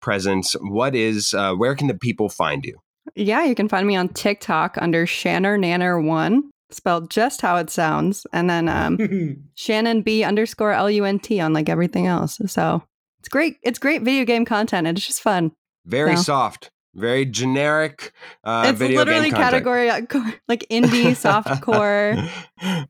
presence. 0.00 0.54
What 0.60 0.94
is, 0.94 1.34
uh, 1.34 1.54
where 1.54 1.74
can 1.74 1.88
the 1.88 1.98
people 1.98 2.28
find 2.28 2.64
you? 2.64 2.78
Yeah, 3.16 3.44
you 3.44 3.56
can 3.56 3.68
find 3.68 3.86
me 3.86 3.96
on 3.96 4.10
TikTok 4.10 4.78
under 4.80 5.06
Shanner 5.06 5.58
Nanner 5.58 6.02
one, 6.02 6.51
spelled 6.74 7.10
just 7.10 7.40
how 7.40 7.56
it 7.56 7.70
sounds, 7.70 8.26
and 8.32 8.48
then 8.50 8.68
um, 8.68 9.42
Shannon 9.54 10.02
B 10.02 10.24
underscore 10.24 10.72
L 10.72 10.90
U 10.90 11.04
N 11.04 11.18
T 11.18 11.40
on 11.40 11.52
like 11.52 11.68
everything 11.68 12.06
else. 12.06 12.40
So 12.46 12.82
it's 13.20 13.28
great. 13.28 13.56
It's 13.62 13.78
great 13.78 14.02
video 14.02 14.24
game 14.24 14.44
content. 14.44 14.86
and 14.86 14.96
It's 14.98 15.06
just 15.06 15.22
fun. 15.22 15.52
Very 15.86 16.16
So- 16.16 16.22
soft, 16.22 16.70
very 16.94 17.24
generic 17.24 18.12
uh, 18.44 18.64
it's 18.68 18.78
literally 18.80 19.30
category 19.30 19.88
uh, 19.90 20.02
like 20.48 20.66
indie 20.70 21.12
softcore. 21.16 22.28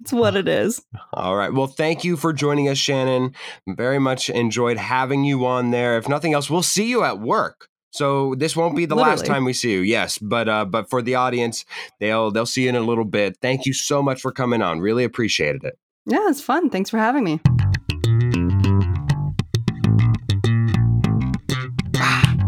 It's 0.01 0.13
what 0.13 0.37
it 0.37 0.49
is. 0.49 0.83
All 1.15 1.37
right. 1.37 1.53
Well, 1.53 1.67
thank 1.67 2.05
you 2.05 2.17
for 2.17 2.33
joining 2.33 2.69
us, 2.69 2.79
Shannon. 2.79 3.35
Very 3.69 3.99
much 3.99 4.29
enjoyed 4.29 4.77
having 4.77 5.25
you 5.25 5.47
on 5.47 5.71
there. 5.71 5.97
If 5.99 6.09
nothing 6.09 6.35
else, 6.35 6.51
we'll 6.51 6.63
see 6.63 6.89
you 6.91 7.05
at 7.05 7.21
work. 7.21 7.69
So 7.93 8.35
this 8.37 8.57
won't 8.57 8.75
be 8.75 8.87
the 8.87 8.95
last 8.95 9.27
time 9.27 9.45
we 9.45 9.53
see 9.53 9.73
you. 9.73 9.81
Yes, 9.81 10.17
but 10.17 10.49
uh, 10.49 10.65
but 10.65 10.89
for 10.89 11.03
the 11.03 11.15
audience, 11.15 11.67
they'll 12.01 12.31
they'll 12.31 12.47
see 12.47 12.63
you 12.63 12.71
in 12.71 12.77
a 12.77 12.81
little 12.81 13.05
bit. 13.05 13.37
Thank 13.43 13.67
you 13.67 13.75
so 13.75 14.03
much 14.03 14.21
for 14.23 14.33
coming 14.33 14.63
on. 14.63 14.81
Really 14.81 15.05
appreciated 15.05 15.63
it. 15.63 15.79
Yeah, 16.07 16.29
it's 16.29 16.41
fun. 16.41 16.71
Thanks 16.71 16.89
for 16.89 16.97
having 16.97 17.23
me. 17.23 17.41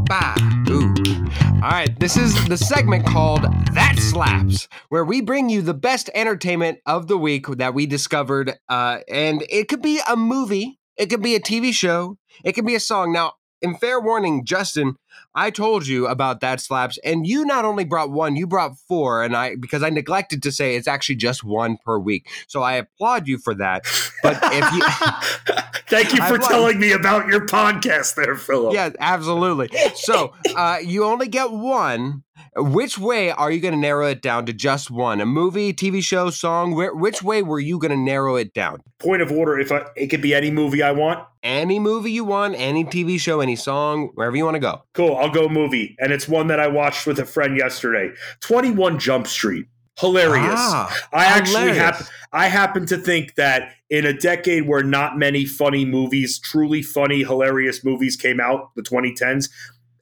Bah. 0.07 0.35
Ooh. 0.71 0.95
All 1.63 1.71
right, 1.71 1.99
this 2.01 2.17
is 2.17 2.35
the 2.49 2.57
segment 2.57 3.07
called 3.07 3.43
That 3.73 3.97
Slaps, 3.99 4.69
where 4.89 5.05
we 5.05 5.21
bring 5.21 5.49
you 5.51 5.61
the 5.61 5.75
best 5.75 6.11
entertainment 6.15 6.79
of 6.87 7.07
the 7.07 7.19
week 7.19 7.47
that 7.47 7.75
we 7.75 7.87
discovered. 7.87 8.55
Uh, 8.69 8.99
and 9.09 9.45
it 9.51 9.69
could 9.69 9.83
be 9.83 10.01
a 10.09 10.17
movie, 10.17 10.79
It 10.97 11.11
could 11.11 11.23
be 11.23 11.35
a 11.35 11.41
TV 11.41 11.73
show. 11.73 12.19
It 12.45 12.53
could 12.53 12.67
be 12.67 12.75
a 12.75 12.81
song. 12.81 13.13
Now, 13.13 13.35
in 13.63 13.77
fair 13.77 13.99
warning, 13.99 14.45
Justin, 14.45 14.97
I 15.35 15.51
told 15.51 15.87
you 15.87 16.07
about 16.07 16.41
that 16.41 16.61
slaps, 16.61 16.99
and 17.05 17.27
you 17.27 17.45
not 17.45 17.65
only 17.65 17.85
brought 17.85 18.11
one, 18.11 18.37
you 18.37 18.47
brought 18.47 18.79
four, 18.89 19.23
and 19.25 19.37
I 19.37 19.57
because 19.57 19.83
I 19.83 19.91
neglected 19.91 20.43
to 20.45 20.53
say 20.53 20.77
it's 20.77 20.87
actually 20.87 21.17
just 21.17 21.43
one 21.43 21.79
per 21.85 21.99
week. 21.99 22.29
So 22.47 22.63
I 22.63 22.75
applaud 22.75 23.27
you 23.27 23.39
for 23.39 23.55
that. 23.57 23.85
But 24.23 24.39
if 24.43 24.73
you 24.73 24.83
thank 25.89 26.15
you 26.15 26.23
for 26.23 26.39
telling 26.39 26.79
me 26.79 26.93
about 26.93 27.27
your 27.29 27.47
podcast, 27.47 28.15
there, 28.15 28.37
Philip. 28.37 28.75
Yeah, 28.75 28.91
absolutely. 29.01 29.71
So 29.97 30.35
uh, 30.57 30.79
you 30.83 31.05
only 31.05 31.29
get 31.29 31.51
one. 31.51 32.23
Which 32.57 32.99
way 32.99 33.31
are 33.31 33.51
you 33.51 33.61
going 33.61 33.75
to 33.75 33.81
narrow 33.81 34.07
it 34.07 34.23
down 34.23 34.47
to 34.47 34.53
just 34.53 34.91
one? 34.91 35.21
A 35.21 35.27
movie, 35.27 35.73
TV 35.73 36.03
show, 36.03 36.31
song? 36.31 36.75
Where, 36.75 36.95
which 36.95 37.23
way 37.23 37.43
were 37.43 37.59
you 37.59 37.79
going 37.79 37.91
to 37.91 37.97
narrow 37.97 38.37
it 38.37 38.55
down? 38.55 38.81
Point 38.99 39.23
of 39.23 39.33
order: 39.33 39.59
if 39.59 39.73
I, 39.73 39.87
it 39.97 40.07
could 40.07 40.23
be 40.23 40.35
any 40.35 40.51
movie 40.51 40.83
I 40.83 40.93
want, 40.93 41.27
any 41.43 41.81
movie 41.81 42.13
you 42.13 42.25
want, 42.25 42.55
any 42.57 42.85
TV 42.85 43.19
show, 43.19 43.41
any 43.41 43.57
song, 43.57 44.11
wherever 44.15 44.37
you 44.37 44.45
want 44.45 44.55
to 44.55 44.61
go. 44.61 44.83
Cool. 44.93 45.17
I'll 45.17 45.31
go 45.31 45.49
movie, 45.49 45.97
and 45.99 46.13
it's 46.13 46.29
one 46.29 46.47
that 46.47 46.61
I 46.61 46.69
watched 46.69 47.07
with 47.07 47.19
a 47.19 47.25
friend 47.25 47.57
yesterday. 47.57 48.13
Twenty 48.41 48.71
One 48.71 48.99
Jump 48.99 49.27
Street. 49.27 49.67
Hilarious. 49.99 50.55
Ah, 50.57 51.09
I 51.13 51.25
actually 51.27 51.73
happen 51.73 52.07
I 52.33 52.49
happen 52.49 52.85
to 52.87 52.97
think 52.97 53.37
that 53.37 53.75
in 53.91 54.05
a 54.05 54.13
decade 54.13 54.67
where 54.67 54.83
not 54.83 55.17
many 55.17 55.45
funny 55.45 55.85
movies, 55.85 56.39
truly 56.39 56.83
funny, 56.83 57.23
hilarious 57.23 57.85
movies 57.85 58.17
came 58.17 58.41
out, 58.41 58.75
the 58.75 58.83
2010s, 58.83 59.49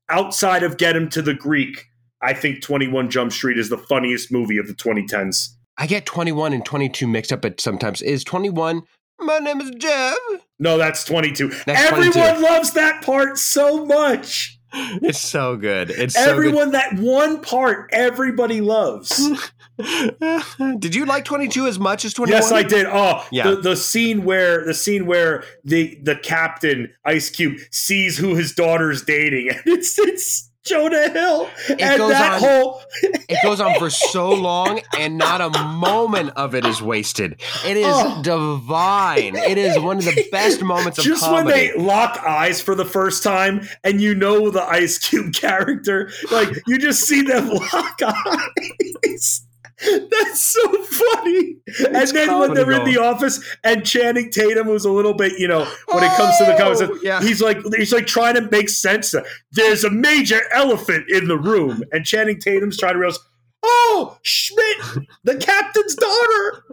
outside 0.09 0.62
of 0.62 0.78
Get 0.78 0.97
Him 0.97 1.11
to 1.11 1.20
the 1.20 1.35
Greek, 1.35 1.91
I 2.23 2.33
think 2.35 2.62
21 2.62 3.11
Jump 3.11 3.33
Street 3.33 3.59
is 3.59 3.68
the 3.68 3.79
funniest 3.79 4.31
movie 4.33 4.59
of 4.59 4.66
the 4.66 4.75
2010s. 4.75 5.51
I 5.79 5.87
get 5.87 6.07
21 6.07 6.53
and 6.53 6.64
22 6.64 7.07
mixed 7.07 7.33
up 7.33 7.45
at 7.45 7.61
sometimes. 7.61 8.03
Is 8.03 8.25
21 8.25 8.83
my 9.23 9.39
name 9.39 9.61
is 9.61 9.70
Jeff? 9.79 10.18
No, 10.59 10.79
that's 10.79 11.05
22. 11.05 11.49
That's 11.66 11.81
Everyone 11.81 12.12
22. 12.12 12.43
loves 12.43 12.73
that 12.73 13.03
part 13.05 13.39
so 13.39 13.85
much. 13.85 14.59
It's 14.75 15.18
so 15.18 15.59
good. 15.59 15.91
It's 15.91 16.16
everyone 16.16 16.68
so 16.68 16.70
that 16.70 16.99
one 16.99 17.43
part 17.43 17.91
everybody 17.93 18.62
loves. 18.62 19.31
did 20.79 20.95
you 20.95 21.05
like 21.05 21.27
22 21.27 21.66
as 21.66 21.79
much 21.79 22.07
as 22.07 22.14
21? 22.14 22.41
Yes, 22.41 22.51
I 22.51 22.62
did. 22.62 22.87
Oh, 22.89 23.23
yeah. 23.31 23.51
The, 23.51 23.57
the 23.57 23.77
scene 23.77 24.25
where 24.25 24.64
the 24.64 24.73
scene 24.73 25.05
where 25.05 25.45
the 25.62 26.01
the 26.03 26.16
captain 26.16 26.91
Ice 27.05 27.29
Cube 27.29 27.59
sees 27.70 28.16
who 28.16 28.35
his 28.35 28.55
daughter's 28.55 29.03
dating, 29.03 29.51
and 29.51 29.61
it's 29.66 29.99
it's 29.99 30.51
Jonah 30.65 31.11
Hill. 31.11 31.49
It 31.69 31.81
and 31.81 31.99
goes 31.99 32.13
that 32.13 32.35
on, 32.35 32.41
whole 32.41 32.83
It 33.03 33.39
goes 33.43 33.61
on 33.61 33.79
for 33.79 33.91
so 33.91 34.31
long 34.31 34.81
and 34.97 35.19
not 35.19 35.41
a 35.41 35.51
moment 35.65 36.31
of 36.37 36.55
it 36.55 36.65
is 36.65 36.81
wasted. 36.81 37.41
It 37.67 37.77
is 37.77 37.87
oh. 37.89 38.23
divine. 38.23 39.35
It 39.35 39.59
is 39.59 39.79
one 39.79 39.99
of 39.99 40.05
the 40.05 40.29
best 40.31 40.63
moments 40.63 40.99
of 40.99 41.05
Just 41.05 41.23
comedy. 41.23 41.45
when 41.45 41.55
they 41.55 41.75
lock 41.77 42.19
eyes 42.19 42.61
for 42.61 42.75
the 42.75 42.85
first 42.85 43.25
time 43.25 43.67
and 43.83 44.01
you 44.01 44.15
know 44.15 44.51
the 44.51 44.63
Ice 44.63 44.99
Cube 44.99 45.33
character, 45.35 46.11
like 46.31 46.49
you 46.67 46.79
just 46.79 47.03
see 47.03 47.23
them 47.23 47.49
lock 47.73 48.01
eyes. 48.03 49.47
That's 50.11 50.43
so 50.43 50.61
funny. 50.85 51.57
It's 51.66 51.80
and 51.80 52.09
then 52.09 52.39
when 52.39 52.55
they're 52.55 52.70
in 52.70 52.85
the 52.85 52.99
office 52.99 53.43
and 53.64 53.85
Channing 53.85 54.30
Tatum 54.30 54.68
was 54.68 54.85
a 54.85 54.93
little 54.93 55.14
bit, 55.14 55.39
you 55.39 55.49
know, 55.49 55.64
when 55.91 56.05
it 56.05 56.12
comes 56.16 56.37
to 56.39 56.45
the 56.45 56.57
conversation, 56.57 56.95
oh, 56.95 57.01
yeah. 57.03 57.20
he's 57.20 57.43
like 57.43 57.59
he's 57.76 57.93
like 57.93 58.07
trying 58.07 58.35
to 58.35 58.49
make 58.51 58.68
sense. 58.68 59.14
There's 59.51 59.83
a 59.83 59.91
major 59.91 60.41
elephant 60.53 61.07
in 61.09 61.26
the 61.26 61.39
room, 61.39 61.83
and 61.91 62.05
Channing 62.05 62.39
Tatum's 62.39 62.78
trying 62.78 62.93
to 62.93 63.01
realize, 63.01 63.18
oh, 63.64 64.18
Schmidt, 64.22 65.09
the 65.24 65.37
captain's 65.37 65.97
daughter. 65.97 66.64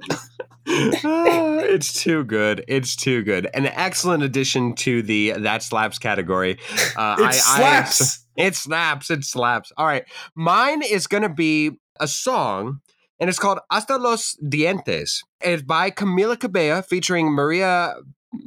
it's 0.66 1.94
too 1.94 2.24
good. 2.26 2.64
It's 2.68 2.96
too 2.96 3.24
good. 3.24 3.50
An 3.56 3.66
excellent 3.66 4.22
addition 4.22 4.76
to 4.76 5.02
the 5.02 5.32
that 5.32 5.64
slaps 5.64 5.98
category. 5.98 6.60
Uh, 6.96 7.16
it 7.18 7.26
I, 7.26 7.32
slaps. 7.32 8.26
I, 8.38 8.42
it 8.44 8.56
slaps. 8.56 9.10
It 9.10 9.24
slaps. 9.24 9.72
All 9.78 9.88
right, 9.88 10.06
mine 10.36 10.84
is 10.84 11.08
going 11.08 11.24
to 11.24 11.30
be 11.30 11.72
a 12.00 12.08
song 12.08 12.82
and 13.20 13.30
it's 13.30 13.40
called 13.40 13.60
Hasta 13.72 13.98
los 13.98 14.38
Dientes. 14.44 15.24
It's 15.42 15.64
by 15.64 15.92
Camila 15.92 16.40
Cabello 16.40 16.82
featuring 16.82 17.32
Maria 17.32 17.96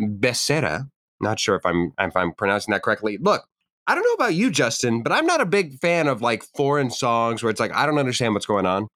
Becerra. 0.01 0.89
Not 1.21 1.39
sure 1.39 1.57
if 1.57 1.65
I'm 1.67 1.93
if 1.99 2.17
I'm 2.17 2.33
pronouncing 2.33 2.73
that 2.73 2.83
correctly. 2.83 3.19
Look, 3.21 3.45
I 3.87 3.95
don't 3.95 4.05
know 4.05 4.15
about 4.15 4.35
you, 4.35 4.51
Justin, 4.51 5.03
but 5.03 5.13
I'm 5.13 5.27
not 5.27 5.41
a 5.41 5.47
big 5.47 5.79
fan 5.81 6.09
of 6.09 6.23
like 6.23 6.45
foreign 6.57 6.91
songs 6.91 7.43
where 7.43 7.51
it's 7.51 7.61
like 7.61 7.75
I 7.75 7.87
don't 7.87 7.99
understand 7.99 8.35
what's 8.35 8.47
going 8.47 8.67
on. 8.67 8.89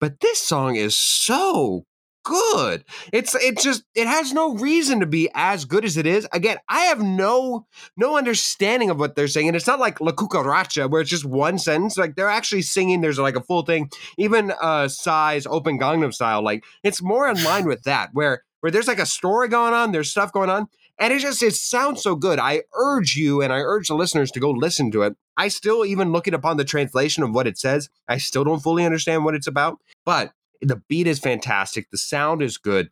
But 0.00 0.20
this 0.20 0.38
song 0.38 0.76
is 0.76 0.96
so 0.96 1.84
good. 2.24 2.84
It's 3.12 3.34
it 3.36 3.58
just 3.58 3.84
it 3.94 4.06
has 4.06 4.32
no 4.32 4.54
reason 4.54 5.00
to 5.00 5.06
be 5.06 5.28
as 5.34 5.64
good 5.64 5.84
as 5.84 5.96
it 5.96 6.06
is. 6.06 6.26
Again, 6.32 6.56
I 6.68 6.80
have 6.86 7.00
no 7.00 7.66
no 7.96 8.16
understanding 8.16 8.90
of 8.90 8.98
what 8.98 9.14
they're 9.14 9.28
saying. 9.28 9.46
And 9.46 9.56
it's 9.56 9.66
not 9.66 9.78
like 9.78 10.00
La 10.00 10.12
Cucaracha 10.12 10.90
where 10.90 11.00
it's 11.00 11.10
just 11.10 11.24
one 11.24 11.58
sentence. 11.58 11.96
Like 11.96 12.16
they're 12.16 12.28
actually 12.28 12.62
singing, 12.62 13.00
there's 13.00 13.18
like 13.18 13.36
a 13.36 13.42
full 13.42 13.62
thing. 13.62 13.90
Even 14.18 14.52
uh 14.60 14.88
Psy's 14.88 15.46
Oppa 15.46 15.78
Gangnam 15.78 16.12
style, 16.12 16.42
like 16.42 16.64
it's 16.82 17.02
more 17.02 17.28
in 17.28 17.42
line 17.44 17.66
with 17.66 17.82
that, 17.84 18.10
where 18.12 18.42
where 18.60 18.70
there's 18.70 18.88
like 18.88 18.98
a 18.98 19.06
story 19.06 19.48
going 19.48 19.74
on, 19.74 19.92
there's 19.92 20.10
stuff 20.10 20.32
going 20.32 20.50
on. 20.50 20.68
And 20.98 21.12
it 21.12 21.18
just 21.18 21.42
it 21.42 21.54
sounds 21.54 22.02
so 22.02 22.14
good. 22.14 22.38
I 22.38 22.62
urge 22.74 23.14
you 23.14 23.42
and 23.42 23.52
I 23.52 23.58
urge 23.58 23.88
the 23.88 23.94
listeners 23.94 24.30
to 24.32 24.40
go 24.40 24.50
listen 24.50 24.90
to 24.92 25.02
it. 25.02 25.16
I 25.36 25.48
still 25.48 25.84
even 25.84 26.12
looking 26.12 26.34
upon 26.34 26.56
the 26.56 26.64
translation 26.64 27.22
of 27.22 27.34
what 27.34 27.46
it 27.46 27.58
says, 27.58 27.90
I 28.08 28.18
still 28.18 28.44
don't 28.44 28.62
fully 28.62 28.84
understand 28.84 29.24
what 29.24 29.34
it's 29.34 29.48
about. 29.48 29.78
But 30.04 30.32
the 30.64 30.82
beat 30.88 31.06
is 31.06 31.18
fantastic. 31.18 31.90
The 31.90 31.98
sound 31.98 32.42
is 32.42 32.58
good. 32.58 32.90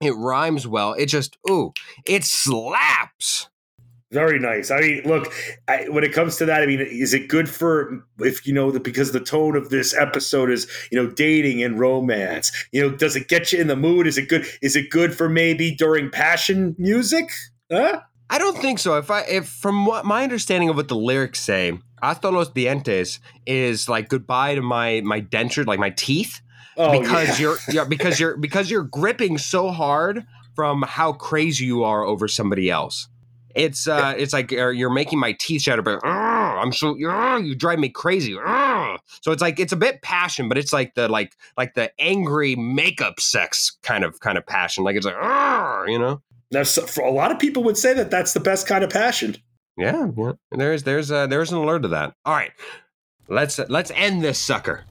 It 0.00 0.14
rhymes 0.16 0.66
well. 0.66 0.94
It 0.94 1.06
just, 1.06 1.36
ooh, 1.48 1.72
it 2.06 2.24
slaps. 2.24 3.48
Very 4.12 4.38
nice. 4.38 4.70
I 4.70 4.80
mean, 4.80 5.02
look, 5.06 5.32
I, 5.68 5.88
when 5.88 6.04
it 6.04 6.12
comes 6.12 6.36
to 6.36 6.44
that, 6.44 6.62
I 6.62 6.66
mean, 6.66 6.80
is 6.80 7.14
it 7.14 7.28
good 7.28 7.48
for 7.48 8.04
if 8.18 8.46
you 8.46 8.52
know 8.52 8.70
that 8.70 8.84
because 8.84 9.12
the 9.12 9.20
tone 9.20 9.56
of 9.56 9.70
this 9.70 9.96
episode 9.96 10.50
is 10.50 10.66
you 10.90 11.02
know 11.02 11.10
dating 11.10 11.62
and 11.62 11.80
romance? 11.80 12.52
You 12.72 12.82
know, 12.82 12.90
does 12.94 13.16
it 13.16 13.28
get 13.28 13.52
you 13.52 13.58
in 13.58 13.68
the 13.68 13.76
mood? 13.76 14.06
Is 14.06 14.18
it 14.18 14.28
good? 14.28 14.44
Is 14.60 14.76
it 14.76 14.90
good 14.90 15.14
for 15.14 15.30
maybe 15.30 15.74
during 15.74 16.10
passion 16.10 16.76
music? 16.78 17.30
Huh? 17.70 18.00
I 18.28 18.38
don't 18.38 18.58
think 18.58 18.78
so. 18.80 18.98
If 18.98 19.10
I 19.10 19.22
if 19.22 19.48
from 19.48 19.86
what 19.86 20.04
my 20.04 20.22
understanding 20.22 20.68
of 20.68 20.76
what 20.76 20.88
the 20.88 20.96
lyrics 20.96 21.40
say, 21.40 21.78
hasta 22.02 22.28
los 22.28 22.50
dientes 22.50 23.18
is 23.46 23.88
like 23.88 24.10
goodbye 24.10 24.56
to 24.56 24.62
my 24.62 25.00
my 25.02 25.22
denture, 25.22 25.66
like 25.66 25.80
my 25.80 25.90
teeth. 25.90 26.42
Oh, 26.76 27.00
because 27.00 27.38
yeah. 27.38 27.46
you're 27.46 27.56
yeah, 27.70 27.84
because 27.84 28.18
you're 28.18 28.36
because 28.36 28.70
you're 28.70 28.84
gripping 28.84 29.38
so 29.38 29.70
hard 29.70 30.24
from 30.54 30.82
how 30.82 31.12
crazy 31.12 31.64
you 31.64 31.84
are 31.84 32.04
over 32.04 32.28
somebody 32.28 32.70
else. 32.70 33.08
It's 33.54 33.86
uh, 33.86 34.14
it's 34.16 34.32
like 34.32 34.52
uh, 34.52 34.68
you're 34.68 34.90
making 34.90 35.18
my 35.18 35.32
teeth 35.32 35.62
shatter, 35.62 35.82
but 35.82 36.04
I'm 36.04 36.72
so 36.72 36.96
you 36.96 37.54
drive 37.54 37.78
me 37.78 37.90
crazy. 37.90 38.32
So 38.32 39.32
it's 39.32 39.42
like 39.42 39.60
it's 39.60 39.72
a 39.72 39.76
bit 39.76 40.00
passion, 40.02 40.48
but 40.48 40.56
it's 40.56 40.72
like 40.72 40.94
the 40.94 41.08
like 41.08 41.36
like 41.56 41.74
the 41.74 41.92
angry 42.00 42.56
makeup 42.56 43.20
sex 43.20 43.76
kind 43.82 44.04
of 44.04 44.20
kind 44.20 44.38
of 44.38 44.46
passion. 44.46 44.84
Like 44.84 44.96
it's 44.96 45.06
like 45.06 45.16
you 45.88 45.98
know. 45.98 46.22
Now, 46.50 46.64
for 46.64 47.02
a 47.02 47.10
lot 47.10 47.32
of 47.32 47.38
people 47.38 47.62
would 47.64 47.78
say 47.78 47.94
that 47.94 48.10
that's 48.10 48.34
the 48.34 48.40
best 48.40 48.66
kind 48.66 48.84
of 48.84 48.90
passion. 48.90 49.36
Yeah, 49.76 50.10
yeah. 50.16 50.32
There's 50.50 50.82
there's 50.82 51.10
uh, 51.10 51.26
there's 51.26 51.50
an 51.50 51.58
alert 51.58 51.82
to 51.82 51.88
that. 51.88 52.14
All 52.24 52.34
right, 52.34 52.52
let's 53.28 53.58
let's 53.58 53.90
end 53.94 54.22
this 54.22 54.38
sucker. 54.38 54.84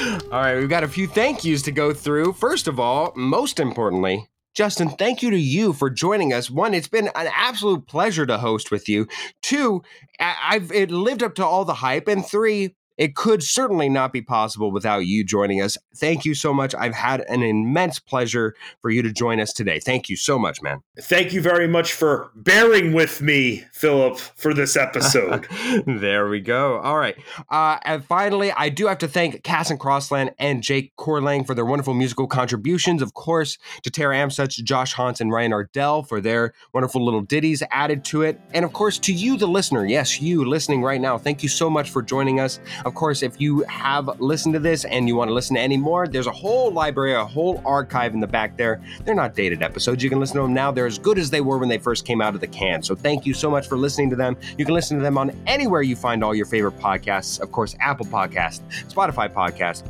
All 0.00 0.40
right, 0.40 0.56
we've 0.56 0.68
got 0.68 0.82
a 0.82 0.88
few 0.88 1.06
thank 1.06 1.44
yous 1.44 1.60
to 1.62 1.72
go 1.72 1.92
through. 1.92 2.32
First 2.32 2.68
of 2.68 2.80
all, 2.80 3.12
most 3.16 3.60
importantly, 3.60 4.30
Justin, 4.54 4.88
thank 4.88 5.22
you 5.22 5.30
to 5.30 5.38
you 5.38 5.74
for 5.74 5.90
joining 5.90 6.32
us. 6.32 6.50
One, 6.50 6.72
it's 6.72 6.88
been 6.88 7.08
an 7.08 7.28
absolute 7.34 7.86
pleasure 7.86 8.24
to 8.24 8.38
host 8.38 8.70
with 8.70 8.88
you. 8.88 9.06
Two, 9.42 9.82
I've 10.18 10.72
it 10.72 10.90
lived 10.90 11.22
up 11.22 11.34
to 11.34 11.44
all 11.44 11.66
the 11.66 11.74
hype. 11.74 12.08
And 12.08 12.24
three, 12.24 12.74
it 13.00 13.16
could 13.16 13.42
certainly 13.42 13.88
not 13.88 14.12
be 14.12 14.20
possible 14.20 14.70
without 14.70 15.06
you 15.06 15.24
joining 15.24 15.62
us. 15.62 15.78
Thank 15.96 16.26
you 16.26 16.34
so 16.34 16.52
much. 16.52 16.74
I've 16.74 16.94
had 16.94 17.22
an 17.30 17.42
immense 17.42 17.98
pleasure 17.98 18.54
for 18.82 18.90
you 18.90 19.00
to 19.00 19.10
join 19.10 19.40
us 19.40 19.54
today. 19.54 19.80
Thank 19.80 20.10
you 20.10 20.16
so 20.16 20.38
much, 20.38 20.60
man. 20.60 20.82
Thank 21.00 21.32
you 21.32 21.40
very 21.40 21.66
much 21.66 21.94
for 21.94 22.30
bearing 22.34 22.92
with 22.92 23.22
me, 23.22 23.64
Philip, 23.72 24.18
for 24.18 24.52
this 24.52 24.76
episode. 24.76 25.46
there 25.86 26.28
we 26.28 26.40
go. 26.40 26.78
All 26.80 26.98
right. 26.98 27.16
Uh, 27.48 27.78
and 27.84 28.04
finally, 28.04 28.52
I 28.52 28.68
do 28.68 28.86
have 28.86 28.98
to 28.98 29.08
thank 29.08 29.42
Cass 29.44 29.70
and 29.70 29.80
Crossland 29.80 30.34
and 30.38 30.62
Jake 30.62 30.94
Corlang 30.98 31.46
for 31.46 31.54
their 31.54 31.64
wonderful 31.64 31.94
musical 31.94 32.26
contributions. 32.26 33.00
Of 33.00 33.14
course, 33.14 33.56
to 33.82 33.90
Tara 33.90 34.16
Amsuch, 34.16 34.62
Josh 34.62 34.92
Hans, 34.92 35.22
and 35.22 35.32
Ryan 35.32 35.54
Ardell 35.54 36.02
for 36.02 36.20
their 36.20 36.52
wonderful 36.74 37.02
little 37.02 37.22
ditties 37.22 37.62
added 37.70 38.04
to 38.06 38.20
it. 38.20 38.38
And 38.52 38.62
of 38.62 38.74
course, 38.74 38.98
to 38.98 39.12
you, 39.14 39.38
the 39.38 39.48
listener. 39.48 39.86
Yes, 39.86 40.20
you 40.20 40.44
listening 40.44 40.82
right 40.82 41.00
now. 41.00 41.16
Thank 41.16 41.42
you 41.42 41.48
so 41.48 41.70
much 41.70 41.88
for 41.88 42.02
joining 42.02 42.40
us. 42.40 42.60
Of 42.90 42.96
course, 42.96 43.22
if 43.22 43.40
you 43.40 43.60
have 43.68 44.20
listened 44.20 44.52
to 44.54 44.58
this 44.58 44.84
and 44.84 45.06
you 45.06 45.14
want 45.14 45.28
to 45.28 45.32
listen 45.32 45.54
to 45.54 45.62
any 45.62 45.76
more, 45.76 46.08
there's 46.08 46.26
a 46.26 46.32
whole 46.32 46.72
library, 46.72 47.14
a 47.14 47.24
whole 47.24 47.62
archive 47.64 48.14
in 48.14 48.18
the 48.18 48.26
back 48.26 48.56
there. 48.56 48.82
They're 49.04 49.14
not 49.14 49.36
dated 49.36 49.62
episodes. 49.62 50.02
You 50.02 50.10
can 50.10 50.18
listen 50.18 50.34
to 50.38 50.42
them 50.42 50.52
now. 50.52 50.72
They're 50.72 50.88
as 50.88 50.98
good 50.98 51.16
as 51.16 51.30
they 51.30 51.40
were 51.40 51.56
when 51.56 51.68
they 51.68 51.78
first 51.78 52.04
came 52.04 52.20
out 52.20 52.34
of 52.34 52.40
the 52.40 52.48
can. 52.48 52.82
So 52.82 52.96
thank 52.96 53.24
you 53.24 53.32
so 53.32 53.48
much 53.48 53.68
for 53.68 53.78
listening 53.78 54.10
to 54.10 54.16
them. 54.16 54.36
You 54.58 54.64
can 54.64 54.74
listen 54.74 54.96
to 54.96 55.04
them 55.04 55.16
on 55.18 55.30
anywhere 55.46 55.82
you 55.82 55.94
find 55.94 56.24
all 56.24 56.34
your 56.34 56.46
favorite 56.46 56.80
podcasts. 56.80 57.38
Of 57.38 57.52
course, 57.52 57.76
Apple 57.78 58.06
Podcast, 58.06 58.62
Spotify 58.92 59.32
Podcast, 59.32 59.84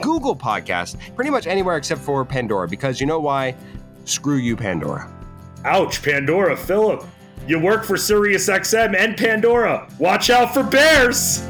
Google 0.00 0.34
Podcast, 0.34 0.96
pretty 1.14 1.30
much 1.30 1.46
anywhere 1.46 1.76
except 1.76 2.00
for 2.00 2.24
Pandora, 2.24 2.66
because 2.66 2.98
you 2.98 3.06
know 3.06 3.20
why? 3.20 3.54
Screw 4.06 4.36
you, 4.36 4.56
Pandora. 4.56 5.06
Ouch, 5.66 6.02
Pandora, 6.02 6.56
Philip. 6.56 7.04
You 7.46 7.58
work 7.58 7.84
for 7.84 7.96
SiriusXM 7.96 8.96
and 8.98 9.18
Pandora. 9.18 9.86
Watch 9.98 10.30
out 10.30 10.54
for 10.54 10.62
bears. 10.62 11.46